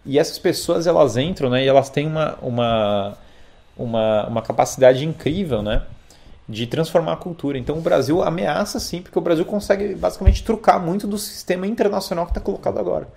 E 0.06 0.18
essas 0.18 0.40
pessoas 0.40 0.88
elas 0.88 1.18
entram, 1.18 1.50
né, 1.50 1.66
e 1.66 1.68
elas 1.68 1.90
têm 1.90 2.08
uma, 2.08 2.36
uma, 2.42 3.18
uma, 3.76 4.28
uma 4.28 4.42
capacidade 4.42 5.06
incrível, 5.06 5.62
né? 5.62 5.84
de 6.52 6.68
transformar 6.68 7.14
a 7.14 7.18
cultura. 7.18 7.58
Então 7.58 7.78
o 7.78 7.82
Brasil 7.82 8.22
ameaça 8.22 8.80
sim, 8.80 9.02
porque 9.02 9.18
o 9.18 9.22
Brasil 9.22 9.46
consegue 9.46 9.96
basicamente 9.96 10.44
trucar 10.44 10.80
muito 10.84 11.08
do 11.08 11.18
sistema 11.18 11.66
internacional 11.66 12.26
que 12.26 12.32
está 12.32 12.42
colocado 12.42 12.78
agora. 12.78 13.08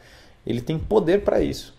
Ele 0.46 0.60
tem 0.60 0.78
poder 0.78 1.22
para 1.24 1.40
isso. 1.40 1.74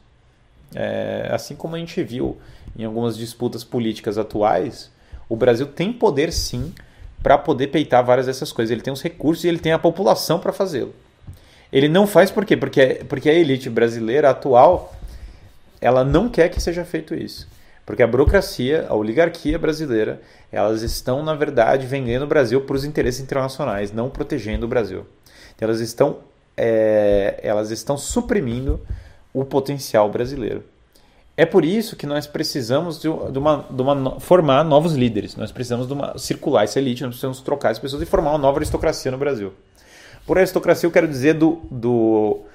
É, 0.73 1.29
assim 1.31 1.55
como 1.55 1.75
a 1.75 1.79
gente 1.79 2.03
viu 2.03 2.37
em 2.77 2.83
algumas 2.83 3.15
disputas 3.15 3.63
políticas 3.63 4.17
atuais, 4.17 4.91
o 5.29 5.35
Brasil 5.35 5.67
tem 5.67 5.93
poder 5.93 6.33
sim 6.33 6.73
para 7.25 7.39
poder 7.39 7.69
peitar 7.69 8.05
várias 8.05 8.27
dessas 8.27 8.51
coisas. 8.51 8.69
Ele 8.69 8.83
tem 8.83 8.93
os 8.93 9.01
recursos 9.01 9.43
e 9.43 9.47
ele 9.47 9.57
tem 9.57 9.71
a 9.71 9.79
população 9.79 10.39
para 10.39 10.53
fazê-lo. 10.53 10.93
Ele 11.73 11.89
não 11.89 12.05
faz 12.05 12.29
por 12.29 12.45
quê? 12.45 12.55
Porque, 12.55 13.03
porque 13.09 13.27
a 13.27 13.33
elite 13.33 13.67
brasileira 13.67 14.29
atual 14.29 14.93
ela 15.81 16.03
não 16.03 16.29
quer 16.29 16.49
que 16.49 16.61
seja 16.61 16.85
feito 16.85 17.15
isso. 17.15 17.47
Porque 17.83 18.03
a 18.03 18.07
burocracia, 18.07 18.85
a 18.87 18.93
oligarquia 18.93 19.57
brasileira, 19.57 20.21
elas 20.51 20.83
estão, 20.83 21.23
na 21.23 21.33
verdade, 21.33 21.87
vendendo 21.87 22.25
o 22.25 22.27
Brasil 22.27 22.61
para 22.61 22.75
os 22.75 22.85
interesses 22.85 23.21
internacionais, 23.21 23.91
não 23.91 24.07
protegendo 24.07 24.67
o 24.67 24.69
Brasil. 24.69 25.03
Elas 25.59 25.79
estão, 25.79 26.19
é, 26.55 27.39
elas 27.41 27.71
estão 27.71 27.97
suprimindo 27.97 28.79
o 29.33 29.43
potencial 29.43 30.11
brasileiro. 30.11 30.63
É 31.37 31.45
por 31.45 31.65
isso 31.65 31.95
que 31.95 32.05
nós 32.05 32.25
precisamos 32.25 32.99
de, 32.99 33.09
uma, 33.09 33.65
de 33.69 33.81
uma, 33.81 34.19
formar 34.19 34.63
novos 34.63 34.93
líderes. 34.93 35.35
Nós 35.35 35.51
precisamos 35.51 35.85
de 35.85 35.93
uma, 35.93 36.17
circular 36.17 36.63
essa 36.63 36.79
elite, 36.79 37.03
nós 37.03 37.11
precisamos 37.11 37.41
trocar 37.41 37.71
as 37.71 37.79
pessoas 37.79 38.01
e 38.01 38.05
formar 38.05 38.31
uma 38.31 38.37
nova 38.37 38.59
aristocracia 38.59 39.11
no 39.11 39.17
Brasil. 39.17 39.53
Por 40.25 40.37
aristocracia, 40.37 40.87
eu 40.87 40.91
quero 40.91 41.07
dizer 41.07 41.33
do, 41.33 41.61
do 41.69 42.45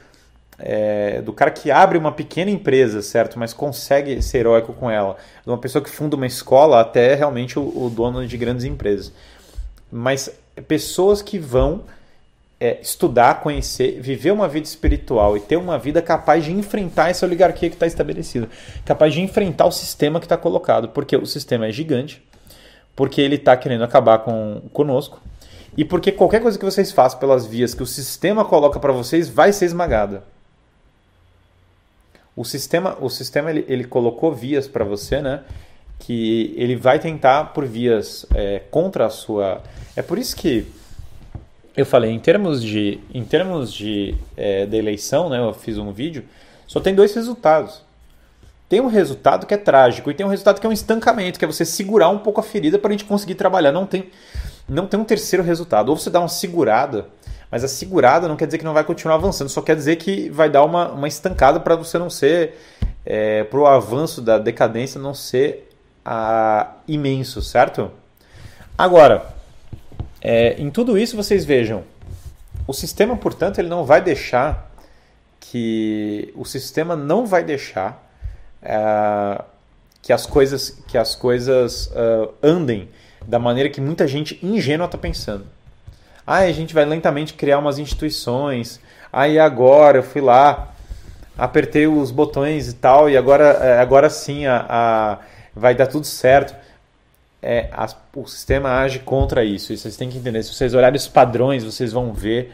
é, 0.59 1.23
do 1.23 1.33
cara 1.33 1.51
que 1.51 1.71
abre 1.71 1.97
uma 1.97 2.13
pequena 2.13 2.51
empresa, 2.51 3.01
certo? 3.01 3.39
Mas 3.39 3.53
consegue 3.53 4.21
ser 4.23 4.39
heróico 4.39 4.73
com 4.73 4.91
ela. 4.91 5.17
De 5.43 5.51
uma 5.51 5.59
pessoa 5.59 5.83
que 5.83 5.91
funda 5.91 6.17
uma 6.17 6.27
escola 6.27 6.81
até 6.81 7.15
realmente 7.15 7.59
o, 7.59 7.63
o 7.63 7.91
dono 7.91 8.27
de 8.27 8.37
grandes 8.37 8.65
empresas. 8.65 9.13
Mas 9.91 10.31
pessoas 10.69 11.23
que 11.23 11.39
vão 11.39 11.83
é, 12.61 12.79
estudar, 12.83 13.41
conhecer, 13.41 14.01
viver 14.01 14.33
uma 14.33 14.47
vida 14.47 14.67
espiritual 14.67 15.35
e 15.35 15.41
ter 15.41 15.57
uma 15.57 15.79
vida 15.79 16.03
capaz 16.03 16.45
de 16.45 16.53
enfrentar 16.53 17.09
essa 17.09 17.25
oligarquia 17.25 17.71
que 17.71 17.77
está 17.77 17.87
estabelecida, 17.87 18.51
capaz 18.85 19.15
de 19.15 19.23
enfrentar 19.23 19.65
o 19.65 19.73
sistema 19.73 20.21
que 20.21 20.27
está 20.27 20.37
colocado, 20.37 20.91
porque 20.91 21.17
o 21.17 21.25
sistema 21.25 21.67
é 21.67 21.73
gigante, 21.73 22.23
porque 22.95 23.23
ele 23.23 23.37
está 23.37 23.57
querendo 23.57 23.83
acabar 23.83 24.19
com 24.19 24.61
conosco 24.75 25.21
e 25.75 25.85
porque 25.85 26.13
qualquer 26.13 26.43
coisa 26.43 26.59
que 26.59 26.65
vocês 26.65 26.93
façam 26.93 27.19
pelas 27.19 27.47
vias 27.47 27.73
que 27.73 27.83
o 27.83 27.87
sistema 27.87 28.45
coloca 28.45 28.79
para 28.79 28.93
vocês 28.93 29.29
vai 29.31 29.53
ser 29.53 29.65
esmagada. 29.65 30.23
O 32.37 32.45
sistema, 32.45 32.97
o 33.01 33.09
sistema 33.09 33.51
ele, 33.51 33.65
ele 33.69 33.85
colocou 33.85 34.35
vias 34.35 34.69
para 34.69 34.85
você, 34.85 35.23
né? 35.23 35.43
Que 35.99 36.55
ele 36.57 36.77
vai 36.77 36.99
tentar 36.99 37.53
por 37.53 37.67
vias 37.67 38.27
é, 38.35 38.61
contra 38.71 39.07
a 39.07 39.11
sua. 39.11 39.63
É 39.95 40.03
por 40.03 40.19
isso 40.19 40.35
que 40.37 40.67
eu 41.81 41.87
falei 41.87 42.11
em 42.11 42.19
termos 42.19 42.63
de, 42.63 43.01
em 43.13 43.25
termos 43.25 43.73
de, 43.73 44.15
é, 44.37 44.67
de 44.67 44.77
eleição, 44.77 45.29
né? 45.29 45.39
Eu 45.39 45.53
fiz 45.53 45.79
um 45.79 45.93
vídeo. 45.93 46.25
Só 46.67 46.81
tem 46.81 46.95
dois 46.95 47.15
resultados. 47.15 47.83
Tem 48.69 48.81
um 48.81 48.87
resultado 48.87 49.47
que 49.47 49.55
é 49.55 49.57
trágico 49.57 50.11
e 50.11 50.15
tem 50.15 50.25
um 50.25 50.29
resultado 50.29 50.61
que 50.61 50.67
é 50.67 50.71
um 50.71 50.73
estancamento, 50.73 51.39
que 51.39 51.45
é 51.45 51.49
você 51.49 51.65
segurar 51.65 52.09
um 52.09 52.19
pouco 52.19 52.41
a 52.41 52.43
ferida 52.43 52.79
para 52.79 52.89
a 52.89 52.93
gente 52.93 53.05
conseguir 53.05 53.35
trabalhar. 53.35 53.73
Não 53.73 53.85
tem, 53.85 54.11
não 54.69 54.87
tem 54.87 55.01
um 55.01 55.05
terceiro 55.05 55.43
resultado. 55.43 55.89
Ou 55.89 55.97
você 55.97 56.09
dá 56.09 56.21
uma 56.21 56.29
segurada 56.29 57.07
mas 57.51 57.65
a 57.65 57.69
segurada 57.69 58.29
não 58.29 58.37
quer 58.37 58.47
dizer 58.47 58.59
que 58.59 58.65
não 58.65 58.73
vai 58.73 58.85
continuar 58.85 59.17
avançando, 59.17 59.49
só 59.49 59.61
quer 59.61 59.75
dizer 59.75 59.97
que 59.97 60.31
vai 60.31 60.49
dar 60.49 60.65
uma, 60.65 60.91
uma 60.93 61.09
estancada 61.09 61.59
para 61.59 61.75
você 61.75 61.99
não 61.99 62.09
ser, 62.09 62.57
é, 63.05 63.43
para 63.43 63.59
o 63.59 63.67
avanço 63.67 64.23
da 64.23 64.39
decadência 64.39 65.01
não 65.01 65.13
ser 65.13 65.69
a, 66.05 66.75
imenso, 66.87 67.43
certo? 67.43 67.91
Agora, 68.79 69.35
é, 70.21 70.55
em 70.61 70.71
tudo 70.71 70.99
isso 70.99 71.17
vocês 71.17 71.45
vejam, 71.45 71.83
o 72.67 72.73
sistema, 72.73 73.17
portanto, 73.17 73.59
ele 73.59 73.69
não 73.69 73.85
vai 73.85 74.01
deixar 74.01 74.71
que 75.41 76.33
o 76.37 76.45
sistema 76.45 76.95
não 76.95 77.27
vai 77.27 77.43
deixar 77.43 78.09
é, 78.63 79.43
que 80.03 80.13
as 80.13 80.27
coisas 80.27 80.83
que 80.87 80.97
as 80.97 81.15
coisas 81.15 81.87
uh, 81.87 82.33
andem 82.43 82.89
da 83.27 83.39
maneira 83.39 83.69
que 83.69 83.81
muita 83.81 84.07
gente 84.07 84.39
ingênua 84.43 84.87
está 84.87 84.97
pensando. 84.97 85.47
Aí 86.27 86.49
a 86.49 86.55
gente 86.55 86.75
vai 86.75 86.85
lentamente 86.85 87.35
criar 87.35 87.59
umas 87.59 87.79
instituições. 87.79 88.81
Aí 89.13 89.39
agora 89.39 89.99
eu 89.99 90.03
fui 90.03 90.21
lá, 90.21 90.73
apertei 91.37 91.87
os 91.87 92.11
botões 92.11 92.69
e 92.69 92.75
tal, 92.75 93.11
e 93.11 93.17
agora, 93.17 93.45
é, 93.45 93.79
agora 93.81 94.09
sim 94.09 94.47
a, 94.47 94.67
a 94.69 95.19
vai 95.55 95.75
dar 95.75 95.87
tudo 95.87 96.07
certo. 96.07 96.55
É, 97.43 97.69
a, 97.73 97.89
o 98.15 98.27
sistema 98.27 98.81
age 98.81 98.99
contra 99.01 99.45
isso. 99.45 99.73
E 99.73 99.79
vocês 99.79 99.97
têm 99.97 100.11
que 100.11 100.19
entender. 100.19 100.43
Se 100.43 100.55
vocês 100.55 100.75
olharem 100.75 100.97
os 100.97 101.09
padrões, 101.09 101.65
vocês 101.65 101.93
vão 101.93 102.13
ver 102.13 102.53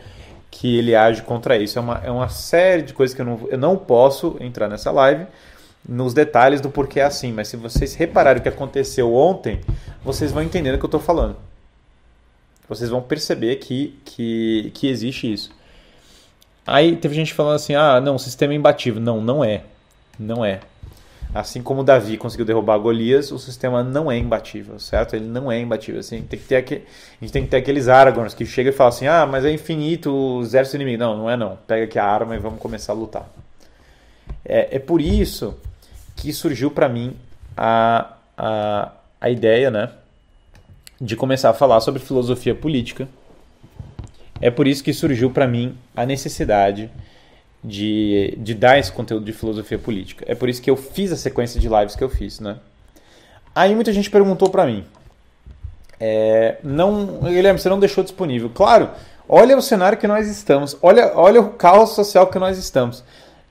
que 0.51 0.79
ele 0.79 0.95
age 0.95 1.23
contra 1.23 1.57
isso. 1.57 1.79
É 1.79 1.83
uma, 1.83 2.01
é 2.05 2.11
uma 2.11 2.29
série 2.29 2.83
de 2.83 2.93
coisas 2.93 3.15
que 3.15 3.21
eu 3.21 3.27
não, 3.27 3.49
eu 3.49 3.59
não 3.59 3.77
posso 3.77 4.37
entrar 4.41 4.69
nessa 4.69 4.91
live 4.91 5.27
nos 5.89 6.13
detalhes 6.13 6.61
do 6.61 6.71
porquê 6.71 7.01
é 7.01 7.05
assim. 7.05 7.33
Mas 7.33 7.49
se 7.49 7.57
vocês 7.57 7.95
repararem 7.95 8.41
o 8.41 8.43
que 8.43 8.49
aconteceu 8.49 9.15
ontem, 9.15 9.61
vocês 10.05 10.33
vão 10.33 10.43
entender 10.43 10.75
o 10.75 10.79
que 10.79 10.85
eu 10.85 10.89
estou 10.89 11.01
falando 11.01 11.37
vocês 12.69 12.91
vão 12.91 13.01
perceber 13.01 13.57
que, 13.57 13.99
que, 14.05 14.71
que 14.75 14.89
existe 14.89 15.33
isso. 15.33 15.51
Aí 16.67 16.97
teve 16.97 17.15
gente 17.15 17.33
falando 17.33 17.57
assim: 17.57 17.75
ah, 17.75 18.01
não, 18.01 18.19
sistema 18.19 18.53
é 18.53 18.57
imbatível. 18.57 19.01
Não, 19.01 19.21
não 19.21 19.45
é. 19.45 19.63
Não 20.19 20.45
é. 20.45 20.61
Assim 21.37 21.63
como 21.63 21.85
Davi 21.85 22.17
conseguiu 22.17 22.47
derrubar 22.47 22.79
Golias, 22.79 23.31
o 23.31 23.39
sistema 23.39 23.85
não 23.85 24.11
é 24.11 24.17
imbatível, 24.17 24.79
certo? 24.79 25.15
Ele 25.15 25.27
não 25.27 25.53
é 25.53 25.61
imbatível. 25.61 26.01
Assim, 26.01 26.23
tem 26.23 26.39
que 26.39 26.47
ter 26.47 26.57
a 26.57 26.61
gente 27.21 27.31
tem 27.31 27.45
que 27.45 27.51
ter 27.51 27.59
aqueles 27.59 27.89
Aragorns 27.89 28.33
que 28.33 28.47
chegam 28.47 28.73
e 28.73 28.75
falam 28.75 28.89
assim: 28.89 29.07
ah, 29.07 29.27
mas 29.27 29.45
é 29.45 29.53
infinito 29.53 30.11
o 30.11 30.41
exército 30.41 30.77
inimigo. 30.77 30.99
Não, 30.99 31.15
não 31.15 31.31
é 31.31 31.37
não. 31.37 31.59
Pega 31.67 31.85
aqui 31.85 31.99
a 31.99 32.07
arma 32.07 32.35
e 32.35 32.39
vamos 32.39 32.59
começar 32.59 32.95
a 32.95 32.97
lutar. 32.97 33.29
É, 34.43 34.77
é 34.77 34.79
por 34.79 34.99
isso 34.99 35.55
que 36.17 36.33
surgiu 36.33 36.71
para 36.71 36.89
mim 36.89 37.15
a, 37.55 38.15
a, 38.35 38.93
a 39.21 39.29
ideia, 39.29 39.71
né? 39.71 39.91
De 40.99 41.17
começar 41.17 41.51
a 41.51 41.55
falar 41.55 41.81
sobre 41.81 42.01
filosofia 42.01 42.55
política. 42.55 43.07
É 44.41 44.51
por 44.51 44.67
isso 44.67 44.83
que 44.83 44.95
surgiu 44.95 45.31
para 45.31 45.47
mim 45.47 45.77
a 45.95 46.07
necessidade 46.07 46.91
de, 47.67 48.39
de 48.39 48.55
dar 48.55 48.79
esse 48.79 48.93
conteúdo 48.93 49.27
de 49.27 49.33
filosofia 49.33 49.79
política. 49.79 50.25
É 50.29 50.35
por 50.35 50.49
isso 50.49 50.63
que 50.63 50.71
eu 50.71 50.77
fiz 50.77 51.11
a 51.11 51.17
sequência 51.17 51.61
de 51.61 51.69
lives 51.69 51.97
que 51.97 52.05
eu 52.05 52.09
fiz, 52.09 52.39
né? 52.39 52.57
Aí 53.55 53.75
muita 53.75 53.93
gente 53.93 54.09
perguntou 54.09 54.49
para 54.49 54.65
mim, 54.65 54.85
é, 55.99 56.59
não, 56.63 57.19
Guilherme, 57.23 57.59
você 57.59 57.69
não 57.69 57.81
deixou 57.81 58.05
disponível. 58.05 58.51
Claro, 58.55 58.91
olha 59.29 59.57
o 59.57 59.63
cenário 59.63 59.99
que 59.99 60.07
nós 60.07 60.29
estamos, 60.29 60.77
olha, 60.81 61.13
olha 61.15 61.41
o 61.41 61.51
caos 61.55 61.91
social 61.91 62.29
que 62.29 62.39
nós 62.39 62.57
estamos. 62.57 63.03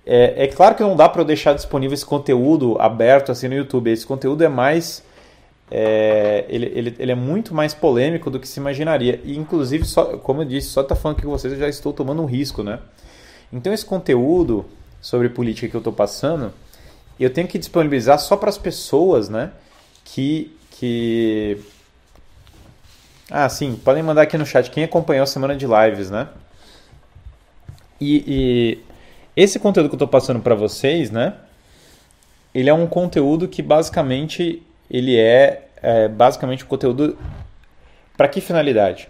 É, 0.05 0.45
é 0.45 0.47
claro 0.47 0.75
que 0.75 0.83
não 0.83 0.95
dá 0.95 1.09
para 1.09 1.21
eu 1.21 1.25
deixar 1.25 1.53
disponível 1.53 1.93
esse 1.93 2.05
conteúdo 2.05 2.77
aberto 2.79 3.31
assim 3.31 3.47
no 3.47 3.55
YouTube. 3.55 3.91
Esse 3.91 4.05
conteúdo 4.05 4.43
é 4.43 4.47
mais 4.47 5.03
é, 5.69 6.45
ele, 6.47 6.71
ele, 6.75 6.95
ele, 6.99 7.11
é 7.11 7.15
muito 7.15 7.53
mais 7.53 7.73
polêmico 7.73 8.29
do 8.29 8.39
que 8.39 8.47
se 8.47 8.59
imaginaria. 8.59 9.19
E, 9.23 9.35
inclusive, 9.35 9.83
só, 9.83 10.17
como 10.17 10.41
eu 10.41 10.45
disse, 10.45 10.67
só 10.67 10.83
tá 10.83 10.95
falando 10.95 11.17
aqui 11.17 11.25
com 11.25 11.31
vocês, 11.31 11.51
eu 11.51 11.59
já 11.59 11.67
estou 11.67 11.91
tomando 11.91 12.21
um 12.21 12.25
risco, 12.25 12.61
né? 12.61 12.79
Então 13.51 13.73
esse 13.73 13.85
conteúdo 13.85 14.65
sobre 15.01 15.29
política 15.29 15.67
que 15.67 15.75
eu 15.75 15.79
estou 15.79 15.93
passando, 15.93 16.51
eu 17.19 17.29
tenho 17.29 17.47
que 17.47 17.57
disponibilizar 17.57 18.19
só 18.19 18.35
para 18.35 18.49
as 18.49 18.57
pessoas, 18.57 19.29
né? 19.29 19.51
Que, 20.03 20.55
que... 20.71 21.61
Ah, 23.29 23.47
sim, 23.49 23.79
podem 23.83 24.03
mandar 24.03 24.23
aqui 24.23 24.37
no 24.37 24.45
chat 24.45 24.69
quem 24.69 24.83
acompanhou 24.83 25.23
a 25.23 25.27
semana 25.27 25.55
de 25.55 25.65
lives, 25.65 26.09
né? 26.09 26.27
E, 27.99 28.23
e 28.27 28.83
esse 29.35 29.59
conteúdo 29.59 29.89
que 29.89 29.95
eu 29.95 29.97
estou 29.97 30.07
passando 30.07 30.39
para 30.41 30.55
vocês, 30.55 31.11
né? 31.11 31.35
Ele 32.53 32.69
é 32.69 32.73
um 32.73 32.87
conteúdo 32.87 33.47
que 33.47 33.61
basicamente 33.61 34.63
ele 34.89 35.17
é, 35.17 35.67
é 35.81 36.07
basicamente 36.07 36.63
um 36.63 36.67
conteúdo 36.67 37.17
para 38.15 38.27
que 38.27 38.39
finalidade? 38.39 39.09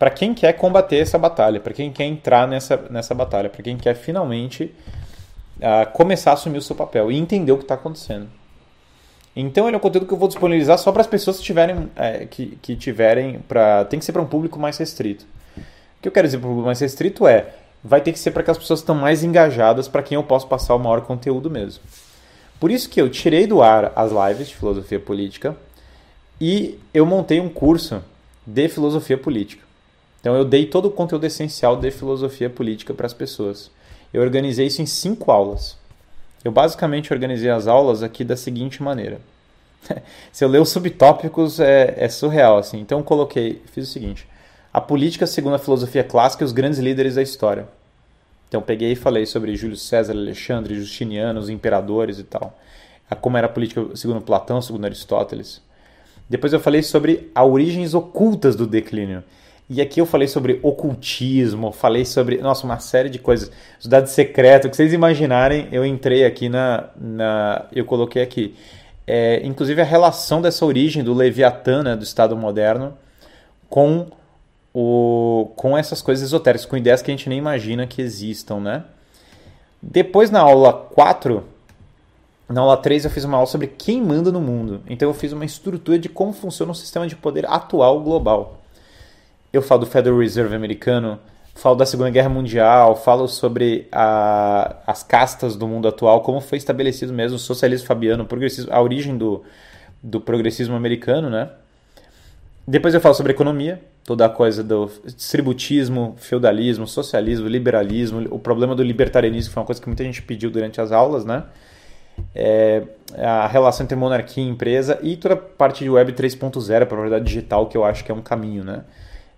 Para 0.00 0.08
quem 0.08 0.32
quer 0.32 0.54
combater 0.54 0.96
essa 0.96 1.18
batalha, 1.18 1.60
para 1.60 1.74
quem 1.74 1.92
quer 1.92 2.04
entrar 2.04 2.48
nessa, 2.48 2.78
nessa 2.88 3.14
batalha, 3.14 3.50
para 3.50 3.62
quem 3.62 3.76
quer 3.76 3.94
finalmente 3.94 4.74
uh, 5.58 5.92
começar 5.92 6.30
a 6.30 6.32
assumir 6.32 6.56
o 6.56 6.62
seu 6.62 6.74
papel 6.74 7.12
e 7.12 7.18
entender 7.18 7.52
o 7.52 7.58
que 7.58 7.64
está 7.64 7.74
acontecendo. 7.74 8.26
Então 9.36 9.68
ele 9.68 9.74
é 9.74 9.76
um 9.76 9.80
conteúdo 9.80 10.06
que 10.06 10.14
eu 10.14 10.16
vou 10.16 10.26
disponibilizar 10.26 10.78
só 10.78 10.90
para 10.90 11.02
as 11.02 11.06
pessoas 11.06 11.36
que 11.36 11.42
tiverem, 11.42 11.90
é, 11.96 12.24
que, 12.24 12.58
que 12.62 12.76
tiverem 12.76 13.40
para 13.40 13.84
tem 13.84 13.98
que 13.98 14.04
ser 14.06 14.12
para 14.12 14.22
um 14.22 14.26
público 14.26 14.58
mais 14.58 14.78
restrito. 14.78 15.26
O 15.58 16.00
que 16.00 16.08
eu 16.08 16.12
quero 16.12 16.26
dizer 16.26 16.38
para 16.38 16.46
um 16.46 16.52
público 16.52 16.66
mais 16.66 16.80
restrito 16.80 17.28
é 17.28 17.48
vai 17.84 18.00
ter 18.00 18.12
que 18.12 18.18
ser 18.18 18.30
para 18.30 18.40
aquelas 18.40 18.56
pessoas 18.56 18.80
que 18.80 18.84
estão 18.84 18.94
mais 18.94 19.22
engajadas, 19.22 19.86
para 19.86 20.02
quem 20.02 20.16
eu 20.16 20.22
posso 20.24 20.46
passar 20.46 20.74
o 20.74 20.78
maior 20.78 21.02
conteúdo 21.02 21.50
mesmo. 21.50 21.84
Por 22.58 22.70
isso 22.70 22.88
que 22.88 23.02
eu 23.02 23.10
tirei 23.10 23.46
do 23.46 23.60
ar 23.60 23.92
as 23.94 24.10
lives 24.12 24.48
de 24.48 24.56
filosofia 24.56 24.98
política 24.98 25.54
e 26.40 26.80
eu 26.94 27.04
montei 27.04 27.38
um 27.38 27.50
curso 27.50 28.02
de 28.46 28.66
filosofia 28.66 29.18
política. 29.18 29.68
Então 30.20 30.36
eu 30.36 30.44
dei 30.44 30.66
todo 30.66 30.86
o 30.86 30.90
conteúdo 30.90 31.24
essencial 31.24 31.76
de 31.76 31.90
filosofia 31.90 32.50
política 32.50 32.92
para 32.92 33.06
as 33.06 33.14
pessoas. 33.14 33.70
Eu 34.12 34.22
organizei 34.22 34.66
isso 34.66 34.82
em 34.82 34.86
cinco 34.86 35.30
aulas. 35.30 35.76
Eu 36.44 36.52
basicamente 36.52 37.12
organizei 37.12 37.50
as 37.50 37.66
aulas 37.66 38.02
aqui 38.02 38.24
da 38.24 38.36
seguinte 38.36 38.82
maneira. 38.82 39.20
Se 40.32 40.44
eu 40.44 40.48
ler 40.48 40.60
os 40.60 40.68
subtópicos 40.68 41.60
é, 41.60 41.94
é 41.96 42.08
surreal 42.08 42.58
assim. 42.58 42.80
Então 42.80 42.98
eu 42.98 43.04
coloquei, 43.04 43.62
fiz 43.72 43.88
o 43.88 43.92
seguinte: 43.92 44.26
a 44.72 44.80
política 44.80 45.26
segundo 45.26 45.54
a 45.54 45.58
filosofia 45.58 46.04
clássica 46.04 46.44
e 46.44 46.46
os 46.46 46.52
grandes 46.52 46.78
líderes 46.78 47.14
da 47.14 47.22
história. 47.22 47.66
Então 48.48 48.60
peguei 48.60 48.92
e 48.92 48.96
falei 48.96 49.26
sobre 49.26 49.54
Júlio 49.56 49.76
César, 49.76 50.12
Alexandre, 50.12 50.74
Justiniano, 50.74 51.38
os 51.38 51.48
imperadores 51.48 52.18
e 52.18 52.24
tal. 52.24 52.58
Como 53.20 53.36
era 53.36 53.46
a 53.46 53.50
política 53.50 53.84
segundo 53.96 54.20
Platão, 54.20 54.60
segundo 54.60 54.84
Aristóteles. 54.84 55.62
Depois 56.28 56.52
eu 56.52 56.60
falei 56.60 56.82
sobre 56.82 57.30
as 57.34 57.46
origens 57.46 57.94
ocultas 57.94 58.54
do 58.54 58.66
declínio. 58.66 59.22
E 59.72 59.80
aqui 59.80 60.00
eu 60.00 60.04
falei 60.04 60.26
sobre 60.26 60.58
ocultismo, 60.64 61.70
falei 61.70 62.04
sobre, 62.04 62.38
nossa, 62.38 62.66
uma 62.66 62.80
série 62.80 63.08
de 63.08 63.20
coisas. 63.20 63.52
Sociedade 63.76 64.10
secreta, 64.10 64.66
o 64.66 64.70
que 64.70 64.76
vocês 64.76 64.92
imaginarem, 64.92 65.68
eu 65.70 65.86
entrei 65.86 66.24
aqui 66.24 66.48
na. 66.48 66.88
na 66.96 67.66
eu 67.72 67.84
coloquei 67.84 68.20
aqui. 68.20 68.56
É, 69.06 69.40
inclusive 69.46 69.80
a 69.80 69.84
relação 69.84 70.42
dessa 70.42 70.66
origem 70.66 71.04
do 71.04 71.14
Leviatã, 71.14 71.84
né, 71.84 71.94
do 71.94 72.02
Estado 72.02 72.36
moderno, 72.36 72.94
com, 73.68 74.08
o, 74.74 75.52
com 75.54 75.78
essas 75.78 76.02
coisas 76.02 76.24
esotéricas, 76.24 76.66
com 76.66 76.76
ideias 76.76 77.00
que 77.00 77.12
a 77.12 77.14
gente 77.14 77.28
nem 77.28 77.38
imagina 77.38 77.86
que 77.86 78.02
existam, 78.02 78.58
né? 78.58 78.82
Depois, 79.80 80.32
na 80.32 80.40
aula 80.40 80.72
4, 80.72 81.44
na 82.48 82.60
aula 82.60 82.76
3, 82.76 83.04
eu 83.04 83.10
fiz 83.10 83.22
uma 83.22 83.36
aula 83.36 83.46
sobre 83.46 83.68
quem 83.68 84.02
manda 84.02 84.32
no 84.32 84.40
mundo. 84.40 84.82
Então, 84.88 85.08
eu 85.08 85.14
fiz 85.14 85.32
uma 85.32 85.44
estrutura 85.44 85.96
de 85.96 86.08
como 86.08 86.32
funciona 86.32 86.72
o 86.72 86.74
sistema 86.74 87.06
de 87.06 87.14
poder 87.14 87.46
atual 87.46 88.00
global 88.00 88.59
eu 89.52 89.62
falo 89.62 89.80
do 89.80 89.86
Federal 89.86 90.18
Reserve 90.18 90.54
americano, 90.54 91.18
falo 91.54 91.74
da 91.74 91.84
Segunda 91.84 92.10
Guerra 92.10 92.28
Mundial, 92.28 92.96
falo 92.96 93.26
sobre 93.26 93.88
a, 93.92 94.76
as 94.86 95.02
castas 95.02 95.56
do 95.56 95.66
mundo 95.66 95.88
atual, 95.88 96.22
como 96.22 96.40
foi 96.40 96.58
estabelecido 96.58 97.12
mesmo 97.12 97.36
o 97.36 97.38
socialismo 97.38 97.86
fabiano, 97.86 98.24
progressismo, 98.24 98.72
a 98.72 98.80
origem 98.80 99.16
do, 99.16 99.42
do 100.02 100.20
progressismo 100.20 100.74
americano, 100.74 101.28
né? 101.28 101.50
Depois 102.66 102.94
eu 102.94 103.00
falo 103.00 103.14
sobre 103.14 103.32
economia, 103.32 103.80
toda 104.04 104.26
a 104.26 104.28
coisa 104.28 104.62
do 104.62 104.90
distributismo, 105.04 106.14
feudalismo, 106.18 106.86
socialismo, 106.86 107.48
liberalismo, 107.48 108.26
o 108.30 108.38
problema 108.38 108.74
do 108.74 108.82
libertarianismo, 108.82 109.50
que 109.50 109.54
foi 109.54 109.60
uma 109.60 109.66
coisa 109.66 109.80
que 109.80 109.88
muita 109.88 110.04
gente 110.04 110.22
pediu 110.22 110.50
durante 110.50 110.80
as 110.80 110.92
aulas, 110.92 111.24
né? 111.24 111.44
É, 112.34 112.82
a 113.16 113.46
relação 113.46 113.84
entre 113.84 113.96
monarquia 113.96 114.44
e 114.44 114.46
empresa 114.46 114.98
e 115.02 115.16
toda 115.16 115.34
a 115.34 115.36
parte 115.36 115.82
de 115.82 115.90
Web 115.90 116.12
3.0, 116.12 116.82
a 116.82 116.86
propriedade 116.86 117.24
digital, 117.24 117.66
que 117.66 117.76
eu 117.76 117.84
acho 117.84 118.04
que 118.04 118.12
é 118.12 118.14
um 118.14 118.22
caminho, 118.22 118.62
né? 118.62 118.84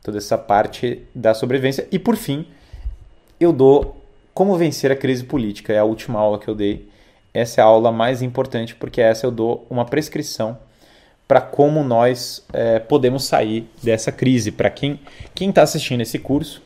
Toda 0.03 0.19
essa 0.19 0.37
parte 0.37 1.03
da 1.15 1.35
sobrevivência. 1.35 1.87
E 1.91 1.99
por 1.99 2.17
fim, 2.17 2.47
eu 3.39 3.53
dou 3.53 3.97
como 4.35 4.57
vencer 4.57 4.91
a 4.91 4.97
crise 4.97 5.25
política. 5.25 5.73
É 5.73 5.79
a 5.79 5.85
última 5.85 6.19
aula 6.19 6.39
que 6.39 6.49
eu 6.49 6.55
dei. 6.55 6.89
Essa 7.33 7.61
é 7.61 7.65
a 7.65 7.67
aula 7.67 7.91
mais 7.91 8.21
importante 8.21 8.75
porque 8.75 9.01
essa 9.01 9.27
eu 9.27 9.31
dou 9.31 9.67
uma 9.71 9.85
prescrição 9.85 10.59
para 11.27 11.41
como 11.41 11.83
nós 11.83 12.45
é, 12.53 12.79
podemos 12.79 13.25
sair 13.25 13.67
dessa 13.83 14.13
crise. 14.13 14.51
Para 14.53 14.69
quem 14.69 14.99
está 15.35 15.63
assistindo 15.63 16.03
esse 16.03 16.19
curso, 16.19 16.63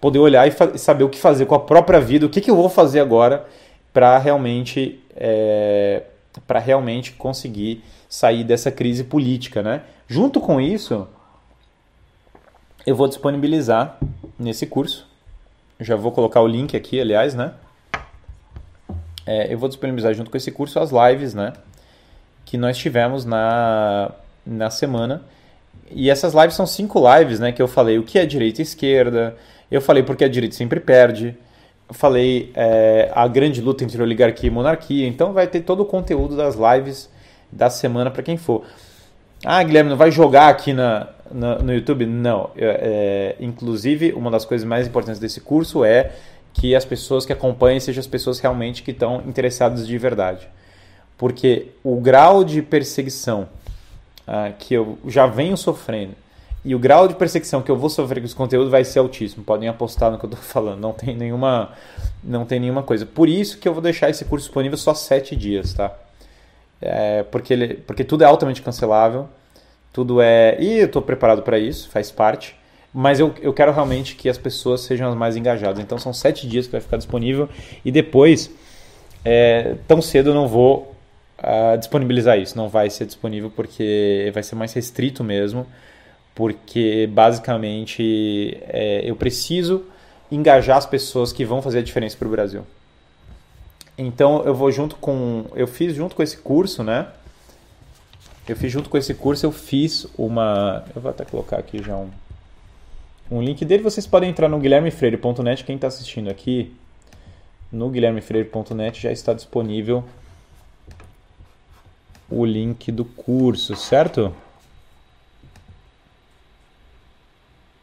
poder 0.00 0.18
olhar 0.18 0.48
e 0.48 0.78
saber 0.78 1.04
o 1.04 1.08
que 1.08 1.18
fazer 1.18 1.46
com 1.46 1.54
a 1.54 1.60
própria 1.60 2.00
vida, 2.00 2.26
o 2.26 2.28
que, 2.28 2.40
que 2.40 2.50
eu 2.50 2.56
vou 2.56 2.68
fazer 2.68 3.00
agora 3.00 3.46
para 3.92 4.18
realmente 4.18 5.00
é, 5.16 6.02
para 6.46 6.58
realmente 6.58 7.12
conseguir 7.12 7.84
sair 8.08 8.42
dessa 8.42 8.70
crise 8.70 9.04
política, 9.04 9.62
né? 9.62 9.82
Junto 10.08 10.40
com 10.40 10.60
isso, 10.60 11.06
eu 12.86 12.94
vou 12.94 13.08
disponibilizar 13.08 13.98
nesse 14.38 14.66
curso. 14.66 15.06
Já 15.80 15.96
vou 15.96 16.12
colocar 16.12 16.40
o 16.40 16.46
link 16.46 16.76
aqui, 16.76 17.00
aliás, 17.00 17.34
né? 17.34 17.52
É, 19.26 19.52
eu 19.52 19.58
vou 19.58 19.68
disponibilizar 19.68 20.12
junto 20.14 20.30
com 20.30 20.36
esse 20.36 20.52
curso 20.52 20.78
as 20.78 20.90
lives, 20.90 21.34
né? 21.34 21.52
Que 22.44 22.58
nós 22.58 22.76
tivemos 22.76 23.24
na, 23.24 24.12
na 24.46 24.70
semana. 24.70 25.22
E 25.90 26.10
essas 26.10 26.34
lives 26.34 26.54
são 26.54 26.66
cinco 26.66 27.02
lives, 27.16 27.40
né? 27.40 27.52
Que 27.52 27.62
eu 27.62 27.68
falei 27.68 27.98
o 27.98 28.02
que 28.02 28.18
é 28.18 28.26
direita 28.26 28.60
e 28.60 28.62
esquerda. 28.62 29.36
Eu 29.70 29.80
falei 29.80 30.02
porque 30.02 30.24
a 30.24 30.28
direita 30.28 30.54
sempre 30.54 30.78
perde. 30.78 31.36
Eu 31.88 31.94
falei 31.94 32.52
é, 32.54 33.10
a 33.14 33.26
grande 33.26 33.60
luta 33.60 33.82
entre 33.82 34.00
oligarquia 34.02 34.48
e 34.48 34.52
monarquia. 34.52 35.06
Então 35.06 35.32
vai 35.32 35.46
ter 35.46 35.60
todo 35.62 35.80
o 35.80 35.86
conteúdo 35.86 36.36
das 36.36 36.54
lives 36.54 37.10
da 37.50 37.70
semana 37.70 38.10
para 38.10 38.22
quem 38.22 38.36
for. 38.36 38.64
Ah, 39.44 39.62
Guilherme, 39.62 39.90
não 39.90 39.96
vai 39.96 40.10
jogar 40.10 40.48
aqui 40.48 40.72
na, 40.72 41.08
na 41.30 41.58
no 41.58 41.72
YouTube? 41.72 42.06
Não. 42.06 42.50
É, 42.56 43.36
é, 43.38 43.44
inclusive, 43.44 44.12
uma 44.12 44.30
das 44.30 44.44
coisas 44.44 44.66
mais 44.66 44.86
importantes 44.86 45.20
desse 45.20 45.40
curso 45.40 45.84
é 45.84 46.12
que 46.52 46.74
as 46.74 46.84
pessoas 46.84 47.26
que 47.26 47.32
acompanhem 47.32 47.80
sejam 47.80 48.00
as 48.00 48.06
pessoas 48.06 48.38
realmente 48.38 48.82
que 48.82 48.90
estão 48.90 49.22
interessadas 49.26 49.86
de 49.86 49.98
verdade. 49.98 50.48
Porque 51.18 51.68
o 51.82 52.00
grau 52.00 52.44
de 52.44 52.62
perseguição 52.62 53.48
ah, 54.26 54.52
que 54.58 54.74
eu 54.74 54.98
já 55.06 55.26
venho 55.26 55.56
sofrendo 55.56 56.14
e 56.64 56.74
o 56.74 56.78
grau 56.78 57.06
de 57.06 57.14
perseguição 57.14 57.60
que 57.62 57.70
eu 57.70 57.76
vou 57.76 57.90
sofrer 57.90 58.20
com 58.20 58.26
esse 58.26 58.34
conteúdo 58.34 58.70
vai 58.70 58.84
ser 58.84 58.98
altíssimo. 58.98 59.44
Podem 59.44 59.68
apostar 59.68 60.10
no 60.10 60.18
que 60.18 60.24
eu 60.24 60.30
estou 60.30 60.42
falando. 60.44 60.80
Não 60.80 60.92
tem 60.92 61.16
nenhuma, 61.16 61.72
não 62.22 62.44
tem 62.44 62.60
nenhuma 62.60 62.82
coisa. 62.82 63.04
Por 63.04 63.28
isso 63.28 63.58
que 63.58 63.68
eu 63.68 63.72
vou 63.72 63.82
deixar 63.82 64.10
esse 64.10 64.24
curso 64.24 64.46
disponível 64.46 64.78
só 64.78 64.94
sete 64.94 65.36
dias, 65.36 65.74
tá? 65.74 65.94
é, 66.84 67.22
porque, 67.24 67.52
ele, 67.52 67.74
porque 67.74 68.04
tudo 68.04 68.24
é 68.24 68.26
altamente 68.26 68.60
cancelável, 68.60 69.26
tudo 69.94 70.20
é. 70.20 70.56
E 70.60 70.80
eu 70.80 70.86
estou 70.86 71.00
preparado 71.00 71.40
para 71.42 71.56
isso, 71.56 71.88
faz 71.88 72.10
parte. 72.10 72.56
Mas 72.92 73.20
eu, 73.20 73.32
eu 73.40 73.52
quero 73.52 73.72
realmente 73.72 74.16
que 74.16 74.28
as 74.28 74.36
pessoas 74.36 74.80
sejam 74.80 75.08
as 75.08 75.16
mais 75.16 75.36
engajadas. 75.36 75.82
Então 75.82 75.96
são 75.98 76.12
sete 76.12 76.48
dias 76.48 76.66
que 76.66 76.72
vai 76.72 76.80
ficar 76.80 76.96
disponível. 76.96 77.48
E 77.84 77.92
depois, 77.92 78.50
é, 79.24 79.76
tão 79.86 80.02
cedo 80.02 80.30
eu 80.30 80.34
não 80.34 80.48
vou 80.48 80.94
uh, 81.38 81.78
disponibilizar 81.78 82.38
isso. 82.38 82.56
Não 82.56 82.68
vai 82.68 82.90
ser 82.90 83.06
disponível 83.06 83.52
porque 83.54 84.30
vai 84.34 84.42
ser 84.42 84.56
mais 84.56 84.72
restrito 84.72 85.22
mesmo, 85.22 85.64
porque 86.34 87.08
basicamente 87.12 88.58
é, 88.62 89.00
eu 89.04 89.14
preciso 89.14 89.84
engajar 90.30 90.76
as 90.76 90.86
pessoas 90.86 91.32
que 91.32 91.44
vão 91.44 91.62
fazer 91.62 91.78
a 91.78 91.82
diferença 91.82 92.16
para 92.16 92.26
o 92.26 92.30
Brasil. 92.30 92.66
Então 93.96 94.42
eu 94.44 94.54
vou 94.54 94.72
junto 94.72 94.96
com, 94.96 95.44
eu 95.54 95.68
fiz 95.68 95.94
junto 95.94 96.16
com 96.16 96.22
esse 96.22 96.36
curso, 96.36 96.82
né? 96.82 97.06
Eu 98.46 98.56
fiz 98.56 98.70
junto 98.70 98.90
com 98.90 98.98
esse 98.98 99.14
curso, 99.14 99.46
eu 99.46 99.52
fiz 99.52 100.06
uma, 100.18 100.84
eu 100.94 101.00
vou 101.00 101.10
até 101.10 101.24
colocar 101.24 101.58
aqui 101.58 101.82
já 101.82 101.96
um, 101.96 102.10
um 103.30 103.42
link 103.42 103.64
dele. 103.64 103.82
Vocês 103.82 104.06
podem 104.06 104.30
entrar 104.30 104.48
no 104.48 104.58
guilhermefreire.net. 104.58 105.64
Quem 105.64 105.76
está 105.76 105.86
assistindo 105.86 106.28
aqui 106.30 106.74
no 107.72 107.88
guilhermefreire.net 107.88 109.00
já 109.00 109.10
está 109.10 109.32
disponível 109.32 110.04
o 112.30 112.44
link 112.44 112.92
do 112.92 113.04
curso, 113.04 113.74
certo? 113.76 114.34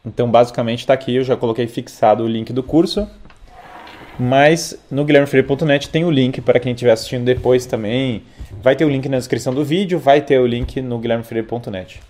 Então, 0.04 0.30
basicamente 0.30 0.80
está 0.80 0.94
aqui, 0.94 1.14
eu 1.14 1.24
já 1.24 1.36
coloquei 1.36 1.66
fixado 1.66 2.24
o 2.24 2.28
link 2.28 2.52
do 2.52 2.62
curso. 2.62 3.08
Mas 4.22 4.78
no 4.88 5.04
guilhermefreire.net 5.04 5.88
tem 5.88 6.04
o 6.04 6.10
link 6.10 6.40
para 6.40 6.60
quem 6.60 6.72
estiver 6.72 6.92
assistindo 6.92 7.24
depois 7.24 7.66
também. 7.66 8.22
Vai 8.62 8.76
ter 8.76 8.84
o 8.84 8.88
link 8.88 9.08
na 9.08 9.18
descrição 9.18 9.52
do 9.52 9.64
vídeo, 9.64 9.98
vai 9.98 10.20
ter 10.20 10.38
o 10.38 10.46
link 10.46 10.80
no 10.80 10.96
guilhermefreire.net. 10.96 12.00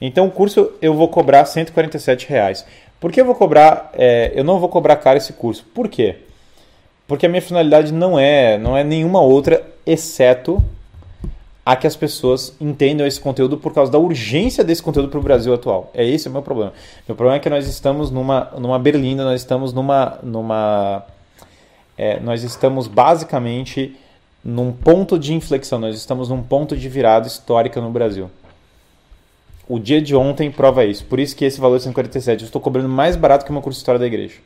Então 0.00 0.28
o 0.28 0.30
curso 0.30 0.70
eu 0.80 0.94
vou 0.94 1.08
cobrar 1.08 1.44
147 1.44 2.28
reais. 2.28 2.64
Por 3.00 3.10
que 3.10 3.20
eu 3.20 3.24
vou 3.24 3.34
cobrar? 3.34 3.90
É, 3.94 4.30
eu 4.32 4.44
não 4.44 4.60
vou 4.60 4.68
cobrar 4.68 4.94
caro 4.94 5.16
esse 5.16 5.32
curso. 5.32 5.66
Por 5.74 5.88
quê? 5.88 6.18
Porque 7.08 7.26
a 7.26 7.28
minha 7.28 7.42
finalidade 7.42 7.92
não 7.92 8.16
é, 8.16 8.56
não 8.56 8.76
é 8.76 8.84
nenhuma 8.84 9.20
outra, 9.20 9.60
exceto 9.84 10.62
a 11.66 11.74
que 11.74 11.86
as 11.86 11.96
pessoas 11.96 12.54
entendam 12.60 13.04
esse 13.04 13.20
conteúdo 13.20 13.58
por 13.58 13.74
causa 13.74 13.90
da 13.90 13.98
urgência 13.98 14.62
desse 14.62 14.82
conteúdo 14.82 15.08
para 15.08 15.18
o 15.18 15.22
Brasil 15.22 15.52
atual. 15.52 15.90
É 15.94 16.06
esse 16.06 16.28
o 16.28 16.30
meu 16.30 16.42
problema. 16.42 16.72
Meu 17.08 17.16
problema 17.16 17.38
é 17.38 17.40
que 17.40 17.50
nós 17.50 17.66
estamos 17.66 18.12
numa, 18.12 18.52
numa 18.56 18.78
berlinda, 18.78 19.24
nós 19.24 19.40
estamos 19.40 19.72
numa. 19.72 20.18
numa 20.22 21.04
é, 21.96 22.20
nós 22.20 22.42
estamos 22.42 22.86
basicamente 22.86 23.96
num 24.44 24.72
ponto 24.72 25.18
de 25.18 25.32
inflexão, 25.32 25.78
nós 25.78 25.96
estamos 25.96 26.28
num 26.28 26.42
ponto 26.42 26.76
de 26.76 26.88
virada 26.88 27.26
histórica 27.26 27.80
no 27.80 27.90
Brasil. 27.90 28.30
O 29.66 29.78
dia 29.78 30.00
de 30.00 30.14
ontem 30.14 30.50
prova 30.50 30.84
isso. 30.84 31.04
Por 31.06 31.18
isso 31.18 31.34
que 31.34 31.44
esse 31.44 31.58
valor 31.58 31.76
é 31.76 31.80
147. 31.80 32.42
Eu 32.42 32.46
estou 32.46 32.60
cobrando 32.60 32.88
mais 32.88 33.16
barato 33.16 33.46
que 33.46 33.50
uma 33.50 33.62
curso 33.62 33.78
de 33.78 33.80
História 33.80 33.98
da 33.98 34.06
Igreja. 34.06 34.36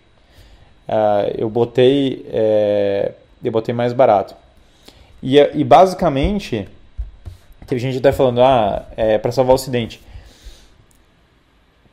Uh, 0.89 1.35
eu 1.37 1.51
botei 1.51 2.25
é, 2.31 3.13
eu 3.43 3.51
botei 3.51 3.75
mais 3.75 3.93
barato. 3.93 4.37
E, 5.21 5.37
e 5.37 5.65
basicamente 5.65 6.69
Teve 7.69 7.83
gente 7.83 7.99
até 7.99 8.11
falando, 8.13 8.41
ah, 8.41 8.87
é 8.97 9.19
para 9.19 9.31
salvar 9.31 9.53
o 9.53 9.57
Ocidente. 9.57 10.01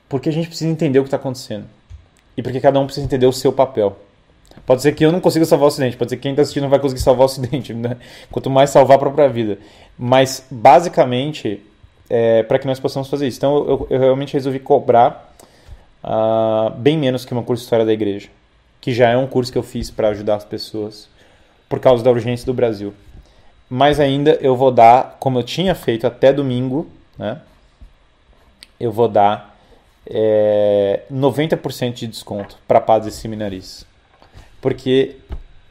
Porque 0.07 0.29
a 0.29 0.31
gente 0.31 0.47
precisa 0.47 0.71
entender 0.71 0.99
o 0.99 1.03
que 1.03 1.09
está 1.09 1.17
acontecendo. 1.17 1.65
E 2.37 2.41
porque 2.41 2.61
cada 2.61 2.79
um 2.79 2.85
precisa 2.85 3.05
entender 3.05 3.25
o 3.25 3.33
seu 3.33 3.51
papel. 3.51 3.99
Pode 4.65 4.81
ser 4.81 4.91
que 4.93 5.05
eu 5.05 5.11
não 5.11 5.19
consiga 5.19 5.45
salvar 5.45 5.65
o 5.65 5.67
Ocidente, 5.67 5.97
pode 5.97 6.09
ser 6.09 6.17
que 6.17 6.23
quem 6.23 6.31
está 6.31 6.41
assistindo 6.41 6.63
não 6.63 6.69
vai 6.69 6.79
conseguir 6.79 7.01
salvar 7.01 7.23
o 7.23 7.25
Ocidente. 7.25 7.73
Né? 7.75 7.97
Quanto 8.31 8.49
mais 8.49 8.69
salvar 8.69 8.97
a 8.97 8.99
própria 8.99 9.27
vida. 9.27 9.57
Mas, 9.97 10.45
basicamente, 10.51 11.61
é, 12.09 12.43
para 12.43 12.59
que 12.59 12.67
nós 12.67 12.79
possamos 12.79 13.09
fazer 13.09 13.27
isso. 13.27 13.37
Então, 13.37 13.57
eu, 13.67 13.87
eu 13.89 13.99
realmente 13.99 14.33
resolvi 14.33 14.59
cobrar 14.59 15.35
uh, 16.03 16.71
bem 16.77 16.97
menos 16.97 17.25
que 17.25 17.33
uma 17.33 17.43
curso 17.43 17.61
de 17.61 17.65
História 17.65 17.85
da 17.85 17.93
Igreja. 17.93 18.29
Que 18.79 18.93
já 18.93 19.09
é 19.09 19.17
um 19.17 19.27
curso 19.27 19.51
que 19.51 19.57
eu 19.57 19.63
fiz 19.63 19.89
para 19.89 20.09
ajudar 20.09 20.35
as 20.35 20.45
pessoas 20.45 21.07
por 21.67 21.79
causa 21.79 22.03
da 22.03 22.11
urgência 22.11 22.45
do 22.45 22.53
Brasil 22.53 22.93
mas 23.69 23.99
ainda 23.99 24.37
eu 24.41 24.55
vou 24.55 24.71
dar, 24.71 25.17
como 25.19 25.39
eu 25.39 25.43
tinha 25.43 25.73
feito 25.73 26.05
até 26.05 26.31
domingo, 26.31 26.87
né? 27.17 27.41
Eu 28.79 28.91
vou 28.91 29.07
dar 29.07 29.55
é, 30.05 31.01
90% 31.11 31.93
de 31.93 32.07
desconto 32.07 32.57
para 32.67 32.81
padres 32.81 33.15
e 33.15 33.17
seminaristas. 33.17 33.85
Porque 34.65 35.17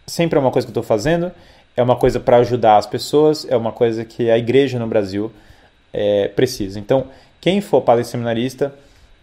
sempre 0.06 0.38
é 0.38 0.40
uma 0.40 0.52
coisa 0.52 0.64
que 0.64 0.68
eu 0.68 0.80
estou 0.80 0.82
fazendo, 0.84 1.32
é 1.76 1.82
uma 1.82 1.96
coisa 1.96 2.20
para 2.20 2.36
ajudar 2.36 2.76
as 2.76 2.86
pessoas, 2.86 3.44
é 3.50 3.56
uma 3.56 3.72
coisa 3.72 4.04
que 4.04 4.30
a 4.30 4.38
igreja 4.38 4.78
no 4.78 4.86
Brasil 4.86 5.32
é, 5.92 6.28
precisa. 6.28 6.78
Então, 6.78 7.06
quem 7.40 7.60
for 7.60 7.80
padre 7.80 8.04
seminarista, 8.04 8.72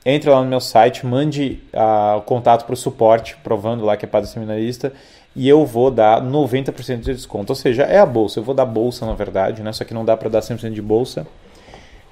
entre 0.05 0.29
lá 0.29 0.43
no 0.43 0.49
meu 0.49 0.59
site, 0.59 1.05
mande 1.05 1.59
ah, 1.71 2.15
o 2.17 2.21
contato 2.23 2.65
para 2.65 2.73
o 2.73 2.75
suporte, 2.75 3.37
provando 3.41 3.85
lá 3.85 3.95
que 3.95 4.03
é 4.03 4.09
padre 4.09 4.29
seminarista, 4.29 4.91
e 5.33 5.47
eu 5.47 5.65
vou 5.65 5.89
dar 5.89 6.21
90% 6.21 6.97
de 6.97 7.13
desconto. 7.13 7.53
Ou 7.53 7.55
seja, 7.55 7.83
é 7.83 7.97
a 7.97 8.05
bolsa. 8.05 8.41
Eu 8.41 8.43
vou 8.43 8.53
dar 8.53 8.65
bolsa, 8.65 9.05
na 9.05 9.13
verdade, 9.13 9.63
né? 9.63 9.71
só 9.71 9.85
que 9.85 9.93
não 9.93 10.03
dá 10.03 10.17
para 10.17 10.27
dar 10.27 10.41
100% 10.41 10.73
de 10.73 10.81
bolsa 10.81 11.25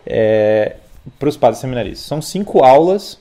é, 0.05 0.77
para 1.19 1.27
os 1.27 1.35
padres 1.35 1.59
seminaristas. 1.59 2.07
São 2.07 2.21
cinco 2.21 2.63
aulas 2.63 3.19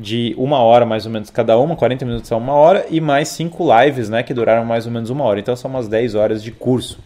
de 0.00 0.34
uma 0.38 0.58
hora 0.58 0.86
mais 0.86 1.04
ou 1.04 1.12
menos 1.12 1.30
cada 1.30 1.58
uma, 1.58 1.76
40 1.76 2.04
minutos 2.04 2.32
a 2.32 2.36
uma 2.36 2.54
hora, 2.54 2.86
e 2.90 3.00
mais 3.00 3.28
cinco 3.28 3.68
lives 3.78 4.08
né, 4.08 4.22
que 4.22 4.32
duraram 4.32 4.64
mais 4.64 4.86
ou 4.86 4.92
menos 4.92 5.10
uma 5.10 5.24
hora. 5.24 5.38
Então 5.38 5.54
são 5.54 5.70
umas 5.70 5.86
10 5.88 6.14
horas 6.14 6.42
de 6.42 6.50
curso. 6.50 6.98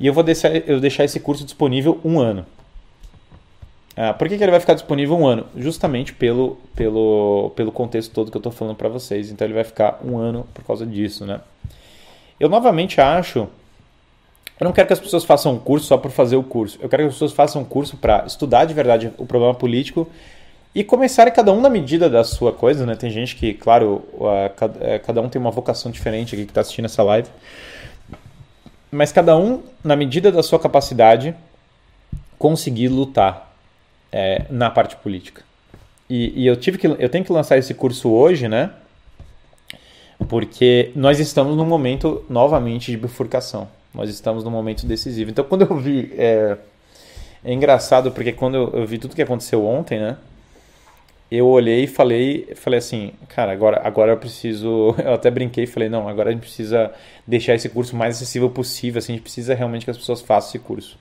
E 0.00 0.06
eu 0.06 0.12
vou 0.12 0.22
deixar, 0.22 0.54
eu 0.68 0.80
deixar 0.80 1.04
esse 1.04 1.20
curso 1.20 1.44
disponível 1.44 2.00
um 2.04 2.18
ano. 2.18 2.46
Ah, 3.96 4.14
por 4.14 4.28
que, 4.28 4.38
que 4.38 4.42
ele 4.44 4.52
vai 4.52 4.60
ficar 4.60 4.74
disponível 4.74 5.16
um 5.18 5.26
ano? 5.26 5.44
Justamente 5.56 6.14
pelo, 6.14 6.56
pelo, 6.74 7.52
pelo 7.56 7.72
contexto 7.72 8.12
todo 8.12 8.30
que 8.30 8.36
eu 8.36 8.40
estou 8.40 8.52
falando 8.52 8.76
para 8.76 8.88
vocês. 8.88 9.30
Então 9.30 9.44
ele 9.44 9.54
vai 9.54 9.64
ficar 9.64 10.00
um 10.04 10.16
ano 10.16 10.46
por 10.54 10.64
causa 10.64 10.86
disso, 10.86 11.26
né? 11.26 11.40
Eu 12.38 12.48
novamente 12.48 13.00
acho. 13.00 13.48
Eu 14.60 14.64
não 14.64 14.72
quero 14.72 14.86
que 14.86 14.92
as 14.92 15.00
pessoas 15.00 15.24
façam 15.24 15.52
um 15.52 15.58
curso 15.58 15.86
só 15.86 15.98
por 15.98 16.12
fazer 16.12 16.36
o 16.36 16.44
curso. 16.44 16.78
Eu 16.80 16.88
quero 16.88 17.02
que 17.02 17.08
as 17.08 17.14
pessoas 17.14 17.32
façam 17.32 17.62
um 17.62 17.64
curso 17.64 17.96
para 17.96 18.24
estudar 18.24 18.66
de 18.66 18.74
verdade 18.74 19.12
o 19.18 19.26
problema 19.26 19.54
político 19.54 20.08
e 20.78 20.84
começarem 20.84 21.32
cada 21.32 21.52
um 21.52 21.60
na 21.60 21.68
medida 21.68 22.08
da 22.08 22.22
sua 22.22 22.52
coisa, 22.52 22.86
né? 22.86 22.94
Tem 22.94 23.10
gente 23.10 23.34
que, 23.34 23.52
claro, 23.52 24.04
é, 24.80 25.00
cada 25.00 25.20
um 25.20 25.28
tem 25.28 25.40
uma 25.40 25.50
vocação 25.50 25.90
diferente 25.90 26.36
aqui 26.36 26.44
que 26.44 26.52
está 26.52 26.60
assistindo 26.60 26.84
essa 26.84 27.02
live. 27.02 27.28
Mas 28.88 29.10
cada 29.10 29.36
um, 29.36 29.60
na 29.82 29.96
medida 29.96 30.30
da 30.30 30.40
sua 30.40 30.56
capacidade, 30.56 31.34
conseguir 32.38 32.86
lutar 32.86 33.52
é, 34.12 34.44
na 34.50 34.70
parte 34.70 34.94
política. 34.94 35.42
E, 36.08 36.44
e, 36.44 36.46
eu 36.46 36.54
tive 36.54 36.78
que 36.78 36.86
eu 36.86 37.08
tenho 37.08 37.24
que 37.24 37.32
lançar 37.32 37.58
esse 37.58 37.74
curso 37.74 38.10
hoje, 38.10 38.46
né? 38.46 38.70
Porque 40.28 40.92
nós 40.94 41.18
estamos 41.18 41.56
num 41.56 41.66
momento 41.66 42.24
novamente 42.30 42.92
de 42.92 42.96
bifurcação. 42.96 43.68
Nós 43.92 44.08
estamos 44.08 44.44
num 44.44 44.50
momento 44.52 44.86
decisivo. 44.86 45.28
Então, 45.28 45.44
quando 45.44 45.62
eu 45.62 45.76
vi 45.76 46.14
é, 46.16 46.56
é 47.44 47.52
engraçado 47.52 48.12
porque 48.12 48.32
quando 48.32 48.56
eu, 48.72 48.86
vi 48.86 48.98
tudo 48.98 49.16
que 49.16 49.22
aconteceu 49.22 49.66
ontem, 49.66 49.98
né? 49.98 50.16
Eu 51.30 51.46
olhei 51.46 51.84
e 51.84 51.86
falei, 51.86 52.54
falei 52.54 52.78
assim, 52.78 53.12
cara, 53.28 53.52
agora, 53.52 53.80
agora 53.86 54.12
eu 54.12 54.16
preciso. 54.16 54.94
Eu 55.04 55.12
até 55.12 55.30
brinquei 55.30 55.64
e 55.64 55.66
falei, 55.66 55.88
não, 55.88 56.08
agora 56.08 56.30
a 56.30 56.32
gente 56.32 56.40
precisa 56.40 56.90
deixar 57.26 57.54
esse 57.54 57.68
curso 57.68 57.94
mais 57.94 58.16
acessível 58.16 58.48
possível. 58.48 58.98
Assim, 58.98 59.12
a 59.12 59.16
gente 59.16 59.24
precisa 59.24 59.54
realmente 59.54 59.84
que 59.84 59.90
as 59.90 59.98
pessoas 59.98 60.22
façam 60.22 60.48
esse 60.50 60.58
curso. 60.58 60.98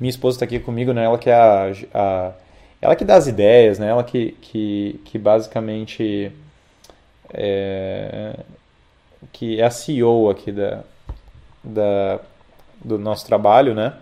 Minha 0.00 0.10
esposa 0.10 0.36
está 0.36 0.44
aqui 0.44 0.58
comigo, 0.58 0.92
né? 0.92 1.04
Ela 1.04 1.16
que 1.16 1.30
é 1.30 1.34
a, 1.34 1.72
a, 1.94 2.32
ela 2.80 2.96
que 2.96 3.04
dá 3.04 3.14
as 3.14 3.28
ideias, 3.28 3.78
né? 3.78 3.88
Ela 3.88 4.02
que, 4.02 4.32
que, 4.40 5.00
que 5.04 5.16
basicamente 5.16 6.32
é, 7.32 8.34
que 9.32 9.60
é 9.60 9.64
a 9.64 9.70
CEO 9.70 10.28
aqui 10.28 10.50
da, 10.50 10.82
da, 11.62 12.20
do 12.84 12.98
nosso 12.98 13.24
trabalho, 13.26 13.74
né? 13.74 13.94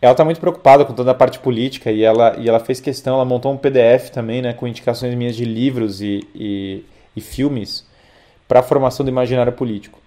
Ela 0.00 0.12
está 0.12 0.24
muito 0.24 0.40
preocupada 0.40 0.84
com 0.84 0.92
toda 0.92 1.10
a 1.10 1.14
parte 1.14 1.38
política 1.38 1.90
e 1.90 2.02
ela, 2.02 2.36
e 2.38 2.48
ela 2.48 2.60
fez 2.60 2.80
questão, 2.80 3.14
ela 3.14 3.24
montou 3.24 3.52
um 3.52 3.56
PDF 3.56 4.10
também, 4.10 4.42
né, 4.42 4.52
com 4.52 4.66
indicações 4.66 5.14
minhas 5.14 5.34
de 5.34 5.44
livros 5.44 6.02
e, 6.02 6.26
e, 6.34 6.84
e 7.14 7.20
filmes 7.20 7.86
para 8.46 8.60
a 8.60 8.62
formação 8.62 9.04
do 9.04 9.10
imaginário 9.10 9.52
político. 9.52 9.98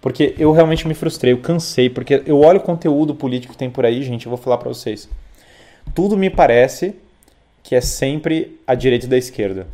Porque 0.00 0.34
eu 0.38 0.52
realmente 0.52 0.86
me 0.86 0.94
frustrei, 0.94 1.32
eu 1.32 1.38
cansei, 1.38 1.88
porque 1.88 2.22
eu 2.26 2.40
olho 2.40 2.58
o 2.58 2.62
conteúdo 2.62 3.14
político 3.14 3.52
que 3.52 3.58
tem 3.58 3.70
por 3.70 3.86
aí, 3.86 4.02
gente, 4.02 4.26
eu 4.26 4.30
vou 4.30 4.38
falar 4.38 4.58
para 4.58 4.68
vocês. 4.68 5.08
Tudo 5.94 6.16
me 6.16 6.30
parece 6.30 6.94
que 7.62 7.74
é 7.74 7.80
sempre 7.80 8.60
a 8.66 8.74
direita 8.74 9.06
e 9.06 9.08
da 9.08 9.16
esquerda. 9.16 9.66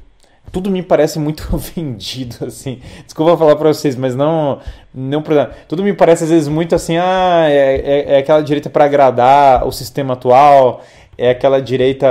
Tudo 0.53 0.70
me 0.70 0.82
parece 0.82 1.18
muito 1.18 1.46
vendido, 1.57 2.46
assim. 2.46 2.80
Desculpa 3.05 3.36
falar 3.36 3.57
para 3.57 3.68
vocês, 3.68 3.96
mas 3.96 4.16
não, 4.16 4.59
não. 4.94 5.22
Tudo 5.68 5.82
me 5.82 5.92
parece 5.92 6.24
às 6.24 6.30
vezes 6.30 6.48
muito 6.48 6.74
assim, 6.74 6.96
ah, 6.96 7.46
é, 7.48 7.76
é, 7.76 8.14
é 8.14 8.18
aquela 8.18 8.42
direita 8.42 8.68
para 8.68 8.84
agradar 8.84 9.66
o 9.66 9.72
sistema 9.72 10.14
atual, 10.14 10.82
é 11.16 11.30
aquela 11.30 11.61
direita 11.61 12.07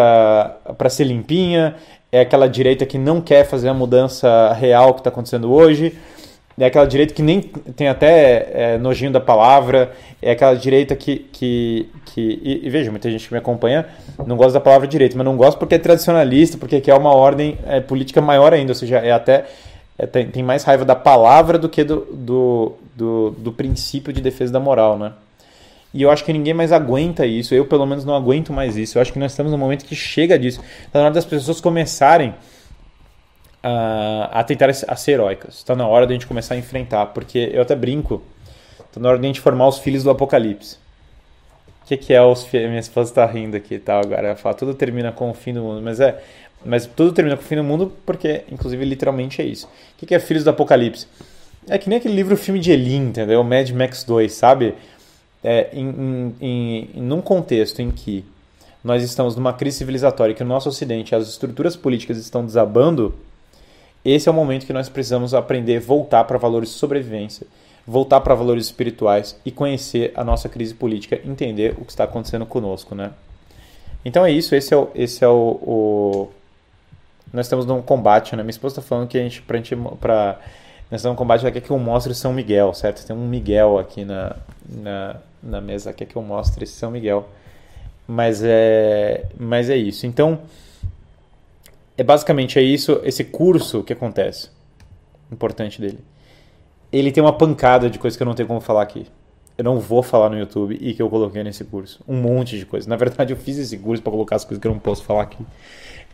para 0.77 0.89
ser 0.89 1.03
limpinha, 1.03 1.75
é 2.11 2.21
aquela 2.21 2.47
direita 2.47 2.85
que 2.85 2.97
não 2.97 3.21
quer 3.21 3.45
fazer 3.45 3.69
a 3.69 3.73
mudança 3.73 4.53
real 4.53 4.93
que 4.93 5.01
está 5.01 5.09
acontecendo 5.09 5.51
hoje 5.51 5.97
é 6.60 6.66
aquela 6.66 6.86
direita 6.86 7.14
que 7.14 7.22
nem 7.22 7.41
tem 7.41 7.88
até 7.88 8.49
é, 8.53 8.78
nojinho 8.78 9.12
da 9.12 9.20
palavra, 9.20 9.91
é 10.22 10.32
aquela 10.32 10.53
direita 10.53 10.95
que. 10.95 11.28
que, 11.32 11.89
que 12.05 12.39
e, 12.43 12.68
e, 12.68 12.70
veja, 12.70 12.91
muita 12.91 13.10
gente 13.10 13.28
que 13.28 13.34
me 13.34 13.39
acompanha 13.39 13.86
não 14.26 14.36
gosta 14.36 14.53
da 14.53 14.60
palavra 14.60 14.88
direita, 14.88 15.16
mas 15.18 15.26
não 15.26 15.38
gosta 15.38 15.57
porque 15.57 15.76
é 15.76 15.80
tradicionalista, 15.80 16.57
porque 16.57 16.82
quer 16.82 16.95
uma 16.95 17.14
ordem 17.14 17.57
é, 17.66 17.80
política 17.80 18.20
maior 18.22 18.53
ainda, 18.53 18.72
ou 18.72 18.76
seja, 18.76 18.97
é 18.97 19.12
até 19.12 19.45
é, 19.97 20.05
tem, 20.05 20.28
tem, 20.28 20.43
mais 20.43 20.64
raiva 20.64 20.84
da 20.84 20.95
palavra 20.95 21.57
do 21.57 21.70
que 21.70 21.84
do, 21.84 22.07
do, 22.12 22.74
do, 22.95 23.30
do 23.32 23.51
princípio 23.51 24.12
de 24.12 24.22
defesa 24.22 24.51
da 24.51 24.60
moral, 24.60 24.97
né? 24.97 25.14
E 25.93 26.03
eu 26.03 26.12
acho 26.12 26.24
que 26.24 26.32
ninguém 26.32 26.53
mais 26.53 26.72
aguenta 26.72 27.26
isso. 27.26 27.55
Eu, 27.55 27.66
pelo 27.66 27.86
menos, 27.86 28.05
não 28.05 28.14
aguento 28.14 28.53
mais 28.53 28.78
isso. 28.78 28.97
Eu 28.97 29.01
acho 29.01 29.12
que 29.12 29.18
nós 29.18 29.32
estamos 29.32 29.51
num 29.51 29.57
momento 29.57 29.86
que 29.86 29.95
chega 29.95 30.38
disso. 30.38 30.62
Está 30.86 30.99
na 30.99 31.05
hora 31.05 31.14
das 31.14 31.26
pessoas 31.26 31.60
começarem 31.60 32.34
a, 33.64 34.30
a 34.32 34.43
tentar 34.43 34.70
a 34.70 34.95
ser 34.95 35.12
heróicas. 35.12 35.55
Está 35.55 35.76
na 35.76 35.88
hora 35.88 36.05
de 36.05 36.14
a 36.14 36.16
gente 36.16 36.28
começar 36.28 36.55
a 36.55 36.57
enfrentar. 36.57 37.07
Porque 37.07 37.49
eu 37.53 37.62
até 37.62 37.76
brinco. 37.76 38.22
Está 38.86 38.99
na 38.99 39.10
hora 39.10 39.18
de 39.18 39.26
a 39.26 39.28
gente 39.28 39.41
formar 39.41 39.68
os 39.68 39.80
filhos 39.80 40.03
do 40.03 40.10
apocalipse. 40.10 40.78
O 41.84 41.88
que, 41.88 41.97
que 41.97 42.14
é 42.14 42.22
os 42.22 42.43
filhos? 42.43 42.68
Minha 42.68 42.80
esposa 42.80 43.12
está 43.12 43.26
rindo 43.26 43.57
aqui 43.57 43.76
e 43.76 43.80
tal. 43.80 44.01
Agora 44.01 44.28
ela 44.28 44.36
fala, 44.36 44.55
tudo 44.55 44.74
termina 44.74 45.12
com 45.12 45.30
o 45.30 45.34
fim 45.34 45.53
do 45.53 45.62
mundo. 45.62 45.82
Mas 45.82 45.99
é. 45.99 46.22
Mas 46.66 46.86
tudo 46.86 47.14
termina 47.14 47.38
com 47.38 47.43
o 47.43 47.45
fim 47.45 47.55
do 47.55 47.64
mundo 47.64 47.93
porque, 48.05 48.43
inclusive, 48.51 48.84
literalmente 48.84 49.41
é 49.41 49.45
isso. 49.45 49.66
O 49.66 49.99
que, 49.99 50.05
que 50.05 50.14
é 50.14 50.20
Filhos 50.20 50.43
do 50.43 50.49
Apocalipse? 50.49 51.07
É 51.70 51.78
que 51.78 51.88
nem 51.88 51.99
aquele 51.99 52.16
livro 52.16 52.36
filme 52.36 52.60
de 52.60 52.72
Eli, 52.72 52.95
entendeu? 52.95 53.41
Mad 53.43 53.70
Max 53.70 54.03
2, 54.03 54.34
sabe? 54.34 54.76
é, 55.43 55.70
em, 55.74 56.36
em, 56.39 56.89
em 56.95 57.01
num 57.01 57.22
contexto 57.22 57.82
em 57.82 57.91
que 57.91 58.26
nós 58.84 59.03
estamos 59.03 59.36
numa 59.36 59.53
crise 59.53 59.78
civilizatória, 59.78 60.36
que 60.36 60.43
o 60.43 60.45
nosso 60.45 60.70
Ocidente, 60.70 61.16
as 61.16 61.28
estruturas 61.28 61.76
políticas 61.76 62.18
estão 62.18 62.45
desabando, 62.45 63.14
esse 64.04 64.28
é 64.28 64.32
o 64.32 64.36
momento 64.36 64.66
que 64.66 64.74
nós 64.74 64.89
precisamos 64.89 65.34
aprender 65.34 65.78
a 65.78 65.80
voltar 65.80 66.24
para 66.24 66.38
valores 66.38 66.70
de 66.70 66.76
sobrevivência, 66.76 67.45
voltar 67.86 68.22
para 68.22 68.36
valores 68.36 68.66
espirituais 68.66 69.39
e 69.45 69.52
conhecer 69.52 70.12
a 70.16 70.24
nossa 70.24 70.47
crise 70.47 70.74
política, 70.74 71.20
entender 71.26 71.76
o 71.78 71.86
que 71.86 71.91
está 71.91 72.04
acontecendo 72.04 72.45
conosco, 72.45 72.95
né? 72.95 73.12
Então 74.06 74.26
é 74.26 74.32
isso, 74.32 74.56
esse 74.56 74.74
é 74.74 74.78
o, 74.78 74.89
esse 74.95 75.24
é 75.24 75.28
o, 75.28 75.60
o... 75.62 76.32
nós 77.34 77.45
estamos 77.45 77.66
num 77.66 77.82
combate, 77.82 78.36
né? 78.36 78.43
Minha 78.43 78.52
esposa 78.52 78.80
está 78.80 78.82
falando 78.82 79.08
que 79.08 79.18
a 79.18 79.22
gente 79.22 79.41
para 79.41 80.39
nós 80.89 81.02
estamos 81.02 81.14
num 81.14 81.16
combate 81.16 81.41
ela 81.41 81.52
quer 81.52 81.62
que 81.62 81.70
eu 81.70 81.78
mostre 81.78 82.16
São 82.16 82.34
Miguel, 82.34 82.74
certo? 82.74 83.06
Tem 83.06 83.16
um 83.16 83.28
Miguel 83.28 83.78
aqui 83.78 84.06
na, 84.06 84.36
na 84.68 85.18
na 85.41 85.62
mesa 85.62 85.93
quer 85.93 86.06
que 86.06 86.16
eu 86.16 86.22
mostre 86.22 86.66
São 86.66 86.91
Miguel. 86.91 87.28
Mas 88.08 88.41
é, 88.43 89.26
mas 89.38 89.70
é 89.70 89.78
isso. 89.78 90.08
Então, 90.08 90.39
é 92.00 92.04
basicamente 92.04 92.58
é 92.58 92.62
isso, 92.62 93.02
esse 93.04 93.24
curso 93.24 93.84
que 93.84 93.93
acontece. 93.93 94.50
Importante 95.32 95.80
dele. 95.82 96.00
Ele 96.91 97.12
tem 97.12 97.22
uma 97.22 97.34
pancada 97.34 97.89
de 97.89 98.00
coisas 98.00 98.18
que 98.18 98.24
eu 98.24 98.26
não 98.26 98.34
tenho 98.34 98.47
como 98.47 98.60
falar 98.60 98.82
aqui. 98.82 99.06
Eu 99.58 99.64
não 99.64 99.80
vou 99.80 100.02
falar 100.02 100.30
no 100.30 100.38
YouTube 100.39 100.78
e 100.80 100.93
que 100.93 101.02
eu 101.02 101.10
coloquei 101.10 101.43
nesse 101.43 101.64
curso. 101.66 102.02
Um 102.08 102.16
monte 102.16 102.58
de 102.58 102.66
coisas. 102.66 102.88
Na 102.88 102.95
verdade, 102.95 103.34
eu 103.34 103.38
fiz 103.38 103.58
esse 103.58 103.78
curso 103.78 104.02
para 104.02 104.12
colocar 104.12 104.38
as 104.38 104.45
coisas 104.45 104.62
que 104.62 104.68
eu 104.68 104.72
não 104.72 104.80
posso 104.80 105.04
falar 105.04 105.24
aqui. 105.24 105.45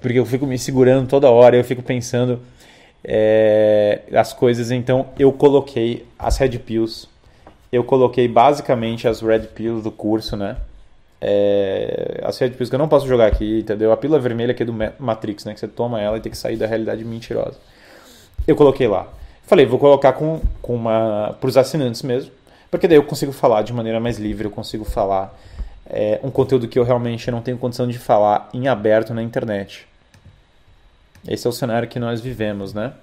Porque 0.01 0.17
eu 0.17 0.25
fico 0.25 0.45
me 0.45 0.57
segurando 0.57 1.07
toda 1.07 1.29
hora, 1.29 1.55
eu 1.55 1.63
fico 1.63 1.83
pensando 1.83 2.41
é, 3.03 4.01
as 4.13 4.33
coisas. 4.33 4.71
Então, 4.71 5.07
eu 5.17 5.31
coloquei 5.31 6.05
as 6.17 6.37
Red 6.37 6.57
Pills 6.59 7.07
eu 7.75 7.83
coloquei 7.83 8.27
basicamente 8.27 9.05
as 9.05 9.21
red 9.21 9.47
pills 9.53 9.83
do 9.83 9.91
curso, 9.91 10.37
né? 10.37 10.55
É, 11.21 12.21
as 12.23 12.37
red 12.37 12.51
pills 12.51 12.69
que 12.69 12.75
eu 12.75 12.79
não 12.79 12.87
posso 12.87 13.07
jogar 13.07 13.27
aqui, 13.27 13.59
entendeu? 13.59 13.91
A 13.91 13.97
pílula 13.97 14.19
vermelha 14.19 14.51
aqui 14.51 14.63
é 14.63 14.65
do 14.65 14.73
Matrix, 14.99 15.45
né? 15.45 15.53
Que 15.53 15.59
você 15.59 15.67
toma 15.67 16.01
ela 16.01 16.17
e 16.17 16.21
tem 16.21 16.31
que 16.31 16.37
sair 16.37 16.57
da 16.57 16.67
realidade 16.67 17.03
mentirosa. 17.03 17.57
Eu 18.47 18.55
coloquei 18.55 18.87
lá. 18.87 19.07
Falei, 19.43 19.65
vou 19.65 19.79
colocar 19.79 20.13
com, 20.13 20.41
com 20.61 20.75
uma 20.75 21.35
os 21.41 21.57
assinantes 21.57 22.01
mesmo, 22.01 22.31
porque 22.69 22.87
daí 22.87 22.97
eu 22.97 23.03
consigo 23.03 23.31
falar 23.31 23.61
de 23.61 23.71
maneira 23.71 23.99
mais 23.99 24.17
livre, 24.17 24.45
eu 24.45 24.51
consigo 24.51 24.83
falar 24.83 25.37
é, 25.87 26.19
um 26.23 26.31
conteúdo 26.31 26.67
que 26.67 26.77
eu 26.77 26.83
realmente 26.83 27.29
não 27.29 27.41
tenho 27.41 27.57
condição 27.57 27.87
de 27.87 27.99
falar 27.99 28.49
em 28.53 28.67
aberto 28.67 29.13
na 29.13 29.21
internet. 29.21 29.87
Esse 31.27 31.45
é 31.45 31.49
o 31.49 31.53
cenário 31.53 31.87
que 31.87 31.99
nós 31.99 32.21
vivemos, 32.21 32.73
né? 32.73 32.93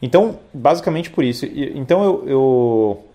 Então, 0.00 0.38
basicamente 0.52 1.10
por 1.10 1.24
isso. 1.24 1.44
Então 1.46 2.04
eu, 2.04 2.28
eu 2.28 3.07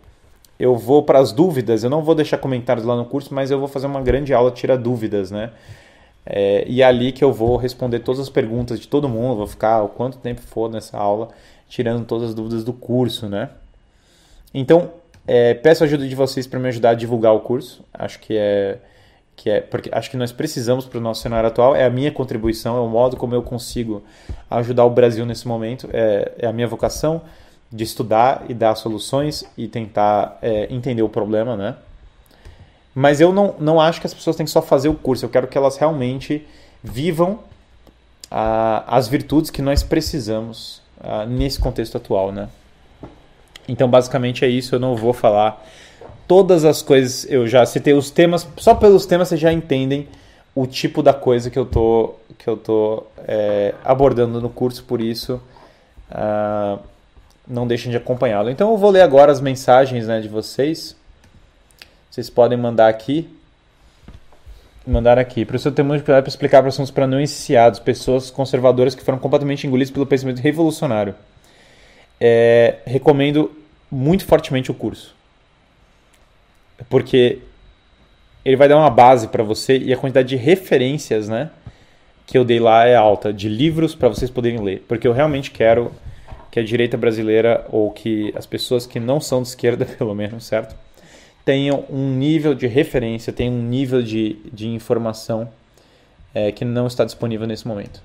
eu 0.60 0.76
vou 0.76 1.04
para 1.04 1.20
as 1.20 1.32
dúvidas, 1.32 1.84
eu 1.84 1.90
não 1.90 2.02
vou 2.02 2.16
deixar 2.16 2.38
comentários 2.38 2.86
lá 2.86 2.96
no 2.96 3.06
curso, 3.06 3.34
mas 3.34 3.52
eu 3.52 3.60
vou 3.60 3.68
fazer 3.68 3.88
uma 3.88 4.02
grande 4.02 4.34
aula 4.34 4.52
tira 4.52 4.78
dúvidas, 4.78 5.32
né? 5.32 5.52
É, 6.26 6.64
e 6.68 6.82
é 6.82 6.86
ali 6.86 7.12
que 7.12 7.24
eu 7.24 7.34
vou 7.34 7.58
responder 7.58 8.00
todas 8.00 8.22
as 8.22 8.30
perguntas 8.30 8.80
de 8.80 8.88
todo 8.88 9.10
mundo, 9.10 9.38
vou 9.38 9.48
ficar 9.48 9.84
o 9.84 9.90
quanto 9.90 10.18
tempo 10.18 10.42
for 10.42 10.70
nessa 10.70 10.98
aula 10.98 11.30
tirando 11.68 12.06
todas 12.06 12.30
as 12.30 12.36
dúvidas 12.36 12.64
do 12.64 12.72
curso, 12.72 13.28
né? 13.28 13.50
Então, 14.54 14.92
é, 15.26 15.56
peço 15.56 15.84
a 15.84 15.88
ajuda 15.88 16.08
de 16.08 16.16
vocês 16.16 16.46
para 16.46 16.60
me 16.60 16.68
ajudar 16.68 16.92
a 16.92 16.94
divulgar 16.94 17.34
o 17.34 17.40
curso. 17.40 17.84
Acho 17.94 18.20
que 18.20 18.38
é 18.38 18.78
que 19.36 19.50
é 19.50 19.62
porque 19.62 19.90
acho 19.92 20.12
que 20.12 20.18
nós 20.18 20.32
precisamos 20.32 20.86
para 20.86 21.00
o 21.00 21.02
nosso 21.02 21.22
cenário 21.22 21.48
atual. 21.48 21.76
É 21.76 21.84
a 21.86 21.90
minha 21.90 22.12
contribuição, 22.12 22.78
é 22.78 22.80
o 22.80 22.88
modo 22.88 23.18
como 23.18 23.34
eu 23.34 23.42
consigo 23.42 24.04
ajudar 24.50 24.86
o 24.86 24.92
Brasil 24.92 25.26
nesse 25.26 25.48
momento, 25.48 25.90
é, 25.92 26.32
é 26.38 26.48
a 26.48 26.54
minha 26.54 26.68
vocação 26.68 27.24
de 27.74 27.84
estudar 27.84 28.44
e 28.48 28.54
dar 28.54 28.76
soluções 28.76 29.44
e 29.58 29.68
tentar 29.68 30.38
é, 30.44 30.72
entender 30.72 31.02
o 31.02 31.10
problema, 31.10 31.58
né? 31.58 31.76
Mas 32.94 33.20
eu 33.20 33.34
não, 33.34 33.56
não 33.60 33.82
acho 33.82 34.00
que 34.00 34.06
as 34.06 34.14
pessoas 34.14 34.36
têm 34.36 34.46
que 34.46 34.52
só 34.52 34.62
fazer 34.62 34.90
o 34.90 34.94
curso, 34.94 35.26
eu 35.26 35.30
quero 35.30 35.48
que 35.48 35.58
elas 35.58 35.76
realmente 35.78 36.46
vivam 36.84 37.40
ah, 38.30 38.84
as 38.86 39.08
virtudes 39.08 39.50
que 39.50 39.60
nós 39.60 39.82
precisamos 39.82 40.84
ah, 41.02 41.26
nesse 41.26 41.60
contexto 41.60 41.98
atual, 41.98 42.32
né? 42.32 42.48
Então, 43.68 43.90
basicamente 43.90 44.46
é 44.46 44.48
isso, 44.48 44.76
eu 44.76 44.80
não 44.80 44.96
vou 44.96 45.12
falar 45.12 45.66
todas 46.28 46.66
as 46.66 46.84
coisas, 46.84 47.26
eu 47.28 47.48
já 47.48 47.66
citei 47.66 47.94
os 47.94 48.12
temas, 48.12 48.48
só 48.58 48.76
pelos 48.76 49.08
temas 49.08 49.30
vocês 49.30 49.42
já 49.42 49.52
entendem 49.52 50.08
o 50.54 50.68
tipo 50.68 51.02
da 51.02 51.14
coisa 51.14 51.50
que 51.50 51.58
eu 51.58 51.66
tô, 51.66 52.14
que 52.38 52.48
eu 52.48 52.56
tô 52.56 53.04
é, 53.28 53.74
abordando 53.84 54.40
no 54.40 54.50
curso, 54.50 54.84
por 54.84 55.02
isso... 55.02 55.42
Uh, 56.12 56.93
não 57.48 57.68
deixem 57.68 57.92
de 57.92 57.98
acompanhá-lo. 57.98 58.50
Então 58.50 58.72
eu 58.72 58.78
vou 58.78 58.90
ler 58.90 59.02
agora 59.02 59.32
as 59.32 59.42
mensagens 59.42 60.08
né, 60.08 60.22
de 60.22 60.28
vocês. 60.28 60.96
Vocês 62.10 62.30
podem 62.30 62.58
mandar 62.58 62.88
aqui. 62.88 63.30
Mandar 64.86 65.18
aqui. 65.18 65.46
Professor, 65.46 65.72
tem 65.72 65.84
muito 65.84 66.04
para 66.04 66.20
explicar 66.28 66.60
para 66.60 66.70
assuntos 66.70 66.92
para 66.92 67.08
não 67.08 67.18
iniciados, 67.18 67.80
pessoas 67.80 68.30
conservadoras 68.30 68.96
que 68.96 69.04
foram 69.04 69.18
completamente 69.18 69.66
engolidas 69.66 69.92
pelo 69.92 70.06
pensamento 70.06 70.40
revolucionário. 70.40 71.16
É, 72.20 72.78
recomendo 72.86 73.52
muito 73.90 74.26
fortemente 74.26 74.72
o 74.72 74.74
curso. 74.74 75.16
Porque 76.90 77.40
ele 78.44 78.58
vai 78.58 78.68
dar 78.68 78.78
uma 78.78 78.90
base 78.90 79.28
para 79.28 79.44
você 79.44 79.78
e 79.78 79.94
a 79.94 79.98
quantidade 79.98 80.30
de 80.30 80.36
referências 80.36 81.30
né, 81.30 81.50
que 82.26 82.38
eu 82.38 82.44
dei 82.44 82.60
lá 82.60 82.86
é 82.86 82.96
alta, 82.96 83.32
de 83.32 83.48
livros 83.48 83.96
para 83.96 84.10
vocês 84.10 84.30
poderem 84.30 84.62
ler. 84.62 84.84
Porque 84.88 85.08
eu 85.08 85.14
realmente 85.14 85.52
quero 85.52 85.92
que 86.54 86.60
a 86.60 86.64
direita 86.64 86.96
brasileira, 86.96 87.66
ou 87.72 87.90
que 87.90 88.32
as 88.38 88.46
pessoas 88.46 88.86
que 88.86 89.00
não 89.00 89.20
são 89.20 89.42
de 89.42 89.48
esquerda, 89.48 89.86
pelo 89.98 90.14
menos, 90.14 90.46
certo? 90.46 90.76
Tenham 91.44 91.84
um 91.90 92.16
nível 92.16 92.54
de 92.54 92.68
referência, 92.68 93.34
tenham 93.34 93.56
um 93.56 93.64
nível 93.64 94.04
de, 94.04 94.34
de 94.54 94.68
informação 94.68 95.50
é, 96.32 96.52
que 96.52 96.64
não 96.64 96.86
está 96.86 97.06
disponível 97.06 97.48
nesse 97.48 97.68
momento. 97.68 98.04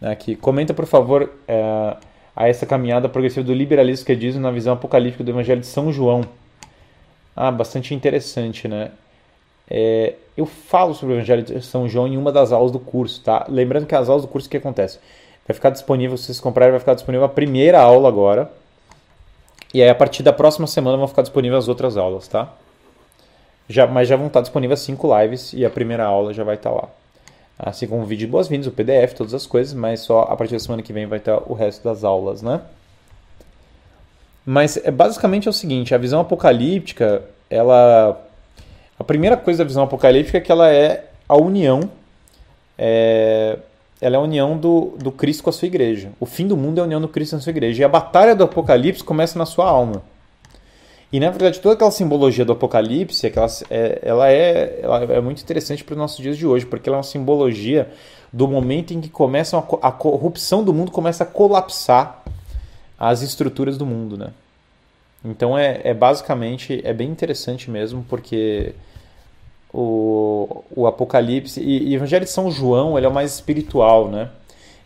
Aqui, 0.00 0.36
comenta, 0.36 0.72
por 0.72 0.86
favor, 0.86 1.28
é, 1.48 1.96
a 2.36 2.48
essa 2.48 2.64
caminhada 2.64 3.08
progressiva 3.08 3.44
do 3.44 3.52
liberalismo 3.52 4.06
que 4.06 4.14
diz 4.14 4.36
na 4.36 4.52
visão 4.52 4.74
apocalíptica 4.74 5.24
do 5.24 5.32
Evangelho 5.32 5.60
de 5.60 5.66
São 5.66 5.92
João. 5.92 6.22
Ah, 7.34 7.50
bastante 7.50 7.92
interessante, 7.96 8.68
né? 8.68 8.92
É, 9.68 10.14
eu 10.36 10.46
falo 10.46 10.94
sobre 10.94 11.16
o 11.16 11.18
Evangelho 11.18 11.42
de 11.42 11.60
São 11.62 11.88
João 11.88 12.06
em 12.06 12.16
uma 12.16 12.30
das 12.30 12.52
aulas 12.52 12.70
do 12.70 12.78
curso, 12.78 13.24
tá? 13.24 13.44
Lembrando 13.48 13.86
que 13.86 13.94
as 13.96 14.08
aulas 14.08 14.24
do 14.24 14.28
curso, 14.28 14.46
o 14.46 14.50
que 14.52 14.56
acontece? 14.56 15.00
Vai 15.48 15.54
ficar 15.54 15.70
disponível, 15.70 16.14
se 16.18 16.24
vocês 16.24 16.40
comprarem, 16.40 16.72
vai 16.72 16.78
ficar 16.78 16.92
disponível 16.92 17.24
a 17.24 17.28
primeira 17.28 17.80
aula 17.80 18.06
agora. 18.06 18.50
E 19.72 19.82
aí, 19.82 19.88
a 19.88 19.94
partir 19.94 20.22
da 20.22 20.32
próxima 20.32 20.66
semana, 20.66 20.98
vão 20.98 21.08
ficar 21.08 21.22
disponíveis 21.22 21.64
as 21.64 21.68
outras 21.68 21.96
aulas, 21.96 22.28
tá? 22.28 22.52
Já, 23.66 23.86
mas 23.86 24.06
já 24.06 24.14
vão 24.14 24.26
estar 24.26 24.42
disponíveis 24.42 24.80
cinco 24.80 25.08
lives 25.18 25.54
e 25.54 25.64
a 25.64 25.70
primeira 25.70 26.04
aula 26.04 26.34
já 26.34 26.44
vai 26.44 26.56
estar 26.56 26.70
lá. 26.70 26.88
Assim 27.58 27.86
como 27.86 28.02
o 28.02 28.04
vídeo 28.04 28.26
de 28.26 28.30
boas-vindas, 28.30 28.66
o 28.66 28.70
PDF, 28.70 29.14
todas 29.14 29.32
as 29.32 29.46
coisas, 29.46 29.72
mas 29.72 30.00
só 30.00 30.22
a 30.22 30.36
partir 30.36 30.52
da 30.52 30.60
semana 30.60 30.82
que 30.82 30.92
vem 30.92 31.06
vai 31.06 31.18
estar 31.18 31.38
o 31.50 31.54
resto 31.54 31.82
das 31.82 32.04
aulas, 32.04 32.42
né? 32.42 32.60
Mas 34.44 34.76
é, 34.76 34.90
basicamente 34.90 35.48
é 35.48 35.50
o 35.50 35.54
seguinte, 35.54 35.94
a 35.94 35.98
visão 35.98 36.20
apocalíptica, 36.20 37.22
ela... 37.48 38.20
A 38.98 39.04
primeira 39.04 39.36
coisa 39.36 39.64
da 39.64 39.68
visão 39.68 39.84
apocalíptica 39.84 40.36
é 40.36 40.40
que 40.42 40.52
ela 40.52 40.70
é 40.70 41.06
a 41.28 41.36
união 41.36 41.90
é, 42.76 43.58
ela 44.00 44.16
é 44.16 44.18
a 44.18 44.22
união 44.22 44.56
do, 44.56 44.94
do 44.98 45.10
Cristo 45.10 45.42
com 45.42 45.50
a 45.50 45.52
sua 45.52 45.66
igreja. 45.66 46.10
O 46.20 46.26
fim 46.26 46.46
do 46.46 46.56
mundo 46.56 46.78
é 46.78 46.80
a 46.80 46.84
união 46.84 47.00
do 47.00 47.08
Cristo 47.08 47.32
com 47.32 47.38
a 47.38 47.40
sua 47.40 47.50
igreja. 47.50 47.82
E 47.82 47.84
a 47.84 47.88
batalha 47.88 48.34
do 48.34 48.44
Apocalipse 48.44 49.02
começa 49.02 49.38
na 49.38 49.46
sua 49.46 49.66
alma. 49.68 50.02
E 51.12 51.18
na 51.18 51.30
verdade, 51.30 51.58
toda 51.58 51.74
aquela 51.74 51.90
simbologia 51.90 52.44
do 52.44 52.52
Apocalipse, 52.52 53.26
aquela, 53.26 53.48
é, 53.70 53.98
ela, 54.02 54.30
é, 54.30 54.80
ela 54.82 55.04
é 55.04 55.20
muito 55.20 55.42
interessante 55.42 55.82
para 55.82 55.94
os 55.94 55.98
nossos 55.98 56.18
dias 56.18 56.36
de 56.36 56.46
hoje, 56.46 56.66
porque 56.66 56.88
ela 56.88 56.96
é 56.96 56.98
uma 56.98 57.02
simbologia 57.02 57.90
do 58.32 58.46
momento 58.46 58.92
em 58.92 59.00
que 59.00 59.08
começa 59.08 59.56
a, 59.56 59.88
a 59.88 59.90
corrupção 59.90 60.62
do 60.62 60.74
mundo 60.74 60.90
começa 60.90 61.24
a 61.24 61.26
colapsar 61.26 62.22
as 62.98 63.22
estruturas 63.22 63.78
do 63.78 63.86
mundo, 63.86 64.18
né? 64.18 64.28
Então 65.24 65.56
é, 65.58 65.80
é 65.82 65.94
basicamente 65.94 66.80
é 66.84 66.92
bem 66.92 67.10
interessante 67.10 67.70
mesmo, 67.70 68.04
porque 68.08 68.74
o, 69.72 70.64
o 70.74 70.86
Apocalipse. 70.86 71.60
E, 71.60 71.90
e 71.90 71.94
o 71.94 71.96
Evangelho 71.96 72.24
de 72.24 72.30
São 72.30 72.50
João 72.50 72.96
ele 72.96 73.06
é 73.06 73.08
o 73.08 73.12
mais 73.12 73.34
espiritual, 73.34 74.08
né? 74.08 74.30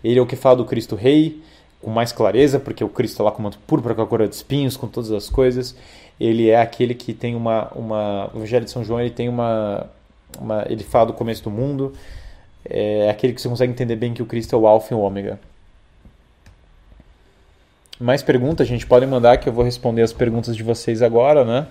Ele 0.03 0.19
é 0.19 0.23
o 0.23 0.27
que 0.27 0.37
fala 0.37 0.57
do 0.57 0.65
Cristo 0.65 0.97
Rei, 0.97 1.41
com 1.81 1.91
mais 1.91 2.13
clareza, 2.13 2.59
porque 2.59 2.83
o 2.83 2.89
Cristo 2.89 3.15
está 3.15 3.25
lá 3.25 3.33
com 3.33 3.43
manto 3.43 3.59
púrpura, 3.67 3.95
com 3.95 4.03
a 4.03 4.07
coroa 4.07 4.29
de 4.29 4.35
espinhos, 4.35 4.77
com 4.77 4.87
todas 4.87 5.11
as 5.13 5.29
coisas. 5.29 5.77
Ele 6.19 6.51
é 6.51 6.61
aquele 6.61 6.95
que 6.95 7.13
tem 7.13 7.35
uma, 7.35 7.69
uma 7.75 8.31
o 8.33 8.39
Evangelho 8.39 8.65
de 8.65 8.71
São 8.71 8.85
João 8.85 9.01
ele 9.01 9.11
tem 9.11 9.29
uma, 9.29 9.87
uma 10.39 10.65
ele 10.69 10.85
fala 10.85 11.07
do 11.07 11.13
começo 11.13 11.43
do 11.43 11.51
mundo, 11.51 11.93
é 12.65 13.11
aquele 13.11 13.33
que 13.33 13.41
você 13.41 13.49
consegue 13.49 13.73
entender 13.73 13.97
bem 13.97 14.15
que 14.15 14.23
o 14.23 14.27
Cristo 14.27 14.55
é 14.55 14.59
o 14.59 14.67
Alfa 14.67 14.95
e 14.95 14.97
o 14.97 15.01
Ômega. 15.01 15.39
Mais 17.99 18.23
perguntas, 18.23 18.67
gente, 18.67 18.87
podem 18.87 19.09
mandar 19.09 19.37
que 19.37 19.49
eu 19.49 19.53
vou 19.53 19.65
responder 19.65 20.03
as 20.03 20.13
perguntas 20.13 20.57
de 20.57 20.63
vocês 20.63 21.03
agora, 21.03 21.45
né? 21.45 21.67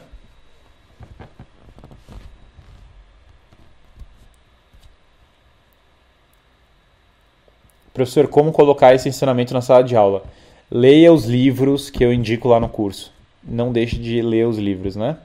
Professor, 7.93 8.27
como 8.27 8.51
colocar 8.51 8.93
esse 8.93 9.09
ensinamento 9.09 9.53
na 9.53 9.61
sala 9.61 9.83
de 9.83 9.95
aula? 9.95 10.23
Leia 10.69 11.11
os 11.11 11.25
livros 11.25 11.89
que 11.89 12.03
eu 12.03 12.13
indico 12.13 12.47
lá 12.47 12.59
no 12.59 12.69
curso. 12.69 13.11
Não 13.43 13.71
deixe 13.71 13.97
de 13.97 14.21
ler 14.21 14.47
os 14.47 14.57
livros, 14.57 14.95
né? 14.95 15.17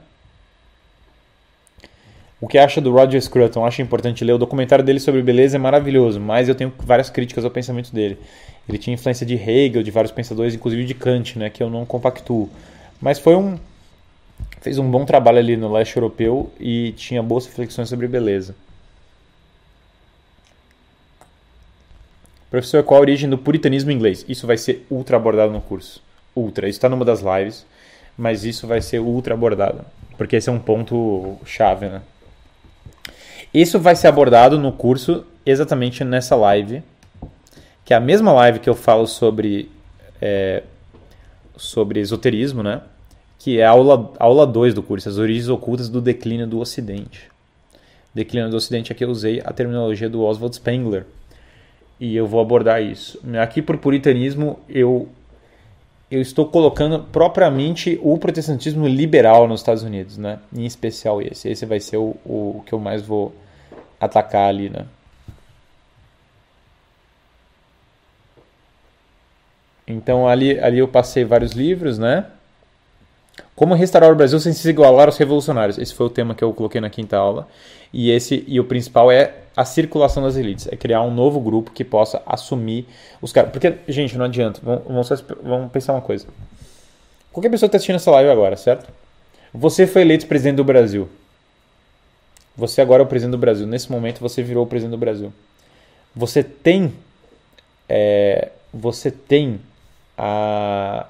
O 2.39 2.47
que 2.47 2.57
acha 2.57 2.79
do 2.79 2.91
Roger 2.91 3.21
Scruton? 3.21 3.65
Acho 3.65 3.81
importante 3.81 4.23
ler. 4.23 4.33
O 4.33 4.37
documentário 4.37 4.83
dele 4.83 4.99
sobre 4.99 5.21
beleza 5.23 5.55
é 5.55 5.59
maravilhoso, 5.59 6.19
mas 6.19 6.47
eu 6.47 6.53
tenho 6.53 6.71
várias 6.77 7.09
críticas 7.09 7.43
ao 7.43 7.49
pensamento 7.49 7.93
dele. 7.93 8.17
Ele 8.67 8.77
tinha 8.77 8.93
influência 8.93 9.25
de 9.25 9.35
Hegel, 9.35 9.81
de 9.81 9.89
vários 9.89 10.11
pensadores, 10.11 10.53
inclusive 10.53 10.83
de 10.83 10.93
Kant, 10.93 11.39
né, 11.39 11.49
que 11.49 11.63
eu 11.63 11.69
não 11.69 11.85
compactuo. 11.85 12.49
Mas 13.01 13.17
foi 13.17 13.35
um 13.35 13.57
fez 14.61 14.77
um 14.77 14.89
bom 14.89 15.05
trabalho 15.05 15.39
ali 15.39 15.55
no 15.55 15.71
leste 15.71 15.95
europeu 15.95 16.51
e 16.59 16.91
tinha 16.91 17.23
boas 17.23 17.45
reflexões 17.45 17.89
sobre 17.89 18.07
beleza. 18.07 18.55
Professor, 22.49 22.81
qual 22.83 22.99
a 22.99 23.01
origem 23.01 23.29
do 23.29 23.37
puritanismo 23.37 23.91
inglês? 23.91 24.25
Isso 24.27 24.47
vai 24.47 24.57
ser 24.57 24.85
ultra 24.89 25.17
abordado 25.17 25.51
no 25.51 25.59
curso. 25.59 26.01
Ultra. 26.35 26.69
Isso 26.69 26.77
está 26.77 26.87
numa 26.87 27.03
das 27.03 27.21
lives, 27.21 27.65
mas 28.17 28.45
isso 28.45 28.65
vai 28.65 28.81
ser 28.81 28.99
ultra 28.99 29.33
abordado. 29.33 29.81
Porque 30.17 30.37
esse 30.37 30.49
é 30.49 30.51
um 30.51 30.59
ponto 30.59 31.37
chave, 31.45 31.87
né? 31.87 32.01
Isso 33.53 33.79
vai 33.79 33.95
ser 33.95 34.07
abordado 34.07 34.57
no 34.57 34.71
curso 34.71 35.25
exatamente 35.45 36.03
nessa 36.03 36.35
live, 36.35 36.83
que 37.83 37.93
é 37.93 37.97
a 37.97 37.99
mesma 37.99 38.31
live 38.31 38.59
que 38.59 38.69
eu 38.69 38.75
falo 38.75 39.07
sobre, 39.07 39.69
é, 40.21 40.63
sobre 41.55 41.99
esoterismo, 41.99 42.63
né? 42.63 42.81
Que 43.39 43.59
é 43.59 43.65
a 43.65 43.71
aula 43.71 43.97
2 43.97 44.15
aula 44.19 44.47
dois 44.47 44.73
do 44.73 44.83
curso, 44.83 45.07
as 45.09 45.17
origens 45.17 45.49
ocultas 45.49 45.89
do 45.89 46.01
declínio 46.01 46.47
do 46.47 46.59
Ocidente. 46.59 47.29
Declínio 48.13 48.49
do 48.49 48.57
Ocidente, 48.57 48.91
aqui 48.91 49.03
eu 49.03 49.09
usei 49.09 49.41
a 49.43 49.51
terminologia 49.51 50.09
do 50.09 50.23
Oswald 50.23 50.55
Spengler 50.55 51.05
e 51.99 52.15
eu 52.15 52.27
vou 52.27 52.39
abordar 52.39 52.81
isso. 52.81 53.19
Aqui 53.41 53.61
por 53.61 53.77
puritanismo 53.77 54.59
eu 54.69 55.09
eu 56.09 56.21
estou 56.21 56.47
colocando 56.47 57.03
propriamente 57.11 57.99
o 58.01 58.17
protestantismo 58.17 58.87
liberal 58.87 59.45
nos 59.45 59.59
Estados 59.59 59.83
Unidos, 59.83 60.17
né? 60.17 60.39
Em 60.55 60.65
especial 60.65 61.21
esse. 61.21 61.49
Esse 61.49 61.65
vai 61.65 61.81
ser 61.81 61.97
o, 61.97 62.15
o 62.25 62.63
que 62.65 62.71
eu 62.71 62.79
mais 62.79 63.01
vou 63.01 63.35
atacar 63.99 64.47
ali, 64.47 64.69
né? 64.69 64.85
Então 69.85 70.27
ali, 70.27 70.59
ali 70.59 70.79
eu 70.79 70.87
passei 70.87 71.25
vários 71.25 71.51
livros, 71.53 71.97
né? 71.97 72.25
Como 73.55 73.73
restaurar 73.73 74.11
o 74.11 74.15
Brasil 74.15 74.39
sem 74.39 74.53
se 74.53 74.69
igualar 74.69 75.07
aos 75.07 75.17
revolucionários. 75.17 75.77
Esse 75.77 75.93
foi 75.93 76.05
o 76.05 76.09
tema 76.09 76.35
que 76.35 76.43
eu 76.43 76.53
coloquei 76.53 76.79
na 76.79 76.89
quinta 76.89 77.17
aula. 77.17 77.47
E 77.93 78.11
esse 78.11 78.43
e 78.47 78.59
o 78.59 78.65
principal 78.65 79.11
é 79.11 79.33
a 79.55 79.65
circulação 79.65 80.21
das 80.21 80.35
elites, 80.35 80.67
é 80.71 80.75
criar 80.75 81.01
um 81.01 81.11
novo 81.11 81.39
grupo 81.39 81.71
que 81.71 81.83
possa 81.83 82.21
assumir 82.25 82.85
os 83.21 83.31
caras. 83.31 83.51
Porque, 83.51 83.73
gente, 83.87 84.17
não 84.17 84.25
adianta. 84.25 84.61
Vamos, 84.63 85.09
vamos 85.41 85.71
pensar 85.71 85.93
uma 85.93 86.01
coisa. 86.01 86.27
Qualquer 87.31 87.49
pessoa 87.49 87.67
que 87.67 87.75
está 87.75 87.77
assistindo 87.77 87.95
essa 87.95 88.11
live 88.11 88.29
agora, 88.29 88.55
certo? 88.55 88.91
Você 89.53 89.87
foi 89.87 90.03
eleito 90.03 90.27
presidente 90.27 90.57
do 90.57 90.63
Brasil. 90.63 91.09
Você 92.55 92.81
agora 92.81 93.03
é 93.03 93.05
o 93.05 93.07
presidente 93.07 93.31
do 93.31 93.37
Brasil. 93.37 93.65
Nesse 93.65 93.91
momento 93.91 94.19
você 94.19 94.43
virou 94.43 94.63
o 94.63 94.67
presidente 94.67 94.91
do 94.91 94.97
Brasil. 94.97 95.31
Você 96.15 96.43
tem. 96.43 96.93
É, 97.87 98.49
você 98.73 99.11
tem 99.11 99.59
a. 100.17 101.07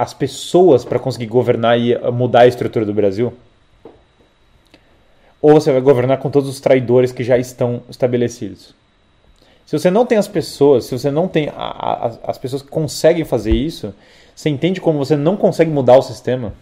As 0.00 0.14
pessoas 0.14 0.84
para 0.84 0.98
conseguir 0.98 1.26
governar 1.26 1.78
e 1.78 1.96
mudar 2.10 2.40
a 2.40 2.46
estrutura 2.46 2.84
do 2.84 2.94
Brasil? 2.94 3.32
ou 5.40 5.54
você 5.54 5.72
vai 5.72 5.80
governar 5.80 6.18
com 6.18 6.30
todos 6.30 6.48
os 6.48 6.60
traidores 6.60 7.12
que 7.12 7.24
já 7.24 7.38
estão 7.38 7.82
estabelecidos. 7.88 8.74
Se 9.64 9.78
você 9.78 9.90
não 9.90 10.04
tem 10.04 10.18
as 10.18 10.28
pessoas, 10.28 10.84
se 10.84 10.98
você 10.98 11.10
não 11.10 11.28
tem 11.28 11.48
a, 11.48 11.54
a, 11.54 12.12
as 12.24 12.38
pessoas 12.38 12.60
que 12.60 12.68
conseguem 12.68 13.24
fazer 13.24 13.52
isso, 13.52 13.94
você 14.34 14.50
entende 14.50 14.80
como 14.80 14.98
você 14.98 15.16
não 15.16 15.36
consegue 15.36 15.70
mudar 15.70 15.96
o 15.96 16.02
sistema? 16.02 16.52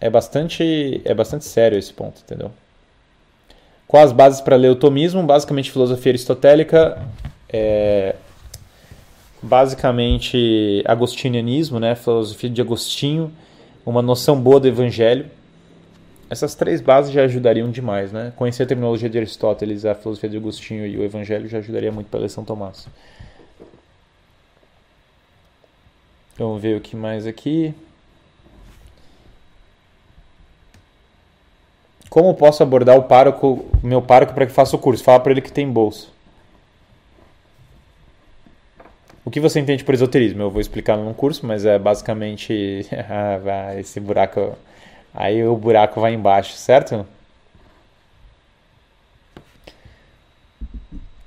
É 0.00 0.08
bastante, 0.08 1.00
é 1.04 1.14
bastante 1.14 1.44
sério 1.44 1.78
esse 1.78 1.92
ponto, 1.92 2.20
entendeu? 2.22 2.50
Quais 3.86 4.06
as 4.06 4.12
bases 4.12 4.40
para 4.40 4.56
ler 4.56 4.70
o 4.70 4.76
tomismo? 4.76 5.22
Basicamente 5.22 5.72
filosofia 5.72 6.12
aristotélica, 6.12 7.02
é, 7.48 8.14
basicamente 9.42 10.82
agostinianismo, 10.86 11.78
né? 11.78 11.94
filosofia 11.94 12.50
de 12.50 12.60
Agostinho, 12.60 13.32
uma 13.84 14.02
noção 14.02 14.40
boa 14.40 14.60
do 14.60 14.68
evangelho 14.68 15.26
essas 16.30 16.54
três 16.54 16.80
bases 16.80 17.12
já 17.12 17.24
ajudariam 17.24 17.68
demais, 17.68 18.12
né? 18.12 18.32
Conhecer 18.36 18.62
a 18.62 18.66
terminologia 18.66 19.10
de 19.10 19.18
Aristóteles, 19.18 19.84
a 19.84 19.96
filosofia 19.96 20.30
de 20.30 20.36
Agostinho 20.36 20.86
e 20.86 20.96
o 20.96 21.02
Evangelho 21.02 21.48
já 21.48 21.58
ajudaria 21.58 21.90
muito 21.90 22.06
para 22.06 22.20
ler 22.20 22.30
São 22.30 22.44
Tomás. 22.44 22.86
Vamos 26.38 26.62
ver 26.62 26.76
o 26.76 26.80
que 26.80 26.94
mais 26.94 27.26
aqui. 27.26 27.74
Como 32.08 32.32
posso 32.34 32.62
abordar 32.62 32.96
o 32.96 33.02
pároco, 33.02 33.68
meu 33.82 34.00
pároco 34.00 34.32
para 34.32 34.46
que 34.46 34.52
faça 34.52 34.76
o 34.76 34.78
curso? 34.78 35.02
Fala 35.02 35.18
para 35.18 35.32
ele 35.32 35.40
que 35.40 35.52
tem 35.52 35.68
bolsa. 35.68 36.06
O 39.30 39.32
que 39.32 39.38
você 39.38 39.60
entende 39.60 39.84
por 39.84 39.94
esoterismo? 39.94 40.42
Eu 40.42 40.50
vou 40.50 40.60
explicar 40.60 40.96
no 40.96 41.14
curso, 41.14 41.46
mas 41.46 41.64
é 41.64 41.78
basicamente 41.78 42.84
ah, 43.08 43.78
esse 43.78 44.00
buraco 44.00 44.56
Aí 45.14 45.44
o 45.46 45.56
buraco 45.56 46.00
vai 46.00 46.12
embaixo, 46.12 46.54
certo? 46.54 47.06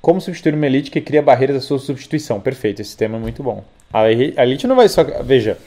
Como 0.02 0.20
substituir 0.20 0.54
uma 0.54 0.66
elite 0.66 0.92
que 0.92 1.00
cria 1.00 1.22
barreiras 1.22 1.56
à 1.56 1.62
sua 1.62 1.80
substituição? 1.80 2.42
Perfeito, 2.42 2.82
esse 2.82 2.98
tema 2.98 3.16
é 3.16 3.22
muito 3.22 3.42
bom. 3.42 3.64
A 3.94 4.12
elite 4.12 4.68
não 4.68 4.76
vai 4.76 4.90
só. 4.90 5.02
Veja, 5.24 5.58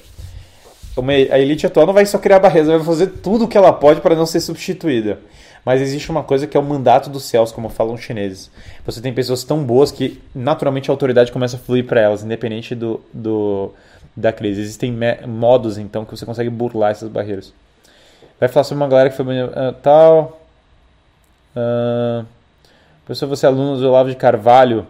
a 1.31 1.39
elite 1.39 1.67
atual 1.67 1.87
não 1.87 1.95
vai 1.95 2.05
só 2.05 2.19
criar 2.19 2.39
barreiras, 2.39 2.69
ela 2.69 2.77
vai 2.77 2.87
fazer 2.87 3.07
tudo 3.23 3.47
o 3.47 3.49
que 3.49 3.57
ela 3.57 3.73
pode 3.73 4.03
para 4.03 4.15
não 4.15 4.27
ser 4.27 4.41
substituída. 4.41 5.21
Mas 5.67 5.81
existe 5.81 6.13
uma 6.13 6.23
coisa 6.23 6.47
que 6.47 6.57
é 6.57 6.61
o 6.61 6.63
mandato 6.63 7.11
dos 7.11 7.25
céus, 7.25 7.51
como 7.51 7.69
falam 7.69 7.95
os 7.95 8.01
chineses. 8.01 8.49
Você 8.85 9.01
tem 9.01 9.13
pessoas 9.13 9.43
tão 9.43 9.65
boas 9.65 9.91
que 9.91 10.23
naturalmente 10.33 10.89
a 10.89 10.93
autoridade 10.93 11.33
começa 11.33 11.57
a 11.57 11.59
fluir 11.59 11.85
para 11.85 12.01
elas, 12.01 12.23
independente 12.23 12.73
do, 12.73 13.01
do, 13.13 13.73
da 14.17 14.33
crise. 14.33 14.61
Existem 14.61 14.97
modos, 15.27 15.77
então, 15.77 16.05
que 16.05 16.17
você 16.17 16.25
consegue 16.25 16.49
burlar 16.49 16.93
essas 16.93 17.09
barreiras. 17.09 17.53
Vai 18.39 18.49
falar 18.49 18.63
sobre 18.63 18.81
uma 18.81 18.89
galera 18.89 19.11
que 19.11 19.17
foi 19.17 19.25
uh, 19.25 19.73
tal. 19.83 20.41
Uh, 21.57 22.25
professor, 23.05 23.27
você 23.27 23.45
é 23.45 23.49
aluno 23.49 23.77
do 23.77 23.89
Olavo 23.89 24.09
de 24.09 24.15
Carvalho. 24.15 24.87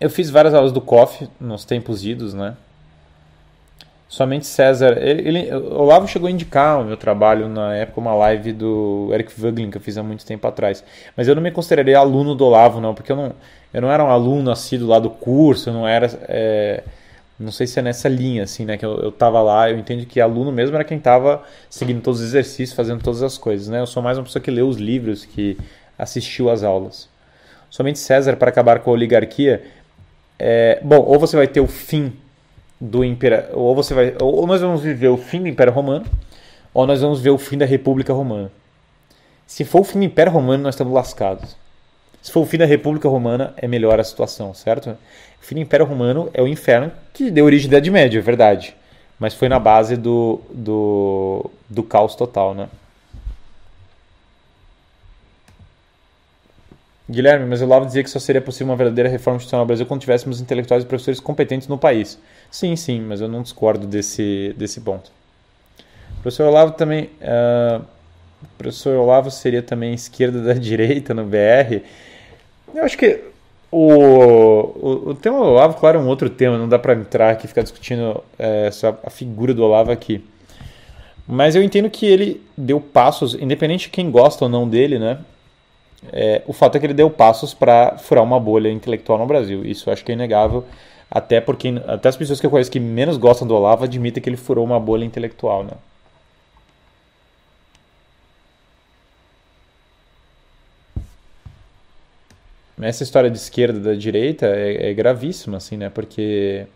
Eu 0.00 0.08
fiz 0.08 0.30
várias 0.30 0.54
aulas 0.54 0.72
do 0.72 0.80
COF 0.80 1.28
nos 1.38 1.66
tempos 1.66 2.02
idos, 2.06 2.32
né? 2.32 2.56
Somente 4.12 4.46
César. 4.46 4.98
Ele, 5.00 5.26
ele, 5.26 5.54
o 5.54 5.80
Olavo 5.80 6.06
chegou 6.06 6.28
a 6.28 6.30
indicar 6.30 6.78
o 6.78 6.84
meu 6.84 6.98
trabalho 6.98 7.48
na 7.48 7.74
época, 7.74 7.98
uma 7.98 8.14
live 8.14 8.52
do 8.52 9.08
Eric 9.10 9.32
Vuglin 9.34 9.70
que 9.70 9.78
eu 9.78 9.80
fiz 9.80 9.96
há 9.96 10.02
muito 10.02 10.26
tempo 10.26 10.46
atrás. 10.46 10.84
Mas 11.16 11.28
eu 11.28 11.34
não 11.34 11.40
me 11.40 11.50
consideraria 11.50 11.96
aluno 11.96 12.34
do 12.34 12.44
Olavo, 12.44 12.78
não, 12.78 12.94
porque 12.94 13.10
eu 13.10 13.16
não, 13.16 13.32
eu 13.72 13.80
não 13.80 13.90
era 13.90 14.04
um 14.04 14.10
aluno 14.10 14.50
assíduo 14.50 14.86
lá 14.86 14.98
do 14.98 15.08
curso, 15.08 15.70
eu 15.70 15.72
não 15.72 15.88
era. 15.88 16.10
É, 16.28 16.84
não 17.40 17.50
sei 17.50 17.66
se 17.66 17.78
é 17.78 17.82
nessa 17.82 18.06
linha, 18.06 18.42
assim, 18.42 18.66
né? 18.66 18.76
Que 18.76 18.84
eu, 18.84 19.00
eu 19.00 19.10
tava 19.10 19.40
lá, 19.40 19.70
eu 19.70 19.78
entendo 19.78 20.04
que 20.04 20.20
aluno 20.20 20.52
mesmo 20.52 20.76
era 20.76 20.84
quem 20.84 20.98
tava 20.98 21.42
seguindo 21.70 22.02
todos 22.02 22.20
os 22.20 22.26
exercícios, 22.26 22.74
fazendo 22.74 23.02
todas 23.02 23.22
as 23.22 23.38
coisas, 23.38 23.68
né? 23.68 23.80
Eu 23.80 23.86
sou 23.86 24.02
mais 24.02 24.18
uma 24.18 24.24
pessoa 24.24 24.42
que 24.42 24.50
leu 24.50 24.68
os 24.68 24.76
livros, 24.76 25.24
que 25.24 25.56
assistiu 25.98 26.50
às 26.50 26.62
aulas. 26.62 27.08
Somente 27.70 27.98
César 27.98 28.36
para 28.36 28.50
acabar 28.50 28.80
com 28.80 28.90
a 28.90 28.92
oligarquia. 28.92 29.64
É, 30.38 30.80
bom, 30.84 31.00
ou 31.00 31.18
você 31.18 31.34
vai 31.34 31.46
ter 31.46 31.60
o 31.60 31.66
fim 31.66 32.12
do 32.82 33.04
império, 33.04 33.44
ou 33.52 33.76
você 33.76 33.94
vai, 33.94 34.16
ou 34.20 34.44
nós 34.44 34.60
vamos 34.60 34.82
viver 34.82 35.06
o 35.06 35.16
fim 35.16 35.40
do 35.40 35.46
Império 35.46 35.72
Romano, 35.72 36.04
ou 36.74 36.84
nós 36.84 37.00
vamos 37.00 37.20
ver 37.20 37.30
o 37.30 37.38
fim 37.38 37.56
da 37.56 37.64
República 37.64 38.12
Romana. 38.12 38.50
Se 39.46 39.64
for 39.64 39.82
o 39.82 39.84
fim 39.84 40.00
do 40.00 40.04
Império 40.04 40.32
Romano, 40.32 40.64
nós 40.64 40.74
estamos 40.74 40.92
lascados. 40.92 41.56
Se 42.20 42.32
for 42.32 42.40
o 42.40 42.44
fim 42.44 42.58
da 42.58 42.64
República 42.64 43.08
Romana, 43.08 43.54
é 43.56 43.68
melhor 43.68 44.00
a 44.00 44.04
situação, 44.04 44.52
certo? 44.52 44.90
O 44.90 44.96
fim 45.44 45.54
do 45.54 45.60
Império 45.60 45.86
Romano 45.86 46.28
é 46.34 46.42
o 46.42 46.48
inferno 46.48 46.90
que 47.14 47.30
deu 47.30 47.44
origem 47.44 47.66
à 47.66 47.68
Idade 47.68 47.88
Média, 47.88 48.18
é 48.18 48.22
verdade. 48.22 48.74
Mas 49.16 49.32
foi 49.32 49.48
na 49.48 49.60
base 49.60 49.96
do, 49.96 50.40
do, 50.50 51.50
do 51.70 51.84
caos 51.84 52.16
total, 52.16 52.52
né? 52.52 52.68
Guilherme, 57.08 57.46
mas 57.46 57.60
o 57.60 57.64
Olavo 57.64 57.84
dizia 57.86 58.02
que 58.02 58.10
só 58.10 58.18
seria 58.18 58.40
possível 58.40 58.68
uma 58.68 58.76
verdadeira 58.76 59.08
reforma 59.08 59.36
institucional 59.36 59.64
no 59.64 59.68
Brasil 59.68 59.84
quando 59.86 60.00
tivéssemos 60.00 60.40
intelectuais 60.40 60.82
e 60.82 60.86
professores 60.86 61.20
competentes 61.20 61.68
no 61.68 61.76
país. 61.76 62.18
Sim, 62.52 62.76
sim, 62.76 63.00
mas 63.00 63.22
eu 63.22 63.28
não 63.28 63.40
discordo 63.40 63.86
desse, 63.86 64.54
desse 64.58 64.78
ponto. 64.82 65.10
O 66.18 66.22
professor 66.22 66.46
Olavo 66.48 66.72
também. 66.72 67.04
Uh, 67.22 67.82
professor 68.58 68.94
Olavo 68.96 69.30
seria 69.30 69.62
também 69.62 69.94
esquerda 69.94 70.42
da 70.42 70.52
direita 70.60 71.14
no 71.14 71.24
BR. 71.24 71.82
Eu 72.74 72.84
acho 72.84 72.98
que 72.98 73.20
o, 73.70 73.88
o, 73.90 75.08
o 75.08 75.14
tema 75.14 75.38
do 75.38 75.44
Olavo, 75.44 75.78
claro, 75.78 75.98
é 75.98 76.02
um 76.02 76.06
outro 76.06 76.28
tema, 76.28 76.58
não 76.58 76.68
dá 76.68 76.78
para 76.78 76.92
entrar 76.92 77.30
aqui 77.30 77.46
e 77.46 77.48
ficar 77.48 77.62
discutindo 77.62 78.22
é, 78.38 78.68
a 79.02 79.08
figura 79.08 79.54
do 79.54 79.64
Olavo 79.64 79.90
aqui. 79.90 80.22
Mas 81.26 81.54
eu 81.56 81.62
entendo 81.62 81.88
que 81.88 82.04
ele 82.04 82.42
deu 82.54 82.78
passos, 82.78 83.34
independente 83.34 83.84
de 83.84 83.90
quem 83.90 84.10
gosta 84.10 84.44
ou 84.44 84.50
não 84.50 84.68
dele, 84.68 84.98
né? 84.98 85.20
É, 86.12 86.42
o 86.46 86.52
fato 86.52 86.76
é 86.76 86.80
que 86.80 86.84
ele 86.84 86.92
deu 86.92 87.08
passos 87.08 87.54
para 87.54 87.96
furar 87.96 88.22
uma 88.22 88.38
bolha 88.38 88.70
intelectual 88.70 89.18
no 89.18 89.24
Brasil. 89.24 89.64
Isso 89.64 89.90
acho 89.90 90.04
que 90.04 90.12
é 90.12 90.14
inegável, 90.14 90.66
até 91.12 91.40
porque 91.42 91.68
até 91.86 92.08
as 92.08 92.16
pessoas 92.16 92.40
que 92.40 92.46
eu 92.46 92.50
conheço 92.50 92.70
que 92.70 92.80
menos 92.80 93.18
gostam 93.18 93.46
do 93.46 93.54
Olavo 93.54 93.84
admitem 93.84 94.22
que 94.22 94.30
ele 94.30 94.36
furou 94.36 94.64
uma 94.64 94.80
bolha 94.80 95.04
intelectual, 95.04 95.62
né? 95.62 95.72
Essa 102.80 103.02
história 103.04 103.30
de 103.30 103.36
esquerda 103.36 103.78
da 103.78 103.94
direita 103.94 104.46
é, 104.46 104.90
é 104.90 104.94
gravíssima, 104.94 105.58
assim, 105.58 105.76
né? 105.76 105.90
Porque 105.90 106.66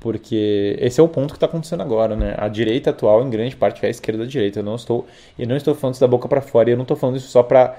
porque 0.00 0.76
esse 0.80 0.98
é 0.98 1.02
o 1.02 1.08
ponto 1.08 1.28
que 1.32 1.36
está 1.36 1.46
acontecendo 1.46 1.82
agora, 1.82 2.16
né? 2.16 2.34
A 2.38 2.48
direita 2.48 2.88
atual, 2.90 3.22
em 3.22 3.28
grande 3.28 3.54
parte, 3.54 3.84
é 3.84 3.88
a 3.88 3.90
esquerda 3.90 4.24
da 4.24 4.28
direita. 4.30 4.60
Eu 4.60 4.64
não 4.64 4.76
estou, 4.76 5.06
e 5.38 5.44
não 5.46 5.56
estou 5.56 5.74
falando 5.74 5.94
isso 5.94 6.00
da 6.00 6.08
boca 6.08 6.26
para 6.26 6.40
fora. 6.40 6.70
E 6.70 6.72
eu 6.72 6.76
não 6.76 6.84
estou 6.84 6.96
falando 6.96 7.16
isso 7.16 7.28
só 7.28 7.42
para 7.42 7.78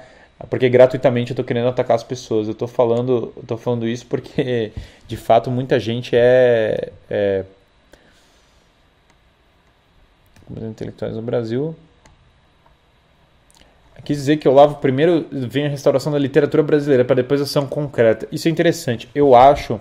porque 0.50 0.70
gratuitamente 0.70 1.32
eu 1.32 1.34
estou 1.34 1.46
querendo 1.46 1.68
atacar 1.68 1.96
as 1.96 2.04
pessoas. 2.04 2.48
Eu 2.48 2.54
estou 2.54 2.68
falando, 2.68 3.34
eu 3.36 3.44
tô 3.44 3.58
falando 3.58 3.88
isso 3.88 4.06
porque, 4.06 4.72
de 5.08 5.18
fato, 5.18 5.52
muita 5.52 5.80
gente 5.80 6.16
é, 6.16 6.92
é 7.10 7.46
intelectuais 10.62 11.16
no 11.16 11.22
Brasil. 11.22 11.76
Quis 14.04 14.18
dizer 14.18 14.38
que 14.38 14.50
Olavo 14.50 14.76
primeiro 14.76 15.28
vem 15.32 15.66
a 15.66 15.70
restauração 15.70 16.12
da 16.12 16.18
literatura 16.18 16.64
brasileira 16.64 17.06
para 17.06 17.18
depois 17.18 17.40
ação 17.40 17.68
concreta. 17.68 18.28
Isso 18.32 18.48
é 18.48 18.52
interessante. 18.52 19.08
Eu 19.14 19.36
acho 19.36 19.80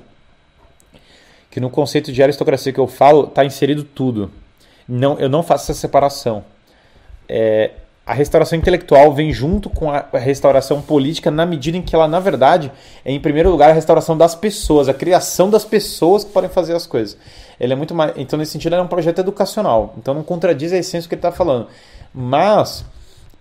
que 1.50 1.58
no 1.58 1.70
conceito 1.70 2.12
de 2.12 2.22
aristocracia 2.22 2.72
que 2.72 2.78
eu 2.78 2.86
falo 2.86 3.24
está 3.24 3.44
inserido 3.44 3.82
tudo. 3.82 4.30
Não, 4.86 5.18
eu 5.18 5.28
não 5.28 5.42
faço 5.42 5.70
essa 5.70 5.80
separação. 5.80 6.44
É, 7.28 7.70
a 8.10 8.12
restauração 8.12 8.58
intelectual 8.58 9.14
vem 9.14 9.32
junto 9.32 9.70
com 9.70 9.88
a 9.88 10.04
restauração 10.14 10.82
política 10.82 11.30
na 11.30 11.46
medida 11.46 11.78
em 11.78 11.82
que 11.82 11.94
ela, 11.94 12.08
na 12.08 12.18
verdade, 12.18 12.72
é 13.04 13.12
em 13.12 13.20
primeiro 13.20 13.48
lugar 13.52 13.70
a 13.70 13.72
restauração 13.72 14.18
das 14.18 14.34
pessoas, 14.34 14.88
a 14.88 14.94
criação 14.94 15.48
das 15.48 15.64
pessoas 15.64 16.24
que 16.24 16.32
podem 16.32 16.50
fazer 16.50 16.74
as 16.74 16.88
coisas. 16.88 17.16
Ele 17.60 17.72
é 17.72 17.76
muito 17.76 17.94
mais, 17.94 18.12
então 18.16 18.36
nesse 18.36 18.50
sentido 18.50 18.74
é 18.74 18.82
um 18.82 18.88
projeto 18.88 19.20
educacional. 19.20 19.94
Então 19.96 20.12
não 20.12 20.24
contradiz 20.24 20.72
a 20.72 20.78
essência 20.78 21.02
do 21.02 21.08
que 21.08 21.14
ele 21.14 21.20
está 21.20 21.30
falando. 21.30 21.68
Mas 22.12 22.84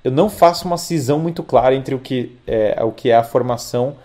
eu 0.03 0.11
não 0.11 0.29
faço 0.29 0.67
uma 0.67 0.77
cisão 0.77 1.17
muito 1.17 1.41
clara 1.41 1.73
entre 1.73 1.95
o 1.95 1.99
que 1.99 2.37
é, 2.45 2.77
o 2.83 2.91
que 2.91 3.09
é 3.09 3.15
a 3.15 3.23
formação 3.23 3.95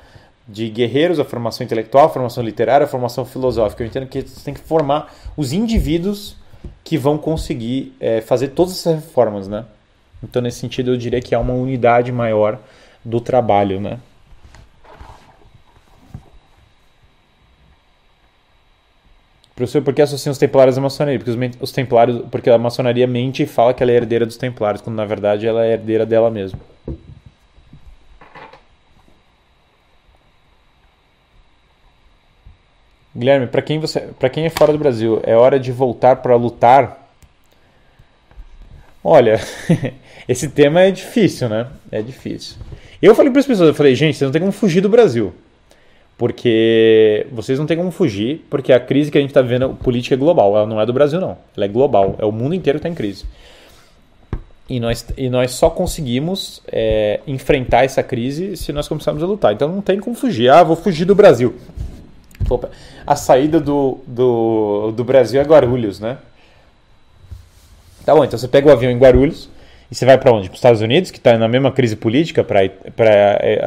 de 0.48 0.70
guerreiros, 0.70 1.20
a 1.20 1.26
formação 1.26 1.62
intelectual, 1.62 2.06
a 2.06 2.08
formação 2.08 2.42
literária, 2.42 2.86
a 2.86 2.88
formação 2.88 3.26
filosófica. 3.26 3.82
Eu 3.82 3.86
entendo 3.86 4.06
que 4.06 4.22
você 4.22 4.42
tem 4.42 4.54
que 4.54 4.60
formar 4.60 5.14
os 5.36 5.52
indivíduos 5.52 6.38
que 6.82 6.96
vão 6.96 7.18
conseguir 7.18 7.94
é, 8.00 8.22
fazer 8.22 8.48
todas 8.48 8.72
essas 8.72 8.94
reformas, 8.94 9.46
né? 9.46 9.66
Então, 10.24 10.40
nesse 10.42 10.58
sentido, 10.58 10.92
eu 10.92 10.96
diria 10.96 11.20
que 11.20 11.34
há 11.34 11.38
uma 11.38 11.52
unidade 11.52 12.10
maior 12.10 12.58
do 13.04 13.20
trabalho, 13.20 13.80
né? 13.80 13.98
Professor, 19.54 19.82
por 19.82 19.94
que 19.94 20.02
associam 20.02 20.32
os 20.32 20.38
templários 20.38 20.76
à 20.76 20.80
maçonaria? 20.80 21.18
Porque 21.18 21.30
os, 21.30 21.38
os 21.60 21.70
templários, 21.72 22.22
porque 22.30 22.50
a 22.50 22.58
maçonaria 22.58 23.06
mente 23.06 23.42
e 23.44 23.46
fala 23.46 23.72
que 23.72 23.82
ela 23.82 23.92
é 23.92 23.96
herdeira 23.96 24.26
dos 24.26 24.36
templários, 24.36 24.80
quando 24.82 24.96
na 24.96 25.04
verdade 25.04 25.46
ela 25.46 25.64
é 25.64 25.74
herdeira 25.74 26.04
dela 26.04 26.30
mesma. 26.30 26.58
Guilherme, 33.14 33.46
para 33.46 33.62
quem 33.62 33.78
você, 33.78 34.00
para 34.18 34.28
quem 34.28 34.44
é 34.44 34.50
fora 34.50 34.72
do 34.72 34.78
Brasil, 34.78 35.20
é 35.24 35.36
hora 35.36 35.60
de 35.60 35.70
voltar 35.70 36.16
para 36.16 36.34
lutar? 36.34 37.08
Olha, 39.04 39.38
esse 40.28 40.48
tema 40.48 40.80
é 40.80 40.90
difícil, 40.90 41.48
né? 41.48 41.66
É 41.90 42.00
difícil. 42.02 42.56
Eu 43.00 43.14
falei 43.14 43.30
para 43.30 43.40
as 43.40 43.46
pessoas, 43.46 43.68
eu 43.68 43.74
falei, 43.74 43.94
gente, 43.94 44.16
vocês 44.16 44.26
não 44.26 44.32
tem 44.32 44.40
como 44.40 44.52
fugir 44.52 44.80
do 44.80 44.88
Brasil. 44.88 45.32
Porque 46.16 47.26
vocês 47.32 47.58
não 47.58 47.66
tem 47.66 47.76
como 47.76 47.90
fugir, 47.90 48.44
porque 48.48 48.72
a 48.72 48.78
crise 48.78 49.10
que 49.10 49.18
a 49.18 49.20
gente 49.20 49.30
está 49.30 49.42
vivendo 49.42 49.70
política 49.70 50.14
é 50.14 50.18
global, 50.18 50.56
ela 50.56 50.66
não 50.66 50.80
é 50.80 50.86
do 50.86 50.92
Brasil, 50.92 51.20
não. 51.20 51.36
Ela 51.56 51.66
é 51.66 51.68
global, 51.68 52.16
é 52.18 52.24
o 52.24 52.32
mundo 52.32 52.54
inteiro 52.54 52.78
que 52.78 52.86
está 52.86 52.88
em 52.88 52.94
crise. 52.94 53.24
E 54.68 54.80
nós, 54.80 55.06
e 55.16 55.28
nós 55.28 55.50
só 55.50 55.68
conseguimos 55.68 56.62
é, 56.68 57.20
enfrentar 57.26 57.84
essa 57.84 58.02
crise 58.02 58.56
se 58.56 58.72
nós 58.72 58.88
começarmos 58.88 59.22
a 59.22 59.26
lutar. 59.26 59.52
Então 59.52 59.68
não 59.68 59.82
tem 59.82 59.98
como 59.98 60.16
fugir. 60.16 60.48
Ah, 60.48 60.62
vou 60.62 60.76
fugir 60.76 61.04
do 61.04 61.14
Brasil. 61.14 61.54
Opa, 62.48 62.70
a 63.06 63.16
saída 63.16 63.60
do, 63.60 63.98
do, 64.06 64.92
do 64.92 65.04
Brasil 65.04 65.40
é 65.40 65.44
Guarulhos, 65.44 66.00
né? 66.00 66.18
Tá 68.06 68.14
bom, 68.14 68.24
então 68.24 68.38
você 68.38 68.48
pega 68.48 68.68
o 68.68 68.72
avião 68.72 68.90
em 68.90 68.98
Guarulhos 68.98 69.48
e 69.94 69.96
você 69.96 70.04
vai 70.04 70.18
para 70.18 70.32
onde? 70.32 70.48
Para 70.48 70.54
os 70.54 70.58
Estados 70.58 70.80
Unidos, 70.80 71.12
que 71.12 71.18
está 71.18 71.38
na 71.38 71.46
mesma 71.46 71.70
crise 71.70 71.94
política, 71.94 72.42
para 72.42 72.58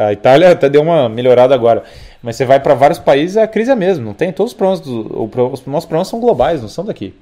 a 0.08 0.12
Itália 0.12 0.52
até 0.52 0.70
deu 0.70 0.82
uma 0.82 1.08
melhorada 1.08 1.56
agora. 1.56 1.86
Mas 2.22 2.36
você 2.36 2.44
vai 2.44 2.60
para 2.60 2.74
vários 2.74 3.00
países, 3.00 3.38
a 3.38 3.48
crise 3.48 3.70
é 3.70 3.74
a 3.74 3.78
mesma. 3.78 4.04
Não 4.04 4.14
tem 4.14 4.34
todos 4.34 4.52
os 4.52 4.58
problemas. 4.58 4.82
Do, 4.82 5.24
os 5.24 5.66
nossos 5.66 5.88
problemas 5.88 6.10
são 6.10 6.20
globais, 6.20 6.62
não 6.62 6.68
são 6.68 6.84
daqui. 6.84 7.14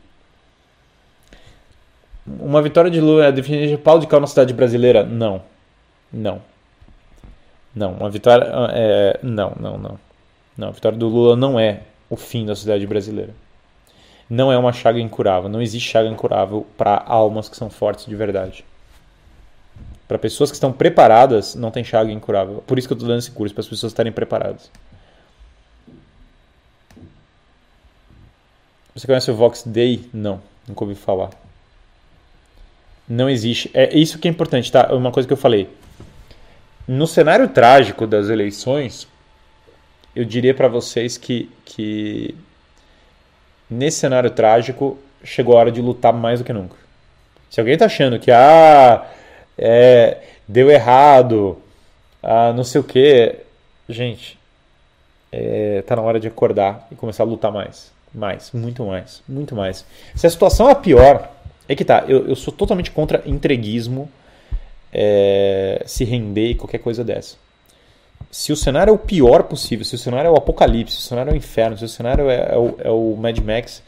Uma 2.25 2.63
vitória 2.63 2.89
de 2.89 2.99
Lula 2.99 3.27
é 3.27 3.31
definida 3.31 3.67
de 3.67 3.77
pau 3.77 3.99
de 3.99 4.07
cal 4.07 4.19
na 4.19 4.25
cidade 4.25 4.55
brasileira? 4.55 5.03
Não. 5.03 5.39
Não. 6.11 6.41
Não. 7.75 7.91
Uma 7.91 8.09
vitória. 8.09 8.47
É, 8.71 9.19
não, 9.21 9.53
não, 9.59 9.77
não. 9.77 9.99
Não, 10.57 10.69
a 10.69 10.71
vitória 10.71 10.97
do 10.97 11.07
Lula 11.07 11.35
não 11.35 11.59
é 11.59 11.81
o 12.09 12.15
fim 12.15 12.43
da 12.43 12.55
sociedade 12.55 12.87
brasileira. 12.87 13.35
Não 14.27 14.51
é 14.51 14.57
uma 14.57 14.73
chaga 14.73 14.99
incurável. 14.99 15.47
Não 15.47 15.61
existe 15.61 15.91
chaga 15.91 16.09
incurável 16.09 16.65
para 16.75 17.03
almas 17.05 17.47
que 17.47 17.55
são 17.55 17.69
fortes 17.69 18.07
de 18.07 18.15
verdade. 18.15 18.65
Para 20.07 20.19
pessoas 20.19 20.51
que 20.51 20.55
estão 20.55 20.71
preparadas, 20.71 21.55
não 21.55 21.71
tem 21.71 21.83
chaga 21.83 22.11
incurável. 22.11 22.63
Por 22.67 22.77
isso 22.77 22.87
que 22.87 22.93
eu 22.93 22.95
estou 22.95 23.07
dando 23.07 23.19
esse 23.19 23.31
curso, 23.31 23.55
para 23.55 23.61
as 23.61 23.67
pessoas 23.67 23.91
estarem 23.91 24.11
preparadas. 24.11 24.69
Você 28.95 29.07
conhece 29.07 29.29
o 29.29 29.35
Vox 29.35 29.63
Day? 29.65 30.07
Não, 30.13 30.41
nunca 30.67 30.83
ouvi 30.83 30.95
falar. 30.95 31.31
Não 33.07 33.29
existe. 33.29 33.69
É 33.73 33.95
isso 33.97 34.17
que 34.19 34.27
é 34.27 34.31
importante, 34.31 34.71
tá? 34.71 34.93
Uma 34.93 35.11
coisa 35.11 35.27
que 35.27 35.33
eu 35.33 35.37
falei. 35.37 35.69
No 36.87 37.07
cenário 37.07 37.49
trágico 37.49 38.07
das 38.07 38.29
eleições, 38.29 39.07
eu 40.15 40.23
diria 40.23 40.53
para 40.53 40.67
vocês 40.67 41.17
que, 41.17 41.51
que 41.65 42.35
nesse 43.69 43.99
cenário 43.99 44.29
trágico 44.29 44.97
chegou 45.23 45.55
a 45.55 45.59
hora 45.59 45.71
de 45.71 45.81
lutar 45.81 46.13
mais 46.13 46.39
do 46.39 46.45
que 46.45 46.53
nunca. 46.53 46.77
Se 47.49 47.59
alguém 47.59 47.73
está 47.73 47.85
achando 47.85 48.19
que 48.19 48.31
ah, 48.31 49.05
é, 49.57 50.17
deu 50.47 50.69
errado, 50.69 51.57
ah, 52.21 52.53
não 52.53 52.63
sei 52.63 52.81
o 52.81 52.83
que, 52.83 53.35
gente, 53.89 54.37
é, 55.31 55.83
tá 55.85 55.95
na 55.95 56.01
hora 56.01 56.19
de 56.19 56.27
acordar 56.27 56.87
e 56.91 56.95
começar 56.95 57.23
a 57.23 57.27
lutar 57.27 57.51
mais, 57.51 57.91
mais, 58.13 58.51
muito 58.51 58.83
mais, 58.85 59.21
muito 59.27 59.55
mais. 59.55 59.85
Se 60.15 60.27
a 60.27 60.29
situação 60.29 60.69
é 60.69 60.75
pior, 60.75 61.29
é 61.67 61.75
que 61.75 61.85
tá. 61.85 62.05
Eu, 62.07 62.27
eu 62.27 62.35
sou 62.35 62.53
totalmente 62.53 62.91
contra 62.91 63.23
entreguismo, 63.25 64.09
é, 64.93 65.81
se 65.85 66.03
render 66.03 66.51
e 66.51 66.55
qualquer 66.55 66.79
coisa 66.79 67.03
dessa 67.03 67.37
se 68.35 68.51
o 68.51 68.55
cenário 68.57 68.91
é 68.91 68.93
o 68.93 68.97
pior 68.97 69.43
possível, 69.43 69.85
se 69.85 69.95
o 69.95 69.97
cenário 69.97 70.27
é 70.27 70.31
o 70.31 70.35
apocalipse, 70.35 70.97
se 70.97 70.99
o 70.99 71.03
cenário 71.03 71.29
é 71.29 71.33
o 71.33 71.37
inferno, 71.37 71.77
se 71.77 71.85
o 71.85 71.87
cenário 71.87 72.29
é, 72.29 72.53
é, 72.53 72.57
o, 72.57 72.75
é 72.79 72.91
o 72.91 73.15
Mad 73.15 73.37
Max, 73.39 73.81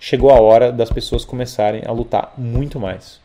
chegou 0.00 0.30
a 0.30 0.40
hora 0.40 0.72
das 0.72 0.90
pessoas 0.90 1.24
começarem 1.24 1.82
a 1.86 1.92
lutar 1.92 2.34
muito 2.36 2.80
mais. 2.80 3.20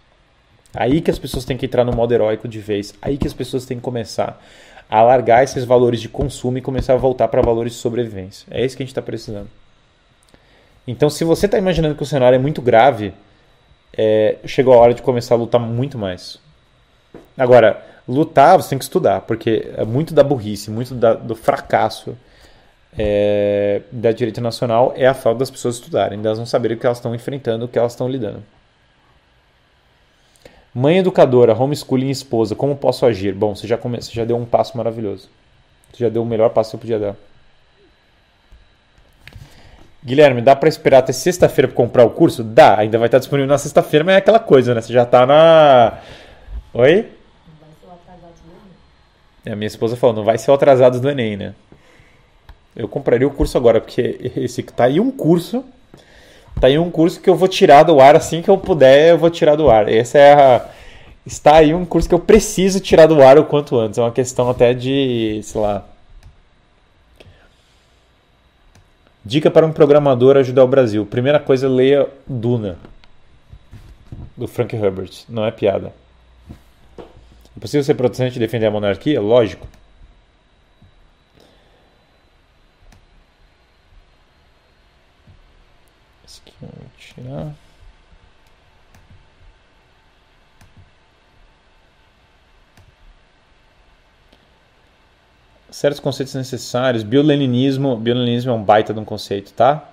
Aí 0.73 1.01
que 1.01 1.09
as 1.09 1.17
pessoas 1.17 1.45
têm 1.45 1.57
que 1.57 1.65
entrar 1.65 1.83
no 1.83 1.93
modo 1.93 2.13
heróico 2.13 2.47
de 2.47 2.59
vez. 2.59 2.93
Aí 3.01 3.17
que 3.17 3.27
as 3.27 3.33
pessoas 3.33 3.65
têm 3.65 3.77
que 3.77 3.83
começar 3.83 4.41
a 4.89 5.01
largar 5.01 5.43
esses 5.43 5.65
valores 5.65 5.99
de 5.99 6.09
consumo 6.09 6.57
e 6.57 6.61
começar 6.61 6.93
a 6.93 6.97
voltar 6.97 7.27
para 7.27 7.41
valores 7.41 7.73
de 7.73 7.79
sobrevivência. 7.79 8.47
É 8.51 8.63
isso 8.63 8.75
que 8.75 8.83
a 8.83 8.85
gente 8.85 8.91
está 8.91 9.01
precisando. 9.01 9.49
Então, 10.87 11.09
se 11.09 11.23
você 11.23 11.45
está 11.45 11.57
imaginando 11.57 11.95
que 11.95 12.03
o 12.03 12.05
cenário 12.05 12.35
é 12.35 12.39
muito 12.39 12.61
grave, 12.61 13.13
é, 13.97 14.37
chegou 14.45 14.73
a 14.73 14.77
hora 14.77 14.93
de 14.93 15.01
começar 15.01 15.35
a 15.35 15.37
lutar 15.37 15.59
muito 15.59 15.97
mais. 15.97 16.39
Agora, 17.37 17.83
lutar, 18.07 18.55
você 18.55 18.69
tem 18.69 18.77
que 18.77 18.85
estudar, 18.85 19.21
porque 19.21 19.69
é 19.75 19.83
muito 19.83 20.13
da 20.13 20.23
burrice, 20.23 20.71
muito 20.71 20.95
da, 20.95 21.13
do 21.13 21.35
fracasso 21.35 22.17
é, 22.97 23.81
da 23.91 24.11
direita 24.11 24.41
nacional 24.41 24.93
é 24.95 25.05
a 25.05 25.13
falta 25.13 25.39
das 25.39 25.51
pessoas 25.51 25.75
estudarem, 25.75 26.19
delas 26.21 26.39
não 26.39 26.45
saberem 26.45 26.75
o 26.75 26.79
que 26.79 26.85
elas 26.85 26.97
estão 26.97 27.13
enfrentando, 27.13 27.65
o 27.65 27.67
que 27.67 27.77
elas 27.77 27.91
estão 27.91 28.09
lidando. 28.09 28.43
Mãe 30.79 30.99
educadora, 30.99 31.55
homeschooling 31.55 32.11
esposa, 32.11 32.53
como 32.53 32.75
posso 32.75 33.03
agir? 33.03 33.33
Bom, 33.33 33.55
você 33.55 33.65
já, 33.65 33.79
come... 33.79 33.99
você 33.99 34.11
já 34.11 34.23
deu 34.23 34.37
um 34.37 34.45
passo 34.45 34.77
maravilhoso. 34.77 35.27
Você 35.91 36.03
já 36.03 36.07
deu 36.07 36.21
o 36.21 36.25
melhor 36.25 36.51
passo 36.51 36.69
que 36.69 36.77
você 36.77 36.81
podia 36.81 36.99
dar. 36.99 37.15
Guilherme, 40.05 40.39
dá 40.39 40.55
para 40.55 40.69
esperar 40.69 40.99
até 40.99 41.11
sexta-feira 41.11 41.67
para 41.67 41.75
comprar 41.75 42.05
o 42.05 42.11
curso? 42.11 42.43
Dá, 42.43 42.77
ainda 42.77 42.99
vai 42.99 43.07
estar 43.07 43.17
disponível 43.17 43.49
na 43.49 43.57
sexta-feira, 43.57 44.05
mas 44.05 44.13
é 44.13 44.17
aquela 44.19 44.37
coisa, 44.37 44.75
né? 44.75 44.81
Você 44.81 44.93
já 44.93 45.03
tá 45.03 45.25
na. 45.25 45.97
Oi? 46.75 47.09
É, 49.43 49.53
a 49.53 49.55
minha 49.55 49.65
esposa 49.65 49.97
falou, 49.97 50.15
não 50.15 50.23
vai 50.23 50.37
ser 50.37 50.51
o 50.51 50.53
atrasado 50.53 50.99
do 50.99 51.09
Enem, 51.09 51.37
né? 51.37 51.55
Eu 52.75 52.87
compraria 52.87 53.27
o 53.27 53.31
curso 53.31 53.57
agora, 53.57 53.81
porque 53.81 54.31
esse 54.35 54.61
tá 54.61 54.83
aí 54.83 54.99
um 54.99 55.09
curso. 55.09 55.65
Tá 56.59 56.67
aí 56.67 56.79
um 56.79 56.89
curso 56.89 57.21
que 57.21 57.29
eu 57.29 57.35
vou 57.35 57.47
tirar 57.47 57.83
do 57.83 57.99
ar 57.99 58.15
assim 58.15 58.41
que 58.41 58.49
eu 58.49 58.57
puder, 58.57 59.11
eu 59.11 59.17
vou 59.17 59.29
tirar 59.29 59.55
do 59.55 59.69
ar. 59.69 59.87
Essa 59.87 60.17
é 60.17 60.33
a. 60.33 60.65
Está 61.25 61.57
aí 61.57 61.73
um 61.73 61.85
curso 61.85 62.07
que 62.07 62.15
eu 62.15 62.19
preciso 62.19 62.79
tirar 62.79 63.05
do 63.05 63.21
ar 63.21 63.37
o 63.37 63.45
quanto 63.45 63.77
antes. 63.77 63.99
É 63.99 64.01
uma 64.01 64.11
questão 64.11 64.49
até 64.49 64.73
de, 64.73 65.41
sei 65.43 65.61
lá. 65.61 65.85
Dica 69.25 69.51
para 69.51 69.65
um 69.65 69.73
programador 69.73 70.37
ajudar 70.37 70.63
o 70.63 70.67
Brasil. 70.67 71.05
Primeira 71.05 71.39
coisa, 71.39 71.67
leia 71.67 72.07
Duna. 72.25 72.79
Do 74.37 74.47
Frank 74.47 74.73
Herbert. 74.75 75.25
Não 75.27 75.45
é 75.45 75.51
piada. 75.51 75.91
É 76.97 77.59
possível 77.59 77.83
ser 77.83 77.95
protestante 77.95 78.37
e 78.37 78.39
defender 78.39 78.67
a 78.67 78.71
monarquia? 78.71 79.19
Lógico. 79.19 79.67
Esse 86.25 86.39
aqui 86.39 86.46
eu 86.46 86.46
vou 86.46 86.46
tirar. 86.97 87.53
certos 95.77 95.99
conceitos 95.99 96.33
necessários. 96.33 97.03
Bioleninismo, 97.03 97.95
bioleninismo 97.95 98.51
é 98.51 98.53
um 98.55 98.63
baita 98.63 98.93
de 98.93 98.99
um 98.99 99.05
conceito, 99.05 99.53
tá? 99.53 99.87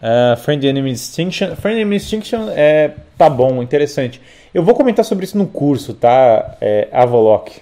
Uh, 0.00 0.36
friend 0.36 0.66
Enemy 0.66 0.92
Distinction. 0.92 1.56
Friend 1.56 1.80
Enemy 1.80 1.96
Distinction 1.96 2.50
é 2.50 2.92
tá 3.16 3.30
bom, 3.30 3.62
interessante. 3.62 4.20
Eu 4.52 4.62
vou 4.62 4.74
comentar 4.74 5.04
sobre 5.04 5.24
isso 5.24 5.38
no 5.38 5.46
curso, 5.46 5.94
tá? 5.94 6.56
É, 6.60 6.88
Avolok, 6.92 7.60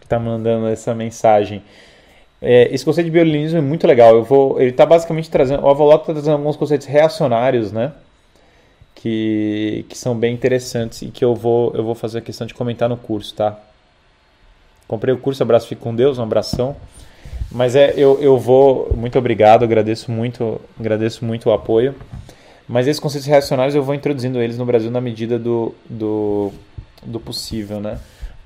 que 0.00 0.06
tá 0.06 0.18
mandando 0.18 0.66
essa 0.68 0.94
mensagem. 0.94 1.62
É, 2.40 2.72
esse 2.72 2.84
conceito 2.84 3.06
de 3.06 3.10
biolinismo 3.10 3.58
é 3.58 3.60
muito 3.60 3.86
legal. 3.86 4.14
Eu 4.14 4.24
vou, 4.24 4.60
ele 4.60 4.70
está 4.70 4.86
basicamente 4.86 5.30
trazendo, 5.30 5.64
o 5.64 5.68
Avolok 5.68 6.02
está 6.02 6.12
trazendo 6.12 6.36
alguns 6.36 6.56
conceitos 6.56 6.86
reacionários, 6.86 7.72
né? 7.72 7.92
Que, 8.94 9.84
que 9.88 9.96
são 9.96 10.16
bem 10.16 10.34
interessantes 10.34 11.02
e 11.02 11.06
que 11.06 11.24
eu 11.24 11.34
vou, 11.34 11.72
eu 11.74 11.84
vou 11.84 11.94
fazer 11.94 12.18
a 12.18 12.20
questão 12.20 12.46
de 12.46 12.54
comentar 12.54 12.88
no 12.88 12.96
curso, 12.96 13.34
tá? 13.34 13.58
Comprei 14.86 15.14
o 15.14 15.18
curso, 15.18 15.42
abraço, 15.42 15.68
fique 15.68 15.82
com 15.82 15.94
Deus, 15.94 16.18
um 16.18 16.22
abração. 16.22 16.74
Mas 17.50 17.74
é, 17.76 17.94
eu, 17.96 18.20
eu 18.20 18.38
vou, 18.38 18.92
muito 18.94 19.18
obrigado, 19.18 19.62
agradeço 19.62 20.10
muito, 20.10 20.60
agradeço 20.78 21.24
muito 21.24 21.48
o 21.48 21.52
apoio. 21.52 21.94
Mas 22.68 22.86
esses 22.86 23.00
conceitos 23.00 23.26
reacionários 23.26 23.74
eu 23.74 23.82
vou 23.82 23.94
introduzindo 23.94 24.40
eles 24.40 24.58
no 24.58 24.66
Brasil 24.66 24.90
na 24.90 25.00
medida 25.00 25.38
do, 25.38 25.74
do, 25.88 26.52
do 27.02 27.18
possível, 27.18 27.80
né? 27.80 27.98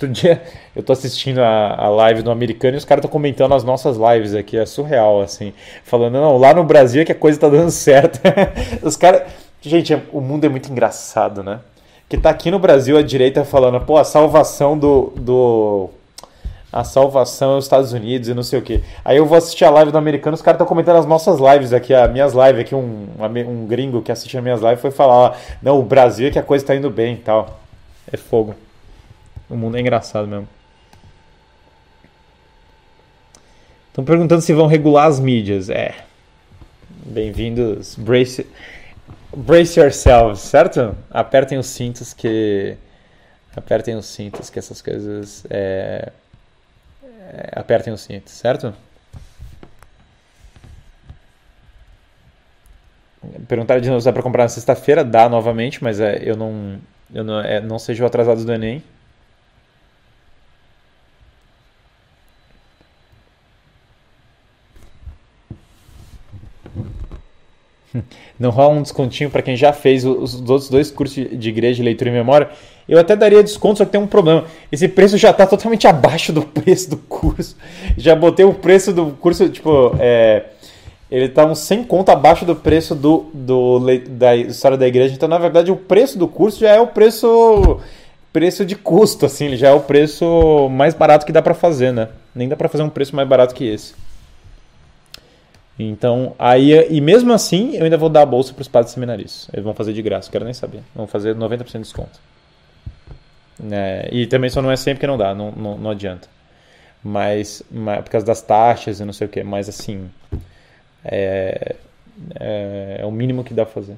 Outro 0.03 0.09
dia 0.09 0.43
eu 0.75 0.83
tô 0.83 0.93
assistindo 0.93 1.39
a, 1.39 1.75
a 1.77 1.89
live 1.89 2.23
do 2.23 2.31
americano 2.31 2.77
e 2.77 2.79
os 2.79 2.85
caras 2.85 3.05
estão 3.05 3.11
comentando 3.11 3.55
as 3.55 3.63
nossas 3.63 3.97
lives 3.97 4.35
aqui, 4.35 4.57
é 4.57 4.67
surreal, 4.67 5.21
assim. 5.21 5.53
Falando, 5.85 6.15
não, 6.15 6.37
lá 6.37 6.53
no 6.53 6.65
Brasil 6.65 7.03
é 7.03 7.05
que 7.05 7.13
a 7.13 7.17
coisa 7.17 7.39
tá 7.39 7.49
dando 7.49 7.71
certo. 7.73 8.21
os 8.83 8.97
caras. 8.97 9.23
Gente, 9.61 9.97
o 10.13 10.21
mundo 10.21 10.45
é 10.45 10.49
muito 10.49 10.73
engraçado, 10.73 11.43
né? 11.43 11.61
Que 12.09 12.19
tá 12.19 12.31
aqui 12.31 12.51
no 12.51 12.59
Brasil 12.59 12.99
a 12.99 13.03
direita 13.03 13.45
falando, 13.45 13.81
pô, 13.81 13.97
a 13.97 14.03
salvação 14.03 14.77
do, 14.77 15.13
do 15.15 15.89
a 16.73 16.83
salvação 16.83 17.55
é 17.55 17.59
os 17.59 17.65
Estados 17.65 17.93
Unidos 17.93 18.29
e 18.29 18.35
não 18.35 18.43
sei 18.43 18.59
o 18.59 18.63
que. 18.63 18.83
Aí 19.05 19.19
eu 19.19 19.25
vou 19.25 19.39
assistir 19.39 19.65
a 19.65 19.71
live 19.71 19.93
do 19.93 19.99
americano, 19.99 20.35
os 20.35 20.43
caras 20.43 20.57
estão 20.57 20.67
comentando 20.67 20.97
as 20.97 21.07
nossas 21.07 21.39
lives 21.39 21.73
aqui, 21.73 21.95
as 21.95 22.11
minhas 22.11 22.33
lives 22.33 22.61
aqui, 22.61 22.75
um, 22.75 23.07
um 23.47 23.67
gringo 23.67 24.03
que 24.03 24.11
assiste 24.11 24.37
as 24.37 24.43
minhas 24.43 24.61
lives 24.61 24.81
foi 24.81 24.91
falar, 24.91 25.39
não, 25.63 25.79
o 25.79 25.83
Brasil 25.83 26.27
é 26.27 26.31
que 26.31 26.39
a 26.41 26.43
coisa 26.43 26.65
está 26.65 26.75
indo 26.75 26.91
bem 26.91 27.15
e 27.15 27.19
tal. 27.19 27.61
É 28.13 28.17
fogo. 28.17 28.55
O 29.53 29.57
mundo 29.57 29.77
é 29.77 29.81
engraçado 29.81 30.27
mesmo. 30.27 30.49
Estão 33.89 34.05
perguntando 34.05 34.41
se 34.41 34.53
vão 34.53 34.67
regular 34.67 35.07
as 35.07 35.21
mídias. 35.21 35.69
É. 35.69 35.95
Bem-vindos. 37.05 37.95
Brace, 37.95 38.47
brace 39.37 39.79
yourselves, 39.79 40.41
certo? 40.41 40.97
Apertem 41.11 41.59
os 41.59 41.67
cintos 41.67 42.13
que. 42.13 42.77
Apertem 43.55 43.95
os 43.95 44.07
cintos 44.07 44.51
que 44.51 44.59
essas 44.59 44.81
coisas. 44.83 45.45
É 45.51 46.11
é, 47.33 47.51
apertem 47.53 47.93
o 47.93 47.97
cinto, 47.97 48.31
certo? 48.31 48.75
Perguntaram 53.49 53.81
de 53.81 53.89
novo 53.89 54.01
se 54.01 54.05
dá 54.05 54.13
para 54.13 54.23
comprar 54.23 54.43
na 54.45 54.49
sexta-feira, 54.49 55.03
dá 55.03 55.29
novamente, 55.29 55.83
mas 55.83 55.99
é, 55.99 56.21
eu 56.23 56.37
não, 56.37 56.79
eu 57.15 57.25
não, 57.25 57.41
é, 57.41 57.61
não 57.61 57.79
seja 57.79 58.05
atrasado 58.05 58.45
do 58.45 58.53
Enem. 58.53 58.83
Não 68.39 68.51
rola 68.51 68.75
um 68.75 68.83
descontinho 68.83 69.31
para 69.31 69.43
quem 69.43 69.57
já 69.57 69.73
fez 69.73 70.05
os, 70.05 70.35
os, 70.35 70.51
outros 70.51 70.69
dois 70.69 70.91
cursos 70.91 71.15
de 71.15 71.49
igreja 71.49 71.77
de 71.77 71.83
leitura 71.83 72.11
e 72.11 72.13
memória. 72.13 72.51
Eu 72.89 72.99
até 72.99 73.15
daria 73.15 73.43
desconto, 73.43 73.79
só 73.79 73.85
que 73.85 73.93
tem 73.93 74.01
um 74.01 74.07
problema. 74.07 74.45
Esse 74.71 74.89
preço 74.89 75.17
já 75.17 75.31
está 75.31 75.47
totalmente 75.47 75.87
abaixo 75.89 76.33
do 76.33 76.43
preço 76.43 76.91
do 76.91 76.97
curso. 76.97 77.57
Já 77.97 78.15
botei 78.15 78.45
o 78.45 78.55
preço 78.55 78.93
do 78.93 79.07
curso, 79.13 79.49
tipo, 79.49 79.95
é, 79.99 80.45
ele 81.11 81.27
está 81.27 81.45
uns 81.45 81.59
100 81.61 81.85
conto 81.85 82.11
abaixo 82.11 82.45
do 82.45 82.57
preço 82.57 82.95
do, 82.95 83.27
do, 83.33 83.81
da 84.09 84.35
história 84.37 84.77
da 84.77 84.87
igreja. 84.87 85.15
Então, 85.15 85.29
na 85.29 85.39
verdade, 85.39 85.71
o 85.71 85.77
preço 85.77 86.19
do 86.19 86.27
curso 86.27 86.61
já 86.61 86.71
é 86.71 86.81
o 86.81 86.87
preço 86.89 87.81
preço 88.33 88.65
de 88.65 88.75
custo, 88.75 89.27
assim, 89.27 89.45
ele 89.45 89.59
já 89.59 89.69
é 89.69 89.73
o 89.73 89.81
preço 89.81 90.69
mais 90.71 90.95
barato 90.95 91.27
que 91.27 91.33
dá 91.33 91.43
para 91.43 91.53
fazer, 91.53 91.93
né? 91.93 92.09
Nem 92.35 92.49
dá 92.49 92.57
para 92.57 92.69
fazer 92.69 92.83
um 92.83 92.89
preço 92.89 93.15
mais 93.15 93.29
barato 93.29 93.55
que 93.55 93.65
esse. 93.65 93.95
Então, 95.79 96.35
aí, 96.39 96.87
e 96.91 97.01
mesmo 97.01 97.33
assim, 97.33 97.77
eu 97.77 97.85
ainda 97.85 97.97
vou 97.97 98.09
dar 98.09 98.23
a 98.23 98.27
bolsa 98.27 98.53
para 98.53 98.63
os 98.63 98.69
padres 98.69 98.93
seminaristas. 98.93 99.49
Eles 99.53 99.65
vão 99.65 99.75
fazer 99.75 99.93
de 99.93 100.03
graça, 100.03 100.31
quero 100.31 100.45
nem 100.45 100.55
saber. 100.55 100.83
Vão 100.95 101.07
fazer 101.07 101.35
90% 101.35 101.73
de 101.73 101.79
desconto. 101.79 102.21
É, 103.71 104.09
e 104.13 104.27
também 104.27 104.51
só 104.51 104.61
não 104.61 104.71
é 104.71 104.77
sempre 104.77 105.01
que 105.01 105.07
não 105.07 105.17
dá, 105.17 105.35
não, 105.35 105.51
não, 105.53 105.79
não 105.79 105.91
adianta. 105.91 106.29
Mas, 107.03 107.63
mas, 107.71 108.03
por 108.03 108.11
causa 108.11 108.27
das 108.27 108.43
taxas 108.43 109.01
e 109.01 109.05
não 109.05 109.13
sei 109.13 109.27
o 109.27 109.31
que, 109.31 109.43
mas 109.43 109.69
assim, 109.69 110.09
é, 111.05 111.77
é, 112.39 112.99
é, 113.01 113.07
o 113.07 113.11
mínimo 113.11 113.43
que 113.43 113.55
dá 113.55 113.65
pra 113.65 113.75
fazer. 113.75 113.97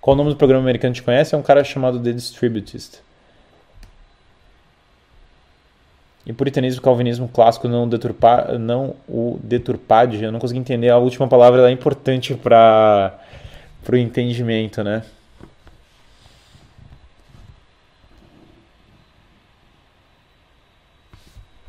Qual 0.00 0.14
o 0.14 0.16
nome 0.16 0.30
do 0.30 0.36
programa 0.36 0.62
americano 0.62 0.92
que 0.92 0.98
a 0.98 1.00
gente 1.00 1.04
conhece? 1.04 1.34
É 1.34 1.38
um 1.38 1.42
cara 1.42 1.64
chamado 1.64 1.98
The 2.02 2.12
Distributist. 2.12 2.98
E 6.26 6.32
puritanismo 6.32 6.80
calvinismo 6.80 7.28
clássico 7.28 7.68
não, 7.68 7.88
deturpar, 7.88 8.58
não 8.58 8.96
o 9.08 9.38
deturpade, 9.42 10.22
eu 10.22 10.32
não 10.32 10.38
consegui 10.38 10.60
entender, 10.60 10.88
a 10.88 10.96
última 10.96 11.28
palavra 11.28 11.68
é 11.68 11.72
importante 11.72 12.34
para 12.34 13.18
o 13.90 13.96
entendimento, 13.96 14.82
né? 14.82 15.02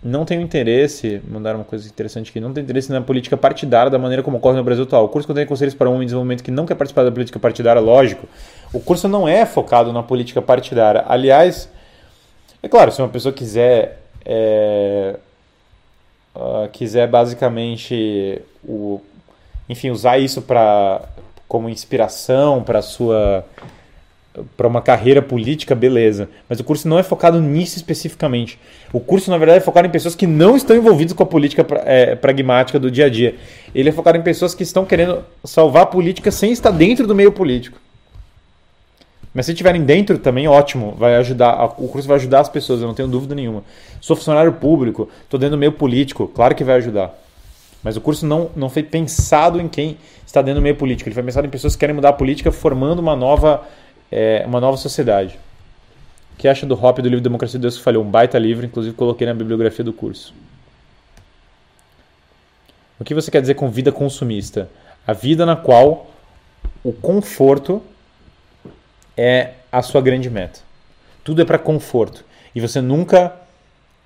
não 0.06 0.24
tenho 0.24 0.40
interesse, 0.40 1.20
mandaram 1.28 1.58
uma 1.58 1.66
coisa 1.66 1.90
interessante 1.90 2.30
aqui, 2.30 2.40
não 2.40 2.54
tenho 2.54 2.64
interesse 2.64 2.92
na 2.92 3.02
política 3.02 3.36
partidária 3.36 3.90
da 3.90 3.98
maneira 3.98 4.22
como 4.22 4.38
ocorre 4.38 4.56
no 4.56 4.64
Brasil 4.64 4.84
atual. 4.84 5.06
O 5.06 5.10
curso 5.10 5.28
contém 5.28 5.48
conselhos 5.48 5.74
para 5.74 5.90
um 5.90 6.00
em 6.00 6.06
desenvolvimento 6.06 6.44
que 6.44 6.52
não 6.52 6.68
quer 6.68 6.76
participar 6.76 7.04
da 7.04 7.12
política 7.12 7.40
partidária, 7.40 7.82
lógico. 7.82 8.28
O 8.72 8.80
curso 8.80 9.08
não 9.08 9.28
é 9.28 9.48
focado 9.48 9.92
na 9.92 10.04
política 10.04 10.44
partidária. 10.44 11.04
Aliás, 11.08 11.68
é 12.62 12.68
claro, 12.68 12.92
se 12.92 13.02
uma 13.02 13.10
pessoa 13.10 13.34
quiser 13.34 14.05
é, 14.26 15.16
uh, 16.36 16.68
quiser 16.72 17.08
basicamente 17.08 18.42
o, 18.64 19.00
enfim, 19.70 19.92
usar 19.92 20.18
isso 20.18 20.42
para 20.42 21.02
como 21.48 21.70
inspiração 21.70 22.64
para 22.64 22.82
sua 22.82 23.46
para 24.58 24.68
uma 24.68 24.82
carreira 24.82 25.22
política, 25.22 25.74
beleza. 25.74 26.30
Mas 26.50 26.60
o 26.60 26.64
curso 26.64 26.90
não 26.90 27.00
é 27.00 27.04
focado 27.04 27.40
nisso 27.40 27.78
especificamente. 27.78 28.60
O 28.92 29.00
curso, 29.00 29.32
na 29.32 29.38
verdade, 29.38 29.60
é 29.60 29.62
focado 29.62 29.88
em 29.88 29.92
pessoas 29.92 30.14
que 30.14 30.28
não 30.28 30.58
estão 30.58 30.76
envolvidas 30.76 31.14
com 31.14 31.24
a 31.24 31.26
política 31.26 31.66
é, 31.86 32.16
pragmática 32.16 32.78
do 32.78 32.92
dia 32.92 33.06
a 33.06 33.10
dia. 33.10 33.36
Ele 33.74 33.88
é 33.88 33.92
focado 33.94 34.18
em 34.18 34.22
pessoas 34.22 34.54
que 34.54 34.64
estão 34.64 34.84
querendo 34.84 35.24
salvar 35.44 35.84
a 35.84 35.86
política 35.86 36.32
sem 36.32 36.52
estar 36.52 36.72
dentro 36.72 37.08
do 37.08 37.16
meio 37.16 37.32
político. 37.32 37.80
Mas 39.36 39.46
se 39.46 39.52
estiverem 39.52 39.84
dentro 39.84 40.18
também, 40.18 40.48
ótimo. 40.48 40.96
Vai 40.98 41.18
ajudar. 41.18 41.62
O 41.78 41.90
curso 41.90 42.08
vai 42.08 42.16
ajudar 42.16 42.40
as 42.40 42.48
pessoas, 42.48 42.80
eu 42.80 42.88
não 42.88 42.94
tenho 42.94 43.10
dúvida 43.10 43.36
nenhuma. 43.36 43.66
Sou 44.00 44.16
funcionário 44.16 44.54
público, 44.54 45.10
estou 45.26 45.38
dentro 45.38 45.58
do 45.58 45.60
meio 45.60 45.74
político, 45.74 46.26
claro 46.30 46.56
que 46.56 46.64
vai 46.64 46.76
ajudar. 46.76 47.14
Mas 47.84 47.98
o 47.98 48.02
curso 48.02 48.26
não, 48.26 48.50
não 48.56 48.70
foi 48.70 48.82
pensado 48.82 49.60
em 49.60 49.68
quem 49.68 49.98
está 50.26 50.42
dentro 50.42 50.62
do 50.62 50.64
meio 50.64 50.78
político. 50.78 51.10
Ele 51.10 51.14
foi 51.14 51.22
pensado 51.22 51.46
em 51.46 51.50
pessoas 51.50 51.76
que 51.76 51.82
querem 51.82 51.94
mudar 51.94 52.10
a 52.10 52.14
política 52.14 52.50
formando 52.50 53.00
uma 53.00 53.14
nova, 53.14 53.68
é, 54.10 54.46
uma 54.48 54.62
nova 54.62 54.78
sociedade. 54.78 55.38
O 56.34 56.38
que 56.38 56.48
acha 56.48 56.66
do 56.66 56.74
Hop 56.74 57.00
do 57.00 57.10
livro 57.10 57.20
Democracia 57.22 57.60
de 57.60 57.64
Deus 57.64 57.76
que 57.76 57.84
Falhou? 57.84 58.06
Um 58.06 58.10
baita 58.10 58.40
livro, 58.40 58.66
inclusive 58.66 58.96
coloquei 58.96 59.28
na 59.28 59.34
bibliografia 59.34 59.84
do 59.84 59.92
curso. 59.92 60.34
O 62.98 63.04
que 63.04 63.14
você 63.14 63.30
quer 63.30 63.42
dizer 63.42 63.56
com 63.56 63.70
vida 63.70 63.92
consumista? 63.92 64.70
A 65.06 65.12
vida 65.12 65.46
na 65.46 65.58
qual 65.58 66.10
o 66.82 66.94
conforto 66.94 67.82
é 69.18 69.52
a 69.72 69.82
sua 69.82 70.02
grande 70.02 70.30
meta. 70.30 70.60
Tudo 71.24 71.42
é 71.42 71.46
para 71.46 71.58
conforto. 71.58 72.24
E 72.54 72.62
você 72.62 72.82
nunca, 72.82 73.34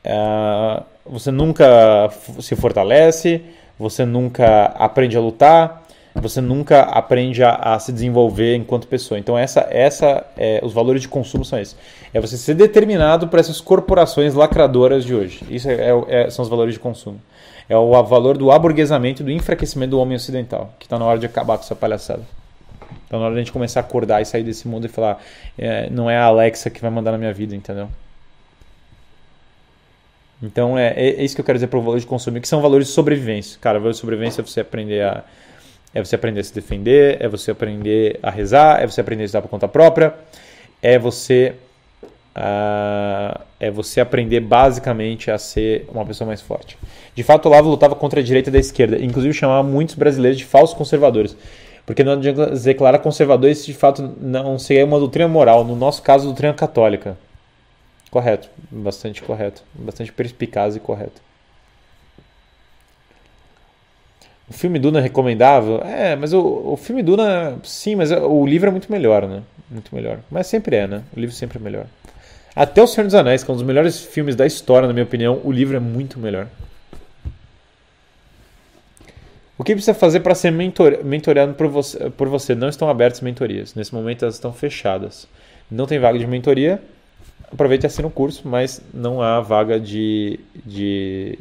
uh, 0.06 0.84
você 1.06 1.32
nunca 1.32 2.10
se 2.40 2.56
fortalece, 2.56 3.42
você 3.78 4.06
nunca 4.06 4.66
aprende 4.76 5.16
a 5.16 5.20
lutar, 5.20 5.84
você 6.16 6.42
nunca 6.42 6.82
aprende 6.82 7.44
a, 7.44 7.56
a 7.56 7.80
se 7.80 7.92
desenvolver 7.92 8.56
enquanto 8.56 8.88
pessoa. 8.88 9.20
Então 9.20 9.38
essa, 9.38 9.68
essa, 9.70 10.26
é, 10.38 10.60
os 10.64 10.74
valores 10.74 11.02
de 11.02 11.08
consumo 11.08 11.46
são 11.46 11.60
esses. 11.60 11.76
É 12.14 12.20
você 12.20 12.38
ser 12.38 12.56
determinado 12.56 13.28
por 13.28 13.40
essas 13.40 13.62
corporações 13.62 14.34
lacradoras 14.34 15.06
de 15.06 15.14
hoje. 15.14 15.42
Isso 15.50 15.70
é, 15.70 15.74
é, 15.74 16.26
é 16.26 16.30
são 16.30 16.44
os 16.44 16.50
valores 16.50 16.74
de 16.74 16.80
consumo. 16.80 17.22
É 17.68 17.78
o 17.78 18.04
valor 18.04 18.36
do 18.38 18.52
aburguesamento 18.52 19.24
do 19.24 19.32
enfraquecimento 19.32 19.92
do 19.92 20.00
homem 20.00 20.16
ocidental, 20.16 20.74
que 20.80 20.88
está 20.88 20.98
na 20.98 21.06
hora 21.06 21.20
de 21.20 21.28
acabar 21.28 21.56
com 21.58 21.64
essa 21.64 21.76
palhaçada. 21.76 22.24
Então, 23.10 23.20
na 23.20 23.26
hora 23.26 23.34
de 23.34 23.42
a 23.42 23.44
gente 23.44 23.52
começar 23.52 23.80
a 23.80 23.84
acordar 23.84 24.22
e 24.22 24.26
sair 24.26 24.44
desse 24.44 24.68
mundo 24.68 24.86
e 24.86 24.88
falar, 24.88 25.20
é, 25.58 25.90
não 25.90 26.08
é 26.08 26.16
a 26.16 26.26
Alexa 26.26 26.70
que 26.70 26.80
vai 26.80 26.92
mandar 26.92 27.12
na 27.12 27.18
minha 27.18 27.34
vida, 27.34 27.56
entendeu? 27.56 27.90
Então, 30.44 30.78
é, 30.78 30.94
é, 30.96 31.10
é 31.20 31.24
isso 31.24 31.34
que 31.34 31.42
eu 31.42 31.46
quero 31.46 31.58
dizer 31.58 31.68
para 31.68 31.80
o 31.80 31.82
valor 31.82 32.00
de 32.00 32.06
consumir, 32.06 32.40
que 32.40 32.48
são 32.48 32.62
valores 32.62 32.86
de 32.86 32.94
sobrevivência. 32.94 33.58
Cara, 33.60 33.80
valor 33.80 33.94
de 33.94 33.98
sobrevivência 33.98 34.42
é 34.42 34.46
você 34.46 34.62
aprender 34.62 35.02
a 35.02 35.24
é 35.92 36.04
você 36.04 36.14
aprender 36.14 36.42
a 36.42 36.44
se 36.44 36.54
defender, 36.54 37.18
é 37.20 37.28
você 37.28 37.50
aprender 37.50 38.20
a 38.22 38.30
rezar, 38.30 38.80
é 38.80 38.86
você 38.86 39.02
aprender 39.02 39.24
a 39.24 39.26
estudar 39.26 39.42
por 39.42 39.48
conta 39.48 39.68
própria, 39.68 40.14
é 40.84 41.00
você 41.00 41.56
uh, 42.36 43.42
é 43.60 43.72
você 43.72 44.00
aprender 44.00 44.40
basicamente 44.40 45.32
a 45.32 45.38
ser 45.40 45.88
uma 45.92 46.06
pessoa 46.06 46.28
mais 46.28 46.42
forte. 46.42 46.78
De 47.16 47.24
fato, 47.24 47.48
o 47.48 47.50
Olavo 47.50 47.70
lutava 47.70 47.96
contra 47.96 48.20
a 48.20 48.24
direita 48.24 48.50
e 48.50 48.54
da 48.54 48.60
esquerda, 48.60 49.04
inclusive 49.04 49.34
chamava 49.34 49.68
muitos 49.68 49.96
brasileiros 49.96 50.38
de 50.38 50.46
falsos 50.46 50.78
conservadores. 50.78 51.36
Porque 51.90 52.04
não 52.04 52.12
adianta 52.12 52.52
declarar 52.52 53.00
conservador 53.00 53.56
se 53.56 53.66
de 53.66 53.74
fato 53.74 54.16
não 54.22 54.60
seria 54.60 54.86
uma 54.86 55.00
doutrina 55.00 55.28
moral, 55.28 55.64
no 55.64 55.76
nosso 55.76 56.04
caso, 56.04 56.26
doutrina 56.26 56.54
católica. 56.54 57.18
Correto, 58.12 58.48
bastante 58.70 59.24
correto, 59.24 59.64
bastante 59.74 60.14
perspicaz 60.14 60.76
e 60.76 60.80
correto. 60.80 61.20
O 64.48 64.54
filme 64.54 64.78
Duna 64.78 65.00
é 65.00 65.02
recomendável? 65.02 65.82
É, 65.84 66.16
mas 66.16 66.32
o, 66.32 66.74
o 66.74 66.78
filme 66.78 67.02
Duna, 67.02 67.58
sim, 67.64 67.96
mas 67.96 68.12
o 68.12 68.46
livro 68.46 68.68
é 68.68 68.72
muito 68.72 68.92
melhor, 68.92 69.28
né? 69.28 69.42
Muito 69.68 69.96
melhor. 69.96 70.20
Mas 70.30 70.46
sempre 70.46 70.76
é, 70.76 70.86
né? 70.86 71.02
O 71.18 71.20
livro 71.20 71.36
sempre 71.36 71.58
é 71.58 71.62
melhor. 71.62 71.88
Até 72.56 72.84
O 72.84 72.86
Senhor 72.86 73.06
dos 73.06 73.16
Anéis, 73.16 73.44
que 73.44 73.50
é 73.50 73.52
um 73.52 73.58
dos 73.58 73.66
melhores 73.66 74.00
filmes 74.00 74.36
da 74.36 74.46
história, 74.46 74.88
na 74.88 74.94
minha 74.94 75.06
opinião, 75.06 75.42
o 75.44 75.52
livro 75.52 75.76
é 75.76 75.80
muito 75.80 76.20
melhor. 76.20 76.48
O 79.60 79.64
que 79.66 79.74
precisa 79.74 79.94
fazer 79.94 80.22
para 80.22 80.34
ser 80.34 80.52
mentor, 80.52 81.04
mentoreado 81.04 81.54
por 81.54 81.68
você, 81.68 82.10
por 82.12 82.30
você? 82.30 82.56
Não 82.56 82.70
estão 82.70 82.90
abertas 82.90 83.20
mentorias. 83.20 83.76
Nesse 83.76 83.94
momento 83.94 84.24
elas 84.24 84.36
estão 84.36 84.54
fechadas. 84.54 85.28
Não 85.70 85.86
tem 85.86 86.00
vaga 86.00 86.18
de 86.18 86.26
mentoria. 86.26 86.82
Aproveite 87.52 87.86
e 87.86 87.88
assina 87.88 88.08
o 88.08 88.12
curso, 88.12 88.48
mas 88.48 88.82
não 88.94 89.22
há 89.22 89.42
vaga 89.42 89.78
de, 89.78 90.40
de, 90.66 91.38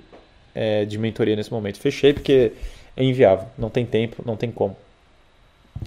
é, 0.52 0.84
de 0.84 0.98
mentoria 0.98 1.36
nesse 1.36 1.52
momento. 1.52 1.78
Fechei 1.78 2.12
porque 2.12 2.50
é 2.96 3.04
inviável. 3.04 3.46
Não 3.56 3.70
tem 3.70 3.86
tempo, 3.86 4.20
não 4.26 4.36
tem 4.36 4.50
como 4.50 4.76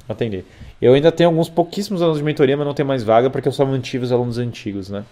atender. 0.08 0.46
Eu 0.82 0.94
ainda 0.94 1.12
tenho 1.12 1.30
alguns 1.30 1.50
pouquíssimos 1.50 2.02
alunos 2.02 2.20
de 2.20 2.24
mentoria, 2.24 2.56
mas 2.56 2.66
não 2.66 2.74
tem 2.74 2.86
mais 2.86 3.04
vaga 3.04 3.30
porque 3.30 3.50
eu 3.50 3.52
só 3.52 3.66
mantive 3.66 4.06
os 4.06 4.12
alunos 4.14 4.38
antigos, 4.38 4.90
né? 4.90 5.04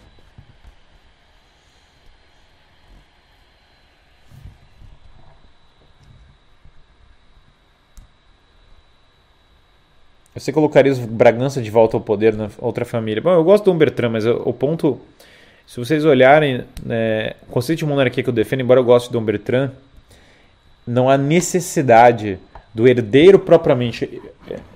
Você 10.40 10.54
colocaria 10.54 10.92
os 10.92 11.00
Bragança 11.00 11.62
de 11.62 11.70
volta 11.70 11.98
ao 11.98 12.02
poder 12.02 12.34
na 12.34 12.50
outra 12.60 12.86
família? 12.86 13.22
Bom, 13.22 13.32
eu 13.32 13.44
gosto 13.44 13.66
do 13.66 13.72
Humbertran, 13.72 14.10
mas 14.10 14.26
o 14.26 14.54
ponto. 14.54 15.00
Se 15.68 15.78
vocês 15.78 16.06
olharem, 16.06 16.64
né, 16.84 17.34
o 17.48 17.52
conceito 17.52 17.80
de 17.80 17.86
monarquia 17.86 18.24
que 18.24 18.30
eu 18.30 18.34
defendo, 18.34 18.62
embora 18.62 18.80
eu 18.80 18.84
goste 18.84 19.12
do 19.12 19.20
Humbertran, 19.20 19.72
não 20.88 21.10
há 21.10 21.18
necessidade 21.18 22.40
do 22.74 22.88
herdeiro 22.88 23.38
propriamente. 23.38 24.22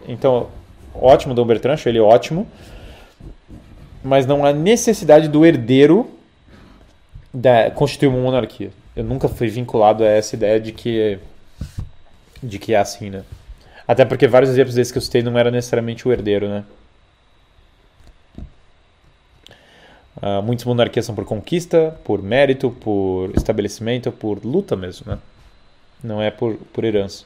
Então, 0.08 0.50
ótimo 0.94 1.34
do 1.34 1.42
Humbertran, 1.42 1.74
acho 1.74 1.90
ele 1.90 2.00
ótimo. 2.00 2.46
Mas 4.04 4.26
não 4.26 4.46
há 4.46 4.52
necessidade 4.52 5.30
do 5.30 5.46
herdeiro 5.46 6.12
da, 7.34 7.72
constituir 7.72 8.10
uma 8.10 8.20
monarquia. 8.20 8.70
Eu 8.96 9.04
nunca 9.04 9.30
fui 9.30 9.48
vinculado 9.48 10.04
a 10.04 10.08
essa 10.08 10.36
ideia 10.36 10.60
de 10.60 10.74
que, 10.74 11.18
de 12.44 12.60
que 12.60 12.74
é 12.74 12.78
assim, 12.78 13.10
né? 13.10 13.24
Até 13.88 14.06
porque 14.06 14.28
vários 14.28 14.52
exemplos 14.52 14.76
desses 14.76 14.92
que 14.92 14.98
eu 14.98 15.02
citei 15.02 15.22
não 15.22 15.38
era 15.38 15.52
necessariamente 15.52 16.08
o 16.08 16.12
herdeiro, 16.12 16.48
né? 16.48 16.64
Uh, 20.18 20.42
muitas 20.42 20.66
monarquias 20.66 21.06
são 21.06 21.14
por 21.14 21.26
conquista, 21.26 22.00
por 22.06 22.22
mérito, 22.22 22.72
por 22.72 23.32
estabelecimento, 23.36 24.12
por 24.12 24.44
luta 24.46 24.76
mesmo, 24.76 25.12
né? 25.12 25.20
Não 26.02 26.22
é 26.22 26.32
por, 26.32 26.56
por 26.72 26.86
herança. 26.86 27.26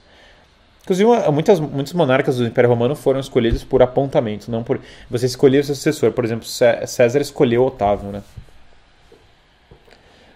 Inclusive, 0.84 1.10
muitas, 1.32 1.60
muitos 1.60 1.94
monarcas 1.94 2.38
do 2.38 2.48
Império 2.48 2.70
Romano 2.70 2.96
foram 2.96 3.20
escolhidos 3.20 3.64
por 3.64 3.84
apontamento, 3.84 4.50
não 4.50 4.64
por 4.64 4.80
você 5.10 5.26
escolher 5.26 5.60
o 5.60 5.64
seu 5.64 5.76
sucessor. 5.76 6.12
Por 6.14 6.24
exemplo, 6.24 6.48
César 6.48 7.20
escolheu 7.20 7.66
Otávio, 7.66 8.10
né? 8.10 8.24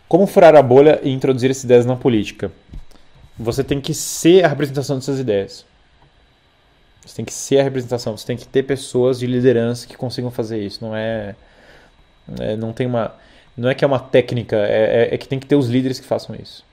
Como 0.09 0.27
furar 0.27 0.53
a 0.55 0.61
bolha 0.61 0.99
e 1.03 1.09
introduzir 1.09 1.49
essas 1.49 1.63
ideias 1.63 1.85
na 1.85 1.95
política? 1.95 2.51
Você 3.39 3.63
tem 3.63 3.79
que 3.79 3.93
ser 3.93 4.43
a 4.43 4.49
representação 4.49 4.97
dessas 4.97 5.19
ideias. 5.19 5.65
Você 7.05 7.15
tem 7.15 7.25
que 7.25 7.33
ser 7.33 7.59
a 7.59 7.63
representação, 7.63 8.15
você 8.15 8.25
tem 8.25 8.37
que 8.37 8.47
ter 8.47 8.63
pessoas 8.63 9.19
de 9.19 9.25
liderança 9.25 9.87
que 9.87 9.97
consigam 9.97 10.29
fazer 10.29 10.59
isso. 10.59 10.83
Não 10.83 10.95
é, 10.95 11.35
é 12.39 12.55
não 12.55 12.71
tem 12.71 12.85
uma, 12.85 13.13
não 13.57 13.69
é 13.69 13.75
que 13.75 13.83
é 13.83 13.87
uma 13.87 13.99
técnica, 13.99 14.55
é, 14.55 15.09
é, 15.09 15.15
é, 15.15 15.17
que 15.17 15.27
tem 15.27 15.39
que 15.39 15.47
ter 15.47 15.55
os 15.55 15.67
líderes 15.67 15.99
que 15.99 16.05
façam 16.05 16.35
isso. 16.35 16.63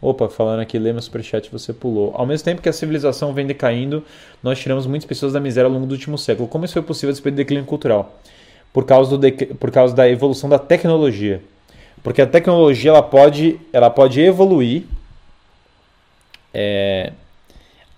Opa, 0.00 0.28
falando 0.28 0.60
aqui, 0.60 0.78
lê 0.78 0.92
meu 0.92 1.02
superchat, 1.02 1.48
você 1.50 1.72
pulou. 1.72 2.12
Ao 2.16 2.26
mesmo 2.26 2.44
tempo 2.44 2.60
que 2.60 2.68
a 2.68 2.72
civilização 2.72 3.32
vem 3.32 3.46
decaindo, 3.46 4.04
nós 4.42 4.58
tiramos 4.58 4.86
muitas 4.86 5.06
pessoas 5.06 5.32
da 5.32 5.38
miséria 5.38 5.68
ao 5.68 5.72
longo 5.72 5.86
do 5.86 5.92
último 5.92 6.18
século. 6.18 6.48
Como 6.48 6.64
isso 6.64 6.74
foi 6.74 6.82
possível 6.82 7.14
a 7.14 7.30
do 7.30 7.30
declínio 7.30 7.64
cultural? 7.64 8.18
Por 8.72 8.84
causa, 8.84 9.16
do 9.16 9.32
por 9.56 9.70
causa 9.70 9.94
da 9.94 10.08
evolução 10.08 10.48
da 10.48 10.58
tecnologia. 10.58 11.40
Porque 12.02 12.20
a 12.20 12.26
tecnologia 12.26 12.90
ela 12.90 13.02
pode, 13.02 13.60
ela 13.72 13.90
pode 13.90 14.20
evoluir 14.20 14.84
é, 16.52 17.12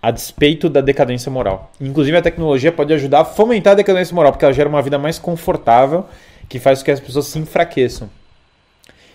a 0.05 0.11
despeito 0.11 0.69
da 0.69 0.83
decadência 0.83 1.33
moral. 1.33 1.73
Inclusive, 1.81 2.15
a 2.15 2.21
tecnologia 2.21 2.71
pode 2.71 2.93
ajudar 2.93 3.21
a 3.21 3.25
fomentar 3.25 3.73
a 3.73 3.77
decadência 3.77 4.15
moral, 4.15 4.33
porque 4.33 4.45
ela 4.45 4.53
gera 4.53 4.69
uma 4.69 4.83
vida 4.83 4.99
mais 4.99 5.19
confortável, 5.19 6.05
que 6.47 6.59
faz 6.59 6.81
com 6.81 6.85
que 6.85 6.91
as 6.91 7.01
pessoas 7.01 7.25
se 7.25 7.39
enfraqueçam. 7.39 8.11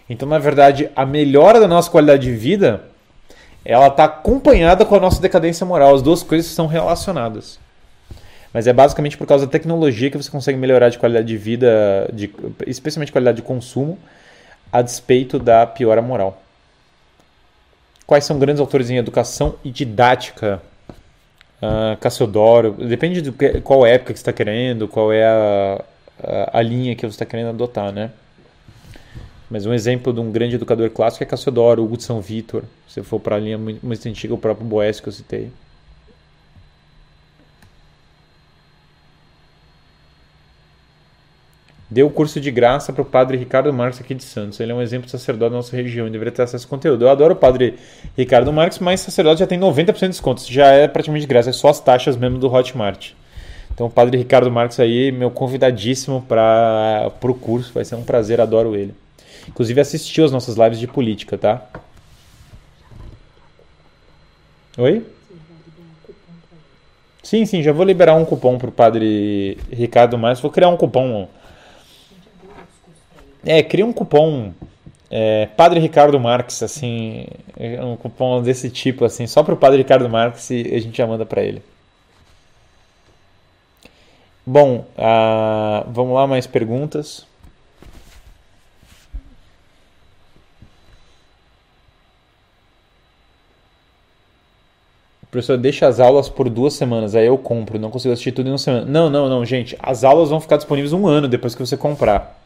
Então, 0.10 0.28
na 0.28 0.40
verdade, 0.40 0.90
a 0.96 1.06
melhora 1.06 1.60
da 1.60 1.68
nossa 1.68 1.92
qualidade 1.92 2.24
de 2.24 2.32
vida, 2.32 2.86
ela 3.64 3.86
está 3.86 4.06
acompanhada 4.06 4.84
com 4.84 4.96
a 4.96 5.00
nossa 5.00 5.22
decadência 5.22 5.64
moral. 5.64 5.94
As 5.94 6.02
duas 6.02 6.24
coisas 6.24 6.50
estão 6.50 6.66
relacionadas. 6.66 7.60
Mas 8.52 8.66
é 8.66 8.74
basicamente 8.74 9.16
por 9.16 9.28
causa 9.28 9.46
da 9.46 9.52
tecnologia 9.52 10.10
que 10.10 10.18
você 10.18 10.32
consegue 10.32 10.58
melhorar 10.58 10.90
de 10.90 10.98
qualidade 10.98 11.28
de 11.28 11.38
vida, 11.38 12.10
de, 12.12 12.34
especialmente 12.66 13.12
qualidade 13.12 13.36
de 13.36 13.44
consumo, 13.44 13.96
a 14.72 14.82
despeito 14.82 15.38
da 15.38 15.68
piora 15.68 16.02
moral. 16.02 16.42
Quais 18.08 18.26
são 18.26 18.40
grandes 18.40 18.60
autores 18.60 18.90
em 18.90 18.98
educação 18.98 19.54
e 19.64 19.70
didática? 19.70 20.60
Uh, 21.62 21.98
Cassiodoro, 21.98 22.72
depende 22.72 23.22
de 23.22 23.32
qual 23.62 23.86
época 23.86 24.14
que 24.14 24.20
você 24.20 24.24
está 24.24 24.34
querendo, 24.34 24.88
qual 24.88 25.12
é 25.12 25.26
a, 25.26 25.84
a, 26.24 26.60
a, 26.60 26.62
linha 26.62 26.96
que 26.96 27.06
você 27.06 27.16
está 27.16 27.26
querendo 27.26 27.50
adotar, 27.50 27.92
né? 27.92 28.12
Mas 29.50 29.66
um 29.66 29.74
exemplo 29.74 30.14
de 30.14 30.20
um 30.20 30.32
grande 30.32 30.56
educador 30.56 30.90
clássico 30.92 31.24
é 31.24 31.26
Cassiodoro, 31.28 31.84
Hugo 31.84 31.98
de 31.98 32.04
São 32.04 32.22
Vitor, 32.22 32.64
se 32.88 33.02
for 33.02 33.20
para 33.20 33.36
a 33.36 33.40
linha 33.40 33.58
muito, 33.58 33.86
muito 33.86 34.08
antiga, 34.08 34.34
o 34.34 34.38
próprio 34.38 34.66
Boécio 34.66 35.02
que 35.02 35.10
eu 35.10 35.14
citei. 35.14 35.52
Deu 41.92 42.06
o 42.06 42.10
curso 42.12 42.40
de 42.40 42.52
graça 42.52 42.94
para 42.94 43.02
o 43.02 43.06
padre 43.06 43.36
Ricardo 43.36 43.74
Marques 43.74 44.00
aqui 44.00 44.14
de 44.14 44.24
Santos. 44.24 44.60
Ele 44.60 44.72
é 44.72 44.76
um 44.76 44.82
exemplo 44.82 45.06
de 45.06 45.12
sacerdote 45.12 45.50
da 45.50 45.58
nossa 45.58 45.76
região 45.76 46.06
e 46.08 46.12
deveria 46.12 46.32
ter 46.32 46.44
acesso 46.44 46.58
a 46.58 46.60
esse 46.60 46.68
conteúdo. 46.68 47.04
Eu 47.04 47.10
adoro 47.10 47.34
o 47.34 47.38
padre 47.38 47.80
Ricardo 48.16 48.54
Marques, 48.54 48.78
mas 48.78 49.00
sacerdote 49.00 49.40
já 49.40 49.48
tem 49.48 49.60
90% 49.60 50.00
de 50.00 50.08
desconto. 50.10 50.44
já 50.48 50.68
é 50.68 50.88
praticamente 50.88 51.22
de 51.22 51.28
graça, 51.28 51.50
é 51.50 51.54
só 51.54 51.70
as 51.70 51.80
taxas 51.80 52.16
mesmo 52.16 52.38
do 52.38 52.48
Hotmart. 52.54 53.14
Então, 53.74 53.88
o 53.88 53.90
padre 53.90 54.18
Ricardo 54.18 54.52
Marques 54.52 54.80
aí, 54.80 55.12
meu 55.12 55.32
convidadíssimo 55.32 56.22
para 56.22 57.12
o 57.24 57.34
curso. 57.34 57.74
Vai 57.74 57.84
ser 57.86 57.96
um 57.96 58.04
prazer, 58.04 58.40
adoro 58.40 58.76
ele. 58.76 58.94
Inclusive, 59.48 59.82
assistiu 59.82 60.26
as 60.26 60.32
nossas 60.32 60.58
lives 60.58 60.80
de 60.80 60.86
política, 60.86 61.38
tá? 61.38 61.66
Oi? 64.78 65.04
Sim, 67.24 67.46
sim, 67.46 67.64
já 67.64 67.72
vou 67.72 67.86
liberar 67.86 68.16
um 68.16 68.26
cupom 68.26 68.58
pro 68.58 68.72
padre 68.72 69.58
Ricardo 69.72 70.18
Mais. 70.18 70.40
Vou 70.40 70.52
criar 70.52 70.70
um 70.70 70.78
cupom. 70.78 71.28
É, 73.46 73.64
cria 73.64 73.86
um 73.86 73.94
cupom 73.94 74.54
é, 75.10 75.48
Padre 75.58 75.80
Ricardo 75.80 76.20
Marques, 76.20 76.62
assim, 76.62 77.26
um 77.84 77.96
cupom 77.96 78.42
desse 78.42 78.70
tipo, 78.70 79.06
assim, 79.06 79.26
só 79.28 79.44
pro 79.44 79.58
Padre 79.58 79.80
Ricardo 79.80 80.08
Marques 80.10 80.50
e 80.50 80.62
a 80.74 80.80
gente 80.80 80.98
já 80.98 81.08
manda 81.08 81.26
para 81.26 81.42
ele. 81.42 81.62
Bom, 84.46 84.86
uh, 84.98 85.92
vamos 85.92 86.16
lá, 86.16 86.26
mais 86.26 86.48
perguntas. 86.48 87.26
Professor, 95.30 95.58
deixa 95.58 95.88
as 95.88 96.00
aulas 96.00 96.28
por 96.28 96.50
duas 96.50 96.74
semanas, 96.74 97.14
aí 97.14 97.28
eu 97.28 97.38
compro, 97.38 97.78
não 97.78 97.92
consigo 97.92 98.12
assistir 98.12 98.32
tudo 98.32 98.48
em 98.48 98.52
uma 98.52 98.58
semana. 98.58 98.86
Não, 98.86 99.10
não, 99.10 99.30
não, 99.30 99.46
gente. 99.46 99.78
As 99.80 100.04
aulas 100.04 100.30
vão 100.32 100.42
ficar 100.42 100.58
disponíveis 100.58 100.94
um 100.94 101.06
ano 101.06 101.28
depois 101.28 101.54
que 101.54 101.64
você 101.64 101.78
comprar. 101.78 102.39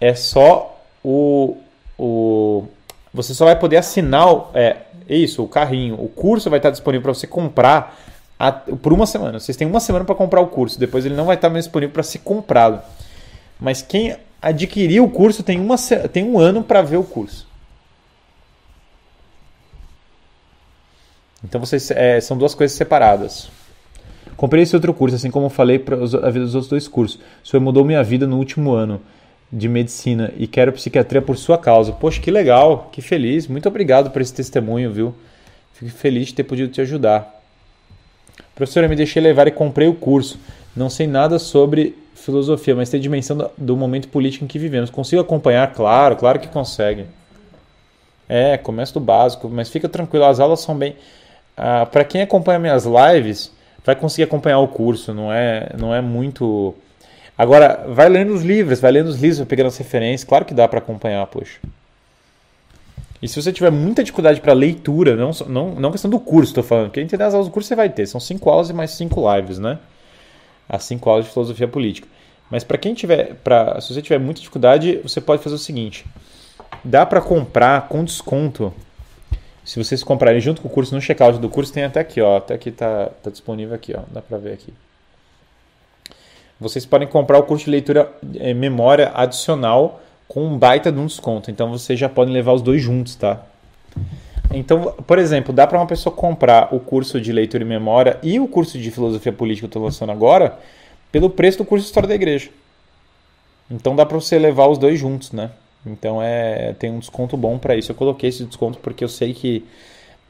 É 0.00 0.14
só 0.14 0.78
o. 1.02 1.56
o 1.98 2.64
você 3.12 3.32
só 3.32 3.44
vai 3.44 3.58
poder 3.58 3.78
assinar. 3.78 4.50
É, 4.54 4.76
isso, 5.08 5.42
o 5.42 5.48
carrinho. 5.48 5.94
O 5.94 6.08
curso 6.08 6.50
vai 6.50 6.58
estar 6.58 6.70
disponível 6.70 7.02
para 7.02 7.14
você 7.14 7.26
comprar 7.26 7.98
a, 8.38 8.52
por 8.52 8.92
uma 8.92 9.06
semana. 9.06 9.38
Vocês 9.38 9.56
têm 9.56 9.66
uma 9.66 9.80
semana 9.80 10.04
para 10.04 10.14
comprar 10.14 10.40
o 10.40 10.48
curso, 10.48 10.78
depois 10.78 11.06
ele 11.06 11.14
não 11.14 11.24
vai 11.24 11.36
estar 11.36 11.48
mais 11.48 11.64
disponível 11.64 11.92
para 11.92 12.02
ser 12.02 12.18
comprado. 12.18 12.82
Mas 13.58 13.82
quem 13.82 14.16
adquirir 14.40 15.00
o 15.00 15.08
curso 15.08 15.42
tem, 15.42 15.58
uma, 15.58 15.76
tem 16.12 16.24
um 16.24 16.38
ano 16.38 16.62
para 16.62 16.82
ver 16.82 16.98
o 16.98 17.04
curso. 17.04 17.46
Então 21.42 21.60
vocês 21.60 21.90
é, 21.90 22.20
são 22.20 22.36
duas 22.36 22.54
coisas 22.54 22.76
separadas. 22.76 23.48
Comprei 24.36 24.62
esse 24.62 24.74
outro 24.74 24.92
curso, 24.92 25.16
assim 25.16 25.30
como 25.30 25.48
falei 25.48 25.78
para 25.78 25.96
a 25.96 26.30
vida 26.30 26.44
dos 26.44 26.54
outros 26.54 26.68
dois 26.68 26.88
cursos. 26.88 27.18
O 27.42 27.48
senhor 27.48 27.62
mudou 27.62 27.84
minha 27.84 28.02
vida 28.02 28.26
no 28.26 28.36
último 28.36 28.72
ano 28.72 29.00
de 29.52 29.68
medicina 29.68 30.32
e 30.36 30.46
quero 30.46 30.72
psiquiatria 30.72 31.22
por 31.22 31.36
sua 31.36 31.56
causa. 31.56 31.92
Poxa, 31.92 32.20
que 32.20 32.30
legal, 32.30 32.88
que 32.92 33.00
feliz. 33.00 33.46
Muito 33.46 33.68
obrigado 33.68 34.10
por 34.10 34.20
esse 34.20 34.34
testemunho, 34.34 34.92
viu? 34.92 35.14
Fico 35.74 35.90
feliz 35.90 36.28
de 36.28 36.34
ter 36.34 36.44
podido 36.44 36.72
te 36.72 36.80
ajudar. 36.80 37.34
Professora, 38.54 38.88
me 38.88 38.96
deixei 38.96 39.22
levar 39.22 39.46
e 39.46 39.50
comprei 39.50 39.86
o 39.86 39.94
curso. 39.94 40.38
Não 40.74 40.90
sei 40.90 41.06
nada 41.06 41.38
sobre 41.38 41.96
filosofia, 42.14 42.74
mas 42.74 42.88
tem 42.88 43.00
dimensão 43.00 43.36
do, 43.36 43.50
do 43.56 43.76
momento 43.76 44.08
político 44.08 44.44
em 44.44 44.48
que 44.48 44.58
vivemos. 44.58 44.90
Consigo 44.90 45.20
acompanhar? 45.20 45.72
Claro, 45.72 46.16
claro 46.16 46.40
que 46.40 46.48
consegue. 46.48 47.04
É, 48.28 48.56
começa 48.56 48.92
do 48.94 49.00
básico, 49.00 49.48
mas 49.48 49.68
fica 49.68 49.88
tranquilo, 49.88 50.24
as 50.24 50.40
aulas 50.40 50.60
são 50.60 50.76
bem. 50.76 50.96
Ah, 51.56 51.86
para 51.86 52.04
quem 52.04 52.22
acompanha 52.22 52.58
minhas 52.58 52.84
lives, 52.84 53.52
vai 53.84 53.94
conseguir 53.94 54.24
acompanhar 54.24 54.58
o 54.58 54.68
curso, 54.68 55.14
não 55.14 55.32
é, 55.32 55.70
não 55.78 55.94
é 55.94 56.00
muito. 56.00 56.74
Agora, 57.36 57.84
vai 57.88 58.08
lendo 58.08 58.32
os 58.32 58.42
livros, 58.42 58.80
vai 58.80 58.92
lendo 58.92 59.08
os 59.08 59.16
livros, 59.16 59.38
vai 59.38 59.46
pegando 59.46 59.66
as 59.66 59.76
referências, 59.76 60.24
claro 60.24 60.44
que 60.44 60.54
dá 60.54 60.66
para 60.66 60.78
acompanhar, 60.78 61.26
poxa. 61.26 61.58
E 63.20 63.28
se 63.28 63.40
você 63.40 63.52
tiver 63.52 63.70
muita 63.70 64.02
dificuldade 64.02 64.40
para 64.40 64.52
leitura, 64.52 65.16
não, 65.16 65.30
não, 65.46 65.74
não 65.74 65.90
questão 65.90 66.10
do 66.10 66.20
curso, 66.20 66.50
estou 66.50 66.64
falando, 66.64 66.86
porque 66.86 67.00
entender 67.00 67.24
as 67.24 67.34
aulas 67.34 67.48
do 67.48 67.52
curso 67.52 67.68
você 67.68 67.74
vai 67.74 67.88
ter, 67.88 68.06
são 68.06 68.20
cinco 68.20 68.48
aulas 68.50 68.70
e 68.70 68.72
mais 68.72 68.92
cinco 68.92 69.22
lives, 69.34 69.58
né? 69.58 69.78
As 70.68 70.84
cinco 70.84 71.08
aulas 71.08 71.24
de 71.24 71.30
filosofia 71.30 71.68
política. 71.68 72.08
Mas 72.50 72.62
para 72.62 72.78
quem 72.78 72.94
tiver, 72.94 73.34
pra, 73.42 73.80
se 73.80 73.92
você 73.92 74.00
tiver 74.00 74.18
muita 74.18 74.40
dificuldade, 74.40 75.00
você 75.02 75.20
pode 75.20 75.42
fazer 75.42 75.56
o 75.56 75.58
seguinte: 75.58 76.04
dá 76.84 77.04
para 77.04 77.20
comprar 77.20 77.88
com 77.88 78.04
desconto 78.04 78.72
se 79.66 79.82
vocês 79.82 80.04
comprarem 80.04 80.40
junto 80.40 80.62
com 80.62 80.68
o 80.68 80.70
curso, 80.70 80.94
no 80.94 81.00
checkout 81.00 81.40
do 81.40 81.48
curso 81.48 81.72
tem 81.72 81.82
até 81.82 81.98
aqui, 81.98 82.20
ó, 82.20 82.36
até 82.36 82.54
aqui 82.54 82.70
tá, 82.70 83.10
tá 83.20 83.30
disponível 83.30 83.74
aqui, 83.74 83.92
ó, 83.96 84.02
dá 84.12 84.22
para 84.22 84.38
ver 84.38 84.52
aqui. 84.52 84.72
Vocês 86.60 86.86
podem 86.86 87.06
comprar 87.06 87.38
o 87.38 87.42
curso 87.42 87.66
de 87.66 87.70
leitura 87.70 88.10
é, 88.36 88.54
memória 88.54 89.12
adicional 89.14 90.00
com 90.26 90.44
um 90.44 90.58
baita 90.58 90.90
de 90.90 90.98
um 90.98 91.06
desconto. 91.06 91.50
Então 91.50 91.70
vocês 91.70 91.98
já 91.98 92.08
podem 92.08 92.32
levar 92.32 92.52
os 92.52 92.62
dois 92.62 92.82
juntos, 92.82 93.14
tá? 93.14 93.42
Então, 94.52 94.94
por 95.06 95.18
exemplo, 95.18 95.52
dá 95.52 95.66
para 95.66 95.78
uma 95.78 95.86
pessoa 95.86 96.14
comprar 96.14 96.74
o 96.74 96.80
curso 96.80 97.20
de 97.20 97.32
leitura 97.32 97.62
e 97.62 97.66
memória 97.66 98.18
e 98.22 98.40
o 98.40 98.48
curso 98.48 98.78
de 98.78 98.90
filosofia 98.90 99.32
política 99.32 99.62
que 99.62 99.66
eu 99.66 99.80
estou 99.80 99.82
lançando 99.82 100.12
agora 100.12 100.58
pelo 101.12 101.28
preço 101.28 101.58
do 101.58 101.64
curso 101.64 101.84
de 101.84 101.88
história 101.88 102.08
da 102.08 102.14
igreja. 102.14 102.50
Então 103.70 103.94
dá 103.96 104.06
para 104.06 104.18
você 104.18 104.38
levar 104.38 104.68
os 104.68 104.78
dois 104.78 104.98
juntos, 104.98 105.32
né? 105.32 105.50
Então 105.84 106.22
é, 106.22 106.74
tem 106.78 106.90
um 106.90 106.98
desconto 106.98 107.36
bom 107.36 107.58
para 107.58 107.76
isso. 107.76 107.90
Eu 107.90 107.96
coloquei 107.96 108.28
esse 108.28 108.44
desconto 108.44 108.78
porque 108.78 109.04
eu 109.04 109.08
sei 109.08 109.34
que 109.34 109.64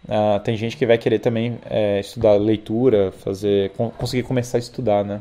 uh, 0.05 0.41
tem 0.41 0.57
gente 0.57 0.77
que 0.77 0.87
vai 0.87 0.99
querer 0.99 1.19
também 1.19 1.59
é, 1.69 2.01
estudar 2.01 2.35
leitura, 2.35 3.13
fazer, 3.13 3.71
conseguir 3.99 4.23
começar 4.23 4.59
a 4.59 4.61
estudar, 4.61 5.05
né? 5.05 5.21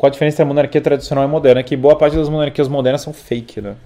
Qual 0.00 0.08
a 0.08 0.10
diferença 0.10 0.36
entre 0.36 0.44
a 0.44 0.46
monarquia 0.46 0.80
tradicional 0.80 1.26
e 1.26 1.28
moderna? 1.28 1.60
É 1.60 1.62
que 1.62 1.76
boa 1.76 1.94
parte 1.94 2.16
das 2.16 2.26
monarquias 2.26 2.68
modernas 2.68 3.02
são 3.02 3.12
fake, 3.12 3.60
né? 3.60 3.76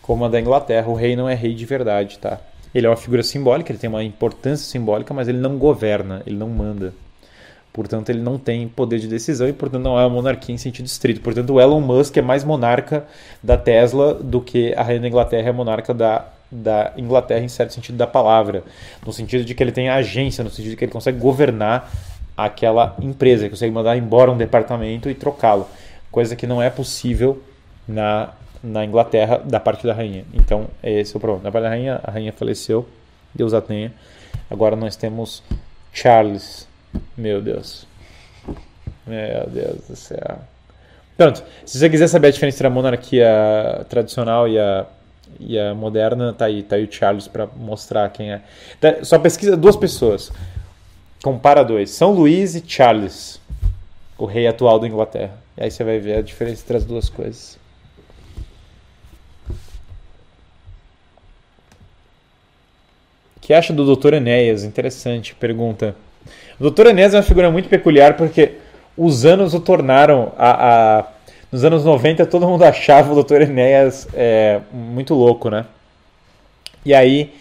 Como 0.00 0.24
a 0.24 0.28
da 0.28 0.40
Inglaterra, 0.40 0.86
o 0.86 0.94
rei 0.94 1.16
não 1.16 1.28
é 1.28 1.34
rei 1.34 1.52
de 1.54 1.66
verdade, 1.66 2.20
tá? 2.20 2.38
Ele 2.72 2.86
é 2.86 2.88
uma 2.88 2.94
figura 2.94 3.20
simbólica, 3.20 3.72
ele 3.72 3.78
tem 3.80 3.90
uma 3.90 4.04
importância 4.04 4.64
simbólica, 4.64 5.12
mas 5.12 5.26
ele 5.26 5.38
não 5.38 5.58
governa, 5.58 6.22
ele 6.24 6.36
não 6.36 6.48
manda. 6.48 6.94
Portanto, 7.72 8.10
ele 8.10 8.20
não 8.20 8.38
tem 8.38 8.68
poder 8.68 9.00
de 9.00 9.08
decisão 9.08 9.48
e, 9.48 9.52
portanto, 9.52 9.82
não 9.82 9.98
é 9.98 10.04
uma 10.06 10.14
monarquia 10.14 10.54
em 10.54 10.58
sentido 10.58 10.86
estrito. 10.86 11.20
Portanto, 11.20 11.52
o 11.52 11.60
Elon 11.60 11.80
Musk 11.80 12.16
é 12.16 12.22
mais 12.22 12.44
monarca 12.44 13.04
da 13.42 13.56
Tesla 13.56 14.14
do 14.14 14.40
que 14.40 14.72
a 14.74 14.84
rainha 14.84 15.00
da 15.00 15.08
Inglaterra 15.08 15.48
é 15.48 15.52
monarca 15.52 15.92
da, 15.92 16.28
da 16.48 16.92
Inglaterra 16.96 17.40
em 17.40 17.48
certo 17.48 17.72
sentido 17.72 17.96
da 17.96 18.06
palavra. 18.06 18.62
No 19.04 19.12
sentido 19.12 19.44
de 19.44 19.52
que 19.52 19.60
ele 19.60 19.72
tem 19.72 19.88
agência, 19.88 20.44
no 20.44 20.50
sentido 20.50 20.70
de 20.70 20.76
que 20.76 20.84
ele 20.84 20.92
consegue 20.92 21.18
governar 21.18 21.90
aquela 22.36 22.96
empresa, 23.00 23.48
consegue 23.48 23.72
mandar 23.72 23.96
embora 23.96 24.30
um 24.30 24.36
departamento 24.36 25.08
e 25.08 25.14
trocá-lo. 25.14 25.68
Coisa 26.10 26.36
que 26.36 26.46
não 26.46 26.62
é 26.62 26.70
possível 26.70 27.42
na, 27.86 28.30
na 28.62 28.84
Inglaterra 28.84 29.38
da 29.38 29.60
parte 29.60 29.86
da 29.86 29.92
rainha. 29.92 30.24
Então, 30.32 30.66
esse 30.82 31.14
é 31.14 31.16
o 31.16 31.20
problema. 31.20 31.44
Na 31.44 31.52
parte 31.52 31.64
da 31.64 31.70
rainha, 31.70 32.00
a 32.02 32.10
rainha 32.10 32.32
faleceu, 32.32 32.88
Deus 33.34 33.52
a 33.54 33.60
tenha. 33.60 33.92
Agora 34.50 34.76
nós 34.76 34.96
temos 34.96 35.42
Charles 35.92 36.68
meu 37.16 37.40
Deus. 37.40 37.86
Meu 39.06 39.46
Deus 39.48 39.88
do 39.88 39.96
céu. 39.96 40.38
Pronto, 41.16 41.42
se 41.64 41.78
você 41.78 41.88
quiser 41.88 42.08
saber 42.08 42.28
a 42.28 42.30
diferença 42.30 42.56
entre 42.56 42.66
a 42.66 42.70
monarquia 42.70 43.86
tradicional 43.88 44.48
e 44.48 44.58
a, 44.58 44.86
e 45.38 45.58
a 45.58 45.74
moderna, 45.74 46.32
tá 46.32 46.46
aí, 46.46 46.62
tá 46.62 46.76
aí 46.76 46.84
o 46.84 46.92
Charles 46.92 47.28
para 47.28 47.46
mostrar 47.46 48.08
quem 48.10 48.32
é. 48.32 48.42
Tá, 48.80 49.04
só 49.04 49.18
pesquisa 49.18 49.56
duas 49.56 49.76
pessoas. 49.76 50.32
Compara 51.24 51.64
dois. 51.64 51.88
São 51.88 52.12
Luís 52.12 52.54
e 52.54 52.62
Charles, 52.66 53.40
o 54.18 54.26
rei 54.26 54.46
atual 54.46 54.78
da 54.78 54.86
Inglaterra. 54.86 55.32
E 55.56 55.62
aí 55.64 55.70
você 55.70 55.82
vai 55.82 55.98
ver 55.98 56.18
a 56.18 56.20
diferença 56.20 56.62
entre 56.62 56.76
as 56.76 56.84
duas 56.84 57.08
coisas. 57.08 57.58
O 63.38 63.40
que 63.40 63.54
acha 63.54 63.72
do 63.72 63.96
Dr. 63.96 64.12
Enéas? 64.12 64.64
Interessante 64.64 65.34
pergunta. 65.34 65.96
O 66.60 66.62
Doutor 66.64 66.88
Enéas 66.88 67.14
é 67.14 67.16
uma 67.16 67.22
figura 67.22 67.50
muito 67.50 67.70
peculiar 67.70 68.18
porque 68.18 68.58
os 68.94 69.24
anos 69.24 69.54
o 69.54 69.60
tornaram 69.60 70.30
a, 70.36 70.98
a 70.98 71.06
nos 71.50 71.64
anos 71.64 71.86
90 71.86 72.26
todo 72.26 72.46
mundo 72.46 72.64
achava 72.68 73.14
o 73.14 73.24
Dr. 73.24 73.40
Enéas 73.40 74.06
é, 74.12 74.60
muito 74.70 75.14
louco, 75.14 75.48
né? 75.48 75.64
E 76.84 76.92
aí 76.92 77.32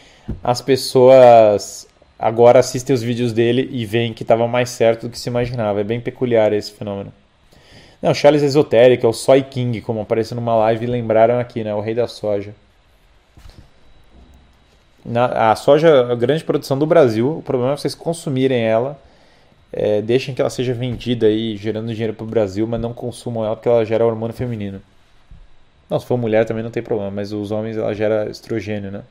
as 0.42 0.62
pessoas 0.62 1.86
agora 2.24 2.60
assistem 2.60 2.94
os 2.94 3.04
vídeos 3.04 3.34
dele 3.34 3.68
e 3.70 3.86
veem 3.86 4.14
que 4.14 4.24
estava 4.24 4.48
mais 4.48 4.70
certo 4.70 5.08
do 5.08 5.10
que 5.10 5.20
se 5.20 5.28
imaginava. 5.28 5.82
É 5.82 5.84
bem 5.84 6.00
peculiar 6.00 6.54
esse 6.54 6.72
fenômeno. 6.72 7.12
Não, 8.02 8.14
Charles 8.14 8.42
Esotérico, 8.42 9.06
é 9.06 9.10
o 9.10 9.14
Soy 9.14 9.44
King, 9.44 9.82
como 9.82 10.00
apareceu 10.00 10.36
numa 10.36 10.56
live 10.56 10.86
e 10.86 10.88
lembraram 10.88 11.38
aqui, 11.38 11.66
né? 11.66 11.76
O 11.76 11.82
rei 11.82 11.94
da 11.94 12.08
soja. 12.08 12.56
Na, 15.06 15.52
a 15.52 15.56
soja 15.58 15.90
é 15.90 16.12
a 16.14 16.16
grande 16.16 16.46
produção 16.46 16.80
do 16.80 16.86
Brasil. 16.86 17.40
O 17.40 17.42
problema 17.42 17.74
é 17.74 17.78
vocês 17.78 17.94
consumirem 17.94 18.64
ela. 18.64 18.98
É, 19.74 20.02
deixem 20.02 20.34
que 20.34 20.40
ela 20.40 20.50
seja 20.50 20.74
vendida 20.74 21.26
aí, 21.26 21.58
gerando 21.58 21.92
dinheiro 21.92 22.14
para 22.14 22.24
o 22.24 22.28
Brasil, 22.28 22.66
mas 22.66 22.80
não 22.80 22.94
consumam 22.94 23.44
ela 23.44 23.56
porque 23.56 23.68
ela 23.68 23.84
gera 23.84 24.06
hormônio 24.06 24.34
feminino. 24.34 24.82
Não, 25.90 26.00
se 26.00 26.06
for 26.06 26.18
mulher 26.18 26.46
também 26.46 26.64
não 26.64 26.72
tem 26.72 26.82
problema, 26.82 27.12
mas 27.12 27.34
os 27.34 27.52
homens 27.52 27.76
ela 27.76 27.94
gera 27.94 28.30
estrogênio, 28.30 28.92
né? 28.92 29.04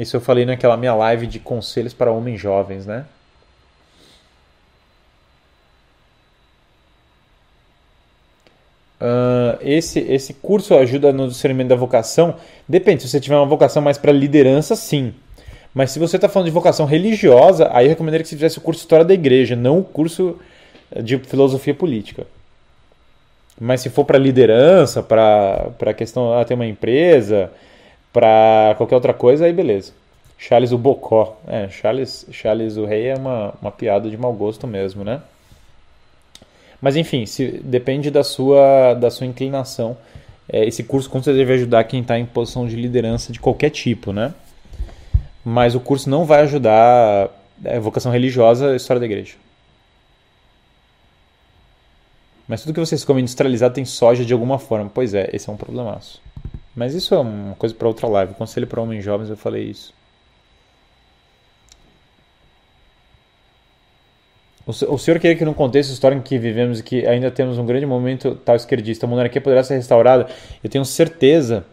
Isso 0.00 0.16
eu 0.16 0.20
falei 0.20 0.46
naquela 0.46 0.78
minha 0.78 0.94
live 0.94 1.26
de 1.26 1.38
conselhos 1.38 1.92
para 1.92 2.10
homens 2.10 2.40
jovens, 2.40 2.86
né? 2.86 3.04
Uh, 8.98 9.58
esse, 9.60 9.98
esse 10.00 10.34
curso 10.34 10.74
ajuda 10.74 11.12
no 11.12 11.28
discernimento 11.28 11.68
da 11.68 11.76
vocação? 11.76 12.36
Depende, 12.66 13.02
se 13.02 13.10
você 13.10 13.20
tiver 13.20 13.36
uma 13.36 13.44
vocação 13.44 13.82
mais 13.82 13.98
para 13.98 14.10
liderança, 14.10 14.74
sim. 14.74 15.12
Mas 15.74 15.90
se 15.90 15.98
você 15.98 16.16
está 16.16 16.30
falando 16.30 16.46
de 16.46 16.52
vocação 16.52 16.86
religiosa, 16.86 17.68
aí 17.70 17.84
eu 17.84 17.90
recomendaria 17.90 18.22
que 18.22 18.28
você 18.28 18.36
fizesse 18.36 18.56
o 18.56 18.62
curso 18.62 18.80
História 18.80 19.04
da 19.04 19.12
Igreja, 19.12 19.54
não 19.54 19.80
o 19.80 19.84
curso 19.84 20.38
de 21.02 21.18
Filosofia 21.18 21.74
Política. 21.74 22.26
Mas 23.60 23.82
se 23.82 23.90
for 23.90 24.06
para 24.06 24.18
liderança, 24.18 25.02
para 25.02 25.72
a 25.78 25.92
questão 25.92 26.30
de 26.30 26.40
ah, 26.40 26.44
ter 26.46 26.54
uma 26.54 26.66
empresa, 26.66 27.50
para 28.12 28.74
qualquer 28.76 28.94
outra 28.94 29.14
coisa, 29.14 29.44
aí 29.46 29.52
beleza. 29.52 29.92
Charles 30.38 30.72
o 30.72 30.78
Bocó. 30.78 31.38
É, 31.46 31.68
Charles, 31.68 32.26
Charles 32.32 32.76
o 32.76 32.86
Rei 32.86 33.08
é 33.08 33.14
uma, 33.14 33.54
uma 33.60 33.70
piada 33.70 34.08
de 34.08 34.16
mau 34.16 34.32
gosto 34.32 34.66
mesmo, 34.66 35.04
né? 35.04 35.20
Mas 36.80 36.96
enfim, 36.96 37.26
se, 37.26 37.60
depende 37.62 38.10
da 38.10 38.24
sua, 38.24 38.94
da 38.94 39.10
sua 39.10 39.26
inclinação. 39.26 39.96
É, 40.48 40.64
esse 40.66 40.82
curso 40.82 41.10
com 41.10 41.22
certeza 41.22 41.38
deve 41.38 41.52
ajudar 41.52 41.84
quem 41.84 42.00
está 42.00 42.18
em 42.18 42.24
posição 42.24 42.66
de 42.66 42.74
liderança 42.74 43.32
de 43.32 43.38
qualquer 43.38 43.70
tipo, 43.70 44.12
né? 44.12 44.34
Mas 45.44 45.74
o 45.74 45.80
curso 45.80 46.08
não 46.08 46.24
vai 46.24 46.40
ajudar 46.40 47.30
a 47.64 47.78
vocação 47.78 48.10
religiosa, 48.10 48.72
a 48.72 48.76
história 48.76 49.00
da 49.00 49.06
igreja. 49.06 49.34
Mas 52.48 52.62
tudo 52.62 52.74
que 52.74 52.80
vocês 52.80 53.04
comem 53.04 53.22
industrializado 53.22 53.74
tem 53.74 53.84
soja 53.84 54.24
de 54.24 54.32
alguma 54.32 54.58
forma. 54.58 54.90
Pois 54.92 55.14
é, 55.14 55.30
esse 55.32 55.48
é 55.48 55.52
um 55.52 55.56
problemaço. 55.56 56.20
Mas 56.74 56.94
isso 56.94 57.14
é 57.14 57.18
uma 57.18 57.54
coisa 57.56 57.74
para 57.74 57.88
outra 57.88 58.06
live. 58.06 58.34
Conselho 58.34 58.66
para 58.66 58.80
homens 58.80 59.04
jovens, 59.04 59.28
eu 59.28 59.36
falei 59.36 59.64
isso. 59.64 59.92
O 64.66 64.98
senhor 64.98 65.18
queria 65.18 65.36
que, 65.36 65.44
no 65.44 65.54
contexto 65.54 65.90
histórico 65.90 66.20
em 66.20 66.22
que 66.22 66.38
vivemos 66.38 66.78
e 66.78 66.82
que 66.82 67.06
ainda 67.06 67.30
temos 67.30 67.58
um 67.58 67.66
grande 67.66 67.86
momento 67.86 68.36
tal 68.44 68.54
esquerdista, 68.54 69.04
a 69.04 69.08
monarquia 69.08 69.40
poderá 69.40 69.64
ser 69.64 69.74
restaurada? 69.74 70.28
Eu 70.62 70.70
tenho 70.70 70.84
certeza 70.84 71.64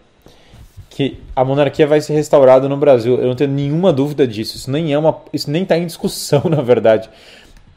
que 0.90 1.20
a 1.36 1.46
monarquia 1.46 1.86
vai 1.86 2.02
ser 2.02 2.14
restaurada 2.14 2.68
no 2.68 2.76
Brasil. 2.76 3.18
Eu 3.18 3.28
não 3.28 3.36
tenho 3.36 3.52
nenhuma 3.52 3.94
dúvida 3.94 4.26
disso. 4.26 4.58
Isso 4.58 4.72
nem 4.72 4.94
é 4.94 4.98
uma, 4.98 5.16
isso 5.32 5.52
nem 5.52 5.62
está 5.62 5.78
em 5.78 5.86
discussão, 5.86 6.44
na 6.50 6.62
verdade. 6.64 7.08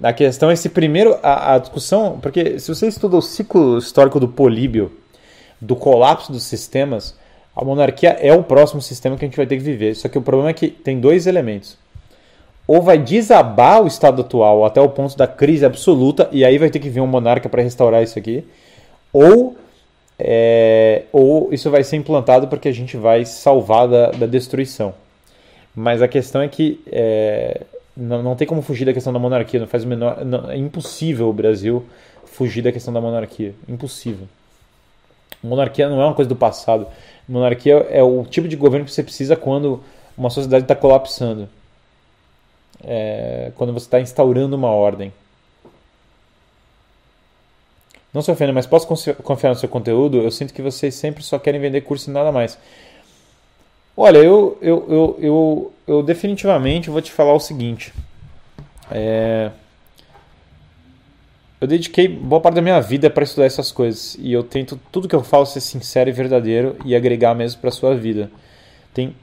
A 0.02 0.12
questão 0.12 0.48
é 0.48 0.54
esse 0.54 0.70
primeiro 0.70 1.18
a, 1.22 1.54
a, 1.54 1.58
discussão, 1.58 2.18
porque 2.22 2.58
se 2.58 2.74
você 2.74 2.86
estuda 2.86 3.18
o 3.18 3.20
ciclo 3.20 3.76
histórico 3.76 4.18
do 4.18 4.26
Políbio, 4.26 4.90
do 5.60 5.76
colapso 5.76 6.32
dos 6.32 6.44
sistemas, 6.44 7.16
a 7.54 7.64
monarquia 7.64 8.10
é 8.20 8.32
o 8.32 8.42
próximo 8.42 8.80
sistema 8.80 9.16
que 9.16 9.24
a 9.24 9.28
gente 9.28 9.36
vai 9.36 9.46
ter 9.46 9.56
que 9.56 9.62
viver. 9.62 9.94
Só 9.94 10.08
que 10.08 10.18
o 10.18 10.22
problema 10.22 10.50
é 10.50 10.54
que 10.54 10.68
tem 10.68 10.98
dois 10.98 11.26
elementos 11.26 11.76
ou 12.70 12.80
vai 12.80 12.98
desabar 12.98 13.82
o 13.82 13.88
estado 13.88 14.22
atual 14.22 14.64
até 14.64 14.80
o 14.80 14.88
ponto 14.88 15.16
da 15.16 15.26
crise 15.26 15.64
absoluta, 15.64 16.28
e 16.30 16.44
aí 16.44 16.56
vai 16.56 16.70
ter 16.70 16.78
que 16.78 16.88
vir 16.88 17.00
um 17.00 17.06
monarca 17.06 17.48
para 17.48 17.62
restaurar 17.62 18.00
isso 18.00 18.16
aqui, 18.16 18.44
ou, 19.12 19.56
é, 20.16 21.02
ou 21.12 21.52
isso 21.52 21.68
vai 21.68 21.82
ser 21.82 21.96
implantado 21.96 22.46
porque 22.46 22.68
a 22.68 22.72
gente 22.72 22.96
vai 22.96 23.24
salvar 23.24 23.88
da, 23.88 24.12
da 24.12 24.26
destruição. 24.26 24.94
Mas 25.74 26.00
a 26.00 26.06
questão 26.06 26.42
é 26.42 26.46
que 26.46 26.80
é, 26.92 27.62
não, 27.96 28.22
não 28.22 28.36
tem 28.36 28.46
como 28.46 28.62
fugir 28.62 28.84
da 28.84 28.92
questão 28.92 29.12
da 29.12 29.18
monarquia, 29.18 29.58
não 29.58 29.66
faz 29.66 29.82
o 29.82 29.88
menor, 29.88 30.24
não, 30.24 30.48
é 30.48 30.56
impossível 30.56 31.28
o 31.28 31.32
Brasil 31.32 31.84
fugir 32.24 32.62
da 32.62 32.70
questão 32.70 32.94
da 32.94 33.00
monarquia, 33.00 33.52
impossível. 33.68 34.28
Monarquia 35.42 35.88
não 35.88 36.00
é 36.00 36.04
uma 36.04 36.14
coisa 36.14 36.28
do 36.28 36.36
passado. 36.36 36.86
Monarquia 37.28 37.86
é 37.90 38.02
o 38.02 38.24
tipo 38.24 38.48
de 38.48 38.56
governo 38.56 38.84
que 38.84 38.92
você 38.92 39.02
precisa 39.02 39.36
quando 39.36 39.82
uma 40.16 40.30
sociedade 40.30 40.64
está 40.64 40.74
colapsando 40.74 41.48
é, 42.84 43.52
quando 43.56 43.72
você 43.72 43.86
está 43.86 44.00
instaurando 44.00 44.56
uma 44.56 44.70
ordem. 44.70 45.12
Não 48.12 48.22
se 48.22 48.30
ofenda, 48.30 48.52
mas 48.52 48.66
posso 48.66 48.88
confiar 49.22 49.50
no 49.50 49.56
seu 49.56 49.68
conteúdo? 49.68 50.18
Eu 50.18 50.30
sinto 50.30 50.52
que 50.52 50.60
vocês 50.60 50.94
sempre 50.94 51.22
só 51.22 51.38
querem 51.38 51.60
vender 51.60 51.82
curso 51.82 52.10
e 52.10 52.12
nada 52.12 52.32
mais. 52.32 52.58
Olha, 53.96 54.18
eu, 54.18 54.58
eu, 54.60 54.86
eu, 54.88 55.18
eu, 55.20 55.72
eu 55.86 56.02
definitivamente 56.02 56.90
vou 56.90 57.00
te 57.00 57.12
falar 57.12 57.34
o 57.34 57.40
seguinte. 57.40 57.92
É... 58.90 59.50
Eu 61.60 61.68
dediquei 61.68 62.08
boa 62.08 62.40
parte 62.40 62.54
da 62.54 62.62
minha 62.62 62.80
vida 62.80 63.10
para 63.10 63.22
estudar 63.22 63.44
essas 63.44 63.70
coisas 63.70 64.16
e 64.18 64.32
eu 64.32 64.42
tento 64.42 64.80
tudo 64.90 65.06
que 65.06 65.14
eu 65.14 65.22
falo 65.22 65.44
ser 65.44 65.60
sincero 65.60 66.08
e 66.08 66.12
verdadeiro 66.12 66.74
e 66.86 66.96
agregar 66.96 67.34
mesmo 67.34 67.60
para 67.60 67.70
sua 67.70 67.94
vida. 67.94 68.30
Tem 68.94 69.14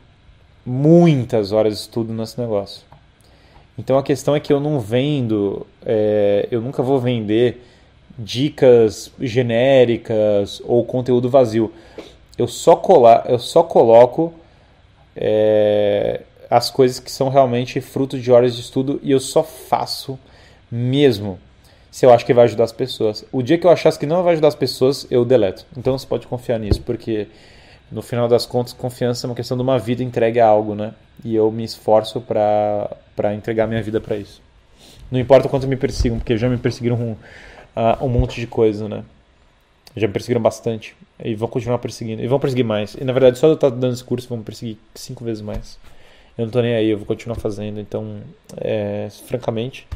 muitas 0.64 1.52
horas 1.52 1.74
de 1.74 1.80
estudo 1.80 2.14
nesse 2.14 2.40
negócio. 2.40 2.84
Então 3.76 3.98
a 3.98 4.04
questão 4.04 4.36
é 4.36 4.40
que 4.40 4.54
eu 4.54 4.60
não 4.60 4.80
vendo, 4.80 5.66
é, 5.84 6.48
eu 6.52 6.62
nunca 6.62 6.84
vou 6.84 7.00
vender 7.00 7.66
dicas 8.20 9.12
genéricas 9.20 10.62
ou 10.64 10.86
conteúdo 10.86 11.32
vazio. 11.32 11.74
Eu 12.38 12.48
só, 12.48 12.76
colar, 12.76 13.26
eu 13.28 13.40
só 13.40 13.64
coloco 13.64 14.32
é, 15.16 16.22
as 16.52 16.70
coisas 16.70 17.00
que 17.00 17.10
são 17.10 17.30
realmente 17.30 17.82
fruto 17.82 18.20
de 18.20 18.32
horas 18.32 18.56
de 18.56 18.62
estudo 18.62 19.00
e 19.02 19.10
eu 19.10 19.20
só 19.20 19.42
faço 19.42 20.20
mesmo 20.70 21.40
se 21.98 22.06
eu 22.06 22.14
acho 22.14 22.28
que 22.28 22.32
vai 22.32 22.44
ajudar 22.44 22.64
as 22.64 22.72
pessoas. 22.72 23.26
O 23.32 23.42
dia 23.42 23.58
que 23.58 23.66
eu 23.66 23.72
achasse 23.72 23.98
que 23.98 24.06
não 24.06 24.22
vai 24.22 24.34
ajudar 24.34 24.50
as 24.50 24.56
pessoas, 24.56 25.08
eu 25.10 25.26
deleto. 25.26 25.66
Então 25.76 25.98
você 25.98 26.06
pode 26.06 26.28
confiar 26.28 26.60
nisso, 26.60 26.80
porque 26.84 27.28
no 27.92 28.04
final 28.04 28.28
das 28.28 28.46
contas, 28.46 28.72
confiança 28.72 29.26
é 29.26 29.28
uma 29.28 29.36
questão 29.36 29.58
de 29.58 29.64
uma 29.64 29.80
vida 29.80 30.04
entregue 30.04 30.40
a 30.40 30.46
algo, 30.46 30.76
né? 30.76 30.94
E 31.26 31.36
eu 31.36 31.52
me 31.52 31.64
esforço 31.64 32.22
para 32.22 33.34
entregar 33.34 33.66
minha 33.66 33.82
vida 33.82 34.00
para 34.00 34.16
isso. 34.16 34.44
Não 35.10 35.20
importa 35.20 35.50
quanto 35.50 35.68
me 35.68 35.76
persigam, 35.76 36.20
porque 36.20 36.38
já 36.38 36.48
me 36.48 36.60
perseguiram 36.60 36.98
um, 36.98 37.12
uh, 37.14 38.06
um 38.06 38.10
monte 38.10 38.40
de 38.40 38.46
coisa, 38.46 38.88
né? 38.88 39.04
Já 39.96 40.06
me 40.06 40.14
perseguiram 40.14 40.40
bastante. 40.40 40.96
E 41.26 41.34
vão 41.34 41.50
continuar 41.50 41.80
perseguindo. 41.80 42.22
E 42.22 42.28
vão 42.28 42.40
perseguir 42.40 42.64
mais. 42.64 42.94
E 42.94 43.04
na 43.04 43.12
verdade, 43.12 43.40
só 43.40 43.48
eu 43.48 43.56
estar 43.56 43.72
dando 43.72 43.94
esse 43.94 44.04
curso, 44.04 44.30
vão 44.30 44.38
me 44.38 44.44
perseguir 44.44 44.78
cinco 44.94 45.26
vezes 45.26 45.42
mais. 45.42 45.80
Eu 46.38 46.46
não 46.46 46.52
tô 46.52 46.62
nem 46.62 46.76
aí, 46.76 46.90
eu 46.90 46.98
vou 47.00 47.08
continuar 47.08 47.38
fazendo. 47.38 47.80
Então, 47.80 48.20
é, 48.58 49.08
francamente, 49.26 49.88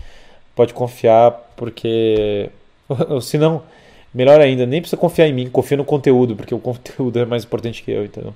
pode 0.55 0.73
confiar, 0.73 1.31
porque. 1.55 2.49
se 3.21 3.37
não 3.37 3.63
Melhor 4.13 4.41
ainda, 4.41 4.65
nem 4.65 4.81
precisa 4.81 4.99
confiar 4.99 5.27
em 5.27 5.33
mim, 5.33 5.49
confia 5.49 5.77
no 5.77 5.85
conteúdo, 5.85 6.35
porque 6.35 6.53
o 6.53 6.59
conteúdo 6.59 7.17
é 7.19 7.25
mais 7.25 7.45
importante 7.45 7.81
que 7.81 7.91
eu, 7.91 8.03
entendeu? 8.03 8.33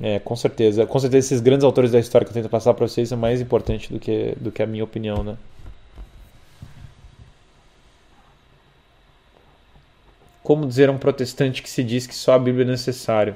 É, 0.00 0.20
com 0.20 0.36
certeza. 0.36 0.86
Com 0.86 0.98
certeza 1.00 1.26
esses 1.26 1.40
grandes 1.40 1.64
autores 1.64 1.90
da 1.90 1.98
história 1.98 2.24
que 2.24 2.30
eu 2.30 2.34
tento 2.34 2.48
passar 2.48 2.72
para 2.74 2.86
vocês 2.86 3.08
são 3.08 3.18
mais 3.18 3.40
importantes 3.40 3.90
do 3.90 3.98
que, 3.98 4.34
do 4.40 4.52
que 4.52 4.62
a 4.62 4.66
minha 4.66 4.84
opinião, 4.84 5.24
né? 5.24 5.36
Como 10.44 10.66
dizer 10.66 10.88
a 10.88 10.92
um 10.92 10.98
protestante 10.98 11.60
que 11.60 11.68
se 11.68 11.82
diz 11.82 12.06
que 12.06 12.14
só 12.14 12.34
a 12.34 12.38
Bíblia 12.38 12.64
é 12.64 12.68
necessário? 12.68 13.34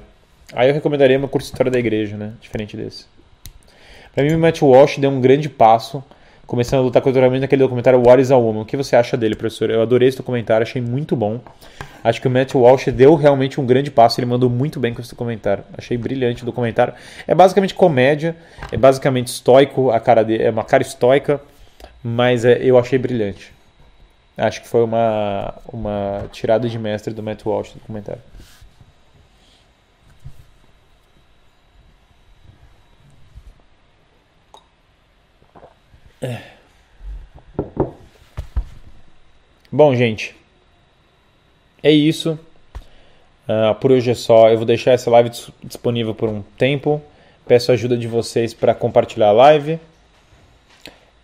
Aí 0.53 0.69
eu 0.69 0.75
recomendaria 0.75 1.19
uma 1.19 1.29
curso 1.29 1.49
de 1.49 1.55
história 1.55 1.73
da 1.73 1.79
igreja, 1.79 2.17
né? 2.17 2.35
Diferente 2.41 2.77
desse. 2.77 3.12
Para 4.15 4.25
mim, 4.25 4.35
o 4.35 4.39
Matt 4.39 4.61
Walsh 4.61 4.99
deu 4.99 5.11
um 5.11 5.21
grande 5.21 5.49
passo 5.49 6.05
começando 6.47 6.81
a 6.81 6.83
lutar 6.83 7.01
contra 7.01 7.31
naquele 7.31 7.63
documentário 7.63 7.99
What 7.99 8.21
is 8.21 8.31
a 8.31 8.37
Woman. 8.37 8.61
O 8.61 8.65
que 8.67 8.77
você 8.77 8.95
acha 8.95 9.17
dele, 9.17 9.35
professor? 9.35 9.71
Eu 9.71 9.81
adorei 9.81 10.09
esse 10.09 10.19
documentário, 10.19 10.63
achei 10.63 10.83
muito 10.83 11.17
bom. 11.17 11.41
Acho 12.05 12.21
que 12.21 12.29
o 12.29 12.31
Matt 12.31 12.55
Walsh 12.55 12.89
deu 12.89 13.15
realmente 13.15 13.59
um 13.59 13.65
grande 13.65 13.91
passo, 13.91 14.21
ele 14.21 14.27
mandou 14.27 14.51
muito 14.51 14.79
bem 14.79 14.93
com 14.93 15.01
esse 15.01 15.11
documentário. 15.11 15.65
Achei 15.79 15.97
brilhante 15.97 16.43
o 16.43 16.47
documentário. 16.47 16.93
É 17.27 17.35
basicamente 17.35 17.75
comédia, 17.75 18.37
é 18.71 18.77
basicamente 18.77 19.29
estoico, 19.29 19.91
a 19.91 19.99
cara 19.99 20.23
dele 20.23 20.43
é 20.43 20.51
uma 20.51 20.65
cara 20.65 20.83
estoica, 20.83 21.41
mas 22.03 22.45
é, 22.45 22.59
eu 22.61 22.77
achei 22.77 22.99
brilhante. 22.99 23.51
Acho 24.37 24.61
que 24.61 24.69
foi 24.69 24.83
uma, 24.85 25.55
uma 25.73 26.25
tirada 26.33 26.69
de 26.69 26.79
mestre 26.79 27.15
do 27.15 27.23
Matt 27.23 27.47
Walsh 27.47 27.73
do 27.73 27.79
documentário. 27.79 28.21
Bom, 39.71 39.95
gente, 39.97 40.35
é 41.83 41.91
isso. 41.91 42.39
Uh, 43.49 43.75
por 43.81 43.91
hoje 43.91 44.11
é 44.11 44.15
só. 44.15 44.51
Eu 44.51 44.59
vou 44.59 44.67
deixar 44.67 44.93
essa 44.93 45.11
live 45.11 45.31
disponível 45.65 46.15
por 46.15 46.29
um 46.29 46.43
tempo. 46.57 47.03
Peço 47.47 47.71
a 47.71 47.75
ajuda 47.75 47.97
de 47.97 48.07
vocês 48.07 48.53
para 48.55 48.75
compartilhar 48.75 49.29
a 49.29 49.33
live. 49.33 49.79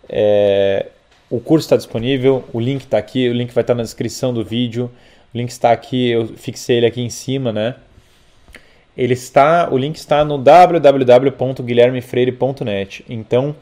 É, 0.09 0.87
o 1.29 1.39
curso 1.39 1.65
está 1.65 1.77
disponível, 1.77 2.43
o 2.51 2.59
link 2.59 2.81
está 2.81 2.97
aqui, 2.97 3.29
o 3.29 3.33
link 3.33 3.53
vai 3.53 3.61
estar 3.61 3.75
na 3.75 3.83
descrição 3.83 4.33
do 4.33 4.43
vídeo. 4.43 4.91
O 5.33 5.37
link 5.37 5.49
está 5.49 5.71
aqui, 5.71 6.09
eu 6.09 6.27
fixei 6.29 6.77
ele 6.77 6.87
aqui 6.87 7.01
em 7.01 7.09
cima, 7.09 7.53
né? 7.53 7.75
Ele 8.97 9.13
está, 9.13 9.69
o 9.71 9.77
link 9.77 9.95
está 9.95 10.25
no 10.25 10.37
www.guilhermefreire.net. 10.37 13.05
Então, 13.07 13.55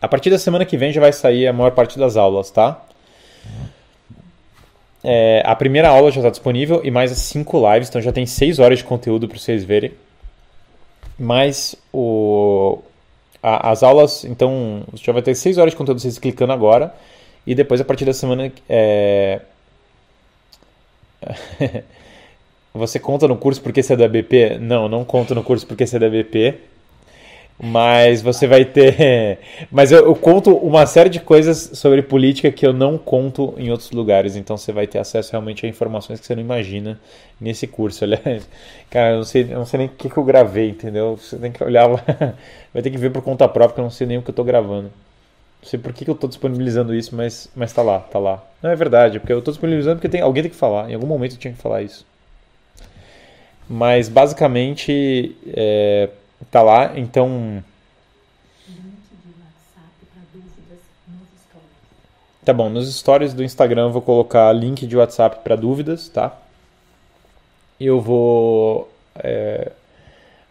a 0.00 0.08
partir 0.08 0.30
da 0.30 0.38
semana 0.38 0.64
que 0.64 0.76
vem 0.76 0.92
já 0.92 1.00
vai 1.00 1.12
sair 1.12 1.46
a 1.46 1.52
maior 1.52 1.72
parte 1.72 1.98
das 1.98 2.16
aulas, 2.16 2.50
tá? 2.50 2.84
É, 5.02 5.42
a 5.46 5.56
primeira 5.56 5.88
aula 5.88 6.10
já 6.10 6.20
está 6.20 6.30
disponível 6.30 6.82
e 6.84 6.90
mais 6.90 7.10
as 7.10 7.18
5 7.18 7.72
lives, 7.72 7.88
então 7.88 8.00
já 8.00 8.12
tem 8.12 8.26
6 8.26 8.58
horas 8.58 8.78
de 8.78 8.84
conteúdo 8.84 9.26
para 9.28 9.38
vocês 9.38 9.64
verem. 9.64 9.92
Mais 11.18 11.74
o, 11.92 12.78
a, 13.42 13.70
as 13.70 13.82
aulas, 13.82 14.24
então 14.24 14.84
já 14.94 15.12
vai 15.12 15.22
ter 15.22 15.34
6 15.34 15.58
horas 15.58 15.72
de 15.72 15.76
conteúdo 15.76 16.00
vocês 16.00 16.18
clicando 16.18 16.52
agora. 16.52 16.94
E 17.46 17.54
depois, 17.54 17.80
a 17.80 17.84
partir 17.84 18.04
da 18.04 18.12
semana. 18.12 18.52
É... 18.68 19.40
você 22.72 22.98
conta 22.98 23.26
no 23.26 23.36
curso 23.36 23.60
porque 23.60 23.82
você 23.82 23.94
é 23.94 23.96
da 23.96 24.08
BP? 24.08 24.58
Não, 24.58 24.88
não 24.88 25.04
conto 25.04 25.34
no 25.34 25.42
curso 25.42 25.66
porque 25.66 25.86
você 25.86 25.96
é 25.96 25.98
da 25.98 26.08
BP. 26.08 26.58
Mas 27.62 28.22
você 28.22 28.46
vai 28.46 28.64
ter. 28.64 29.38
Mas 29.70 29.92
eu, 29.92 30.06
eu, 30.06 30.14
conto 30.14 30.56
uma 30.56 30.86
série 30.86 31.10
de 31.10 31.20
coisas 31.20 31.72
sobre 31.74 32.00
política 32.00 32.50
que 32.50 32.66
eu 32.66 32.72
não 32.72 32.96
conto 32.96 33.52
em 33.58 33.70
outros 33.70 33.90
lugares. 33.90 34.34
Então 34.34 34.56
você 34.56 34.72
vai 34.72 34.86
ter 34.86 34.98
acesso 34.98 35.32
realmente 35.32 35.66
a 35.66 35.68
informações 35.68 36.18
que 36.18 36.26
você 36.26 36.34
não 36.34 36.42
imagina 36.42 36.98
nesse 37.38 37.66
curso. 37.66 38.02
Aliás, 38.04 38.48
cara, 38.88 39.10
eu 39.10 39.16
não 39.18 39.24
sei, 39.24 39.42
eu 39.42 39.58
não 39.58 39.66
sei 39.66 39.78
nem 39.78 39.86
o 39.88 39.90
que, 39.90 40.08
que 40.08 40.16
eu 40.16 40.24
gravei, 40.24 40.70
entendeu? 40.70 41.18
Você 41.18 41.36
tem 41.36 41.52
que 41.52 41.62
olhar 41.62 41.86
lá. 41.86 42.02
Vai 42.72 42.82
ter 42.82 42.90
que 42.90 42.96
ver 42.96 43.10
por 43.10 43.22
conta 43.22 43.46
própria, 43.46 43.74
que 43.74 43.80
eu 43.80 43.84
não 43.84 43.90
sei 43.90 44.06
nem 44.06 44.16
o 44.16 44.22
que 44.22 44.30
eu 44.30 44.34
tô 44.34 44.42
gravando. 44.42 44.90
Não 45.62 45.68
sei 45.68 45.78
por 45.78 45.92
que, 45.92 46.06
que 46.06 46.10
eu 46.10 46.14
tô 46.14 46.26
disponibilizando 46.26 46.94
isso, 46.94 47.14
mas, 47.14 47.50
mas 47.54 47.70
tá 47.74 47.82
lá, 47.82 47.98
tá 48.00 48.18
lá. 48.18 48.42
Não 48.62 48.70
é 48.70 48.76
verdade, 48.76 49.20
porque 49.20 49.34
eu 49.34 49.42
tô 49.42 49.50
disponibilizando 49.50 49.96
porque 49.96 50.08
tem, 50.08 50.22
alguém 50.22 50.44
tem 50.44 50.50
que 50.50 50.56
falar. 50.56 50.90
Em 50.90 50.94
algum 50.94 51.06
momento 51.06 51.32
eu 51.32 51.38
tinha 51.38 51.52
que 51.52 51.60
falar 51.60 51.82
isso. 51.82 52.06
Mas 53.68 54.08
basicamente. 54.08 55.36
É, 55.54 56.08
Tá 56.48 56.62
lá, 56.62 56.98
então. 56.98 57.62
Tá 62.44 62.54
bom, 62.54 62.70
nos 62.70 62.92
stories 62.96 63.34
do 63.34 63.44
Instagram 63.44 63.86
eu 63.86 63.92
vou 63.92 64.02
colocar 64.02 64.52
link 64.52 64.86
de 64.86 64.96
WhatsApp 64.96 65.44
para 65.44 65.56
dúvidas, 65.56 66.08
tá? 66.08 66.36
Eu 67.78 68.00
vou. 68.00 68.90
É, 69.16 69.72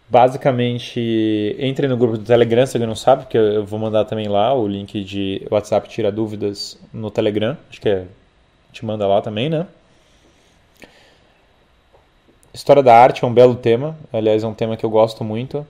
basicamente, 0.07 1.56
entre 1.60 1.88
no 1.88 1.98
grupo 1.98 2.18
do 2.18 2.24
Telegram 2.24 2.66
se 2.66 2.78
alguém 2.78 2.88
não 2.88 2.95
sabe, 2.95 3.24
porque 3.24 3.38
eu 3.38 3.66
vou 3.66 3.80
mandar 3.80 4.06
também 4.06 4.28
lá 4.28 4.53
o 4.53 4.68
link 4.68 5.03
de 5.03 5.45
WhatsApp 5.49 5.90
Tira 5.90 6.11
Dúvidas 6.11 6.78
no 6.94 7.10
Telegram. 7.10 7.57
Acho 7.70 7.82
que 7.82 7.90
é. 7.90 8.06
Te 8.72 8.86
manda 8.86 9.07
lá 9.07 9.20
também, 9.22 9.49
né? 9.49 9.66
História 12.53 12.84
da 12.84 12.95
arte 12.95 13.24
é 13.24 13.28
um 13.28 13.34
belo 13.34 13.56
tema, 13.56 13.98
aliás, 14.14 14.44
é 14.44 14.48
um 14.48 14.53
tema 14.53 14.78
que 14.78 14.86
eu 14.86 14.90
gosto 14.90 15.24
muito 15.24 15.66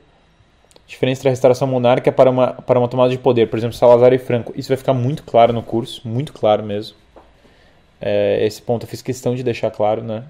diferença 0.90 1.22
entre 1.22 1.30
a 1.30 1.32
restauração 1.32 1.68
monárquica 1.68 2.12
para 2.12 2.32
uma, 2.32 2.48
para 2.48 2.80
uma 2.80 2.88
tomada 2.88 3.12
de 3.12 3.18
poder, 3.20 3.48
por 3.48 3.60
exemplo, 3.60 3.78
Salazar 3.78 4.12
e 4.12 4.18
Franco. 4.18 4.52
Isso 4.56 4.70
vai 4.70 4.78
ficar 4.78 4.94
muito 4.94 5.22
claro 5.22 5.54
no 5.54 5.62
curso, 5.62 6.02
muito 6.04 6.34
claro 6.34 6.64
mesmo. 6.64 6.98
É, 8.02 8.44
esse 8.44 8.60
ponto 8.60 8.84
eu 8.84 8.90
fiz 8.90 9.00
questão 9.02 9.36
de 9.36 9.44
deixar 9.44 9.70
claro, 9.70 10.04
né? 10.04 10.24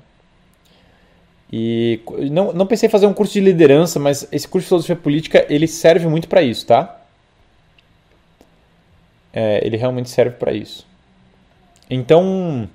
E 1.52 2.02
não, 2.30 2.52
não 2.52 2.68
pensei 2.68 2.88
em 2.88 2.91
fazer 2.91 3.07
um 3.07 3.14
curso 3.14 3.34
de 3.34 3.40
liderança, 3.40 3.99
mas 3.99 4.27
esse 4.34 4.48
curso 4.48 4.65
de 4.65 4.68
filosofia 4.68 4.95
política 4.98 5.45
ele 5.49 5.65
serve 5.65 6.07
muito 6.07 6.27
para 6.27 6.41
isso, 6.41 6.68
tá? 6.68 7.02
É, 9.31 9.65
ele 9.65 9.77
realmente 9.77 10.10
serve 10.10 10.36
para 10.36 10.52
isso. 10.52 10.86
Então, 11.90 12.69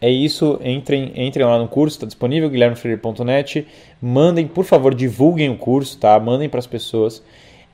é 0.00 0.08
isso, 0.08 0.58
entrem, 0.64 1.12
entrem 1.14 1.44
lá 1.44 1.58
no 1.58 1.68
curso, 1.68 1.96
está 1.96 2.06
disponível, 2.06 2.48
guilhermefreire.net. 2.48 3.66
Mandem, 4.00 4.46
por 4.46 4.64
favor, 4.64 4.94
divulguem 4.94 5.50
o 5.50 5.56
curso, 5.56 5.98
tá? 5.98 6.18
Mandem 6.18 6.48
para 6.48 6.58
as 6.58 6.66
pessoas. 6.66 7.22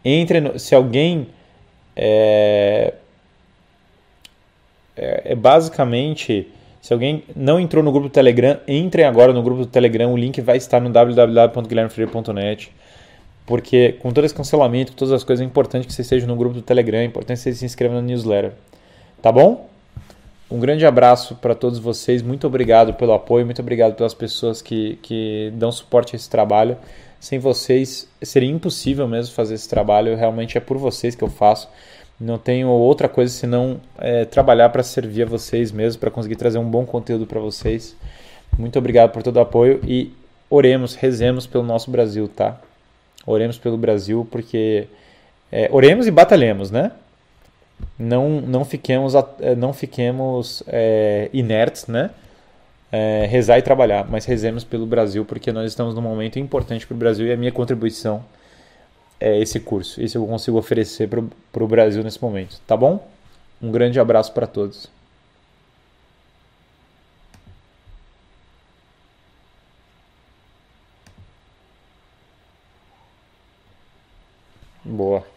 Entrem, 0.05 0.40
no, 0.40 0.59
se 0.59 0.74
alguém 0.74 1.28
é, 1.94 2.94
é, 4.97 5.23
é, 5.32 5.35
basicamente, 5.36 6.48
se 6.81 6.93
alguém 6.93 7.23
não 7.35 7.61
entrou 7.61 7.82
no 7.82 7.93
grupo 7.93 8.09
do 8.09 8.12
Telegram, 8.12 8.59
entrem 8.66 9.05
agora 9.05 9.32
no 9.32 9.43
grupo 9.43 9.61
do 9.61 9.66
Telegram. 9.66 10.12
O 10.12 10.16
link 10.16 10.40
vai 10.40 10.57
estar 10.57 10.81
no 10.81 10.90
www.guilhermefreire.net. 10.90 12.73
Porque 13.47 13.93
com 14.01 14.11
todo 14.11 14.24
esse 14.24 14.35
cancelamento, 14.35 14.90
com 14.90 14.98
todas 14.98 15.12
as 15.12 15.23
coisas, 15.23 15.44
é 15.44 15.47
importante 15.47 15.86
que 15.86 15.93
vocês 15.93 16.05
estejam 16.05 16.27
no 16.27 16.35
grupo 16.35 16.57
do 16.57 16.62
Telegram, 16.62 16.98
é 16.98 17.05
importante 17.05 17.36
que 17.36 17.44
vocês 17.44 17.59
se 17.59 17.65
inscrevam 17.65 17.97
na 17.97 18.03
newsletter. 18.03 18.51
Tá 19.23 19.31
bom? 19.31 19.69
Um 20.48 20.60
grande 20.60 20.86
abraço 20.86 21.35
para 21.35 21.56
todos 21.56 21.78
vocês. 21.81 22.23
Muito 22.23 22.47
obrigado 22.47 22.94
pelo 22.94 23.12
apoio, 23.12 23.44
muito 23.44 23.60
obrigado 23.60 23.94
pelas 23.94 24.14
pessoas 24.14 24.62
que, 24.62 24.97
que 25.02 25.52
dão 25.56 25.73
suporte 25.73 26.14
a 26.14 26.16
esse 26.16 26.31
trabalho. 26.31 26.77
Sem 27.18 27.40
vocês 27.40 28.09
seria 28.23 28.48
impossível 28.48 29.09
mesmo 29.09 29.35
fazer 29.35 29.55
esse 29.55 29.68
trabalho. 29.68 30.16
Realmente 30.16 30.56
é 30.56 30.60
por 30.60 30.78
vocês 30.78 31.16
que 31.16 31.24
eu 31.24 31.28
faço. 31.28 31.68
Não 32.18 32.39
tenho 32.39 32.68
outra 32.68 33.09
coisa 33.09 33.32
senão 33.32 33.81
é, 33.98 34.24
trabalhar 34.24 34.68
para 34.68 34.85
servir 34.85 35.24
a 35.24 35.27
vocês 35.27 35.73
mesmo, 35.73 35.98
para 35.98 36.10
conseguir 36.10 36.36
trazer 36.36 36.59
um 36.59 36.70
bom 36.70 36.86
conteúdo 36.86 37.27
para 37.27 37.40
vocês. 37.40 37.97
Muito 38.56 38.78
obrigado 38.78 39.10
por 39.10 39.24
todo 39.24 39.36
o 39.36 39.40
apoio 39.40 39.81
e 39.85 40.12
oremos, 40.48 40.94
rezemos 40.94 41.47
pelo 41.47 41.64
nosso 41.64 41.90
Brasil, 41.90 42.28
tá? 42.28 42.59
Oremos 43.27 43.59
pelo 43.59 43.77
Brasil 43.77 44.27
porque 44.31 44.86
é, 45.51 45.68
oremos 45.73 46.06
e 46.06 46.10
batalhemos, 46.10 46.70
né? 46.70 46.93
Não, 47.98 48.40
não 48.40 48.64
fiquemos, 48.64 49.14
eh, 49.14 49.55
não 49.56 49.73
fiquemos 49.73 50.62
é, 50.66 51.31
inertes, 51.32 51.86
né? 51.86 52.10
É, 52.93 53.27
rezar 53.28 53.59
e 53.59 53.62
trabalhar, 53.62 54.06
mas 54.09 54.24
rezemos 54.24 54.64
pelo 54.64 54.86
Brasil, 54.86 55.24
porque 55.24 55.52
nós 55.52 55.66
estamos 55.70 55.94
num 55.94 56.02
momento 56.02 56.39
importante 56.39 56.86
para 56.86 56.94
o 56.94 56.98
Brasil 56.98 57.27
e 57.27 57.32
a 57.32 57.36
minha 57.36 57.52
contribuição 57.52 58.24
é 59.20 59.39
esse 59.40 59.60
curso. 59.60 60.01
Isso 60.02 60.18
eu 60.18 60.27
consigo 60.27 60.59
oferecer 60.59 61.09
para 61.09 61.64
o 61.64 61.68
Brasil 61.68 62.02
nesse 62.05 62.23
momento, 62.23 62.60
tá 62.66 62.77
bom? 62.77 63.06
Um 63.60 63.70
grande 63.73 63.98
abraço 64.01 64.32
para 64.32 64.47
todos. 64.47 64.89
Boa. 74.85 75.36